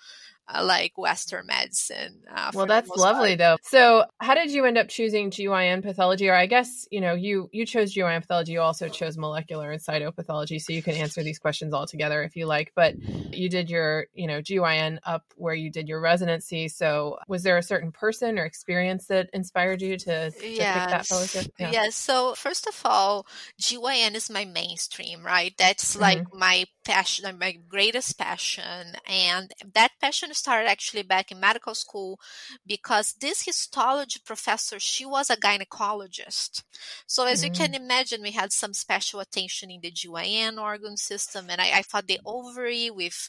uh, 0.53 0.65
like 0.65 0.97
Western 0.97 1.47
medicine. 1.47 2.23
Uh, 2.33 2.51
well, 2.55 2.67
that's 2.67 2.89
lovely 2.89 3.37
part. 3.37 3.39
though. 3.39 3.57
So, 3.65 4.05
how 4.19 4.35
did 4.35 4.51
you 4.51 4.65
end 4.65 4.79
up 4.79 4.89
choosing 4.89 5.31
GYN 5.31 5.83
pathology? 5.83 6.29
Or 6.29 6.35
I 6.35 6.47
guess 6.47 6.87
you 6.91 7.01
know 7.01 7.15
you 7.15 7.49
you 7.53 7.67
chose 7.67 7.95
GYN 7.95 8.21
pathology. 8.21 8.53
You 8.53 8.61
also 8.61 8.89
chose 8.89 9.19
molecular 9.19 9.71
and 9.71 9.81
cytopathology, 9.81 10.61
so 10.61 10.73
you 10.73 10.83
can 10.83 10.95
answer 10.95 11.23
these 11.23 11.39
questions 11.39 11.75
all 11.75 11.87
together 11.87 12.23
if 12.23 12.37
you 12.37 12.47
like. 12.47 12.73
But 12.75 12.95
you 13.33 13.49
did 13.49 13.69
your 13.69 14.07
you 14.15 14.27
know 14.27 14.41
GYN 14.41 14.99
up 15.05 15.25
where 15.37 15.55
you 15.55 15.71
did 15.71 15.89
your 15.89 16.01
residency. 16.01 16.69
So, 16.69 17.19
was 17.29 17.43
there 17.43 17.59
a 17.59 17.63
certain 17.63 17.93
person 17.93 18.39
or 18.39 18.45
experience 18.45 19.07
that 19.07 19.29
inspired 19.33 19.83
you 19.83 19.97
to, 19.99 20.31
to 20.31 20.49
yes. 20.49 20.81
pick 20.81 20.91
that 20.91 21.07
fellowship? 21.07 21.53
Yeah. 21.59 21.71
Yes. 21.73 21.97
So, 21.97 22.35
first 22.35 22.67
of 22.67 22.81
all, 22.85 23.27
GYN 23.61 24.15
is 24.15 24.31
my 24.31 24.45
mainstream, 24.45 25.25
right? 25.25 25.55
That's 25.59 25.93
mm-hmm. 25.93 26.03
like 26.03 26.35
my 26.35 26.65
passion, 26.89 27.39
my 27.39 27.53
greatest 27.69 28.19
passion, 28.19 28.97
and 29.07 29.53
that 29.75 29.93
passion 30.01 30.33
started 30.33 30.69
actually 30.69 31.03
back 31.03 31.31
in 31.31 31.39
medical 31.39 31.75
school 31.75 32.19
because 32.67 33.13
this 33.21 33.45
histology 33.45 34.21
professor, 34.25 34.81
she 34.81 35.05
was 35.05 35.29
a 35.29 35.37
gynecologist. 35.37 36.65
So 37.07 37.27
as 37.27 37.43
mm-hmm. 37.43 37.47
you 37.47 37.53
can 37.53 37.73
mm. 37.73 37.85
imagine, 37.85 38.23
we 38.23 38.31
had 38.31 38.53
some 38.53 38.73
special 38.73 39.21
attention 39.21 39.71
in 39.71 39.83
the 39.83 39.91
GYN 39.91 40.59
organ 40.59 40.97
system, 40.97 41.47
and 41.51 41.61
I, 41.61 41.79
I 41.79 41.83
thought 41.83 42.07
the 42.07 42.21
ovary 42.25 42.91
with 42.91 43.29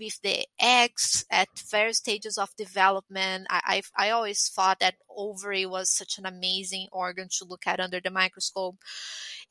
with 0.00 0.20
the 0.22 0.46
eggs 0.60 1.24
at 1.30 1.48
various 1.70 1.98
stages 1.98 2.38
of 2.38 2.56
development. 2.56 3.46
I, 3.50 3.82
I, 3.96 4.06
I 4.06 4.10
always 4.10 4.48
thought 4.48 4.80
that 4.80 4.94
ovary 5.08 5.66
was 5.66 5.90
such 5.90 6.18
an 6.18 6.26
amazing 6.26 6.88
organ 6.90 7.28
to 7.38 7.44
look 7.44 7.66
at 7.66 7.80
under 7.80 8.00
the 8.00 8.10
microscope. 8.10 8.76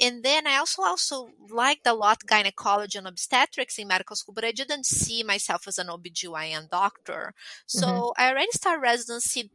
And 0.02 0.24
then 0.24 0.48
I 0.48 0.58
also 0.58 0.82
also 0.82 1.30
liked 1.50 1.86
a 1.86 1.94
lot 1.94 2.26
gynecology 2.26 2.98
and 2.98 3.08
obstetrics 3.08 3.78
in 3.78 3.88
medical 3.88 4.16
school, 4.16 4.34
but 4.34 4.46
I 4.46 4.52
didn't 4.52 4.86
see 4.86 5.24
myself 5.24 5.68
as 5.68 5.78
an 5.78 5.88
OBGYN 5.88 6.70
doctor. 6.70 7.34
So 7.66 7.88
mm-hmm. 7.88 8.22
I 8.22 8.30
already 8.32 8.52
started 8.52 8.82
residency 8.82 9.52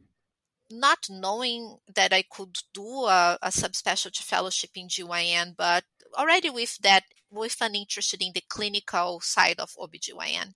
not 0.71 1.07
knowing 1.09 1.77
that 1.93 2.13
I 2.13 2.23
could 2.23 2.57
do 2.73 3.05
a, 3.05 3.37
a 3.41 3.49
subspecialty 3.49 4.23
fellowship 4.23 4.71
in 4.75 4.87
GYN, 4.87 5.55
but 5.55 5.83
already 6.17 6.49
with 6.49 6.77
that 6.79 7.03
with 7.35 7.57
an 7.61 7.75
interest 7.75 8.13
in 8.15 8.31
the 8.33 8.43
clinical 8.47 9.19
side 9.21 9.59
of 9.59 9.71
OBGYN. 9.77 10.53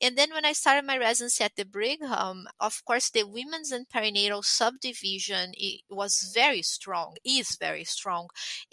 And 0.00 0.16
then 0.16 0.30
when 0.32 0.44
I 0.44 0.52
started 0.52 0.86
my 0.86 0.98
residency 0.98 1.44
at 1.44 1.56
the 1.56 1.64
Brigham, 1.64 2.46
of 2.60 2.84
course, 2.84 3.10
the 3.10 3.24
women's 3.24 3.72
and 3.72 3.88
perinatal 3.88 4.44
subdivision 4.44 5.52
was 5.90 6.30
very 6.34 6.62
strong, 6.62 7.16
is 7.24 7.56
very 7.60 7.84
strong. 7.84 8.28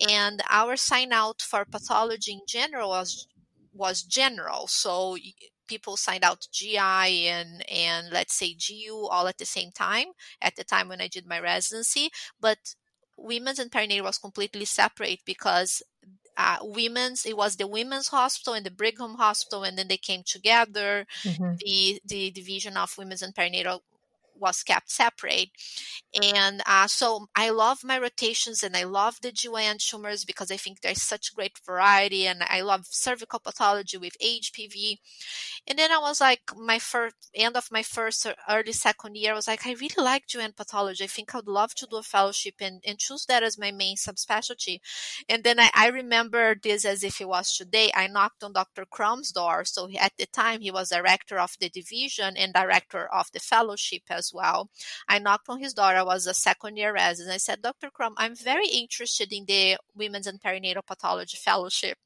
And 0.07 0.41
our 0.49 0.75
sign 0.75 1.11
out 1.11 1.41
for 1.41 1.65
pathology 1.65 2.33
in 2.33 2.41
general 2.47 2.89
was 2.89 3.27
was 3.73 4.01
general. 4.03 4.67
So 4.67 5.17
people 5.67 5.97
signed 5.97 6.23
out 6.23 6.47
GI 6.51 6.77
and 7.27 7.69
and 7.69 8.09
let's 8.11 8.33
say 8.35 8.55
GU 8.55 9.07
all 9.11 9.27
at 9.27 9.37
the 9.37 9.45
same 9.45 9.71
time 9.71 10.07
at 10.41 10.55
the 10.55 10.63
time 10.63 10.87
when 10.89 11.01
I 11.01 11.07
did 11.07 11.25
my 11.27 11.39
residency, 11.39 12.09
but 12.39 12.75
women's 13.17 13.59
and 13.59 13.71
perinatal 13.71 14.03
was 14.03 14.17
completely 14.17 14.65
separate 14.65 15.21
because 15.25 15.81
uh, 16.37 16.57
women's 16.61 17.25
it 17.25 17.35
was 17.35 17.55
the 17.55 17.67
women's 17.67 18.07
hospital 18.09 18.53
and 18.53 18.65
the 18.65 18.71
brigham 18.71 19.15
hospital 19.15 19.63
and 19.63 19.77
then 19.77 19.87
they 19.87 19.97
came 19.97 20.21
together 20.25 21.05
mm-hmm. 21.23 21.55
the 21.59 21.99
the 22.05 22.31
division 22.31 22.77
of 22.77 22.97
women's 22.97 23.21
and 23.21 23.35
perinatal 23.35 23.79
was 24.39 24.63
kept 24.63 24.91
separate. 24.91 25.49
And 26.21 26.61
uh, 26.65 26.87
so 26.87 27.27
I 27.35 27.49
love 27.49 27.83
my 27.83 27.99
rotations 27.99 28.63
and 28.63 28.75
I 28.75 28.83
love 28.83 29.17
the 29.21 29.31
GYN 29.31 29.77
tumors 29.77 30.25
because 30.25 30.51
I 30.51 30.57
think 30.57 30.81
there's 30.81 31.01
such 31.01 31.35
great 31.35 31.59
variety 31.65 32.27
and 32.27 32.43
I 32.47 32.61
love 32.61 32.85
cervical 32.89 33.39
pathology 33.39 33.97
with 33.97 34.17
HPV. 34.19 34.97
And 35.67 35.77
then 35.77 35.91
I 35.91 35.99
was 35.99 36.21
like, 36.21 36.41
my 36.55 36.79
first 36.79 37.15
end 37.35 37.55
of 37.57 37.71
my 37.71 37.83
first 37.83 38.27
early 38.49 38.71
second 38.71 39.15
year, 39.15 39.31
I 39.33 39.35
was 39.35 39.47
like, 39.47 39.65
I 39.65 39.71
really 39.71 39.89
like 39.97 40.27
GYN 40.27 40.55
pathology. 40.55 41.03
I 41.03 41.07
think 41.07 41.33
I 41.33 41.39
would 41.39 41.47
love 41.47 41.73
to 41.75 41.87
do 41.89 41.97
a 41.97 42.03
fellowship 42.03 42.55
and, 42.59 42.81
and 42.85 42.97
choose 42.97 43.25
that 43.25 43.43
as 43.43 43.57
my 43.57 43.71
main 43.71 43.95
subspecialty. 43.95 44.79
And 45.29 45.43
then 45.43 45.59
I, 45.59 45.69
I 45.73 45.87
remember 45.89 46.55
this 46.61 46.85
as 46.85 47.03
if 47.03 47.21
it 47.21 47.27
was 47.27 47.55
today. 47.55 47.91
I 47.95 48.07
knocked 48.07 48.43
on 48.43 48.53
Dr. 48.53 48.85
Crum's 48.85 49.31
door. 49.31 49.65
So 49.65 49.89
at 49.99 50.13
the 50.17 50.25
time, 50.25 50.61
he 50.61 50.71
was 50.71 50.89
director 50.89 51.39
of 51.39 51.55
the 51.59 51.69
division 51.69 52.37
and 52.37 52.53
director 52.53 53.07
of 53.13 53.31
the 53.31 53.39
fellowship 53.39 54.03
as 54.09 54.26
as 54.27 54.33
well. 54.33 54.69
I 55.07 55.19
knocked 55.19 55.49
on 55.49 55.59
his 55.59 55.73
door. 55.73 55.85
I 55.85 56.03
was 56.03 56.27
a 56.27 56.33
second 56.33 56.77
year 56.77 56.93
resident. 56.93 57.33
I 57.33 57.37
said, 57.37 57.61
Dr. 57.61 57.89
Crum, 57.89 58.13
I'm 58.17 58.35
very 58.35 58.67
interested 58.67 59.31
in 59.31 59.45
the 59.45 59.77
Women's 59.95 60.27
and 60.27 60.41
Perinatal 60.41 60.85
Pathology 60.85 61.37
Fellowship. 61.37 61.97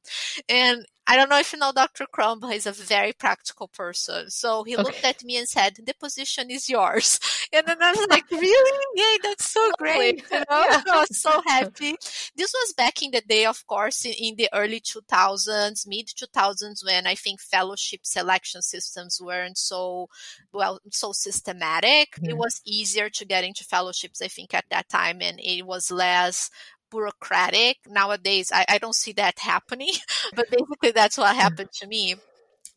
And 0.47 0.85
I 1.07 1.15
don't 1.15 1.29
know 1.29 1.39
if 1.39 1.51
you 1.51 1.59
know 1.59 1.71
Dr. 1.73 2.05
Crum, 2.05 2.39
but 2.39 2.53
he's 2.53 2.67
a 2.67 2.71
very 2.71 3.11
practical 3.11 3.67
person. 3.67 4.29
So 4.29 4.63
he 4.63 4.75
okay. 4.75 4.83
looked 4.83 5.03
at 5.03 5.23
me 5.23 5.37
and 5.37 5.47
said, 5.47 5.77
The 5.83 5.93
position 5.93 6.49
is 6.49 6.69
yours. 6.69 7.19
And 7.53 7.67
then 7.67 7.81
I 7.81 7.91
was 7.91 8.07
like, 8.09 8.29
Really? 8.31 8.85
Yay, 8.95 9.17
that's 9.23 9.49
so 9.49 9.71
great. 9.77 10.23
You 10.31 10.39
know? 10.39 10.45
yeah. 10.49 10.81
I 10.91 10.99
was 10.99 11.21
so 11.21 11.41
happy. 11.47 11.95
This 12.35 12.53
was 12.53 12.73
back 12.73 13.01
in 13.01 13.11
the 13.11 13.21
day, 13.27 13.45
of 13.45 13.65
course, 13.67 14.05
in, 14.05 14.13
in 14.13 14.35
the 14.37 14.47
early 14.53 14.79
2000s, 14.79 15.85
mid 15.87 16.07
2000s, 16.07 16.85
when 16.85 17.07
I 17.07 17.15
think 17.15 17.41
fellowship 17.41 18.01
selection 18.03 18.61
systems 18.61 19.19
weren't 19.21 19.57
so 19.57 20.07
well, 20.53 20.79
so 20.91 21.11
systematic. 21.11 22.11
Mm-hmm. 22.11 22.29
It 22.29 22.37
was 22.37 22.61
easier 22.65 23.09
to 23.09 23.25
get 23.25 23.43
into 23.43 23.65
fellowships, 23.65 24.21
I 24.21 24.27
think, 24.27 24.53
at 24.53 24.65
that 24.69 24.87
time, 24.87 25.21
and 25.21 25.39
it 25.41 25.63
was 25.63 25.91
less 25.91 26.49
bureaucratic. 26.91 27.77
Nowadays, 27.87 28.51
I, 28.53 28.65
I 28.69 28.77
don't 28.77 28.95
see 28.95 29.13
that 29.13 29.39
happening, 29.39 29.93
but 30.35 30.49
basically 30.51 30.91
that's 30.91 31.17
what 31.17 31.35
happened 31.35 31.71
to 31.81 31.87
me. 31.87 32.15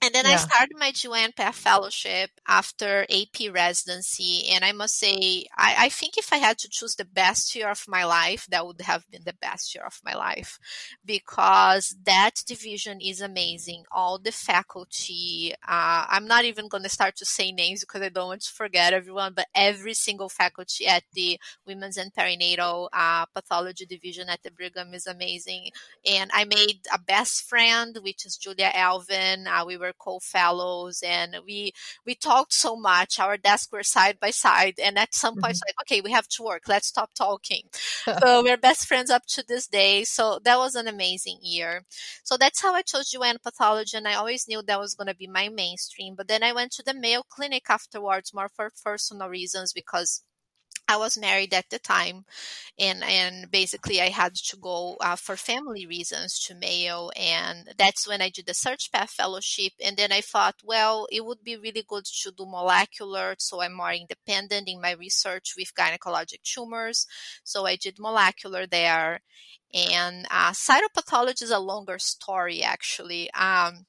And 0.05 0.15
then 0.15 0.27
yeah. 0.27 0.33
I 0.33 0.37
started 0.37 0.77
my 0.79 0.93
GYN 0.93 1.35
path 1.35 1.55
fellowship 1.55 2.31
after 2.47 3.07
AP 3.11 3.51
residency. 3.51 4.51
And 4.53 4.63
I 4.63 4.73
must 4.73 4.99
say, 4.99 5.47
I, 5.57 5.75
I, 5.79 5.89
think 5.89 6.19
if 6.19 6.31
I 6.31 6.37
had 6.37 6.59
to 6.59 6.69
choose 6.69 6.95
the 6.95 7.07
best 7.07 7.55
year 7.55 7.71
of 7.71 7.83
my 7.89 8.05
life, 8.05 8.47
that 8.51 8.67
would 8.67 8.83
have 8.83 9.11
been 9.11 9.23
the 9.25 9.33
best 9.41 9.75
year 9.75 9.85
of 9.87 9.99
my 10.05 10.15
life 10.15 10.59
because 11.07 11.97
that 12.05 12.33
division 12.47 13.01
is 13.01 13.23
amazing. 13.23 13.85
All 13.91 14.19
the 14.19 14.31
faculty, 14.31 15.55
uh, 15.67 16.05
I'm 16.11 16.27
not 16.27 16.45
even 16.45 16.69
going 16.69 16.83
to 16.83 16.91
start 16.91 17.17
to 17.17 17.25
say 17.25 17.51
names 17.51 17.81
because 17.81 18.03
I 18.03 18.11
don't 18.11 18.29
want 18.29 18.43
to 18.43 18.53
forget 18.53 18.93
everyone, 18.93 19.33
but 19.35 19.47
every 19.55 19.95
single 19.95 20.29
faculty 20.29 20.87
at 20.87 21.05
the 21.15 21.41
Women's 21.67 21.97
and 21.97 22.13
Perinatal 22.13 22.89
uh, 22.93 23.25
Pathology 23.35 23.87
Division 23.87 24.29
at 24.29 24.43
the 24.43 24.51
Brigham 24.51 24.93
is 24.93 25.07
amazing. 25.07 25.71
And 26.05 26.31
I 26.35 26.45
made 26.45 26.81
a 26.93 26.99
best 26.99 27.49
friend, 27.49 27.97
which 28.03 28.27
is 28.27 28.37
Julia 28.37 28.71
Elvin. 28.75 29.47
Uh, 29.47 29.65
we 29.67 29.79
were 29.79 29.94
co-fellows 29.99 31.03
and 31.07 31.37
we 31.47 31.73
we 32.07 32.15
talked 32.15 32.53
so 32.53 32.77
much. 32.77 33.19
Our 33.19 33.37
desks 33.37 33.73
were 33.73 33.83
side 33.83 34.19
by 34.21 34.31
side 34.31 34.75
and 34.83 34.99
at 34.99 35.15
some 35.15 35.35
point 35.35 35.55
mm-hmm. 35.55 35.69
like 35.69 35.81
okay 35.83 36.01
we 36.01 36.11
have 36.13 36.29
to 36.29 36.43
work. 36.43 36.63
Let's 36.69 36.89
stop 36.89 37.11
talking. 37.15 37.63
So 38.25 38.43
we're 38.43 38.57
best 38.57 38.87
friends 38.87 39.11
up 39.11 39.27
to 39.29 39.45
this 39.47 39.67
day. 39.67 40.05
So 40.05 40.39
that 40.45 40.59
was 40.59 40.75
an 40.75 40.89
amazing 40.89 41.39
year. 41.43 41.85
So 42.23 42.37
that's 42.37 42.63
how 42.63 42.75
i 42.75 42.83
chose 42.83 43.11
GYN 43.11 43.43
pathology 43.43 43.97
and 43.97 44.09
i 44.09 44.15
always 44.15 44.47
knew 44.49 44.63
that 44.63 44.81
was 44.81 44.95
going 44.95 45.09
to 45.09 45.15
be 45.15 45.27
my 45.27 45.49
mainstream 45.49 46.15
but 46.15 46.29
then 46.29 46.43
i 46.43 46.53
went 46.53 46.73
to 46.73 46.83
the 46.83 46.95
mayo 46.95 47.23
clinic 47.29 47.65
afterwards 47.69 48.35
more 48.35 48.49
for 48.49 48.71
personal 48.85 49.29
reasons 49.29 49.73
because 49.73 50.23
I 50.87 50.97
was 50.99 51.17
married 51.19 51.55
at 51.55 51.71
the 51.71 51.79
time, 51.79 52.25
and 52.79 53.03
and 53.03 53.51
basically 53.51 54.01
I 54.03 54.11
had 54.11 54.35
to 54.35 54.57
go 54.57 54.97
uh, 55.01 55.17
for 55.17 55.37
family 55.37 55.87
reasons 55.87 56.39
to 56.45 56.55
Mayo, 56.55 57.09
and 57.17 57.73
that's 57.79 58.07
when 58.07 58.21
I 58.21 58.29
did 58.29 58.47
the 58.47 58.55
Surg 58.55 58.79
Path 58.93 59.11
Fellowship. 59.11 59.73
And 59.83 59.97
then 59.97 60.13
I 60.13 60.21
thought, 60.21 60.57
well, 60.63 61.07
it 61.11 61.25
would 61.25 61.43
be 61.43 61.57
really 61.57 61.85
good 61.87 62.05
to 62.05 62.33
do 62.33 62.45
molecular, 62.47 63.35
so 63.39 63.63
I'm 63.63 63.75
more 63.75 63.93
independent 63.93 64.69
in 64.69 64.81
my 64.81 64.93
research 64.93 65.55
with 65.57 65.75
gynecologic 65.75 66.43
tumors. 66.43 67.07
So 67.45 67.67
I 67.67 67.77
did 67.77 67.99
molecular 67.99 68.67
there, 68.67 69.21
and 69.73 70.27
uh, 70.31 70.53
cytopathology 70.53 71.43
is 71.43 71.51
a 71.51 71.59
longer 71.59 71.99
story 71.99 72.63
actually. 72.63 73.31
Um, 73.33 73.87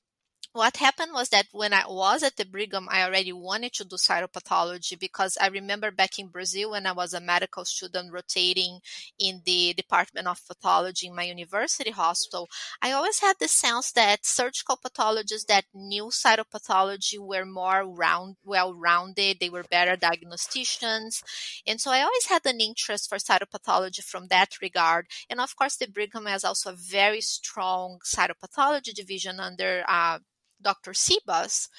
what 0.56 0.77
happened 0.77 1.11
was 1.14 1.27
that 1.30 1.48
when 1.52 1.73
I 1.73 1.84
was 1.86 2.23
at 2.23 2.38
the 2.38 2.45
Brigham, 2.45 2.88
I 2.90 3.03
already 3.03 3.34
wanted 3.34 3.73
to 3.73 3.84
do 3.84 3.98
cytopathology 3.98 4.98
because 4.98 5.38
I 5.40 5.48
remember 5.48 5.91
back 5.91 6.18
in 6.18 6.30
Brazil 6.30 6.72
when 6.72 6.88
I 6.88 6.94
was 6.94 7.14
a 7.14 7.19
medical 7.19 7.65
student 7.65 8.14
rotating 8.14 8.80
in 9.19 9.41
the 9.45 9.73
Department 9.73 10.27
of 10.27 10.48
Pathology 10.48 11.07
in 11.07 11.15
my 11.15 11.23
university 11.23 11.91
hospital, 11.91 12.48
I 12.82 12.94
always 12.94 13.19
had 13.19 13.36
the 13.38 13.49
sense 13.49 13.91
that 13.91 14.26
surgical 14.26 14.77
pathologists 14.77 15.45
that 15.48 15.65
knew 15.73 16.06
cytopathology 16.06 17.19
were 17.19 17.45
more 17.45 17.84
round, 17.84 18.38
well-rounded, 18.45 19.41
they 19.41 19.49
were 19.49 19.65
better 19.69 19.98
diagnosticians. 19.98 21.22
And 21.68 21.82
so 21.82 21.91
I 21.91 22.02
always 22.02 22.27
had 22.27 22.45
an 22.45 22.61
interest 22.61 23.10
for 23.10 23.18
cytopathology 23.18 24.03
from 24.03 24.27
that 24.27 24.61
regard. 24.61 25.07
And 25.30 25.41
of 25.41 25.53
course, 25.57 25.76
the 25.76 25.88
Brigham 25.88 26.27
has 26.27 26.45
also 26.45 26.72
a 26.72 26.77
very 26.77 27.19
strong 27.19 27.99
cytopathology 28.06 28.94
division 28.94 29.41
under 29.41 29.84
uh, 29.90 30.19
Dr. 30.66 30.92
Cibas. 30.92 31.70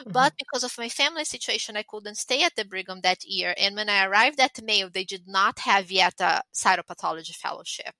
Mm-hmm. 0.00 0.12
But 0.12 0.32
because 0.38 0.64
of 0.64 0.78
my 0.78 0.88
family 0.88 1.24
situation, 1.24 1.76
I 1.76 1.82
couldn't 1.82 2.16
stay 2.26 2.42
at 2.44 2.54
the 2.56 2.64
Brigham 2.64 3.00
that 3.02 3.24
year. 3.24 3.54
And 3.58 3.76
when 3.76 3.90
I 3.90 4.06
arrived 4.06 4.40
at 4.40 4.62
Mayo, 4.62 4.88
they 4.88 5.04
did 5.04 5.24
not 5.26 5.58
have 5.58 5.90
yet 5.90 6.14
a 6.20 6.42
cytopathology 6.54 7.34
fellowship. 7.34 7.94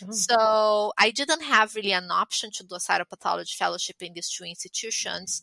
Mm-hmm. 0.00 0.12
So 0.12 0.92
I 0.98 1.10
didn't 1.10 1.44
have 1.44 1.74
really 1.76 1.92
an 1.92 2.10
option 2.10 2.50
to 2.54 2.66
do 2.66 2.74
a 2.74 2.78
cytopathology 2.78 3.54
fellowship 3.54 3.96
in 4.00 4.12
these 4.14 4.30
two 4.30 4.44
institutions. 4.44 5.42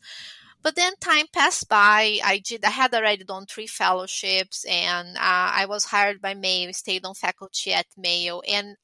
But 0.63 0.75
then 0.75 0.93
time 1.01 1.25
passed 1.33 1.67
by. 1.67 2.19
I 2.23 2.37
did. 2.37 2.63
I 2.63 2.69
had 2.69 2.93
already 2.93 3.23
done 3.23 3.45
three 3.47 3.65
fellowships, 3.65 4.63
and 4.65 5.17
uh, 5.17 5.49
I 5.61 5.65
was 5.67 5.85
hired 5.85 6.21
by 6.21 6.35
Mayo. 6.35 6.71
Stayed 6.71 7.03
on 7.03 7.15
faculty 7.15 7.73
at 7.73 7.87
Mayo, 7.97 8.41
and 8.41 8.75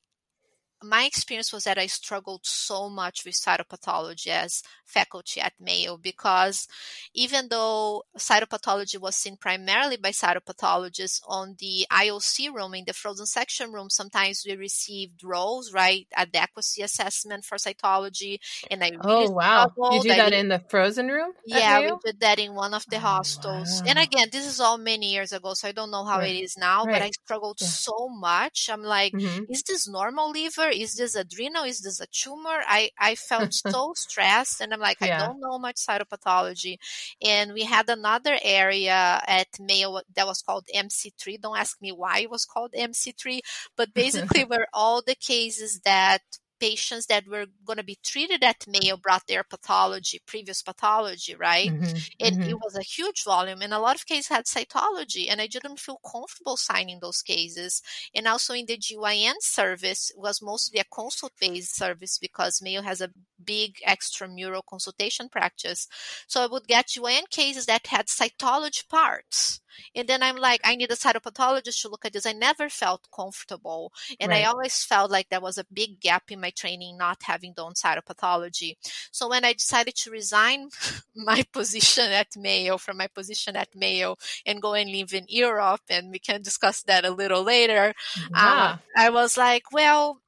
my 0.83 1.05
experience 1.05 1.51
was 1.51 1.63
that 1.63 1.77
I 1.77 1.87
struggled 1.87 2.45
so 2.45 2.89
much 2.89 3.25
with 3.25 3.35
cytopathology 3.35 4.27
as 4.27 4.61
faculty 4.85 5.41
at 5.41 5.53
Mayo 5.59 5.97
because 5.97 6.67
even 7.13 7.47
though 7.49 8.03
cytopathology 8.17 8.99
was 8.99 9.15
seen 9.15 9.37
primarily 9.37 9.97
by 9.97 10.09
cytopathologists 10.09 11.21
on 11.27 11.55
the 11.59 11.85
IOC 11.91 12.53
room, 12.53 12.73
in 12.73 12.85
the 12.85 12.93
frozen 12.93 13.25
section 13.25 13.71
room, 13.71 13.89
sometimes 13.89 14.43
we 14.47 14.55
received 14.55 15.23
roles, 15.23 15.73
right? 15.73 16.07
Adequacy 16.15 16.81
assessment 16.81 17.43
for 17.43 17.57
cytology. 17.57 18.37
And 18.69 18.83
I 18.83 18.89
really 18.89 19.27
Oh, 19.27 19.31
wow. 19.31 19.71
You 19.91 20.01
do 20.01 20.09
that 20.09 20.33
in 20.33 20.49
the 20.49 20.59
frozen 20.69 21.07
room? 21.07 21.31
Yeah, 21.45 21.81
we 21.81 21.91
did 22.05 22.19
that 22.19 22.39
in 22.39 22.53
one 22.53 22.73
of 22.73 22.85
the 22.89 22.97
oh, 22.97 22.99
hostels. 22.99 23.81
Wow. 23.81 23.89
And 23.89 23.99
again, 23.99 24.29
this 24.31 24.45
is 24.45 24.59
all 24.59 24.77
many 24.77 25.11
years 25.11 25.31
ago, 25.31 25.53
so 25.53 25.67
I 25.67 25.71
don't 25.71 25.91
know 25.91 26.05
how 26.05 26.19
right. 26.19 26.35
it 26.35 26.39
is 26.39 26.57
now, 26.57 26.85
right. 26.85 26.93
but 26.93 27.01
I 27.01 27.09
struggled 27.09 27.57
yeah. 27.61 27.67
so 27.67 28.09
much. 28.09 28.69
I'm 28.71 28.83
like, 28.83 29.13
mm-hmm. 29.13 29.45
is 29.49 29.63
this 29.63 29.87
normal 29.87 30.31
liver? 30.31 30.66
Is 30.69 30.95
this 30.95 31.15
adrenal? 31.15 31.63
Is 31.63 31.81
this 31.81 31.99
a 31.99 32.07
tumor? 32.07 32.61
I, 32.67 32.91
I 32.99 33.15
felt 33.15 33.53
so 33.67 33.93
stressed 33.95 34.61
and 34.61 34.73
I'm 34.73 34.79
like, 34.79 34.97
yeah. 35.01 35.23
I 35.23 35.27
don't 35.27 35.39
know 35.39 35.59
much 35.59 35.75
cytopathology. 35.77 36.77
And 37.23 37.53
we 37.53 37.63
had 37.63 37.89
another 37.89 38.37
area 38.41 39.21
at 39.27 39.47
Mayo 39.59 40.01
that 40.15 40.27
was 40.27 40.41
called 40.41 40.65
MC3. 40.73 41.41
Don't 41.41 41.57
ask 41.57 41.81
me 41.81 41.91
why 41.91 42.19
it 42.19 42.29
was 42.29 42.45
called 42.45 42.73
MC3, 42.77 43.39
but 43.75 43.93
basically 43.93 44.43
were 44.43 44.67
all 44.73 45.01
the 45.01 45.15
cases 45.15 45.81
that 45.85 46.21
patients 46.59 47.05
that 47.07 47.27
were 47.27 47.45
going 47.65 47.77
to 47.77 47.83
be 47.83 47.97
treated 48.03 48.43
at 48.43 48.65
Mayo 48.67 48.97
brought 48.97 49.27
their 49.27 49.43
pathology, 49.43 50.19
previous 50.25 50.61
pathology, 50.61 51.35
right? 51.35 51.69
Mm-hmm, 51.69 51.97
and 52.19 52.35
mm-hmm. 52.37 52.49
it 52.49 52.55
was 52.55 52.75
a 52.77 52.83
huge 52.83 53.23
volume, 53.23 53.61
and 53.61 53.73
a 53.73 53.79
lot 53.79 53.95
of 53.95 54.05
cases 54.05 54.27
had 54.27 54.45
cytology, 54.45 55.27
and 55.29 55.41
I 55.41 55.47
didn't 55.47 55.79
feel 55.79 55.99
comfortable 56.09 56.57
signing 56.57 56.99
those 57.01 57.21
cases. 57.21 57.81
And 58.13 58.27
also 58.27 58.53
in 58.53 58.65
the 58.65 58.77
GYN 58.77 59.35
service 59.39 60.11
was 60.15 60.41
mostly 60.41 60.79
a 60.79 60.85
consult-based 60.93 61.75
service 61.75 62.17
because 62.17 62.61
Mayo 62.61 62.81
has 62.81 63.01
a 63.01 63.11
big 63.43 63.77
extramural 63.87 64.61
consultation 64.67 65.29
practice. 65.29 65.87
So 66.27 66.43
I 66.43 66.47
would 66.47 66.67
get 66.67 66.87
GYN 66.87 67.29
cases 67.29 67.65
that 67.67 67.87
had 67.87 68.07
cytology 68.07 68.87
parts. 68.87 69.61
And 69.95 70.07
then 70.07 70.23
I'm 70.23 70.37
like, 70.37 70.61
I 70.63 70.75
need 70.75 70.91
a 70.91 70.95
cytopathologist 70.95 71.81
to 71.81 71.89
look 71.89 72.05
at 72.05 72.13
this. 72.13 72.25
I 72.25 72.33
never 72.33 72.69
felt 72.69 73.07
comfortable. 73.13 73.91
And 74.19 74.31
right. 74.31 74.43
I 74.43 74.45
always 74.45 74.83
felt 74.83 75.11
like 75.11 75.29
there 75.29 75.41
was 75.41 75.57
a 75.57 75.65
big 75.71 75.99
gap 75.99 76.31
in 76.31 76.41
my 76.41 76.51
training 76.51 76.97
not 76.97 77.23
having 77.23 77.53
done 77.53 77.73
cytopathology. 77.73 78.75
So 79.11 79.29
when 79.29 79.45
I 79.45 79.53
decided 79.53 79.95
to 79.95 80.11
resign 80.11 80.69
my 81.15 81.43
position 81.51 82.11
at 82.11 82.35
Mayo 82.35 82.77
from 82.77 82.97
my 82.97 83.07
position 83.07 83.55
at 83.55 83.75
Mayo 83.75 84.17
and 84.45 84.61
go 84.61 84.73
and 84.73 84.91
live 84.91 85.13
in 85.13 85.25
Europe, 85.27 85.81
and 85.89 86.11
we 86.11 86.19
can 86.19 86.41
discuss 86.41 86.83
that 86.83 87.05
a 87.05 87.11
little 87.11 87.43
later, 87.43 87.93
yeah. 88.31 88.71
um, 88.71 88.79
I 88.95 89.09
was 89.09 89.37
like, 89.37 89.71
well, 89.71 90.21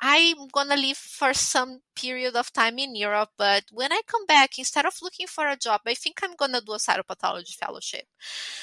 I'm 0.00 0.48
gonna 0.48 0.76
leave 0.76 0.98
for 0.98 1.32
some 1.32 1.80
period 1.94 2.36
of 2.36 2.52
time 2.52 2.78
in 2.78 2.94
Europe, 2.94 3.30
but 3.36 3.64
when 3.72 3.92
I 3.92 4.02
come 4.06 4.26
back, 4.26 4.58
instead 4.58 4.86
of 4.86 4.94
looking 5.02 5.26
for 5.26 5.48
a 5.48 5.56
job, 5.56 5.80
I 5.86 5.94
think 5.94 6.20
I'm 6.22 6.36
gonna 6.36 6.60
do 6.60 6.72
a 6.72 6.76
cytopathology 6.78 7.54
fellowship. 7.54 8.04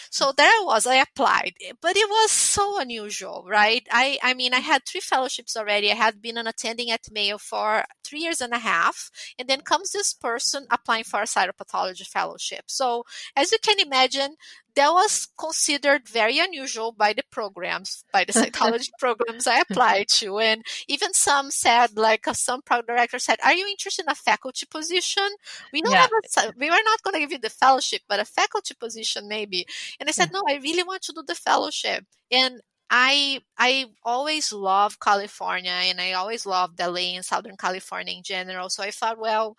So 0.10 0.32
mm. 0.32 0.36
there 0.36 0.48
I 0.48 0.64
was, 0.66 0.88
I 0.88 0.96
applied, 0.96 1.54
but 1.82 1.98
it 1.98 2.10
was 2.10 2.32
so 2.32 2.80
unusual, 2.80 3.46
right? 3.48 3.86
I, 3.92 4.20
I 4.24 4.34
mean, 4.34 4.54
I 4.54 4.60
mm. 4.60 4.64
had 4.64 4.86
three 4.86 5.02
fellowships 5.02 5.58
already. 5.58 5.92
I 5.92 5.96
had 5.96 6.22
been 6.22 6.38
an 6.38 6.48
attending 6.48 6.92
at 6.92 7.12
Mayo 7.12 7.38
for 7.38 7.84
three 8.04 8.20
years 8.20 8.42
and 8.42 8.54
a 8.54 8.60
half, 8.60 9.10
and 9.38 9.48
then 9.48 9.62
comes 9.62 9.92
this 9.92 10.14
person 10.14 10.66
applying 10.72 11.04
for 11.04 11.22
a 11.22 11.26
cytopathology 11.26 12.08
fellowship. 12.08 12.66
So 12.68 13.06
as 13.36 13.52
you 13.52 13.58
can 13.62 13.80
imagine, 13.80 14.36
that 14.76 14.90
was 14.90 15.28
considered 15.38 16.08
very 16.08 16.40
unusual 16.40 16.94
by 16.94 17.12
the 17.12 17.24
programs, 17.30 18.06
by 18.14 18.24
the 18.24 18.32
cytology 18.42 18.90
programs 19.00 19.46
I 19.46 19.60
applied 19.60 20.08
to. 20.10 20.40
And 20.40 20.64
even 20.88 21.14
some 21.14 21.52
said, 21.52 21.98
like, 21.98 22.26
uh, 22.28 22.34
some 22.34 22.62
some 22.62 22.82
directors 22.88 23.21
said, 23.22 23.40
"Are 23.44 23.54
you 23.54 23.68
interested 23.68 24.06
in 24.06 24.12
a 24.12 24.16
faculty 24.16 24.66
position? 24.70 25.30
We 25.74 25.82
don't 25.82 25.94
yeah. 25.94 26.08
have 26.08 26.12
a, 26.12 26.54
we 26.58 26.70
are 26.70 26.84
not 26.84 27.04
going 27.04 27.14
to 27.14 27.20
give 27.20 27.32
you 27.32 27.40
the 27.40 27.50
fellowship, 27.50 28.02
but 28.08 28.20
a 28.20 28.26
faculty 28.26 28.76
position 28.80 29.28
maybe." 29.28 29.66
And 30.00 30.10
I 30.10 30.12
said, 30.12 30.30
yeah. 30.32 30.40
"No, 30.40 30.44
I 30.48 30.60
really 30.62 30.84
want 30.84 31.02
to 31.04 31.14
do 31.14 31.24
the 31.26 31.36
fellowship." 31.36 32.06
And 32.32 32.62
I 32.92 33.40
I 33.58 33.86
always 34.04 34.52
love 34.52 35.00
California 35.00 35.72
and 35.72 36.02
I 36.02 36.12
always 36.12 36.46
loved 36.46 36.78
LA 36.78 37.16
and 37.16 37.24
Southern 37.24 37.56
California 37.56 38.14
in 38.18 38.22
general. 38.22 38.70
So 38.70 38.84
I 38.84 38.92
thought, 38.92 39.18
well, 39.18 39.56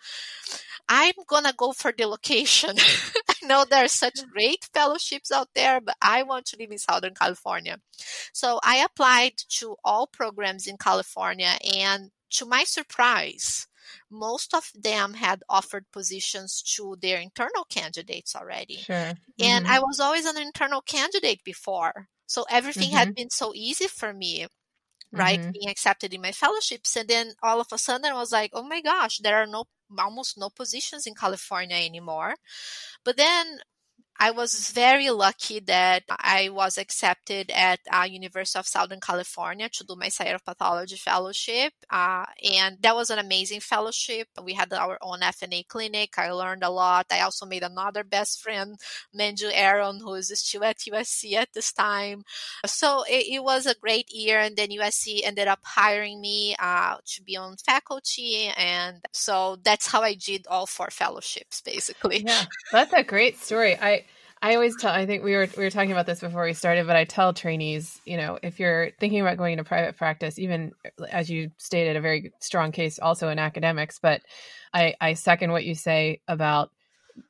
I'm 0.89 1.15
gonna 1.27 1.55
go 1.57 1.73
for 1.73 1.93
the 1.97 2.07
location. 2.07 2.77
I 3.43 3.47
know 3.47 3.65
there 3.65 3.85
are 3.85 3.89
such 3.89 4.17
mm. 4.17 4.29
great 4.31 4.69
fellowships 4.75 5.33
out 5.33 5.49
there, 5.55 5.81
but 5.81 5.97
I 6.03 6.23
want 6.25 6.45
to 6.47 6.59
live 6.59 6.71
in 6.71 6.79
Southern 6.79 7.15
California. 7.15 7.79
So 8.35 8.61
I 8.63 8.85
applied 8.85 9.39
to 9.61 9.77
all 9.83 10.07
programs 10.07 10.67
in 10.67 10.77
California 10.77 11.53
and 11.75 12.11
to 12.33 12.47
my 12.47 12.65
surprise, 12.65 13.67
most 14.11 14.55
of 14.55 14.71
them 14.75 15.15
had 15.15 15.43
offered 15.49 15.91
positions 15.93 16.63
to 16.77 16.97
their 17.01 17.19
internal 17.19 17.65
candidates 17.65 18.35
already. 18.37 18.77
Sure. 18.77 18.95
Mm-hmm. 18.97 19.43
And 19.43 19.67
I 19.67 19.79
was 19.81 20.01
always 20.01 20.27
an 20.27 20.39
internal 20.39 20.81
candidate 20.81 21.45
before. 21.45 22.09
So 22.27 22.45
everything 22.51 22.89
mm-hmm. 22.89 22.97
had 22.97 23.15
been 23.15 23.31
so 23.31 23.53
easy 23.55 23.89
for 23.89 24.13
me 24.13 24.47
right 25.13 25.41
mm-hmm. 25.41 25.51
being 25.51 25.69
accepted 25.69 26.15
in 26.15 26.23
my 26.23 26.33
fellowships 26.33 26.97
and 26.97 27.09
then 27.09 27.33
all 27.43 27.61
of 27.61 27.67
a 27.71 27.79
sudden 27.79 28.07
i 28.07 28.15
was 28.15 28.33
like 28.33 28.51
oh 28.55 28.63
my 28.63 28.81
gosh 28.81 29.19
there 29.19 29.37
are 29.37 29.47
no 29.47 29.65
almost 29.99 30.39
no 30.39 30.49
positions 30.49 31.07
in 31.07 31.15
california 31.15 31.77
anymore 31.77 32.35
but 33.05 33.17
then 33.17 33.59
I 34.19 34.31
was 34.31 34.71
very 34.71 35.11
lucky 35.11 35.61
that 35.61 36.05
I 36.09 36.49
was 36.51 36.79
accepted 36.79 37.51
at 37.51 37.81
uh, 37.93 38.07
University 38.09 38.59
of 38.59 38.67
Southern 38.67 39.01
California 39.01 39.69
to 39.69 39.85
do 39.85 39.97
my 39.97 40.07
cytopathology 40.09 40.99
fellowship, 40.99 41.73
uh, 41.91 42.27
and 42.45 42.79
that 42.83 42.95
was 42.95 43.11
an 43.11 43.19
amazing 43.19 43.61
fellowship. 43.61 44.29
We 44.43 44.55
had 44.55 44.73
our 44.73 44.99
own 45.03 45.21
FNA 45.21 45.67
clinic. 45.67 46.19
I 46.19 46.31
learned 46.31 46.63
a 46.63 46.71
lot. 46.71 47.07
I 47.11 47.21
also 47.21 47.47
made 47.47 47.63
another 47.63 48.05
best 48.05 48.41
friend, 48.41 48.79
Manju 49.19 49.51
Aron, 49.53 49.99
who 49.99 50.15
is 50.15 50.33
still 50.39 50.65
at 50.65 50.79
USC 50.79 51.33
at 51.35 51.53
this 51.53 51.73
time. 51.73 52.23
So 52.65 53.03
it, 53.09 53.27
it 53.29 53.43
was 53.43 53.67
a 53.67 53.75
great 53.75 54.13
year, 54.13 54.39
and 54.39 54.57
then 54.57 54.69
USC 54.69 55.21
ended 55.25 55.49
up 55.49 55.61
hiring 55.65 56.21
me 56.21 56.55
uh, 56.61 56.97
to 57.07 57.23
be 57.23 57.37
on 57.37 57.57
faculty, 57.57 58.53
and 58.57 58.99
so 59.13 59.57
that's 59.65 59.89
how 59.89 60.03
I 60.03 60.15
did 60.15 60.47
all 60.49 60.67
four 60.67 60.91
fellowships, 60.91 61.61
basically. 61.61 62.23
Yeah, 62.25 62.45
that's 62.71 62.93
a 62.93 63.03
great 63.03 63.39
story. 63.39 63.77
I 63.81 64.05
I 64.45 64.57
always 64.57 64.75
tell 64.77 64.93
I 64.93 65.07
think 65.07 65.23
we 65.23 65.37
were 65.37 65.47
we 65.57 65.63
were 65.63 65.71
talking 65.71 65.93
about 65.93 66.07
this 66.07 66.19
before 66.19 66.45
we 66.45 66.53
started, 66.53 66.89
but 66.89 66.97
I 66.97 67.05
tell 67.05 67.33
trainees, 67.33 68.01
you 68.05 68.17
know, 68.17 68.41
if 68.43 68.59
you're 68.59 68.91
thinking 68.99 69.21
about 69.21 69.37
going 69.37 69.53
into 69.53 69.63
private 69.63 69.97
practice, 69.97 70.37
even 70.37 70.73
as 71.11 71.31
you 71.31 71.53
stated, 71.59 71.97
a 71.97 72.01
very 72.01 72.33
strong 72.41 72.73
case 72.73 72.99
also 72.99 73.29
in 73.29 73.39
academics, 73.39 74.01
but 74.01 74.21
I, 74.75 74.95
I 75.01 75.15
second 75.15 75.53
what 75.53 75.65
you 75.65 75.77
say 75.77 76.23
about 76.27 76.73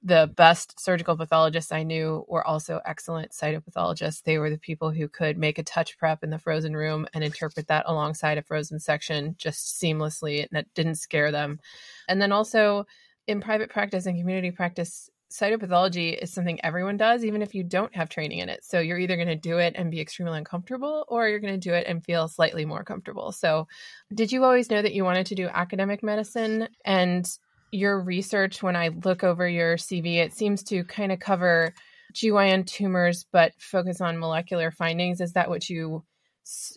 the 0.02 0.32
best 0.36 0.80
surgical 0.80 1.16
pathologists 1.16 1.70
I 1.70 1.82
knew 1.82 2.24
were 2.28 2.46
also 2.46 2.80
excellent 2.86 3.32
cytopathologists. 3.32 4.22
They 4.22 4.38
were 4.38 4.48
the 4.48 4.56
people 4.56 4.90
who 4.90 5.06
could 5.06 5.36
make 5.36 5.58
a 5.58 5.64
touch 5.64 5.98
prep 5.98 6.24
in 6.24 6.30
the 6.30 6.38
frozen 6.38 6.74
room 6.74 7.06
and 7.12 7.22
interpret 7.22 7.66
that 7.66 7.84
alongside 7.86 8.38
a 8.38 8.42
frozen 8.42 8.78
section 8.78 9.34
just 9.36 9.78
seamlessly 9.78 10.40
and 10.40 10.48
that 10.52 10.72
didn't 10.74 10.94
scare 10.94 11.30
them. 11.30 11.60
And 12.08 12.22
then 12.22 12.32
also 12.32 12.86
in 13.26 13.40
private 13.40 13.70
practice 13.70 14.06
and 14.06 14.18
community 14.18 14.50
practice, 14.50 15.10
cytopathology 15.32 16.16
is 16.16 16.32
something 16.32 16.62
everyone 16.62 16.96
does, 16.96 17.24
even 17.24 17.42
if 17.42 17.54
you 17.54 17.64
don't 17.64 17.94
have 17.96 18.08
training 18.08 18.38
in 18.38 18.48
it. 18.48 18.64
So 18.64 18.80
you're 18.80 18.98
either 18.98 19.16
going 19.16 19.28
to 19.28 19.36
do 19.36 19.58
it 19.58 19.74
and 19.76 19.90
be 19.90 20.00
extremely 20.00 20.38
uncomfortable, 20.38 21.04
or 21.08 21.28
you're 21.28 21.40
going 21.40 21.58
to 21.58 21.68
do 21.68 21.74
it 21.74 21.86
and 21.86 22.04
feel 22.04 22.28
slightly 22.28 22.64
more 22.64 22.84
comfortable. 22.84 23.32
So, 23.32 23.66
did 24.14 24.30
you 24.30 24.44
always 24.44 24.70
know 24.70 24.82
that 24.82 24.94
you 24.94 25.04
wanted 25.04 25.26
to 25.26 25.34
do 25.34 25.48
academic 25.48 26.02
medicine? 26.02 26.68
And 26.84 27.26
your 27.70 28.00
research, 28.00 28.62
when 28.62 28.76
I 28.76 28.88
look 28.88 29.24
over 29.24 29.48
your 29.48 29.76
CV, 29.76 30.16
it 30.16 30.34
seems 30.34 30.62
to 30.64 30.84
kind 30.84 31.10
of 31.10 31.18
cover 31.18 31.72
GYN 32.12 32.66
tumors, 32.66 33.24
but 33.32 33.52
focus 33.58 34.00
on 34.00 34.18
molecular 34.18 34.70
findings. 34.70 35.20
Is 35.20 35.32
that 35.32 35.48
what 35.48 35.68
you 35.70 36.04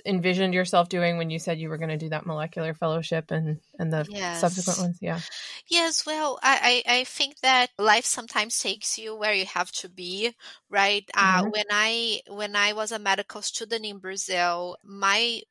envisioned 0.06 0.54
yourself 0.54 0.90
doing 0.90 1.18
when 1.18 1.30
you 1.30 1.40
said 1.40 1.60
you 1.60 1.70
were 1.70 1.78
going 1.78 1.90
to 1.90 1.98
do 1.98 2.10
that 2.10 2.26
molecular 2.26 2.74
fellowship 2.74 3.32
and 3.32 3.60
and 3.80 3.92
the 3.92 4.06
yes. 4.10 4.40
subsequent 4.40 4.80
ones 4.80 4.98
yeah 5.02 5.20
yes 5.68 6.06
well 6.06 6.40
I, 6.44 6.84
I 6.88 7.04
think 7.06 7.40
that 7.40 7.72
life 7.80 8.06
sometimes 8.06 8.60
takes 8.60 9.00
you 9.00 9.16
where 9.16 9.34
you 9.34 9.46
have 9.46 9.72
to 9.74 9.90
be 9.90 10.36
right 10.70 11.04
uh, 11.16 11.38
mm-hmm. 11.40 11.48
uh, 11.48 11.50
when 11.50 11.66
i 11.72 12.22
when 12.28 12.56
i 12.56 12.74
was 12.74 12.92
a 12.92 13.00
medical 13.00 13.42
student 13.42 13.86
in 13.86 13.98
brazil 13.98 14.78
my 14.84 15.42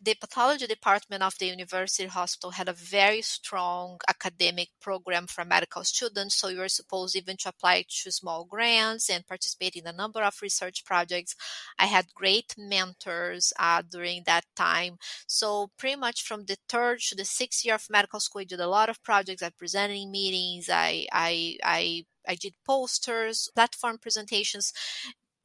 the 0.00 0.14
pathology 0.14 0.66
department 0.66 1.22
of 1.22 1.36
the 1.38 1.46
university 1.46 2.08
hospital 2.08 2.50
had 2.52 2.68
a 2.68 2.72
very 2.72 3.22
strong 3.22 3.98
academic 4.08 4.68
program 4.80 5.26
for 5.26 5.44
medical 5.44 5.84
students. 5.84 6.34
So 6.36 6.48
you 6.48 6.58
were 6.58 6.68
supposed 6.68 7.16
even 7.16 7.36
to 7.38 7.50
apply 7.50 7.84
to 8.02 8.10
small 8.10 8.44
grants 8.44 9.10
and 9.10 9.26
participate 9.26 9.76
in 9.76 9.86
a 9.86 9.92
number 9.92 10.22
of 10.22 10.40
research 10.42 10.84
projects. 10.84 11.36
I 11.78 11.86
had 11.86 12.14
great 12.14 12.54
mentors 12.58 13.52
uh, 13.58 13.82
during 13.88 14.22
that 14.26 14.44
time. 14.56 14.98
So 15.26 15.70
pretty 15.78 15.96
much 15.96 16.22
from 16.22 16.44
the 16.44 16.56
third 16.68 17.00
to 17.08 17.14
the 17.14 17.24
sixth 17.24 17.64
year 17.64 17.76
of 17.76 17.86
medical 17.90 18.20
school, 18.20 18.40
I 18.40 18.44
did 18.44 18.60
a 18.60 18.68
lot 18.68 18.88
of 18.88 19.02
projects. 19.02 19.42
I 19.42 19.50
presented 19.50 19.94
in 19.94 20.10
meetings. 20.10 20.68
I 20.70 21.06
I 21.12 21.56
I 21.62 22.04
I 22.26 22.34
did 22.34 22.54
posters, 22.66 23.48
platform 23.54 23.98
presentations 23.98 24.72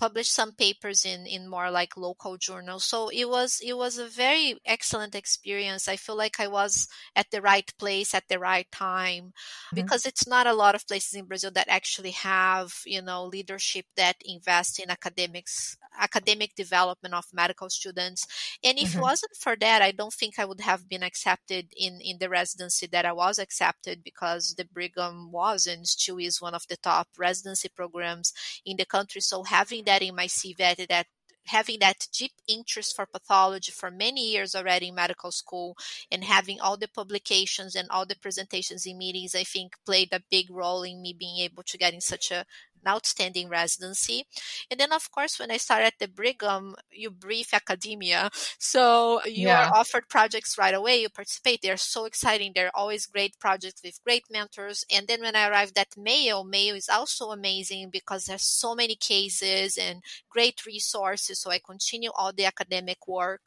published 0.03 0.33
some 0.33 0.51
papers 0.51 1.05
in 1.05 1.25
in 1.25 1.47
more 1.47 1.71
like 1.71 1.95
local 1.95 2.35
journals 2.35 2.83
so 2.83 3.07
it 3.07 3.29
was 3.35 3.61
it 3.63 3.77
was 3.77 3.97
a 3.97 4.05
very 4.25 4.59
excellent 4.65 5.15
experience 5.15 5.87
i 5.87 5.95
feel 5.95 6.17
like 6.17 6.41
i 6.41 6.47
was 6.59 6.89
at 7.15 7.31
the 7.31 7.41
right 7.41 7.71
place 7.79 8.13
at 8.13 8.27
the 8.27 8.37
right 8.37 8.69
time 8.69 9.25
mm-hmm. 9.25 9.75
because 9.75 10.05
it's 10.05 10.27
not 10.27 10.45
a 10.45 10.59
lot 10.63 10.75
of 10.75 10.85
places 10.87 11.13
in 11.13 11.23
brazil 11.25 11.51
that 11.51 11.69
actually 11.69 12.11
have 12.11 12.73
you 12.85 13.01
know 13.01 13.23
leadership 13.23 13.85
that 13.95 14.17
invest 14.25 14.77
in 14.77 14.91
academics 14.91 15.77
academic 15.99 16.55
development 16.55 17.13
of 17.13 17.25
medical 17.33 17.69
students. 17.69 18.27
And 18.63 18.77
if 18.77 18.89
mm-hmm. 18.89 18.99
it 18.99 19.01
wasn't 19.01 19.35
for 19.35 19.55
that, 19.57 19.81
I 19.81 19.91
don't 19.91 20.13
think 20.13 20.39
I 20.39 20.45
would 20.45 20.61
have 20.61 20.89
been 20.89 21.03
accepted 21.03 21.67
in, 21.77 21.99
in 22.01 22.17
the 22.19 22.29
residency 22.29 22.87
that 22.87 23.05
I 23.05 23.13
was 23.13 23.39
accepted 23.39 24.03
because 24.03 24.55
the 24.55 24.65
Brigham 24.65 25.31
was 25.31 25.67
and 25.67 25.87
still 25.87 26.17
is 26.17 26.41
one 26.41 26.55
of 26.55 26.67
the 26.67 26.77
top 26.77 27.07
residency 27.17 27.69
programs 27.69 28.33
in 28.65 28.77
the 28.77 28.85
country. 28.85 29.21
So 29.21 29.43
having 29.43 29.83
that 29.85 29.92
in 30.01 30.15
my 30.15 30.25
CV 30.25 30.57
that 30.57 31.07
having 31.45 31.79
that 31.79 32.07
deep 32.13 32.31
interest 32.47 32.95
for 32.95 33.05
pathology 33.05 33.71
for 33.71 33.91
many 33.91 34.31
years 34.31 34.55
already 34.55 34.87
in 34.87 34.95
medical 34.95 35.31
school 35.31 35.75
and 36.11 36.23
having 36.23 36.59
all 36.59 36.77
the 36.77 36.87
publications 36.87 37.75
and 37.75 37.89
all 37.89 38.05
the 38.05 38.15
presentations 38.15 38.85
in 38.85 38.97
meetings, 38.97 39.35
I 39.35 39.43
think 39.43 39.73
played 39.85 40.09
a 40.11 40.23
big 40.31 40.49
role 40.49 40.83
in 40.83 41.01
me 41.01 41.13
being 41.17 41.39
able 41.39 41.63
to 41.63 41.77
get 41.77 41.93
in 41.93 42.01
such 42.01 42.31
a 42.31 42.45
outstanding 42.87 43.49
residency. 43.49 44.25
And 44.69 44.79
then, 44.79 44.91
of 44.91 45.11
course, 45.11 45.39
when 45.39 45.51
I 45.51 45.57
started 45.57 45.87
at 45.87 45.99
the 45.99 46.07
Brigham, 46.07 46.75
you 46.91 47.09
brief 47.11 47.53
academia. 47.53 48.29
So 48.59 49.23
you 49.25 49.47
yeah. 49.47 49.67
are 49.69 49.75
offered 49.75 50.09
projects 50.09 50.57
right 50.57 50.73
away. 50.73 51.01
You 51.01 51.09
participate. 51.09 51.61
They're 51.61 51.77
so 51.77 52.05
exciting. 52.05 52.51
They're 52.53 52.75
always 52.75 53.05
great 53.05 53.37
projects 53.39 53.81
with 53.83 54.03
great 54.03 54.23
mentors. 54.31 54.85
And 54.93 55.07
then 55.07 55.21
when 55.21 55.35
I 55.35 55.49
arrived 55.49 55.77
at 55.77 55.97
Mayo, 55.97 56.43
Mayo 56.43 56.75
is 56.75 56.89
also 56.89 57.31
amazing 57.31 57.89
because 57.91 58.25
there's 58.25 58.43
so 58.43 58.75
many 58.75 58.95
cases 58.95 59.77
and 59.77 60.01
great 60.29 60.65
resources. 60.65 61.39
So 61.39 61.51
I 61.51 61.59
continue 61.59 62.11
all 62.15 62.33
the 62.33 62.45
academic 62.45 63.07
work. 63.07 63.41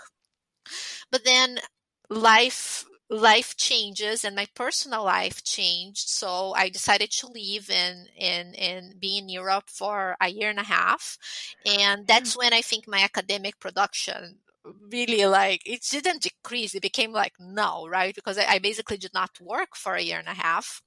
But 1.10 1.24
then 1.24 1.58
life 2.10 2.84
life 3.08 3.56
changes 3.56 4.24
and 4.24 4.34
my 4.34 4.46
personal 4.54 5.04
life 5.04 5.44
changed 5.44 6.08
so 6.08 6.52
i 6.56 6.68
decided 6.68 7.10
to 7.10 7.28
leave 7.28 7.70
and 7.70 8.08
and 8.18 8.56
and 8.56 8.98
be 8.98 9.16
in 9.16 9.28
europe 9.28 9.68
for 9.68 10.16
a 10.20 10.28
year 10.28 10.50
and 10.50 10.58
a 10.58 10.64
half 10.64 11.16
and 11.64 12.06
that's 12.06 12.34
mm. 12.34 12.38
when 12.38 12.52
i 12.52 12.60
think 12.60 12.88
my 12.88 12.98
academic 12.98 13.60
production 13.60 14.38
really 14.90 15.24
like 15.26 15.62
it 15.64 15.80
didn't 15.90 16.22
decrease 16.22 16.74
it 16.74 16.82
became 16.82 17.12
like 17.12 17.34
no 17.38 17.86
right 17.88 18.14
because 18.14 18.38
I, 18.38 18.54
I 18.54 18.58
basically 18.58 18.96
did 18.96 19.14
not 19.14 19.40
work 19.40 19.76
for 19.76 19.94
a 19.94 20.02
year 20.02 20.18
and 20.18 20.28
a 20.28 20.34
half 20.34 20.82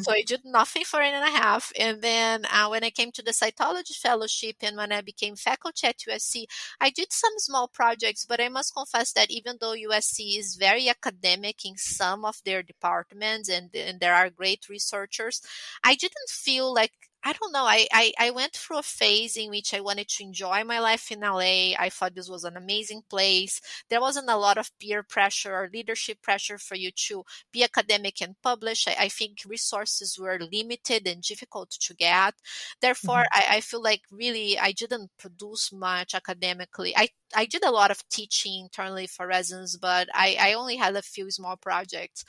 so 0.00 0.12
I 0.12 0.22
did 0.22 0.40
nothing 0.44 0.84
for 0.84 1.00
an 1.00 1.14
and 1.14 1.24
a 1.24 1.38
half. 1.38 1.72
And 1.78 2.02
then 2.02 2.44
uh, 2.46 2.68
when 2.68 2.84
I 2.84 2.90
came 2.90 3.12
to 3.12 3.22
the 3.22 3.32
cytology 3.32 3.96
fellowship 3.96 4.56
and 4.62 4.76
when 4.76 4.92
I 4.92 5.00
became 5.00 5.36
faculty 5.36 5.86
at 5.86 5.98
USC, 6.08 6.44
I 6.80 6.90
did 6.90 7.12
some 7.12 7.32
small 7.38 7.68
projects, 7.68 8.26
but 8.26 8.40
I 8.40 8.48
must 8.48 8.74
confess 8.74 9.12
that 9.12 9.30
even 9.30 9.58
though 9.60 9.74
USC 9.74 10.38
is 10.38 10.56
very 10.56 10.88
academic 10.88 11.64
in 11.64 11.76
some 11.76 12.24
of 12.24 12.40
their 12.44 12.62
departments 12.62 13.48
and, 13.48 13.74
and 13.74 14.00
there 14.00 14.14
are 14.14 14.30
great 14.30 14.68
researchers, 14.68 15.40
I 15.84 15.94
didn't 15.94 16.28
feel 16.28 16.72
like 16.72 16.92
I 17.24 17.32
don't 17.32 17.52
know. 17.52 17.64
I, 17.64 17.86
I, 17.92 18.12
I, 18.18 18.30
went 18.30 18.54
through 18.54 18.78
a 18.78 18.82
phase 18.82 19.36
in 19.36 19.50
which 19.50 19.72
I 19.72 19.80
wanted 19.80 20.08
to 20.08 20.24
enjoy 20.24 20.64
my 20.64 20.80
life 20.80 21.12
in 21.12 21.20
LA. 21.20 21.72
I 21.78 21.88
thought 21.88 22.16
this 22.16 22.28
was 22.28 22.42
an 22.42 22.56
amazing 22.56 23.02
place. 23.08 23.60
There 23.88 24.00
wasn't 24.00 24.28
a 24.28 24.36
lot 24.36 24.58
of 24.58 24.76
peer 24.80 25.04
pressure 25.04 25.54
or 25.54 25.70
leadership 25.72 26.20
pressure 26.20 26.58
for 26.58 26.74
you 26.74 26.90
to 27.06 27.24
be 27.52 27.62
academic 27.62 28.20
and 28.20 28.34
publish. 28.42 28.88
I, 28.88 28.96
I 28.98 29.08
think 29.08 29.38
resources 29.46 30.18
were 30.18 30.38
limited 30.40 31.06
and 31.06 31.22
difficult 31.22 31.70
to 31.70 31.94
get. 31.94 32.34
Therefore, 32.80 33.24
mm-hmm. 33.32 33.52
I, 33.52 33.56
I 33.58 33.60
feel 33.60 33.82
like 33.82 34.02
really 34.10 34.58
I 34.58 34.72
didn't 34.72 35.10
produce 35.16 35.72
much 35.72 36.14
academically. 36.14 36.92
I 36.96 37.08
I 37.34 37.46
did 37.46 37.64
a 37.64 37.70
lot 37.70 37.90
of 37.90 38.06
teaching 38.08 38.62
internally 38.64 39.06
for 39.06 39.26
residents, 39.26 39.76
but 39.76 40.08
I, 40.12 40.36
I 40.38 40.52
only 40.54 40.76
had 40.76 40.96
a 40.96 41.02
few 41.02 41.30
small 41.30 41.56
projects. 41.56 42.24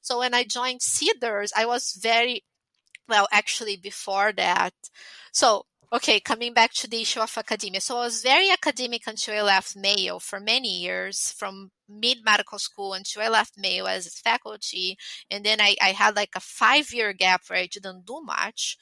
So 0.00 0.20
when 0.20 0.34
I 0.34 0.44
joined 0.44 0.82
Cedars, 0.82 1.52
I 1.56 1.66
was 1.66 1.98
very 2.00 2.44
well, 3.08 3.28
actually, 3.32 3.76
before 3.76 4.32
that. 4.32 4.74
So, 5.32 5.66
okay, 5.92 6.20
coming 6.20 6.52
back 6.54 6.72
to 6.74 6.88
the 6.88 7.02
issue 7.02 7.20
of 7.20 7.36
academia. 7.36 7.80
So, 7.80 7.98
I 7.98 8.00
was 8.00 8.22
very 8.22 8.50
academic 8.50 9.02
until 9.06 9.34
I 9.34 9.42
left 9.42 9.76
Mayo 9.76 10.18
for 10.18 10.40
many 10.40 10.68
years, 10.80 11.32
from 11.32 11.70
mid 11.88 12.18
medical 12.24 12.58
school 12.58 12.94
until 12.94 13.22
I 13.22 13.28
left 13.28 13.58
Mayo 13.58 13.84
as 13.86 14.08
faculty. 14.18 14.96
And 15.30 15.44
then 15.44 15.60
I, 15.60 15.76
I 15.82 15.88
had 15.88 16.16
like 16.16 16.30
a 16.34 16.40
five 16.40 16.92
year 16.92 17.12
gap 17.12 17.42
where 17.48 17.58
I 17.58 17.66
didn't 17.66 18.06
do 18.06 18.20
much. 18.22 18.76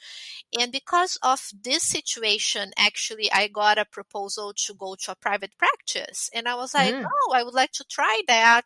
And 0.57 0.71
because 0.71 1.17
of 1.23 1.41
this 1.63 1.83
situation, 1.83 2.71
actually, 2.77 3.31
I 3.31 3.47
got 3.47 3.77
a 3.77 3.85
proposal 3.85 4.53
to 4.65 4.73
go 4.73 4.95
to 5.03 5.11
a 5.11 5.15
private 5.15 5.57
practice. 5.57 6.29
And 6.33 6.47
I 6.47 6.55
was 6.55 6.73
like, 6.73 6.93
mm. 6.93 7.05
oh, 7.05 7.33
I 7.33 7.43
would 7.43 7.53
like 7.53 7.71
to 7.73 7.85
try 7.89 8.21
that. 8.27 8.63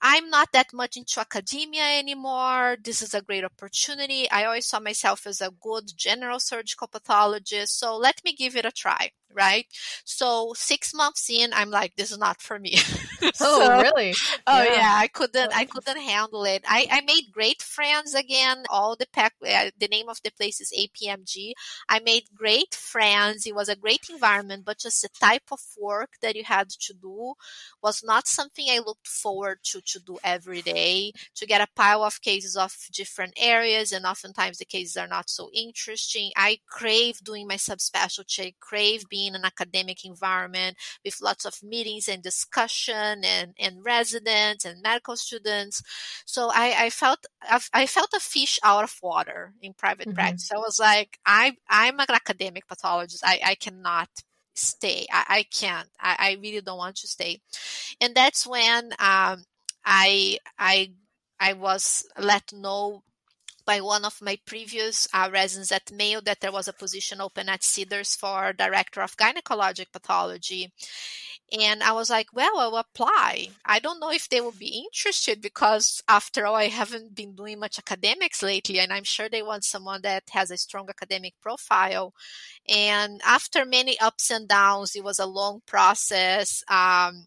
I'm 0.00 0.30
not 0.30 0.48
that 0.52 0.72
much 0.72 0.96
into 0.96 1.20
academia 1.20 1.98
anymore. 1.98 2.76
This 2.82 3.02
is 3.02 3.14
a 3.14 3.22
great 3.22 3.44
opportunity. 3.44 4.30
I 4.30 4.44
always 4.44 4.66
saw 4.66 4.80
myself 4.80 5.26
as 5.26 5.40
a 5.40 5.52
good 5.60 5.84
general 5.96 6.40
surgical 6.40 6.88
pathologist. 6.88 7.78
So 7.78 7.96
let 7.96 8.22
me 8.24 8.34
give 8.34 8.56
it 8.56 8.64
a 8.64 8.72
try 8.72 9.10
right? 9.34 9.66
So 10.04 10.52
six 10.56 10.94
months 10.94 11.30
in, 11.30 11.52
I'm 11.52 11.70
like, 11.70 11.96
this 11.96 12.10
is 12.10 12.18
not 12.18 12.40
for 12.40 12.58
me. 12.58 12.76
oh, 13.22 13.30
so, 13.34 13.81
really? 13.82 14.14
Oh 14.46 14.62
yeah. 14.62 14.74
yeah. 14.74 14.92
I 14.96 15.08
couldn't, 15.08 15.54
I 15.54 15.64
couldn't 15.64 16.00
handle 16.00 16.44
it. 16.44 16.64
I, 16.66 16.86
I 16.90 17.00
made 17.02 17.32
great 17.32 17.62
friends 17.62 18.14
again. 18.14 18.64
All 18.70 18.96
the 18.96 19.06
pack, 19.12 19.34
uh, 19.46 19.70
the 19.78 19.88
name 19.88 20.08
of 20.08 20.20
the 20.24 20.30
place 20.30 20.60
is 20.60 20.72
APMG. 20.76 21.52
I 21.88 22.00
made 22.00 22.24
great 22.34 22.74
friends. 22.74 23.46
It 23.46 23.54
was 23.54 23.68
a 23.68 23.76
great 23.76 24.08
environment, 24.10 24.64
but 24.64 24.78
just 24.78 25.02
the 25.02 25.08
type 25.20 25.50
of 25.52 25.60
work 25.80 26.10
that 26.22 26.34
you 26.36 26.44
had 26.44 26.70
to 26.70 26.94
do 26.94 27.34
was 27.82 28.02
not 28.04 28.26
something 28.26 28.66
I 28.68 28.78
looked 28.78 29.06
forward 29.06 29.58
to 29.64 29.80
to 29.80 30.00
do 30.00 30.18
every 30.24 30.62
day. 30.62 31.12
To 31.36 31.46
get 31.46 31.60
a 31.60 31.68
pile 31.74 32.02
of 32.02 32.20
cases 32.20 32.56
of 32.56 32.74
different 32.92 33.34
areas, 33.36 33.92
and 33.92 34.04
oftentimes 34.04 34.58
the 34.58 34.64
cases 34.64 34.96
are 34.96 35.08
not 35.08 35.30
so 35.30 35.50
interesting. 35.54 36.30
I 36.36 36.58
crave 36.68 37.18
doing 37.22 37.46
my 37.46 37.56
subspecialty. 37.56 38.46
I 38.46 38.54
crave 38.60 39.08
being 39.08 39.28
in 39.28 39.36
an 39.36 39.44
academic 39.44 40.04
environment 40.04 40.76
with 41.04 41.20
lots 41.22 41.44
of 41.44 41.62
meetings 41.62 42.08
and 42.08 42.22
discussion 42.22 43.24
and, 43.24 43.54
and 43.58 43.71
residents 43.82 44.64
and 44.64 44.82
medical 44.82 45.16
students. 45.16 45.82
So 46.26 46.50
I, 46.52 46.86
I 46.86 46.90
felt 46.90 47.24
I 47.72 47.86
felt 47.86 48.12
a 48.14 48.20
fish 48.20 48.58
out 48.62 48.84
of 48.84 48.94
water 49.02 49.54
in 49.62 49.74
private 49.74 50.08
mm-hmm. 50.08 50.14
practice. 50.14 50.50
I 50.52 50.58
was 50.58 50.78
like, 50.78 51.18
I 51.24 51.56
I'm 51.68 52.00
an 52.00 52.06
academic 52.10 52.66
pathologist. 52.66 53.24
I, 53.24 53.40
I 53.44 53.54
cannot 53.54 54.08
stay. 54.54 55.06
I, 55.10 55.24
I 55.28 55.44
can't. 55.44 55.88
I, 56.00 56.16
I 56.18 56.38
really 56.42 56.60
don't 56.60 56.78
want 56.78 56.96
to 56.96 57.06
stay. 57.06 57.40
And 58.00 58.14
that's 58.14 58.46
when 58.46 58.92
um, 58.98 59.44
I 59.84 60.38
I 60.58 60.92
I 61.40 61.54
was 61.54 62.06
let 62.18 62.52
know 62.52 63.02
by 63.64 63.80
one 63.80 64.04
of 64.04 64.20
my 64.22 64.38
previous 64.44 65.08
uh, 65.12 65.28
residents 65.32 65.72
at 65.72 65.92
Mayo 65.92 66.20
that 66.22 66.40
there 66.40 66.52
was 66.52 66.68
a 66.68 66.72
position 66.72 67.20
open 67.20 67.48
at 67.48 67.64
Cedars 67.64 68.16
for 68.16 68.52
director 68.52 69.02
of 69.02 69.16
gynecologic 69.16 69.92
pathology. 69.92 70.72
And 71.58 71.82
I 71.82 71.92
was 71.92 72.08
like, 72.08 72.28
well, 72.32 72.58
I'll 72.58 72.76
apply. 72.76 73.48
I 73.66 73.78
don't 73.78 74.00
know 74.00 74.10
if 74.10 74.28
they 74.28 74.40
will 74.40 74.52
be 74.52 74.86
interested 74.86 75.42
because, 75.42 76.02
after 76.08 76.46
all, 76.46 76.54
I 76.54 76.68
haven't 76.68 77.14
been 77.14 77.34
doing 77.34 77.58
much 77.58 77.78
academics 77.78 78.42
lately, 78.42 78.78
and 78.80 78.90
I'm 78.90 79.04
sure 79.04 79.28
they 79.28 79.42
want 79.42 79.64
someone 79.64 80.00
that 80.02 80.22
has 80.30 80.50
a 80.50 80.56
strong 80.56 80.88
academic 80.88 81.34
profile. 81.42 82.14
And 82.66 83.20
after 83.22 83.66
many 83.66 84.00
ups 84.00 84.30
and 84.30 84.48
downs, 84.48 84.96
it 84.96 85.04
was 85.04 85.18
a 85.18 85.26
long 85.26 85.60
process. 85.66 86.64
Um, 86.68 87.26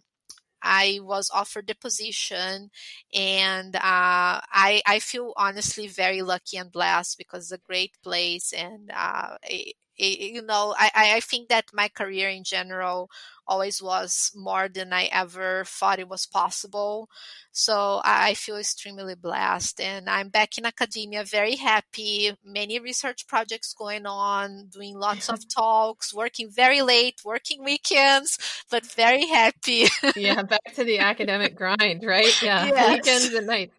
I 0.65 0.99
was 1.03 1.29
offered 1.33 1.67
the 1.67 1.75
position, 1.75 2.71
and 3.13 3.75
uh, 3.75 4.41
I 4.51 4.81
I 4.85 4.99
feel 4.99 5.33
honestly 5.37 5.87
very 5.87 6.21
lucky 6.21 6.57
and 6.57 6.71
blessed 6.71 7.17
because 7.17 7.51
it's 7.51 7.61
a 7.61 7.65
great 7.65 7.93
place, 8.03 8.51
and 8.53 8.91
uh, 8.93 9.37
it, 9.43 9.75
it, 9.97 10.19
you 10.33 10.41
know 10.41 10.75
I 10.77 10.91
I 11.17 11.19
think 11.21 11.49
that 11.49 11.65
my 11.73 11.87
career 11.89 12.29
in 12.29 12.43
general 12.43 13.09
always 13.47 13.81
was 13.81 14.31
more 14.35 14.67
than 14.67 14.93
I 14.93 15.05
ever 15.05 15.63
thought 15.65 15.99
it 15.99 16.09
was 16.09 16.25
possible. 16.25 17.09
So 17.57 18.01
I 18.03 18.33
feel 18.33 18.57
extremely 18.57 19.15
blessed. 19.15 19.79
And 19.79 20.09
I'm 20.09 20.27
back 20.27 20.57
in 20.57 20.65
academia, 20.65 21.23
very 21.23 21.55
happy. 21.55 22.35
Many 22.43 22.79
research 22.79 23.27
projects 23.27 23.73
going 23.73 24.05
on, 24.05 24.67
doing 24.73 24.99
lots 24.99 25.29
of 25.29 25.47
talks, 25.55 26.13
working 26.13 26.49
very 26.49 26.81
late, 26.81 27.21
working 27.23 27.63
weekends, 27.63 28.37
but 28.69 28.85
very 28.85 29.25
happy. 29.27 29.85
yeah, 30.17 30.43
back 30.43 30.73
to 30.75 30.83
the 30.83 30.99
academic 30.99 31.55
grind, 31.57 32.03
right? 32.03 32.41
Yeah, 32.43 32.65
yes. 32.65 32.89
weekends 32.89 33.33
and 33.33 33.47
nights. 33.47 33.73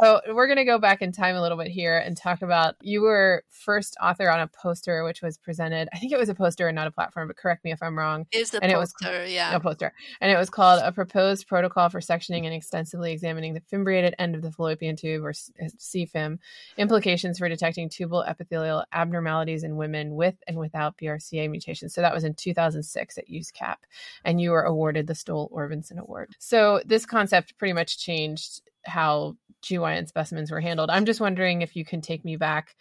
So 0.00 0.22
we're 0.32 0.46
going 0.46 0.56
to 0.56 0.64
go 0.64 0.78
back 0.78 1.02
in 1.02 1.12
time 1.12 1.36
a 1.36 1.42
little 1.42 1.58
bit 1.58 1.68
here 1.68 1.98
and 1.98 2.16
talk 2.16 2.40
about 2.40 2.76
you 2.80 3.02
were 3.02 3.44
first 3.50 3.94
author 4.00 4.30
on 4.30 4.40
a 4.40 4.46
poster 4.46 5.04
which 5.04 5.20
was 5.20 5.36
presented. 5.36 5.90
I 5.92 5.98
think 5.98 6.12
it 6.12 6.18
was 6.18 6.30
a 6.30 6.34
poster 6.34 6.66
and 6.66 6.74
not 6.74 6.86
a 6.86 6.90
platform, 6.90 7.28
but 7.28 7.36
correct 7.36 7.62
me 7.62 7.72
if 7.72 7.82
I'm 7.82 7.98
wrong. 7.98 8.26
Is 8.32 8.50
the 8.50 8.62
and 8.62 8.72
poster, 8.72 8.76
it 8.76 8.80
was, 8.80 8.92
yeah. 9.28 9.54
A 9.54 9.60
poster. 9.60 9.92
And 10.20 10.30
it 10.30 10.36
was 10.36 10.50
called 10.50 10.80
A 10.82 10.92
Proposed 10.92 11.46
Protocol 11.46 11.88
for 11.88 12.00
Sectioning 12.00 12.44
and 12.44 12.54
Extensively 12.54 13.12
examining 13.12 13.54
the 13.54 13.60
fimbriated 13.60 14.14
end 14.18 14.34
of 14.34 14.42
the 14.42 14.50
fallopian 14.50 14.96
tube, 14.96 15.24
or 15.24 15.32
SEE-FIM, 15.32 16.34
uh, 16.34 16.36
implications 16.76 17.38
for 17.38 17.48
detecting 17.48 17.88
tubal 17.88 18.22
epithelial 18.22 18.84
abnormalities 18.92 19.64
in 19.64 19.76
women 19.76 20.14
with 20.14 20.36
and 20.46 20.56
without 20.56 20.96
BRCA 20.98 21.50
mutations. 21.50 21.94
So 21.94 22.00
that 22.00 22.14
was 22.14 22.24
in 22.24 22.34
2006 22.34 23.18
at 23.18 23.28
USCAP, 23.28 23.76
and 24.24 24.40
you 24.40 24.50
were 24.50 24.62
awarded 24.62 25.06
the 25.06 25.14
Stowell-Orbison 25.14 25.98
Award. 25.98 26.34
So 26.38 26.80
this 26.84 27.06
concept 27.06 27.58
pretty 27.58 27.72
much 27.72 27.98
changed 27.98 28.62
how 28.84 29.36
GYN 29.62 30.08
specimens 30.08 30.50
were 30.50 30.60
handled. 30.60 30.90
I'm 30.90 31.04
just 31.04 31.20
wondering 31.20 31.62
if 31.62 31.76
you 31.76 31.84
can 31.84 32.00
take 32.00 32.24
me 32.24 32.36
back 32.36 32.74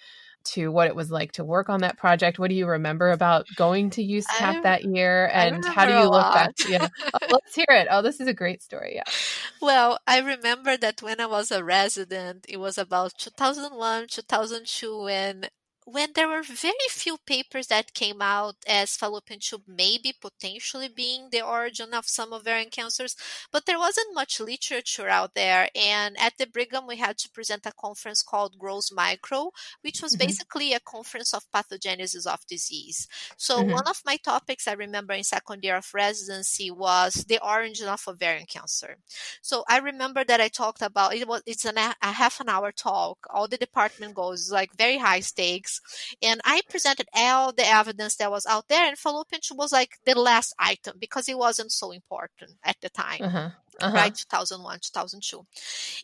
to 0.54 0.72
what 0.72 0.88
it 0.88 0.96
was 0.96 1.12
like 1.12 1.34
to 1.34 1.44
work 1.44 1.70
on 1.70 1.82
that 1.82 1.98
project. 1.98 2.40
What 2.40 2.50
do 2.50 2.56
you 2.56 2.68
remember 2.68 3.12
about 3.12 3.46
going 3.56 3.90
to 3.92 4.04
USCAP 4.04 4.64
that 4.64 4.84
year, 4.86 5.30
and 5.34 5.64
how 5.66 5.86
do 5.86 5.94
you 5.94 6.10
look 6.10 6.34
back? 6.34 6.54
Yeah, 6.68 6.88
oh, 7.14 7.28
let's 7.32 7.56
hear 7.56 7.66
it. 7.70 7.88
Oh, 7.90 8.02
this 8.02 8.20
is 8.20 8.28
a 8.28 8.34
great 8.34 8.62
story. 8.62 8.96
Yeah. 8.96 9.04
Well, 9.60 9.98
I 10.06 10.20
remember 10.20 10.78
that 10.78 11.02
when 11.02 11.20
I 11.20 11.26
was 11.26 11.50
a 11.50 11.64
resident, 11.64 12.46
it 12.48 12.58
was 12.58 12.78
about 12.78 13.18
2001, 13.18 14.08
2002, 14.08 15.02
when 15.02 15.48
when 15.90 16.10
there 16.16 16.28
were 16.28 16.44
very 16.44 16.90
few 16.90 17.18
papers 17.26 17.68
that 17.68 17.94
came 17.94 18.22
out 18.22 18.56
as 18.68 18.98
fallopian 18.98 19.40
tube 19.40 19.62
maybe 19.66 20.14
potentially 20.20 20.90
being 20.90 21.30
the 21.32 21.42
origin 21.42 21.94
of 21.94 22.06
some 22.06 22.34
ovarian 22.34 22.70
cancers, 22.70 23.16
but 23.54 23.66
there 23.66 23.80
wasn't 23.80 24.14
much 24.14 24.42
literature 24.42 25.08
out 25.08 25.34
there. 25.34 25.70
And 25.74 26.18
at 26.20 26.34
the 26.38 26.46
Brigham, 26.46 26.88
we 26.88 26.98
had 26.98 27.18
to 27.20 27.30
present 27.30 27.66
a 27.66 27.72
conference 27.72 28.22
called 28.22 28.60
Gross 28.60 28.92
Micro, 28.92 29.52
which 29.80 30.02
was 30.02 30.14
mm-hmm. 30.14 30.28
basically 30.28 30.74
a 30.74 30.82
conference 30.82 31.34
of 31.34 31.50
pathogenesis 31.56 32.28
of 32.28 32.46
disease. 32.48 33.08
So 33.38 33.60
mm-hmm. 33.60 33.72
one 33.72 33.88
of 33.88 34.02
my 34.06 34.18
topics 34.18 34.68
I 34.68 34.74
remember 34.74 35.14
in 35.14 35.24
second 35.24 35.64
year 35.64 35.78
of 35.78 35.90
residency 35.94 36.70
was 36.70 37.24
the 37.30 37.40
origin 37.42 37.88
of 37.88 38.04
ovarian 38.06 38.46
cancer. 38.46 38.98
So 39.42 39.64
I 39.70 39.80
remember 39.80 40.26
that 40.26 40.42
I 40.42 40.50
talked 40.50 40.82
about 40.82 41.16
it 41.16 41.30
was 41.30 41.44
it's 41.46 41.64
an, 41.64 41.78
a 41.78 41.96
half 42.02 42.42
an 42.42 42.50
hour 42.50 42.74
talk. 42.74 43.26
All 43.30 43.48
the 43.48 43.56
department 43.56 44.16
goes 44.16 44.52
like 44.52 44.76
very 44.76 44.98
high 44.98 45.22
stakes 45.22 45.77
and 46.22 46.42
I 46.46 46.62
presented 46.70 47.08
all 47.14 47.52
the 47.54 47.68
evidence 47.68 48.16
that 48.18 48.32
was 48.32 48.46
out 48.46 48.68
there, 48.68 48.88
and 48.88 48.98
fallopian 48.98 49.42
tube 49.42 49.58
was 49.58 49.72
like 49.72 49.98
the 50.06 50.20
last 50.20 50.54
item 50.60 50.98
because 51.00 51.30
it 51.30 51.38
wasn't 51.38 51.72
so 51.72 51.92
important 51.92 52.54
at 52.64 52.78
the 52.82 52.90
time. 52.90 53.22
Uh-huh 53.22 53.50
uh-huh. 53.82 53.96
right 53.96 54.16
2001 54.16 54.80
2002 54.80 55.46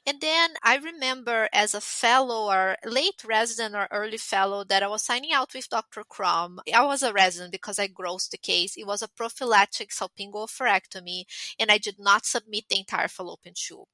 and 0.06 0.22
then 0.22 0.52
i 0.64 0.78
remember 0.78 1.50
as 1.54 1.74
a 1.74 1.82
fellow 1.82 2.52
or 2.52 2.78
late 2.86 3.24
resident 3.28 3.76
or 3.76 3.88
early 3.92 4.18
fellow 4.18 4.64
that 4.64 4.84
i 4.84 4.88
was 4.88 5.04
signing 5.04 5.32
out 5.34 5.54
with 5.54 5.70
dr 5.70 6.04
crum 6.10 6.60
i 6.74 6.86
was 6.86 7.04
a 7.04 7.14
resident 7.14 7.52
because 7.52 7.80
i 7.80 7.88
grossed 7.88 8.30
the 8.30 8.38
case 8.38 8.76
it 8.78 8.88
was 8.88 9.02
a 9.02 9.08
prophylactic 9.08 9.90
salpingo-oophorectomy 9.90 11.24
and 11.60 11.72
i 11.72 11.78
did 11.78 11.96
not 12.00 12.26
submit 12.26 12.66
the 12.70 12.80
entire 12.80 13.08
fallopian 13.08 13.54
tube 13.56 13.88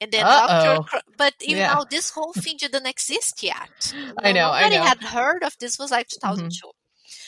and 0.00 0.12
then 0.12 0.24
Uh-oh. 0.24 0.82
dr 0.82 1.02
but 1.16 1.34
you 1.40 1.56
yeah. 1.56 1.74
know 1.74 1.84
this 1.90 2.10
whole 2.10 2.32
thing 2.36 2.56
didn't 2.58 2.86
exist 2.86 3.42
yet 3.42 3.94
i 4.22 4.32
know 4.32 4.48
nobody 4.52 4.76
I 4.76 4.78
know. 4.78 4.84
had 4.84 5.02
heard 5.02 5.42
of 5.42 5.56
this 5.58 5.78
was 5.78 5.90
like 5.90 6.08
2002 6.08 6.48
mm-hmm. 6.50 6.70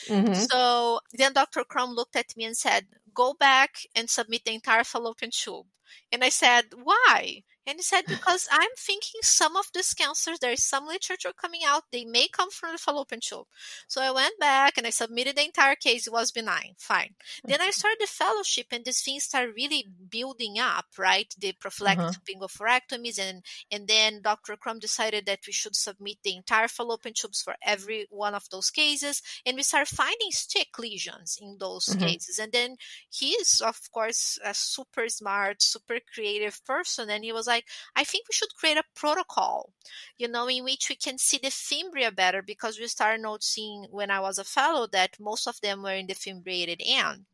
Mm-hmm. 0.07 0.33
So 0.33 0.99
then 1.13 1.33
Dr. 1.33 1.63
Crum 1.63 1.91
looked 1.91 2.15
at 2.15 2.35
me 2.37 2.45
and 2.45 2.57
said, 2.57 2.85
go 3.13 3.33
back 3.33 3.77
and 3.95 4.09
submit 4.09 4.45
the 4.45 4.53
entire 4.53 4.83
fallopian 4.83 5.31
tube. 5.31 5.65
And 6.11 6.23
I 6.23 6.29
said, 6.29 6.65
why? 6.83 7.43
And 7.67 7.77
he 7.77 7.83
said, 7.83 8.05
because 8.07 8.47
I'm 8.51 8.71
thinking 8.75 9.21
some 9.21 9.55
of 9.55 9.65
these 9.73 9.93
cancers, 9.93 10.39
there's 10.39 10.63
some 10.63 10.87
literature 10.87 11.31
coming 11.39 11.61
out, 11.65 11.83
they 11.91 12.05
may 12.05 12.27
come 12.27 12.49
from 12.49 12.71
the 12.71 12.79
fallopian 12.79 13.21
tube. 13.21 13.45
So 13.87 14.01
I 14.01 14.11
went 14.11 14.39
back 14.39 14.77
and 14.77 14.87
I 14.87 14.89
submitted 14.89 15.35
the 15.35 15.45
entire 15.45 15.75
case. 15.75 16.07
It 16.07 16.13
was 16.13 16.31
benign. 16.31 16.73
Fine. 16.79 17.13
Then 17.43 17.61
I 17.61 17.69
started 17.69 17.99
the 18.01 18.07
fellowship 18.07 18.67
and 18.71 18.83
these 18.83 19.01
things 19.01 19.25
started 19.25 19.53
really 19.55 19.85
building 20.09 20.57
up, 20.59 20.85
right? 20.97 21.33
The 21.39 21.53
prophylactic 21.53 21.99
uh-huh. 21.99 23.21
And, 23.21 23.43
and 23.71 23.87
then 23.87 24.21
Dr. 24.21 24.57
Crum 24.57 24.79
decided 24.79 25.27
that 25.27 25.39
we 25.45 25.53
should 25.53 25.75
submit 25.75 26.17
the 26.23 26.35
entire 26.35 26.67
fallopian 26.67 27.13
tubes 27.13 27.41
for 27.41 27.55
every 27.63 28.07
one 28.09 28.33
of 28.33 28.49
those 28.49 28.71
cases. 28.71 29.21
And 29.45 29.55
we 29.55 29.63
started 29.63 29.93
finding 29.95 30.31
STIC 30.31 30.79
lesions 30.79 31.37
in 31.39 31.57
those 31.59 31.85
mm-hmm. 31.85 32.05
cases. 32.05 32.39
And 32.39 32.51
then 32.51 32.77
he 33.09 33.31
is, 33.31 33.61
of 33.61 33.79
course, 33.91 34.39
a 34.43 34.53
super 34.53 35.07
smart, 35.09 35.61
super 35.61 35.80
creative 36.13 36.63
person. 36.65 37.09
And 37.09 37.23
he 37.23 37.31
was 37.31 37.47
like, 37.47 37.67
I 37.95 38.03
think 38.03 38.27
we 38.27 38.33
should 38.33 38.55
create 38.55 38.77
a 38.77 38.83
protocol, 38.95 39.73
you 40.17 40.27
know, 40.27 40.47
in 40.49 40.63
which 40.63 40.89
we 40.89 40.95
can 40.95 41.17
see 41.17 41.37
the 41.37 41.49
fimbria 41.51 42.11
better 42.11 42.41
because 42.41 42.79
we 42.79 42.87
started 42.87 43.21
noticing 43.21 43.87
when 43.91 44.11
I 44.11 44.19
was 44.19 44.37
a 44.37 44.43
fellow 44.43 44.87
that 44.87 45.19
most 45.19 45.47
of 45.47 45.59
them 45.61 45.83
were 45.83 45.93
in 45.93 46.07
the 46.07 46.15
fimbriated 46.15 46.81
end. 46.85 47.25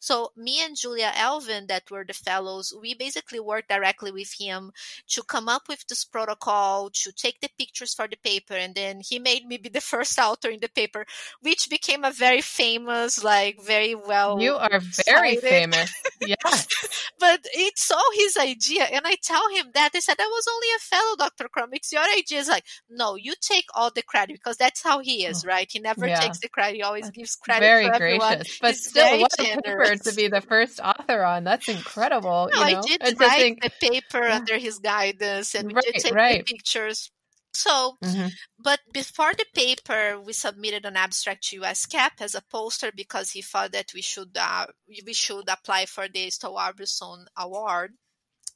So 0.00 0.32
me 0.36 0.62
and 0.62 0.76
Julia 0.76 1.12
Elvin, 1.14 1.66
that 1.68 1.90
were 1.90 2.04
the 2.04 2.12
fellows, 2.12 2.74
we 2.80 2.94
basically 2.94 3.40
worked 3.40 3.68
directly 3.68 4.10
with 4.10 4.32
him 4.38 4.72
to 5.08 5.22
come 5.22 5.48
up 5.48 5.62
with 5.68 5.86
this 5.86 6.04
protocol, 6.04 6.90
to 6.90 7.12
take 7.12 7.40
the 7.40 7.50
pictures 7.58 7.94
for 7.94 8.08
the 8.08 8.16
paper, 8.16 8.54
and 8.54 8.74
then 8.74 9.00
he 9.00 9.18
made 9.18 9.46
me 9.46 9.56
be 9.56 9.68
the 9.68 9.80
first 9.92 10.18
author 10.18 10.48
in 10.48 10.60
the 10.60 10.68
paper, 10.68 11.06
which 11.40 11.68
became 11.70 12.04
a 12.04 12.10
very 12.10 12.40
famous, 12.40 13.22
like 13.22 13.62
very 13.62 13.94
well. 13.94 14.40
You 14.40 14.54
are 14.54 14.80
very 15.06 15.36
cited. 15.36 15.40
famous. 15.42 15.92
Yes. 16.20 17.12
but 17.20 17.40
it's 17.52 17.90
all 17.90 18.10
his 18.14 18.36
idea. 18.36 18.84
And 18.84 19.02
I 19.06 19.16
tell 19.22 19.48
him 19.50 19.66
that. 19.74 19.90
I 19.94 20.00
said, 20.00 20.16
I 20.18 20.26
was 20.26 20.46
only 20.52 20.68
a 20.76 20.80
fellow, 20.80 21.16
Dr. 21.16 21.48
Crum. 21.48 21.70
It's 21.72 21.92
your 21.92 22.02
idea. 22.02 22.40
It's 22.40 22.48
like, 22.48 22.64
no, 22.88 23.16
you 23.16 23.34
take 23.40 23.66
all 23.74 23.90
the 23.90 24.02
credit 24.02 24.34
because 24.34 24.56
that's 24.56 24.82
how 24.82 25.00
he 25.00 25.24
is, 25.24 25.44
oh, 25.44 25.48
right? 25.48 25.68
He 25.70 25.80
never 25.80 26.06
yeah. 26.06 26.20
takes 26.20 26.40
the 26.40 26.48
credit. 26.48 26.76
He 26.76 26.82
always 26.82 27.10
gives 27.10 27.36
credit 27.36 27.60
very 27.64 27.84
gracious. 27.86 28.00
Everyone. 28.00 28.42
But 28.60 28.70
He's 28.70 28.88
still, 28.88 29.20
what 29.20 29.32
paper 29.62 29.96
to 29.96 30.14
be 30.14 30.28
the 30.28 30.40
first 30.40 30.80
author 30.80 31.22
on. 31.22 31.44
That's 31.44 31.68
incredible. 31.68 32.50
No, 32.52 32.66
you 32.66 32.72
know? 32.72 32.78
I 32.78 32.82
did 32.82 33.02
and 33.02 33.20
write 33.20 33.38
think, 33.38 33.62
the 33.62 33.70
paper 33.80 34.26
yeah. 34.26 34.36
under 34.36 34.58
his 34.58 34.78
guidance 34.78 35.54
and 35.54 35.68
we 35.68 35.74
right, 35.74 35.84
did 35.84 35.94
take 36.02 36.14
right. 36.14 36.46
the 36.46 36.54
pictures. 36.54 37.10
So, 37.54 37.96
mm-hmm. 38.02 38.28
but 38.58 38.80
before 38.92 39.32
the 39.32 39.46
paper, 39.54 40.20
we 40.20 40.32
submitted 40.32 40.84
an 40.84 40.96
abstract 40.96 41.44
to 41.48 41.60
USCAP 41.60 42.20
as 42.20 42.34
a 42.34 42.42
poster 42.50 42.90
because 42.94 43.30
he 43.30 43.42
thought 43.42 43.72
that 43.72 43.92
we 43.94 44.02
should 44.02 44.36
uh, 44.36 44.66
we 45.06 45.12
should 45.12 45.48
apply 45.48 45.86
for 45.86 46.08
the 46.08 46.30
Stowell-Orbison 46.30 47.26
Award. 47.36 47.92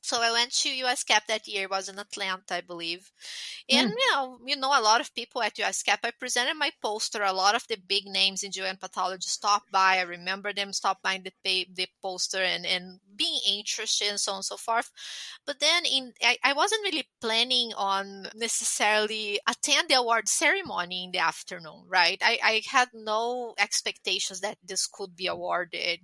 So 0.01 0.23
I 0.23 0.33
went 0.33 0.53
to 0.53 0.69
USCAP 0.69 1.27
that 1.27 1.47
year. 1.47 1.65
It 1.65 1.70
was 1.70 1.89
in 1.89 1.99
Atlanta, 1.99 2.55
I 2.55 2.61
believe. 2.61 3.11
And, 3.69 3.91
mm. 3.91 3.95
you 3.99 4.12
know, 4.12 4.39
you 4.47 4.57
know, 4.57 4.69
a 4.69 4.83
lot 4.83 5.01
of 5.01 5.15
people 5.15 5.43
at 5.43 5.57
USCAP. 5.57 5.99
I 6.05 6.12
presented 6.19 6.55
my 6.55 6.70
poster. 6.81 7.23
A 7.23 7.33
lot 7.33 7.55
of 7.55 7.66
the 7.69 7.77
big 7.77 8.07
names 8.07 8.43
in 8.43 8.53
GYN 8.53 8.81
pathology 8.81 9.29
stopped 9.29 9.70
by. 9.70 9.99
I 9.99 10.03
remember 10.03 10.53
them 10.53 10.73
stop 10.73 11.03
by 11.03 11.20
the, 11.23 11.66
the 11.75 11.89
poster 12.01 12.43
and, 12.43 12.65
and 12.65 13.01
being 13.16 13.41
interested 13.47 14.09
and 14.09 14.20
so 14.20 14.33
on 14.33 14.37
and 14.37 14.45
so 14.45 14.57
forth. 14.57 14.91
But 15.45 15.61
then 15.61 15.85
in, 15.85 16.12
I, 16.23 16.39
I 16.45 16.53
wasn't 16.53 16.85
really 16.85 17.09
planning 17.20 17.73
on 17.77 18.29
necessarily 18.35 19.41
attend 19.47 19.89
the 19.89 19.95
award 19.95 20.29
ceremony 20.29 21.05
in 21.05 21.11
the 21.11 21.19
afternoon, 21.19 21.85
right? 21.89 22.19
I, 22.23 22.39
I 22.43 22.62
had 22.66 22.89
no 22.95 23.55
expectations 23.59 24.41
that 24.41 24.59
this 24.65 24.87
could 24.87 25.16
be 25.16 25.27
awarded. 25.27 26.01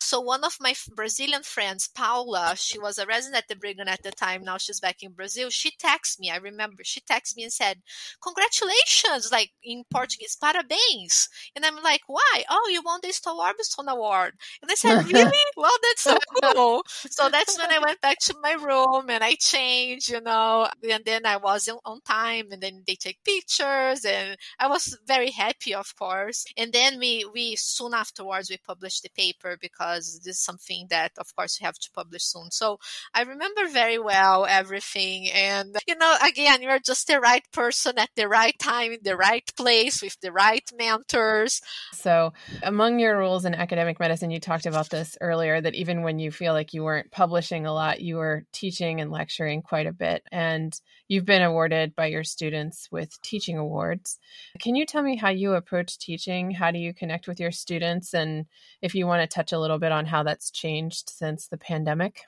So 0.00 0.20
one 0.20 0.44
of 0.44 0.58
my 0.60 0.74
Brazilian 0.94 1.42
friends, 1.42 1.88
Paula, 1.88 2.54
she 2.56 2.78
was 2.78 2.98
a 2.98 3.06
resident 3.06 3.35
at 3.36 3.48
the 3.48 3.56
Brigham 3.56 3.88
at 3.88 4.02
the 4.02 4.12
time. 4.12 4.42
Now 4.44 4.58
she's 4.58 4.80
back 4.80 5.02
in 5.02 5.12
Brazil. 5.12 5.50
She 5.50 5.70
texted 5.70 6.18
me. 6.20 6.30
I 6.30 6.36
remember 6.36 6.82
she 6.84 7.00
texted 7.00 7.36
me 7.36 7.44
and 7.44 7.52
said, 7.52 7.82
"Congratulations!" 8.22 9.30
Like 9.32 9.52
in 9.62 9.84
Portuguese, 9.90 10.36
"Parabéns." 10.42 11.28
And 11.54 11.64
I'm 11.64 11.82
like, 11.82 12.02
"Why? 12.06 12.44
Oh, 12.48 12.68
you 12.70 12.82
won 12.82 13.00
the 13.02 13.12
Stowell-Orbison 13.12 13.86
Award." 13.88 14.34
And 14.62 14.70
I 14.70 14.74
said, 14.74 15.04
"Really? 15.12 15.44
well, 15.56 15.76
that's 15.82 16.02
so 16.02 16.16
cool." 16.42 16.82
So 17.10 17.28
that's 17.28 17.58
when 17.58 17.70
I 17.70 17.78
went 17.78 18.00
back 18.00 18.18
to 18.22 18.34
my 18.42 18.52
room 18.52 19.10
and 19.10 19.22
I 19.22 19.34
changed, 19.34 20.08
you 20.10 20.20
know, 20.20 20.68
and 20.88 21.04
then 21.04 21.26
I 21.26 21.36
was 21.36 21.68
on 21.84 22.00
time. 22.02 22.46
And 22.52 22.62
then 22.62 22.82
they 22.86 22.94
take 22.96 23.22
pictures, 23.24 24.04
and 24.04 24.36
I 24.58 24.68
was 24.68 24.96
very 25.06 25.30
happy, 25.30 25.74
of 25.74 25.94
course. 25.96 26.44
And 26.56 26.72
then 26.72 26.98
we 26.98 27.24
we 27.32 27.56
soon 27.56 27.94
afterwards 27.94 28.50
we 28.50 28.58
published 28.58 29.02
the 29.02 29.10
paper 29.10 29.56
because 29.60 30.20
this 30.24 30.36
is 30.36 30.40
something 30.42 30.86
that, 30.90 31.12
of 31.18 31.34
course, 31.34 31.58
we 31.60 31.64
have 31.64 31.78
to 31.78 31.90
publish 31.92 32.24
soon. 32.24 32.50
So 32.50 32.78
I 33.14 33.22
remember 33.26 33.68
very 33.68 33.98
well 33.98 34.46
everything. 34.46 35.30
And, 35.30 35.76
you 35.86 35.96
know, 35.96 36.16
again, 36.22 36.62
you're 36.62 36.78
just 36.78 37.06
the 37.06 37.20
right 37.20 37.44
person 37.52 37.98
at 37.98 38.10
the 38.16 38.28
right 38.28 38.58
time, 38.58 38.92
in 38.92 38.98
the 39.02 39.16
right 39.16 39.50
place 39.56 40.02
with 40.02 40.18
the 40.20 40.32
right 40.32 40.68
mentors. 40.76 41.60
So, 41.92 42.32
among 42.62 42.98
your 42.98 43.18
rules 43.18 43.44
in 43.44 43.54
academic 43.54 44.00
medicine, 44.00 44.30
you 44.30 44.40
talked 44.40 44.66
about 44.66 44.90
this 44.90 45.16
earlier 45.20 45.60
that 45.60 45.74
even 45.74 46.02
when 46.02 46.18
you 46.18 46.30
feel 46.30 46.52
like 46.52 46.72
you 46.72 46.82
weren't 46.84 47.10
publishing 47.10 47.66
a 47.66 47.72
lot, 47.72 48.00
you 48.00 48.16
were 48.16 48.44
teaching 48.52 49.00
and 49.00 49.10
lecturing 49.10 49.62
quite 49.62 49.86
a 49.86 49.92
bit. 49.92 50.22
And 50.32 50.78
you've 51.08 51.24
been 51.24 51.42
awarded 51.42 51.94
by 51.94 52.06
your 52.06 52.24
students 52.24 52.88
with 52.90 53.20
teaching 53.22 53.58
awards. 53.58 54.18
Can 54.60 54.76
you 54.76 54.86
tell 54.86 55.02
me 55.02 55.16
how 55.16 55.30
you 55.30 55.54
approach 55.54 55.98
teaching? 55.98 56.50
How 56.50 56.70
do 56.70 56.78
you 56.78 56.94
connect 56.94 57.28
with 57.28 57.40
your 57.40 57.52
students? 57.52 58.14
And 58.14 58.46
if 58.82 58.94
you 58.94 59.06
want 59.06 59.22
to 59.22 59.34
touch 59.34 59.52
a 59.52 59.58
little 59.58 59.78
bit 59.78 59.92
on 59.92 60.06
how 60.06 60.22
that's 60.22 60.50
changed 60.50 61.10
since 61.10 61.48
the 61.48 61.58
pandemic? 61.58 62.22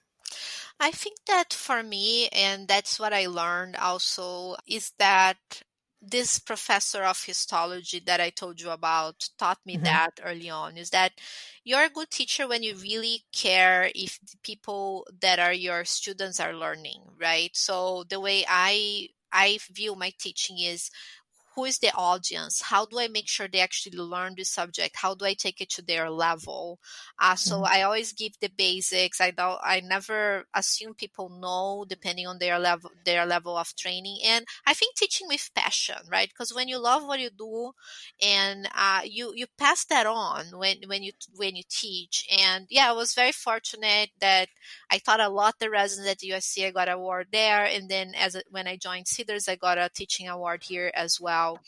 I 0.81 0.91
think 0.91 1.19
that 1.27 1.53
for 1.53 1.83
me, 1.83 2.29
and 2.29 2.69
that's 2.69 3.01
what 3.01 3.13
I 3.13 3.27
learned 3.27 3.77
also, 3.77 4.57
is 4.67 4.93
that 4.99 5.37
this 6.01 6.39
professor 6.39 7.03
of 7.03 7.25
histology 7.25 8.01
that 8.07 8.21
I 8.21 8.31
told 8.31 8.61
you 8.61 8.71
about 8.71 9.29
taught 9.39 9.59
me 9.67 9.75
mm-hmm. 9.75 9.85
that 9.85 10.21
early 10.25 10.49
on 10.49 10.77
is 10.77 10.91
that 10.91 11.13
you're 11.65 11.85
a 11.85 11.91
good 11.91 12.11
teacher 12.11 12.47
when 12.47 12.63
you 12.63 12.77
really 12.77 13.25
care 13.33 13.91
if 13.95 14.21
the 14.21 14.37
people 14.43 15.07
that 15.21 15.41
are 15.41 15.53
your 15.53 15.85
students 15.85 16.39
are 16.39 16.55
learning, 16.55 17.03
right? 17.21 17.51
So 17.55 18.05
the 18.09 18.21
way 18.21 18.45
I 18.49 19.09
I 19.33 19.59
view 19.73 19.95
my 19.95 20.13
teaching 20.19 20.59
is 20.59 20.91
who 21.59 21.65
is 21.65 21.81
the 21.81 21.91
audience? 21.97 22.63
How 22.63 22.87
do 22.87 23.01
i 23.01 23.09
make 23.09 23.27
sure 23.27 23.49
they 23.49 23.59
actually 23.59 23.99
learn 23.99 24.35
the 24.37 24.45
subject? 24.45 24.95
How 24.95 25.17
do 25.17 25.25
i 25.25 25.35
take 25.35 25.61
it 25.61 25.69
to 25.71 25.83
their 25.83 26.09
level? 26.09 26.79
Uh, 27.19 27.35
so 27.35 27.57
mm-hmm. 27.57 27.75
i 27.75 27.83
always 27.83 28.13
give 28.13 28.35
the 28.41 28.49
basics. 28.57 29.21
I 29.21 29.33
don't 29.33 29.59
i 29.65 29.81
never 29.81 30.45
assume 30.55 30.95
people 30.95 31.29
know 31.29 31.85
depending 31.89 32.29
on 32.29 32.39
their 32.39 32.61
level 32.61 32.93
their 33.05 33.27
level 33.27 33.57
of 33.57 33.75
training. 33.75 34.19
And 34.25 34.47
i 34.69 34.73
think 34.73 34.95
teaching 34.95 35.27
with 35.27 35.51
passion 35.53 35.97
right? 36.09 36.29
Because 36.29 36.55
when 36.55 36.69
you 36.69 36.79
love 36.79 37.03
what 37.05 37.19
you 37.19 37.31
do 37.31 37.73
and 38.23 38.69
uh, 38.77 39.01
you 39.05 39.33
you 39.35 39.47
pass 39.59 39.85
that 39.87 40.07
on 40.07 40.57
when 40.57 40.77
when 40.87 41.03
you 41.03 41.11
when 41.35 41.57
you 41.57 41.65
teach. 41.69 42.25
And 42.41 42.67
yeah 42.71 42.89
i 42.91 42.93
was 42.93 43.15
very 43.15 43.33
fortunate 43.33 44.11
that 44.21 44.49
i 44.93 44.99
taught 44.99 45.19
a 45.19 45.29
lot 45.29 45.59
the 45.59 45.71
residents 45.71 46.09
at 46.13 46.29
usc 46.31 46.65
i 46.65 46.71
got 46.71 46.87
an 46.87 46.95
award 46.95 47.27
there. 47.33 47.65
And 47.65 47.89
then 47.89 48.15
as 48.17 48.37
a, 48.37 48.43
when 48.49 48.69
i 48.69 48.77
joined 48.77 49.09
cedars 49.09 49.49
i 49.49 49.57
got 49.57 49.77
a 49.77 49.91
teaching 49.93 50.29
award 50.29 50.63
here 50.63 50.93
as 50.95 51.21
well 51.21 51.48
well. 51.53 51.61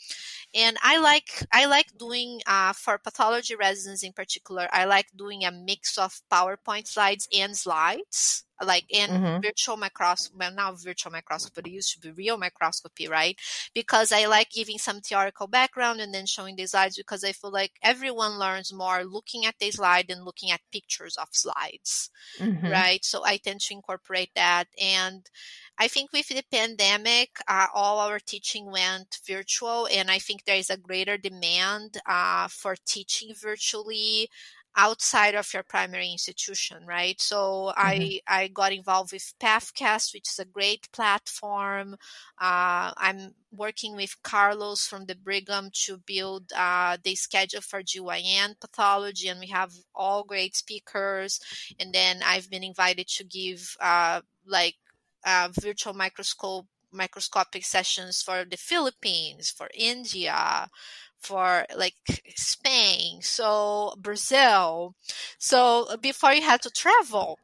And 0.53 0.77
I 0.83 0.99
like 0.99 1.45
I 1.53 1.65
like 1.65 1.97
doing 1.97 2.41
uh, 2.47 2.73
for 2.73 2.97
pathology 2.97 3.55
residents 3.55 4.03
in 4.03 4.13
particular. 4.13 4.67
I 4.71 4.85
like 4.85 5.07
doing 5.15 5.43
a 5.45 5.51
mix 5.51 5.97
of 5.97 6.21
PowerPoint 6.31 6.87
slides 6.87 7.27
and 7.33 7.55
slides 7.55 8.43
like 8.63 8.85
in 8.89 9.09
mm-hmm. 9.09 9.41
virtual 9.41 9.77
microscopy, 9.77 10.35
well, 10.37 10.53
not 10.53 10.81
virtual 10.81 11.11
microscopy, 11.11 11.53
but 11.55 11.67
it 11.67 11.71
used 11.73 11.93
to 11.93 11.99
be 11.99 12.11
real 12.11 12.37
microscopy, 12.37 13.07
right? 13.07 13.37
Because 13.73 14.11
I 14.11 14.25
like 14.25 14.51
giving 14.51 14.77
some 14.77 15.01
theoretical 15.01 15.47
background 15.47 15.99
and 16.01 16.13
then 16.13 16.25
showing 16.25 16.55
the 16.55 16.65
slides 16.67 16.97
because 16.97 17.23
I 17.23 17.31
feel 17.31 17.51
like 17.51 17.73
everyone 17.81 18.39
learns 18.39 18.73
more 18.73 19.03
looking 19.03 19.45
at 19.45 19.55
the 19.59 19.71
slide 19.71 20.07
than 20.07 20.23
looking 20.23 20.51
at 20.51 20.61
pictures 20.71 21.17
of 21.17 21.27
slides, 21.31 22.09
mm-hmm. 22.39 22.67
right? 22.67 23.03
So 23.03 23.25
I 23.25 23.37
tend 23.37 23.61
to 23.61 23.73
incorporate 23.73 24.31
that. 24.35 24.65
And 24.79 25.25
I 25.77 25.87
think 25.87 26.11
with 26.13 26.27
the 26.27 26.43
pandemic, 26.51 27.29
uh, 27.47 27.67
all 27.73 27.99
our 27.99 28.19
teaching 28.19 28.69
went 28.69 29.19
virtual, 29.27 29.87
and 29.91 30.11
I 30.11 30.19
think 30.19 30.45
there 30.45 30.55
is 30.57 30.69
a 30.69 30.77
greater 30.77 31.17
demand 31.17 31.97
uh, 32.05 32.47
for 32.49 32.75
teaching 32.85 33.33
virtually 33.33 34.29
outside 34.75 35.35
of 35.35 35.53
your 35.53 35.63
primary 35.63 36.11
institution, 36.11 36.85
right? 36.85 37.19
So 37.19 37.73
mm-hmm. 37.77 37.79
I 37.79 38.19
I 38.27 38.47
got 38.47 38.71
involved 38.71 39.11
with 39.11 39.33
Pathcast, 39.39 40.13
which 40.13 40.29
is 40.29 40.39
a 40.39 40.45
great 40.45 40.91
platform. 40.91 41.95
Uh, 42.39 42.93
I'm 42.97 43.35
working 43.51 43.95
with 43.95 44.15
Carlos 44.23 44.87
from 44.87 45.05
the 45.05 45.15
Brigham 45.15 45.69
to 45.85 45.97
build 45.97 46.51
uh, 46.55 46.97
the 47.03 47.15
schedule 47.15 47.61
for 47.61 47.83
GYN 47.83 48.59
pathology, 48.59 49.27
and 49.27 49.39
we 49.39 49.47
have 49.47 49.73
all 49.93 50.23
great 50.23 50.55
speakers. 50.55 51.39
And 51.79 51.93
then 51.93 52.21
I've 52.25 52.49
been 52.49 52.63
invited 52.63 53.07
to 53.09 53.23
give 53.23 53.75
uh, 53.79 54.21
like 54.45 54.75
uh, 55.25 55.49
virtual 55.59 55.93
microscope 55.93 56.67
microscopic 56.93 57.63
sessions 57.63 58.21
for 58.21 58.43
the 58.43 58.57
Philippines, 58.57 59.49
for 59.49 59.69
India, 59.73 60.67
for 61.21 61.65
like 61.77 61.95
Spain, 62.35 63.21
so 63.21 63.95
Brazil. 63.97 64.95
So 65.37 65.95
before 66.01 66.33
you 66.33 66.41
had 66.41 66.61
to 66.63 66.69
travel. 66.69 67.39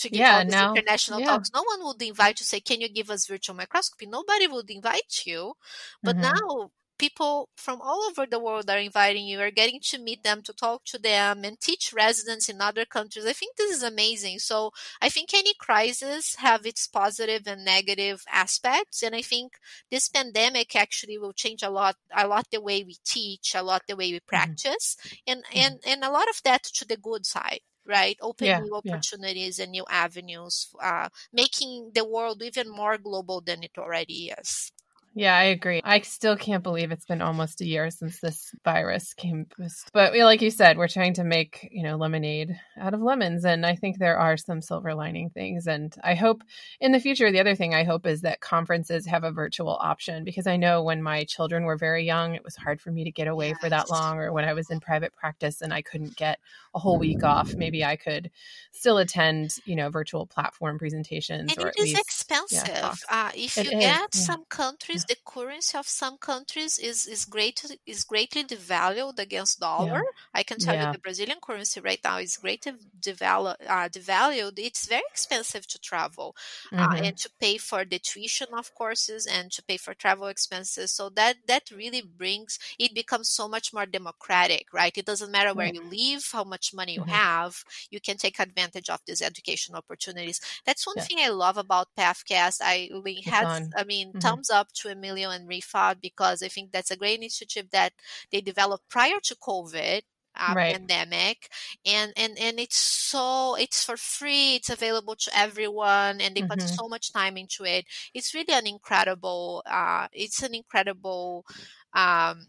To 0.00 0.10
give 0.10 0.20
yeah, 0.20 0.36
all 0.36 0.44
these 0.44 0.52
now, 0.52 0.74
international 0.74 1.20
yeah. 1.20 1.26
talks. 1.26 1.50
No 1.54 1.62
one 1.62 1.86
would 1.86 2.02
invite 2.02 2.38
you 2.38 2.44
say, 2.44 2.60
"Can 2.60 2.82
you 2.82 2.88
give 2.90 3.08
us 3.08 3.26
virtual 3.26 3.56
microscopy?" 3.56 4.04
Nobody 4.04 4.46
would 4.46 4.68
invite 4.68 5.22
you. 5.24 5.54
But 6.02 6.16
mm-hmm. 6.18 6.34
now 6.36 6.70
people 6.98 7.48
from 7.56 7.80
all 7.80 8.02
over 8.08 8.26
the 8.26 8.38
world 8.38 8.68
are 8.68 8.78
inviting 8.78 9.26
you 9.26 9.40
are 9.40 9.50
getting 9.50 9.80
to 9.80 9.98
meet 9.98 10.22
them 10.22 10.42
to 10.42 10.52
talk 10.52 10.84
to 10.84 10.98
them 10.98 11.44
and 11.44 11.60
teach 11.60 11.92
residents 11.92 12.48
in 12.48 12.60
other 12.60 12.84
countries 12.84 13.26
i 13.26 13.32
think 13.32 13.56
this 13.56 13.74
is 13.74 13.82
amazing 13.82 14.38
so 14.38 14.70
i 15.00 15.08
think 15.08 15.32
any 15.34 15.52
crisis 15.58 16.36
have 16.36 16.66
its 16.66 16.86
positive 16.86 17.46
and 17.46 17.64
negative 17.64 18.24
aspects 18.30 19.02
and 19.02 19.14
i 19.14 19.22
think 19.22 19.54
this 19.90 20.08
pandemic 20.08 20.74
actually 20.74 21.18
will 21.18 21.32
change 21.32 21.62
a 21.62 21.70
lot 21.70 21.96
a 22.16 22.26
lot 22.26 22.46
the 22.50 22.60
way 22.60 22.82
we 22.84 22.96
teach 23.04 23.54
a 23.54 23.62
lot 23.62 23.82
the 23.88 23.96
way 23.96 24.10
we 24.12 24.18
mm-hmm. 24.18 24.26
practice 24.28 24.96
mm-hmm. 25.02 25.32
and 25.32 25.44
and 25.54 25.80
and 25.86 26.04
a 26.04 26.10
lot 26.10 26.28
of 26.28 26.40
that 26.44 26.62
to 26.62 26.86
the 26.86 26.96
good 26.96 27.26
side 27.26 27.60
right 27.86 28.18
open 28.20 28.46
yeah, 28.48 28.60
new 28.60 28.74
opportunities 28.74 29.58
yeah. 29.58 29.64
and 29.64 29.72
new 29.72 29.84
avenues 29.88 30.68
uh, 30.82 31.08
making 31.32 31.90
the 31.94 32.04
world 32.04 32.42
even 32.42 32.68
more 32.68 32.98
global 32.98 33.40
than 33.40 33.62
it 33.62 33.72
already 33.78 34.32
is 34.38 34.72
yeah, 35.18 35.34
I 35.34 35.44
agree. 35.44 35.80
I 35.82 36.02
still 36.02 36.36
can't 36.36 36.62
believe 36.62 36.92
it's 36.92 37.06
been 37.06 37.22
almost 37.22 37.62
a 37.62 37.66
year 37.66 37.90
since 37.90 38.20
this 38.20 38.54
virus 38.62 39.14
came. 39.14 39.46
But 39.94 40.14
like 40.14 40.42
you 40.42 40.50
said, 40.50 40.76
we're 40.76 40.88
trying 40.88 41.14
to 41.14 41.24
make, 41.24 41.66
you 41.72 41.82
know, 41.82 41.96
lemonade 41.96 42.54
out 42.78 42.92
of 42.92 43.00
lemons. 43.00 43.46
And 43.46 43.64
I 43.64 43.76
think 43.76 43.96
there 43.96 44.18
are 44.18 44.36
some 44.36 44.60
silver 44.60 44.94
lining 44.94 45.30
things. 45.30 45.66
And 45.66 45.94
I 46.04 46.16
hope 46.16 46.42
in 46.82 46.92
the 46.92 47.00
future, 47.00 47.32
the 47.32 47.40
other 47.40 47.54
thing 47.54 47.74
I 47.74 47.84
hope 47.84 48.06
is 48.06 48.20
that 48.20 48.42
conferences 48.42 49.06
have 49.06 49.24
a 49.24 49.32
virtual 49.32 49.78
option 49.80 50.22
because 50.22 50.46
I 50.46 50.58
know 50.58 50.82
when 50.82 51.02
my 51.02 51.24
children 51.24 51.64
were 51.64 51.78
very 51.78 52.04
young, 52.04 52.34
it 52.34 52.44
was 52.44 52.54
hard 52.54 52.82
for 52.82 52.90
me 52.90 53.04
to 53.04 53.10
get 53.10 53.26
away 53.26 53.48
yes. 53.48 53.58
for 53.58 53.70
that 53.70 53.88
long. 53.88 54.18
Or 54.18 54.34
when 54.34 54.44
I 54.44 54.52
was 54.52 54.68
in 54.68 54.80
private 54.80 55.16
practice 55.16 55.62
and 55.62 55.72
I 55.72 55.80
couldn't 55.80 56.16
get 56.16 56.40
a 56.74 56.78
whole 56.78 56.98
week 56.98 57.24
off, 57.24 57.54
maybe 57.54 57.82
I 57.82 57.96
could 57.96 58.30
still 58.72 58.98
attend, 58.98 59.52
you 59.64 59.76
know, 59.76 59.88
virtual 59.88 60.26
platform 60.26 60.78
presentations. 60.78 61.54
And 61.56 61.64
or 61.64 61.68
at 61.68 61.78
least, 61.78 62.25
expensive. 62.26 63.04
Yeah, 63.10 63.26
uh, 63.26 63.30
if 63.34 63.58
it 63.58 63.66
you 63.66 63.78
is, 63.78 63.84
get 63.84 64.00
yeah. 64.00 64.06
some 64.10 64.44
countries 64.48 65.04
the 65.04 65.16
currency 65.24 65.78
of 65.78 65.86
some 65.86 66.16
countries 66.18 66.78
is 66.78 67.06
is 67.06 67.24
great 67.24 67.64
is 67.86 68.04
greatly 68.04 68.44
devalued 68.44 69.18
against 69.18 69.60
dollar. 69.60 70.02
Yeah. 70.04 70.10
I 70.34 70.42
can 70.42 70.58
tell 70.58 70.74
yeah. 70.74 70.86
you 70.86 70.92
the 70.92 70.98
Brazilian 70.98 71.38
currency 71.40 71.80
right 71.80 72.00
now 72.02 72.18
is 72.18 72.36
greatly 72.36 72.72
devalued. 73.00 73.56
Uh, 73.66 73.88
devalued. 73.88 74.58
It's 74.58 74.86
very 74.86 75.02
expensive 75.10 75.66
to 75.68 75.78
travel 75.78 76.34
uh, 76.72 76.76
mm-hmm. 76.76 77.04
and 77.04 77.16
to 77.18 77.30
pay 77.40 77.58
for 77.58 77.84
the 77.84 77.98
tuition 77.98 78.48
of 78.52 78.74
courses 78.74 79.26
and 79.26 79.50
to 79.52 79.62
pay 79.62 79.76
for 79.76 79.94
travel 79.94 80.26
expenses. 80.26 80.92
So 80.92 81.08
that 81.10 81.36
that 81.46 81.70
really 81.70 82.02
brings 82.02 82.58
it 82.78 82.94
becomes 82.94 83.28
so 83.28 83.48
much 83.48 83.72
more 83.72 83.86
democratic, 83.86 84.66
right? 84.72 84.96
It 84.96 85.06
doesn't 85.06 85.32
matter 85.32 85.54
where 85.54 85.72
you 85.72 85.82
live, 85.82 86.28
how 86.32 86.44
much 86.44 86.74
money 86.74 86.94
you 86.94 87.00
mm-hmm. 87.00 87.10
have, 87.10 87.64
you 87.90 88.00
can 88.00 88.16
take 88.16 88.38
advantage 88.40 88.88
of 88.90 89.00
these 89.06 89.22
education 89.22 89.74
opportunities. 89.74 90.40
That's 90.64 90.86
one 90.86 90.96
yeah. 90.98 91.04
thing 91.04 91.18
I 91.20 91.28
love 91.28 91.56
about 91.56 91.88
PathCast. 92.24 92.58
I 92.62 92.90
we 93.04 93.22
had, 93.22 93.70
I 93.76 93.84
mean, 93.84 94.08
mm-hmm. 94.08 94.18
thumbs 94.18 94.50
up 94.50 94.72
to 94.74 94.88
Emilio 94.88 95.30
and 95.30 95.48
Rifat 95.48 96.00
because 96.00 96.42
I 96.42 96.48
think 96.48 96.72
that's 96.72 96.90
a 96.90 96.96
great 96.96 97.18
initiative 97.18 97.70
that 97.72 97.92
they 98.30 98.40
developed 98.40 98.88
prior 98.88 99.20
to 99.24 99.36
COVID. 99.36 100.02
Uh, 100.38 100.52
right. 100.54 100.74
pandemic 100.74 101.48
and 101.86 102.12
and 102.14 102.38
and 102.38 102.60
it's 102.60 102.76
so 102.76 103.54
it's 103.54 103.82
for 103.82 103.96
free 103.96 104.56
it's 104.56 104.68
available 104.68 105.16
to 105.16 105.30
everyone 105.34 106.20
and 106.20 106.34
they 106.34 106.42
mm-hmm. 106.42 106.50
put 106.50 106.60
so 106.60 106.88
much 106.88 107.10
time 107.10 107.38
into 107.38 107.64
it 107.64 107.86
it's 108.12 108.34
really 108.34 108.52
an 108.52 108.66
incredible 108.66 109.62
uh 109.64 110.06
it's 110.12 110.42
an 110.42 110.54
incredible 110.54 111.46
um 111.94 112.48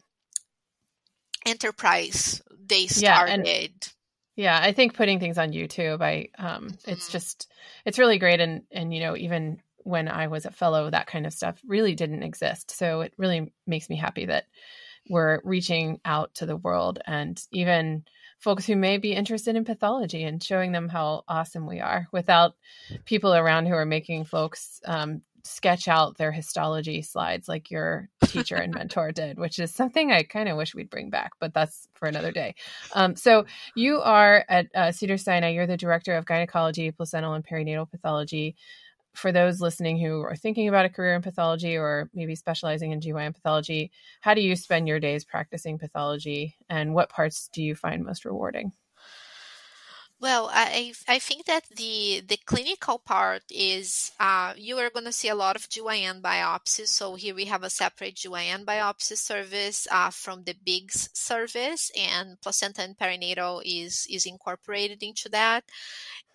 enterprise 1.46 2.42
they 2.68 2.88
started 2.88 3.48
yeah, 3.48 3.54
and- 3.54 3.94
yeah, 4.38 4.58
I 4.62 4.72
think 4.72 4.94
putting 4.94 5.20
things 5.20 5.40
on 5.40 5.52
YouTube, 5.52 6.02
I 6.02 6.30
um, 6.38 6.68
mm-hmm. 6.68 6.92
it's 6.92 7.12
just 7.12 7.52
it's 7.86 8.00
really 8.00 8.20
great, 8.20 8.40
and 8.40 8.62
and 8.72 8.94
you 8.94 9.02
know 9.02 9.18
even 9.18 9.60
when 9.80 10.08
I 10.08 10.28
was 10.28 10.46
a 10.46 10.52
fellow, 10.52 10.90
that 10.90 11.08
kind 11.08 11.26
of 11.26 11.34
stuff 11.34 11.60
really 11.68 11.96
didn't 11.96 12.22
exist. 12.22 12.72
So 12.72 13.02
it 13.02 13.14
really 13.18 13.52
makes 13.66 13.90
me 13.90 13.96
happy 13.96 14.28
that 14.28 14.46
we're 15.10 15.42
reaching 15.44 16.00
out 16.06 16.36
to 16.36 16.46
the 16.46 16.58
world 16.58 17.00
and 17.06 17.42
even 17.52 18.04
folks 18.40 18.68
who 18.68 18.76
may 18.76 18.98
be 18.98 19.14
interested 19.14 19.56
in 19.56 19.66
pathology 19.66 20.24
and 20.24 20.44
showing 20.44 20.72
them 20.72 20.90
how 20.90 21.24
awesome 21.28 21.66
we 21.66 21.80
are 21.80 22.08
without 22.12 22.54
people 23.06 23.34
around 23.34 23.66
who 23.66 23.74
are 23.74 23.86
making 23.86 24.26
folks 24.26 24.82
um, 24.86 25.22
sketch 25.48 25.88
out 25.88 26.18
their 26.18 26.32
histology 26.32 27.02
slides 27.02 27.48
like 27.48 27.72
your 27.72 28.10
teacher 28.26 28.56
and 28.56 28.74
mentor 28.76 29.12
did, 29.12 29.38
which 29.38 29.60
is 29.60 29.74
something 29.74 30.12
I 30.12 30.24
kind 30.24 30.50
of 30.50 30.58
wish 30.58 30.76
we'd 30.76 30.90
bring 30.90 31.10
back, 31.10 31.32
but 31.40 31.54
that's 31.54 31.88
for 31.94 32.08
another 32.08 32.32
day. 32.32 32.56
Um, 32.94 33.16
so 33.16 33.46
you 33.76 34.02
are 34.02 34.46
at 34.50 34.68
uh, 34.76 34.92
Cedars-Sinai. 34.92 35.50
You're 35.50 35.68
the 35.68 35.78
director 35.78 36.16
of 36.16 36.26
gynecology, 36.26 36.92
placental 36.92 37.34
and 37.34 37.46
perinatal 37.46 37.90
pathology 37.90 38.56
for 39.18 39.32
those 39.32 39.60
listening 39.60 39.98
who 39.98 40.22
are 40.22 40.36
thinking 40.36 40.68
about 40.68 40.86
a 40.86 40.90
career 40.90 41.16
in 41.16 41.24
pathology 41.24 41.76
or 41.76 42.08
maybe 42.14 42.36
specializing 42.36 42.92
in 42.92 43.00
GYN 43.00 43.34
pathology, 43.34 43.92
how 44.22 44.36
do 44.36 44.42
you 44.42 44.56
spend 44.56 44.88
your 44.88 45.00
days 45.00 45.26
practicing 45.26 45.80
pathology 45.80 46.56
and 46.70 46.94
what 46.94 47.10
parts 47.10 47.50
do 47.52 47.64
you 47.64 47.74
find 47.74 48.06
most 48.06 48.26
rewarding? 48.26 48.74
Well, 50.20 50.50
I 50.52 50.94
I 51.08 51.20
think 51.20 51.46
that 51.46 51.66
the 51.70 52.22
the 52.28 52.38
clinical 52.38 52.98
part 52.98 53.44
is 53.52 54.12
uh, 54.20 54.54
you 54.58 54.78
are 54.80 54.90
going 54.90 55.06
to 55.06 55.12
see 55.12 55.28
a 55.30 55.36
lot 55.36 55.56
of 55.56 55.70
GYN 55.70 56.22
biopsies. 56.22 56.88
So 56.88 57.16
here 57.16 57.36
we 57.36 57.46
have 57.46 57.62
a 57.64 57.70
separate 57.70 58.16
GYN 58.16 58.66
biopsy 58.66 59.16
service 59.18 59.88
uh, 59.92 60.10
from 60.10 60.44
the 60.44 60.56
BIGS 60.56 61.10
service, 61.16 61.92
and 61.96 62.42
placenta 62.42 62.82
and 62.82 62.98
perinatal 62.98 63.62
is 63.64 64.08
is 64.10 64.26
incorporated 64.26 65.04
into 65.04 65.30
that 65.30 65.64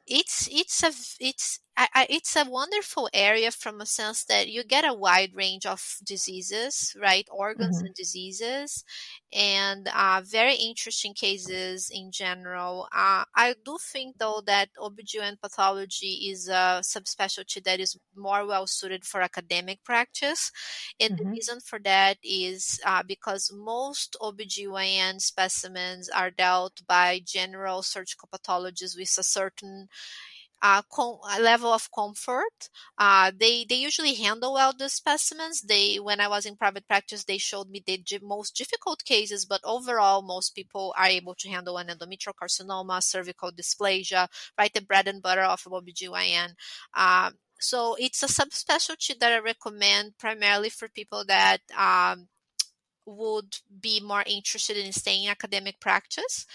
it's 0.06 0.48
it's 0.50 0.82
a 0.82 0.92
it's 1.24 1.60
I, 1.76 1.88
I, 1.94 2.06
it's 2.10 2.36
a 2.36 2.44
wonderful 2.48 3.08
area 3.14 3.50
from 3.50 3.80
a 3.80 3.86
sense 3.86 4.24
that 4.24 4.48
you 4.48 4.62
get 4.62 4.84
a 4.84 4.92
wide 4.92 5.30
range 5.34 5.64
of 5.64 5.96
diseases, 6.04 6.94
right? 7.00 7.26
Organs 7.30 7.78
mm-hmm. 7.78 7.86
and 7.86 7.94
diseases, 7.94 8.84
and 9.32 9.88
uh, 9.94 10.20
very 10.24 10.54
interesting 10.54 11.14
cases 11.14 11.90
in 11.90 12.10
general. 12.10 12.88
Uh, 12.94 13.24
I 13.34 13.54
do 13.64 13.78
think, 13.80 14.18
though, 14.18 14.42
that 14.46 14.68
OBGYN 14.78 15.40
pathology 15.40 16.28
is 16.30 16.48
a 16.48 16.82
subspecialty 16.82 17.64
that 17.64 17.80
is 17.80 17.96
more 18.14 18.46
well 18.46 18.66
suited 18.66 19.04
for 19.06 19.22
academic 19.22 19.82
practice. 19.82 20.52
And 21.00 21.14
mm-hmm. 21.14 21.24
the 21.24 21.30
reason 21.30 21.60
for 21.60 21.78
that 21.80 22.18
is 22.22 22.80
uh, 22.84 23.02
because 23.02 23.50
most 23.50 24.16
OBGYN 24.20 25.22
specimens 25.22 26.10
are 26.10 26.30
dealt 26.30 26.82
by 26.86 27.22
general 27.24 27.82
surgical 27.82 28.28
pathologists 28.30 28.96
with 28.96 29.14
a 29.18 29.22
certain 29.22 29.88
uh, 30.62 30.82
com- 30.92 31.18
level 31.40 31.72
of 31.72 31.90
comfort. 31.92 32.70
Uh, 32.96 33.32
they 33.38 33.64
they 33.68 33.74
usually 33.76 34.14
handle 34.14 34.54
well 34.54 34.72
the 34.76 34.88
specimens. 34.88 35.62
They 35.62 35.96
when 35.98 36.20
I 36.20 36.28
was 36.28 36.46
in 36.46 36.56
private 36.56 36.86
practice, 36.86 37.24
they 37.24 37.38
showed 37.38 37.68
me 37.68 37.82
the 37.84 38.00
most 38.22 38.56
difficult 38.56 39.04
cases, 39.04 39.44
but 39.44 39.60
overall, 39.64 40.22
most 40.22 40.54
people 40.54 40.94
are 40.96 41.06
able 41.06 41.34
to 41.36 41.48
handle 41.48 41.78
an 41.78 41.88
endometrial 41.88 42.34
carcinoma, 42.40 43.02
cervical 43.02 43.50
dysplasia, 43.52 44.28
right? 44.58 44.72
The 44.72 44.82
bread 44.82 45.08
and 45.08 45.22
butter 45.22 45.42
of 45.42 45.62
OBGYN. 45.64 46.54
Um, 46.94 47.34
so 47.58 47.96
it's 47.98 48.22
a 48.22 48.26
subspecialty 48.26 49.18
that 49.20 49.32
I 49.32 49.38
recommend 49.38 50.18
primarily 50.18 50.68
for 50.68 50.88
people 50.88 51.24
that 51.26 51.58
um, 51.76 52.28
would 53.06 53.58
be 53.80 54.00
more 54.00 54.22
interested 54.26 54.76
in 54.76 54.92
staying 54.92 55.24
in 55.24 55.30
academic 55.30 55.80
practice. 55.80 56.46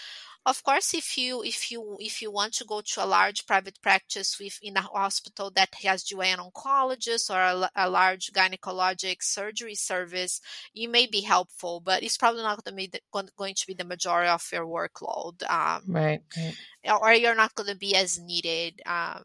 Of 0.48 0.64
course, 0.64 0.94
if 0.94 1.18
you 1.18 1.42
if 1.42 1.70
you 1.70 1.98
if 2.00 2.22
you 2.22 2.30
want 2.30 2.54
to 2.54 2.64
go 2.64 2.80
to 2.80 3.04
a 3.04 3.12
large 3.18 3.44
private 3.44 3.78
practice 3.82 4.38
with 4.40 4.58
in 4.62 4.78
a 4.78 4.80
hospital 4.80 5.50
that 5.54 5.74
has 5.82 6.04
GYN 6.04 6.38
oncologist 6.38 7.28
or 7.28 7.38
a, 7.38 7.70
a 7.76 7.90
large 7.90 8.32
gynecologic 8.32 9.16
surgery 9.20 9.74
service, 9.74 10.40
you 10.72 10.88
may 10.88 11.06
be 11.06 11.20
helpful, 11.20 11.82
but 11.84 12.02
it's 12.02 12.16
probably 12.16 12.40
not 12.40 12.64
going 12.64 12.72
to 12.72 12.76
be 12.76 12.86
the, 12.86 13.00
going 13.36 13.54
to 13.56 13.66
be 13.66 13.74
the 13.74 13.84
majority 13.84 14.30
of 14.30 14.48
your 14.50 14.64
workload. 14.64 15.42
Um, 15.50 15.82
right, 15.86 16.22
right. 16.34 16.54
Or 16.98 17.12
you're 17.12 17.34
not 17.34 17.54
going 17.54 17.68
to 17.68 17.76
be 17.76 17.94
as 17.94 18.18
needed, 18.18 18.80
um, 18.86 19.24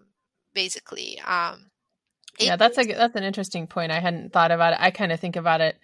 basically. 0.54 1.22
Um, 1.22 1.72
yeah, 2.38 2.58
that's 2.58 2.78
a 2.78 2.84
that's 2.84 3.16
an 3.16 3.24
interesting 3.24 3.68
point. 3.68 3.94
I 3.94 4.02
hadn't 4.02 4.34
thought 4.34 4.52
about 4.52 4.74
it. 4.74 4.80
I 4.82 4.92
kind 4.92 5.14
of 5.14 5.22
think 5.22 5.38
about 5.38 5.62
it 5.62 5.80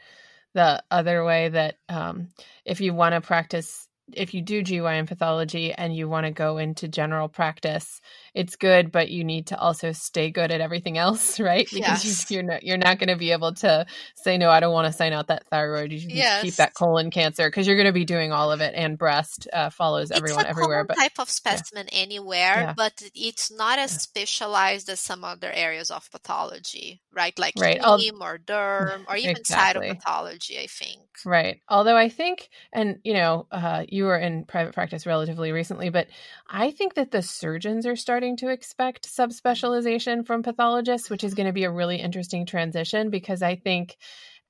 the 0.53 0.83
other 0.91 1.23
way 1.23 1.47
that 1.47 1.77
um, 1.87 2.27
if 2.65 2.81
you 2.81 2.93
want 2.93 3.15
to 3.15 3.21
practice 3.21 3.87
if 4.13 4.33
you 4.33 4.41
do 4.41 4.63
GYN 4.63 5.07
pathology 5.07 5.73
and 5.73 5.95
you 5.95 6.07
want 6.09 6.25
to 6.25 6.31
go 6.31 6.57
into 6.57 6.87
general 6.87 7.27
practice, 7.27 8.01
it's 8.33 8.55
good, 8.55 8.91
but 8.91 9.09
you 9.09 9.23
need 9.23 9.47
to 9.47 9.57
also 9.59 9.91
stay 9.91 10.31
good 10.31 10.51
at 10.51 10.61
everything 10.61 10.97
else, 10.97 11.39
right? 11.39 11.67
Because 11.71 12.05
Yes. 12.05 12.31
you, 12.31 12.39
are 12.39 12.43
not 12.43 12.63
you're 12.63 12.77
not 12.77 12.99
going 12.99 13.09
to 13.09 13.15
be 13.15 13.31
able 13.31 13.53
to 13.55 13.85
say 14.15 14.37
no. 14.37 14.49
I 14.49 14.59
don't 14.59 14.73
want 14.73 14.87
to 14.87 14.93
sign 14.93 15.13
out 15.13 15.27
that 15.27 15.47
thyroid. 15.49 15.91
You 15.91 15.99
Yes. 16.09 16.41
keep 16.43 16.55
that 16.55 16.73
colon 16.73 17.11
cancer 17.11 17.47
because 17.49 17.67
you're 17.67 17.75
going 17.75 17.85
to 17.87 17.93
be 17.93 18.05
doing 18.05 18.31
all 18.31 18.51
of 18.51 18.61
it, 18.61 18.73
and 18.75 18.97
breast 18.97 19.47
uh, 19.53 19.69
follows 19.69 20.11
everyone 20.11 20.41
it's 20.41 20.47
a 20.47 20.49
everywhere. 20.49 20.83
But 20.83 20.97
type 20.97 21.19
of 21.19 21.29
specimen 21.29 21.87
anywhere, 21.91 22.61
Yeah. 22.61 22.73
but 22.75 22.93
it's 23.15 23.51
not 23.51 23.79
as 23.79 23.91
specialized 23.91 24.89
as 24.89 24.99
some 24.99 25.23
other 25.23 25.51
areas 25.51 25.91
of 25.91 26.09
pathology, 26.11 27.01
right? 27.13 27.37
Like 27.37 27.53
Right. 27.57 27.79
Heme 27.79 28.21
or 28.21 28.37
derm 28.37 29.05
or 29.07 29.15
even 29.15 29.37
Exactly. 29.37 29.89
cytopathology, 29.89 30.59
I 30.61 30.67
think. 30.67 31.01
Right. 31.25 31.61
Although 31.67 31.97
I 31.97 32.09
think, 32.09 32.49
and 32.73 32.99
you 33.03 33.13
know, 33.13 33.47
uh, 33.51 33.85
you 33.89 34.05
were 34.05 34.17
in 34.17 34.45
private 34.45 34.73
practice 34.73 35.05
relatively 35.05 35.51
recently, 35.51 35.89
but 35.89 36.07
I 36.49 36.71
think 36.71 36.95
that 36.95 37.11
the 37.11 37.21
surgeons 37.21 37.85
are 37.85 37.95
starting 37.95 38.28
to 38.37 38.49
expect 38.49 39.07
subspecialization 39.07 40.25
from 40.25 40.43
pathologists, 40.43 41.09
which 41.09 41.23
is 41.23 41.33
going 41.33 41.47
to 41.47 41.53
be 41.53 41.63
a 41.63 41.71
really 41.71 41.97
interesting 41.97 42.45
transition 42.45 43.09
because 43.09 43.41
I 43.41 43.55
think 43.55 43.97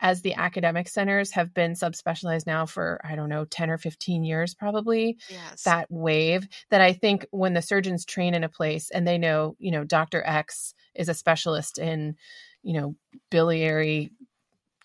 as 0.02 0.22
the 0.22 0.36
academic 0.36 0.88
centers 0.88 1.32
have 1.32 1.54
been 1.54 1.74
subspecialized 1.74 2.48
now 2.48 2.66
for, 2.66 3.02
I 3.04 3.16
don't 3.16 3.28
know, 3.30 3.44
10 3.46 3.70
or 3.70 3.78
15 3.78 4.24
years 4.24 4.54
probably, 4.56 5.18
Yes. 5.30 5.64
that 5.64 5.88
wave 5.90 6.48
that 6.70 6.80
I 6.82 6.94
think 6.94 7.26
when 7.32 7.54
the 7.54 7.62
surgeons 7.62 8.06
train 8.06 8.34
in 8.34 8.44
a 8.46 8.50
place 8.50 8.90
and 8.92 9.06
they 9.06 9.18
know, 9.18 9.56
you 9.60 9.72
know, 9.72 9.84
Dr. 9.84 10.24
X 10.26 10.74
is 10.96 11.10
a 11.10 11.14
specialist 11.14 11.78
in, 11.80 12.16
you 12.64 12.80
know, 12.80 12.96
biliary 13.30 14.12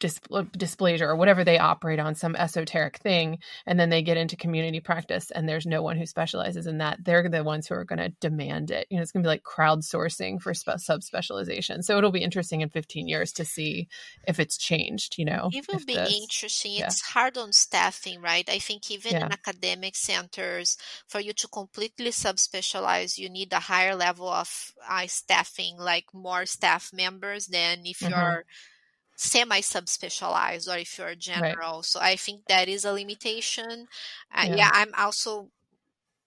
dys- 0.05 0.51
dysplasia 0.57 1.03
or 1.03 1.17
whatever 1.17 1.45
they 1.45 1.59
operate 1.59 1.99
on, 1.99 2.15
some 2.15 2.37
esoteric 2.37 2.99
thing, 2.99 3.39
and 3.67 3.79
then 3.81 3.91
they 3.91 4.03
get 4.03 4.17
into 4.17 4.37
community 4.37 4.81
practice 4.81 5.31
and 5.31 5.49
there's 5.49 5.67
no 5.67 5.83
one 5.83 5.97
who 5.97 6.07
specializes 6.07 6.67
in 6.67 6.79
that, 6.79 6.99
they're 7.05 7.29
the 7.29 7.43
ones 7.45 7.67
who 7.67 7.75
are 7.75 7.85
going 7.85 7.99
to 7.99 8.11
demand 8.21 8.71
it. 8.71 8.87
You 8.91 8.97
know, 8.97 9.03
it's 9.03 9.13
going 9.13 9.23
to 9.23 9.27
be 9.27 9.31
like 9.35 9.43
crowdsourcing 9.43 10.41
for 10.41 10.53
spe- 10.55 10.69
subspecialization. 10.91 11.83
So 11.83 11.97
it'll 11.99 12.13
be 12.13 12.23
interesting 12.23 12.61
in 12.61 12.69
15 12.69 13.09
years 13.09 13.33
to 13.35 13.45
see 13.45 13.89
if 14.27 14.39
it's 14.39 14.57
changed, 14.57 15.19
you 15.19 15.25
know. 15.25 15.51
It 15.53 15.67
will 15.71 15.85
be 15.85 15.95
this- 15.95 16.15
interesting. 16.23 16.73
yeah. 16.75 16.87
It's 16.87 17.01
hard 17.01 17.37
on 17.39 17.53
staffing, 17.53 18.21
right? 18.21 18.49
I 18.49 18.59
think 18.59 18.91
even 18.91 19.13
Yeah. 19.13 19.27
in 19.27 19.33
academic 19.33 19.97
centers, 19.97 20.77
for 21.09 21.21
you 21.21 21.33
to 21.35 21.49
completely 21.49 22.11
subspecialize, 22.11 23.19
you 23.19 23.29
need 23.29 23.53
a 23.53 23.61
higher 23.61 23.95
level 23.95 24.29
of 24.29 24.73
uh, 24.89 25.07
staffing, 25.07 25.77
like 25.79 26.07
more 26.13 26.47
staff 26.47 26.93
members 26.93 27.47
than 27.47 27.87
if 27.87 28.01
Mhm. 28.01 28.11
you're 28.11 28.45
semi 29.17 29.61
subspecialized 29.61 30.73
or 30.73 30.79
if 30.79 30.99
you're 30.99 31.15
general. 31.15 31.83
So 31.83 32.01
I 32.01 32.17
think 32.17 32.47
that 32.49 32.69
is 32.69 32.85
a 32.85 32.93
limitation. 32.93 33.87
Uh, 34.35 34.47
Yeah. 34.47 34.51
yeah, 34.51 34.71
I'm 34.73 34.93
also 34.97 35.51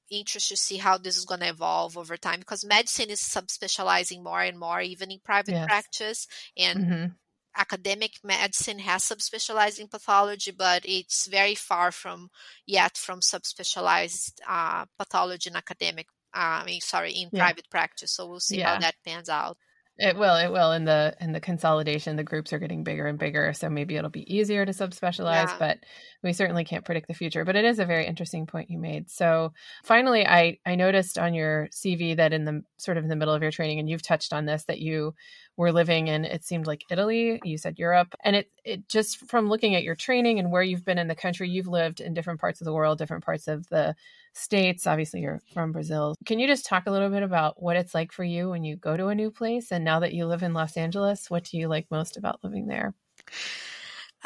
interested 0.10 0.56
to 0.56 0.62
see 0.62 0.78
how 0.78 0.98
this 0.98 1.18
is 1.18 1.26
going 1.26 1.42
to 1.42 1.50
evolve 1.50 1.98
over 1.98 2.18
time 2.18 2.40
because 2.40 2.64
medicine 2.66 3.10
is 3.10 3.20
subspecializing 3.22 4.24
more 4.24 4.42
and 4.42 4.58
more, 4.60 4.82
even 4.82 5.12
in 5.12 5.20
private 5.20 5.56
Yes. 5.56 5.68
practice. 5.68 6.28
And 6.58 6.88
Mhm. 6.88 7.18
academic 7.58 8.14
medicine 8.24 8.80
has 8.80 9.04
subspecialized 9.04 9.80
in 9.80 9.88
pathology, 9.88 10.52
but 10.52 10.84
it's 10.86 11.28
very 11.28 11.56
far 11.56 11.92
from 11.92 12.30
yet 12.66 12.98
from 12.98 13.22
subspecialized 13.22 14.40
uh, 14.48 14.86
pathology 14.98 15.50
in 15.50 15.56
academic. 15.56 16.08
Uh, 16.36 16.62
I 16.62 16.66
mean, 16.66 16.82
sorry, 16.82 17.14
in 17.14 17.32
Yeah. 17.32 17.52
private 17.52 17.70
practice. 17.70 18.14
So 18.14 18.28
we'll 18.28 18.40
see 18.40 18.60
how 18.60 18.78
that 18.78 18.96
pans 19.06 19.30
out. 19.30 19.58
It 20.00 20.16
will. 20.16 20.36
It 20.36 20.52
will. 20.52 20.72
In 20.74 20.86
the 20.86 21.16
in 21.20 21.32
the 21.32 21.40
consolidation, 21.40 22.18
the 22.18 22.24
groups 22.24 22.54
are 22.54 22.60
getting 22.60 22.84
bigger 22.84 23.08
and 23.08 23.18
bigger, 23.18 23.52
so 23.54 23.70
maybe 23.70 23.96
it'll 23.96 24.12
be 24.12 24.32
easier 24.34 24.66
to 24.66 24.72
subspecialize. 24.72 25.48
Yeah. 25.48 25.56
But 25.58 25.80
we 26.28 26.34
certainly 26.34 26.66
can't 26.66 26.84
predict 26.84 27.08
the 27.08 27.14
future. 27.14 27.46
But 27.46 27.56
it 27.56 27.64
is 27.64 27.80
a 27.80 27.86
very 27.86 28.06
interesting 28.06 28.46
point 28.46 28.70
you 28.70 28.78
made. 28.78 29.10
So 29.10 29.54
finally, 29.86 30.28
I 30.28 30.60
I 30.66 30.76
noticed 30.76 31.18
on 31.18 31.34
your 31.34 31.70
CV 31.72 32.18
that 32.18 32.34
in 32.34 32.44
the 32.44 32.64
sort 32.78 32.98
of 32.98 33.06
in 33.06 33.10
the 33.10 33.16
middle 33.16 33.34
of 33.34 33.42
your 33.42 33.52
training, 33.52 33.80
and 33.80 33.90
you've 33.90 34.02
touched 34.02 34.34
on 34.34 34.46
this, 34.46 34.66
that 34.66 34.80
you 34.80 35.16
were 35.56 35.72
living 35.72 36.10
in 36.10 36.26
it 36.26 36.44
seemed 36.44 36.68
like 36.68 36.84
Italy. 36.92 37.40
You 37.46 37.58
said 37.58 37.80
Europe, 37.80 38.14
and 38.26 38.36
it 38.36 38.52
it 38.66 38.90
just 38.90 39.30
from 39.30 39.48
looking 39.48 39.74
at 39.74 39.84
your 39.84 39.96
training 39.96 40.38
and 40.38 40.52
where 40.52 40.62
you've 40.62 40.84
been 40.84 40.98
in 40.98 41.08
the 41.08 41.16
country, 41.16 41.50
you've 41.50 41.68
lived 41.68 42.02
in 42.02 42.14
different 42.14 42.42
parts 42.42 42.60
of 42.60 42.66
the 42.66 42.74
world, 42.74 42.98
different 42.98 43.24
parts 43.24 43.48
of 43.48 43.68
the 43.70 43.96
states. 44.34 44.86
Obviously, 44.86 45.22
you're 45.22 45.42
from 45.54 45.72
Brazil. 45.72 46.14
Can 46.26 46.40
you 46.40 46.48
just 46.48 46.66
talk 46.66 46.88
a 46.88 46.92
little 46.92 47.10
bit 47.10 47.24
about 47.24 47.62
what 47.64 47.78
it's 47.78 47.96
like 47.96 48.12
for 48.12 48.26
you 48.26 48.50
when 48.50 48.66
you 48.66 48.76
go 48.76 48.98
to 48.98 49.08
a 49.08 49.16
new 49.16 49.32
place? 49.32 49.72
And 49.72 49.86
now 49.86 50.02
that 50.02 50.14
you 50.14 50.26
live 50.26 50.44
in 50.44 50.54
Los 50.54 50.76
Angeles, 50.76 51.32
what 51.32 51.46
do 51.46 51.58
you 51.58 51.70
like 51.70 51.88
most 51.90 52.18
about 52.18 52.44
living 52.44 52.68
there? 52.68 52.94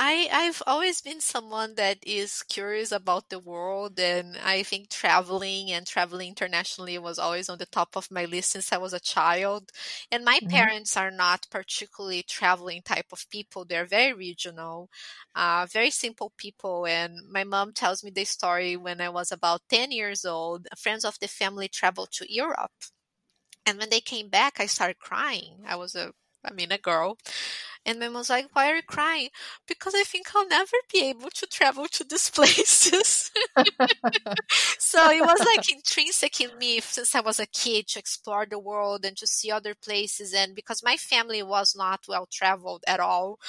I 0.03 0.29
I've 0.31 0.63
always 0.65 0.99
been 1.01 1.21
someone 1.21 1.75
that 1.75 1.99
is 2.01 2.41
curious 2.43 2.91
about 2.91 3.29
the 3.29 3.37
world 3.39 3.99
and 3.99 4.35
I 4.37 4.63
think 4.63 4.89
traveling 4.89 5.69
and 5.71 5.85
traveling 5.85 6.29
internationally 6.29 6.97
was 6.97 7.19
always 7.19 7.49
on 7.49 7.59
the 7.59 7.67
top 7.67 7.95
of 7.95 8.09
my 8.09 8.25
list 8.25 8.49
since 8.51 8.71
I 8.73 8.77
was 8.77 8.93
a 8.93 8.99
child. 8.99 9.71
And 10.11 10.25
my 10.25 10.39
Mhm. 10.41 10.71
parents 10.71 10.97
are 10.97 11.11
not 11.11 11.45
particularly 11.51 12.23
traveling 12.23 12.81
type 12.81 13.07
of 13.11 13.29
people. 13.29 13.63
They're 13.63 13.85
very 13.85 14.13
regional, 14.13 14.89
uh, 15.35 15.67
very 15.71 15.91
simple 15.91 16.33
people. 16.35 16.85
And 16.87 17.29
my 17.29 17.43
mom 17.43 17.71
tells 17.73 18.03
me 18.03 18.09
the 18.09 18.25
story 18.25 18.75
when 18.77 19.01
I 19.01 19.09
was 19.09 19.31
about 19.31 19.61
10 19.69 19.91
years 19.91 20.25
old, 20.25 20.67
friends 20.77 21.05
of 21.05 21.19
the 21.19 21.27
family 21.27 21.67
traveled 21.69 22.11
to 22.13 22.33
Europe. 22.33 22.71
And 23.65 23.77
when 23.79 23.89
they 23.89 24.01
came 24.01 24.29
back, 24.29 24.59
I 24.59 24.65
started 24.65 24.99
crying. 24.99 25.63
I 25.65 25.75
was 25.75 25.95
a 25.95 26.13
I 26.43 26.51
mean, 26.53 26.71
a 26.71 26.79
girl. 26.79 27.19
And 27.85 27.99
mom 27.99 28.13
was 28.13 28.29
like, 28.29 28.47
Why 28.53 28.71
are 28.71 28.75
you 28.77 28.81
crying? 28.83 29.29
Because 29.67 29.93
I 29.95 30.03
think 30.03 30.27
I'll 30.35 30.47
never 30.47 30.77
be 30.91 31.03
able 31.05 31.29
to 31.31 31.47
travel 31.47 31.87
to 31.87 32.03
these 32.03 32.29
places. 32.31 33.31
so 34.79 35.09
it 35.09 35.23
was 35.23 35.45
like 35.45 35.69
intrinsic 35.71 36.39
in 36.41 36.57
me 36.57 36.79
since 36.81 37.15
I 37.15 37.21
was 37.21 37.39
a 37.39 37.45
kid 37.47 37.87
to 37.89 37.99
explore 37.99 38.45
the 38.45 38.59
world 38.59 39.05
and 39.05 39.15
to 39.17 39.27
see 39.27 39.51
other 39.51 39.75
places. 39.75 40.33
And 40.33 40.55
because 40.55 40.83
my 40.83 40.97
family 40.97 41.43
was 41.43 41.75
not 41.75 42.01
well 42.07 42.27
traveled 42.31 42.83
at 42.87 42.99
all, 42.99 43.39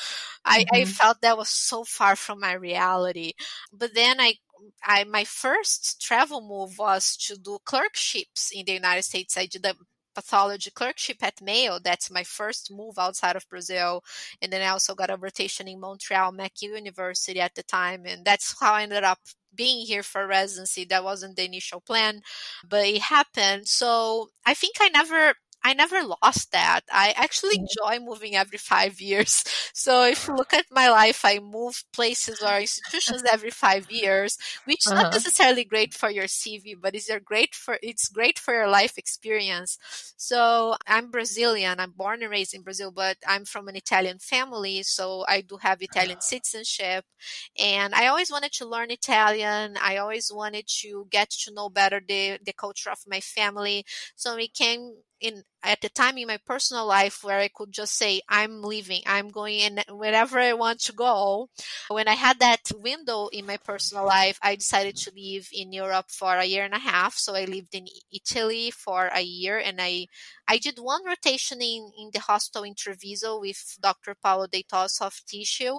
I, 0.45 0.65
I 0.75 0.85
Mhm. 0.85 0.87
felt 0.87 1.21
that 1.23 1.39
was 1.39 1.51
so 1.51 1.85
far 1.85 2.17
from 2.17 2.41
my 2.41 2.55
reality. 2.55 3.33
But 3.73 3.95
then 3.95 4.21
I 4.21 4.37
I 4.85 5.05
my 5.05 5.25
first 5.25 6.03
travel 6.03 6.41
move 6.43 6.79
was 6.79 7.17
to 7.29 7.37
do 7.39 7.59
clerkships 7.65 8.51
in 8.55 8.67
the 8.67 8.73
United 8.75 9.03
States. 9.05 9.37
I 9.37 9.47
did 9.47 9.67
a 9.67 9.75
pathology 10.15 10.71
clerkship 10.71 11.19
at 11.23 11.41
Mayo. 11.43 11.79
That's 11.83 12.11
my 12.11 12.23
first 12.25 12.71
move 12.73 12.99
outside 12.99 13.37
of 13.37 13.49
Brazil. 13.49 14.03
And 14.41 14.53
then 14.53 14.63
I 14.63 14.69
also 14.69 14.95
got 14.95 15.11
a 15.11 15.17
rotation 15.17 15.69
in 15.69 15.81
Montreal, 15.81 16.33
McGill 16.33 16.77
University 16.77 17.41
at 17.41 17.55
the 17.55 17.63
time. 17.63 18.05
And 18.07 18.25
that's 18.25 18.55
how 18.61 18.75
I 18.75 18.83
ended 18.83 19.05
up 19.05 19.19
being 19.55 19.87
here 19.87 20.03
for 20.03 20.27
residency. 20.27 20.85
That 20.85 21.05
wasn't 21.05 21.37
the 21.37 21.45
initial 21.45 21.81
plan, 21.81 22.23
but 22.69 22.87
it 22.87 23.03
happened. 23.03 23.69
So 23.69 24.31
I 24.47 24.55
think 24.55 24.77
I 24.81 24.89
never 24.89 25.35
I 25.65 25.75
never 25.75 26.03
lost 26.03 26.53
that. 26.53 26.81
I 26.93 27.13
actually 27.17 27.55
Mhm. 27.55 27.67
enjoy 27.67 27.99
moving 28.05 28.35
every 28.37 28.59
five 28.59 29.01
years. 29.01 29.45
So 29.75 30.05
if 30.05 30.27
you 30.29 30.37
look 30.37 30.53
at 30.53 30.67
my 30.71 30.89
life, 30.91 31.25
I 31.25 31.39
move 31.39 31.85
places 31.93 32.43
or 32.43 32.59
institutions 32.61 33.23
every 33.31 33.51
five 33.51 33.91
years, 33.91 34.37
which 34.65 34.87
is 34.87 34.93
Uh-huh. 34.93 35.09
not 35.11 35.11
necessarily 35.13 35.65
great 35.65 35.95
for 35.95 36.11
your 36.11 36.27
CV, 36.29 36.75
but 36.75 36.95
it's 36.95 37.09
your 37.09 37.21
great 37.21 37.55
for 37.55 37.79
it's 37.83 38.09
great 38.09 38.39
for 38.39 38.55
your 38.55 38.69
life 38.69 38.99
experience. 38.99 39.79
So 40.17 40.77
I'm 40.87 41.11
Brazilian. 41.11 41.81
I'm 41.81 41.93
born 41.93 42.23
and 42.23 42.31
raised 42.31 42.55
in 42.55 42.63
Brazil, 42.63 42.91
but 42.93 43.17
I'm 43.27 43.45
from 43.45 43.69
an 43.69 43.77
Italian 43.77 44.19
family, 44.19 44.83
so 44.83 45.25
I 45.29 45.41
do 45.41 45.57
have 45.59 45.83
Italian 45.83 46.21
citizenship. 46.21 47.05
And 47.59 47.95
I 47.95 48.07
always 48.07 48.31
wanted 48.31 48.53
to 48.55 48.67
learn 48.67 48.91
Italian. 48.91 49.77
I 49.81 49.97
always 49.97 50.31
wanted 50.33 50.67
to 50.81 51.07
get 51.11 51.31
to 51.45 51.53
know 51.53 51.69
better 51.69 52.01
the 52.07 52.39
the 52.45 52.53
culture 52.53 52.91
of 52.91 52.99
my 53.07 53.21
family. 53.21 53.85
So 54.17 54.37
it 54.37 54.55
came 54.55 54.97
in 55.23 55.45
at 55.63 55.81
the 55.81 55.89
time 55.89 56.19
in 56.19 56.27
my 56.27 56.39
personal 56.45 56.87
life 56.87 57.23
where 57.23 57.39
I 57.39 57.49
could 57.49 57.71
just 57.71 57.95
say, 57.97 58.21
I'm 58.29 58.63
leaving, 58.63 59.03
I'm 59.07 59.29
going 59.31 59.61
in 59.61 59.81
wherever 59.89 60.39
I 60.41 60.53
want 60.55 60.81
to 60.81 60.93
go. 60.93 61.49
When 61.89 62.09
I 62.09 62.15
had 62.15 62.41
that 62.41 62.73
window 62.77 63.29
in 63.29 63.47
my 63.47 63.59
personal 63.59 64.05
life, 64.05 64.39
I 64.43 64.57
decided 64.57 64.97
to 64.97 65.13
live 65.17 65.49
in 65.53 65.73
Europe 65.73 66.11
for 66.11 66.37
a 66.37 66.45
year 66.45 66.65
and 66.65 66.75
a 66.75 66.79
half. 66.79 67.15
So 67.15 67.35
I 67.37 67.45
lived 67.45 67.75
in 67.75 67.87
Italy 68.13 68.73
for 68.73 69.07
a 69.15 69.23
year 69.23 69.59
and 69.59 69.79
I 69.81 70.07
I 70.49 70.59
did 70.59 70.79
one 70.79 71.05
rotation 71.07 71.63
in, 71.63 71.93
in 71.97 72.11
the 72.13 72.21
hospital 72.21 72.65
in 72.65 72.75
Treviso 72.75 73.41
with 73.41 73.79
Dr. 73.81 74.17
Paolo 74.21 74.47
Dei 74.49 74.65
Tos 74.65 75.01
of 75.01 75.23
tissue. 75.27 75.79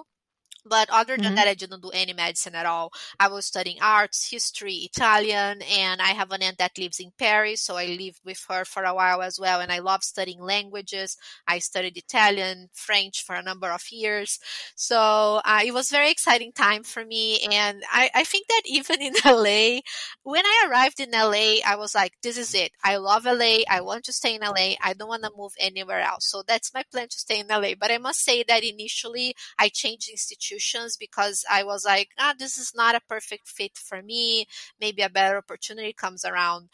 But 0.64 0.88
other 0.90 1.18
than 1.18 1.32
Mhm. 1.32 1.36
that, 1.36 1.48
I 1.48 1.54
didn't 1.54 1.82
do 1.82 1.90
any 1.90 2.12
medicine 2.12 2.54
at 2.54 2.66
all. 2.66 2.92
I 3.20 3.28
was 3.28 3.46
studying 3.46 3.80
arts, 3.82 4.30
history, 4.30 4.74
Italian, 4.90 5.62
and 5.62 6.00
I 6.00 6.08
have 6.14 6.30
an 6.32 6.42
aunt 6.42 6.58
that 6.58 6.78
lives 6.78 7.00
in 7.00 7.12
Paris, 7.18 7.62
so 7.62 7.76
I 7.76 7.86
lived 7.86 8.20
with 8.24 8.44
her 8.48 8.64
for 8.64 8.84
a 8.84 8.94
while 8.94 9.22
as 9.22 9.38
well. 9.38 9.60
And 9.60 9.70
I 9.72 9.78
love 9.80 10.02
studying 10.04 10.40
languages. 10.40 11.16
I 11.46 11.58
studied 11.58 11.96
Italian, 11.96 12.70
French 12.72 13.22
for 13.22 13.34
a 13.34 13.42
number 13.42 13.70
of 13.70 13.90
years. 13.90 14.38
So 14.74 15.40
uh, 15.44 15.60
it 15.64 15.72
was 15.74 15.90
very 15.90 16.10
exciting 16.10 16.52
time 16.52 16.82
for 16.84 17.04
me. 17.04 17.40
And 17.50 17.82
I, 17.92 18.10
I 18.14 18.24
think 18.24 18.46
that 18.48 18.62
even 18.64 19.00
in 19.02 19.14
LA, 19.24 19.80
when 20.22 20.44
I 20.44 20.66
arrived 20.68 21.00
in 21.00 21.14
LA, 21.14 21.60
I 21.66 21.76
was 21.76 21.94
like, 21.94 22.12
this 22.22 22.38
is 22.38 22.54
it. 22.54 22.72
I 22.82 22.96
love 22.96 23.26
LA. 23.26 23.64
I 23.68 23.80
want 23.80 24.04
to 24.04 24.12
stay 24.12 24.34
in 24.34 24.42
LA. 24.42 24.76
I 24.82 24.94
don't 24.94 25.08
want 25.08 25.22
to 25.24 25.30
move 25.36 25.52
anywhere 25.58 26.00
else. 26.00 26.30
So 26.30 26.42
that's 26.46 26.72
my 26.74 26.82
plan 26.90 27.08
to 27.08 27.18
stay 27.18 27.40
in 27.40 27.46
LA. 27.50 27.74
But 27.74 27.90
I 27.90 27.98
must 27.98 28.20
say 28.24 28.44
that 28.48 28.64
initially 28.64 29.34
I 29.58 29.68
changed 29.68 30.08
institutions 30.08 30.53
institutions 30.54 30.96
because 30.96 31.44
I 31.50 31.64
was 31.64 31.84
like, 31.84 32.10
ah, 32.18 32.34
this 32.38 32.58
is 32.58 32.72
not 32.74 32.94
a 32.94 33.00
perfect 33.08 33.48
fit 33.48 33.76
for 33.76 34.02
me. 34.02 34.46
Maybe 34.80 35.02
a 35.02 35.10
better 35.10 35.38
opportunity 35.38 35.92
comes 35.92 36.24
around. 36.24 36.68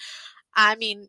I 0.54 0.76
mean, 0.76 1.08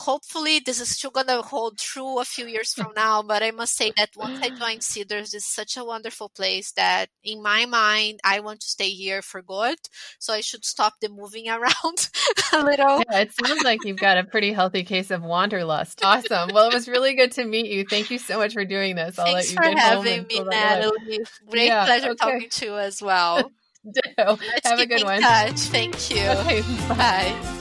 hopefully 0.00 0.60
this 0.60 0.80
is 0.80 0.88
still 0.88 1.10
going 1.10 1.26
to 1.26 1.42
hold 1.42 1.78
true 1.78 2.18
a 2.20 2.24
few 2.24 2.46
years 2.46 2.72
from 2.72 2.92
now 2.94 3.22
but 3.22 3.42
i 3.42 3.50
must 3.50 3.76
say 3.76 3.92
that 3.96 4.10
once 4.16 4.40
i 4.42 4.48
joined 4.58 4.82
cedars 4.82 5.34
it's 5.34 5.46
such 5.46 5.76
a 5.76 5.84
wonderful 5.84 6.28
place 6.28 6.72
that 6.72 7.08
in 7.24 7.42
my 7.42 7.66
mind 7.66 8.18
i 8.24 8.40
want 8.40 8.60
to 8.60 8.66
stay 8.66 8.90
here 8.90 9.22
for 9.22 9.42
good 9.42 9.78
so 10.18 10.32
i 10.32 10.40
should 10.40 10.64
stop 10.64 10.94
the 11.00 11.08
moving 11.08 11.48
around 11.56 12.08
a 12.52 12.64
little 12.64 13.02
yeah, 13.10 13.20
it 13.20 13.32
sounds 13.32 13.62
like 13.62 13.84
you've 13.84 13.98
got 13.98 14.18
a 14.18 14.24
pretty 14.24 14.52
healthy 14.52 14.84
case 14.84 15.10
of 15.10 15.22
wanderlust 15.22 16.04
awesome 16.04 16.50
well 16.52 16.68
it 16.68 16.74
was 16.74 16.88
really 16.88 17.14
good 17.14 17.32
to 17.32 17.44
meet 17.44 17.70
you 17.70 17.84
thank 17.84 18.10
you 18.10 18.18
so 18.18 18.38
much 18.38 18.52
for 18.52 18.64
doing 18.64 18.96
this 18.96 19.18
i'll 19.18 19.26
Thanks 19.26 19.54
let 19.54 19.66
you 19.66 19.72
for 19.72 19.80
having 19.80 20.26
me 20.26 20.42
natalie 20.44 21.20
great 21.48 21.66
yeah, 21.66 21.84
pleasure 21.84 22.10
okay. 22.10 22.16
talking 22.16 22.50
to 22.50 22.66
you 22.66 22.78
as 22.78 23.02
well. 23.02 23.50
Let's 24.18 24.66
have 24.68 24.78
a 24.78 24.86
good 24.86 25.04
one 25.04 25.22
touch. 25.22 25.58
thank 25.58 26.10
you 26.10 26.22
okay, 26.22 26.62
bye. 26.88 26.94
bye. 26.94 27.59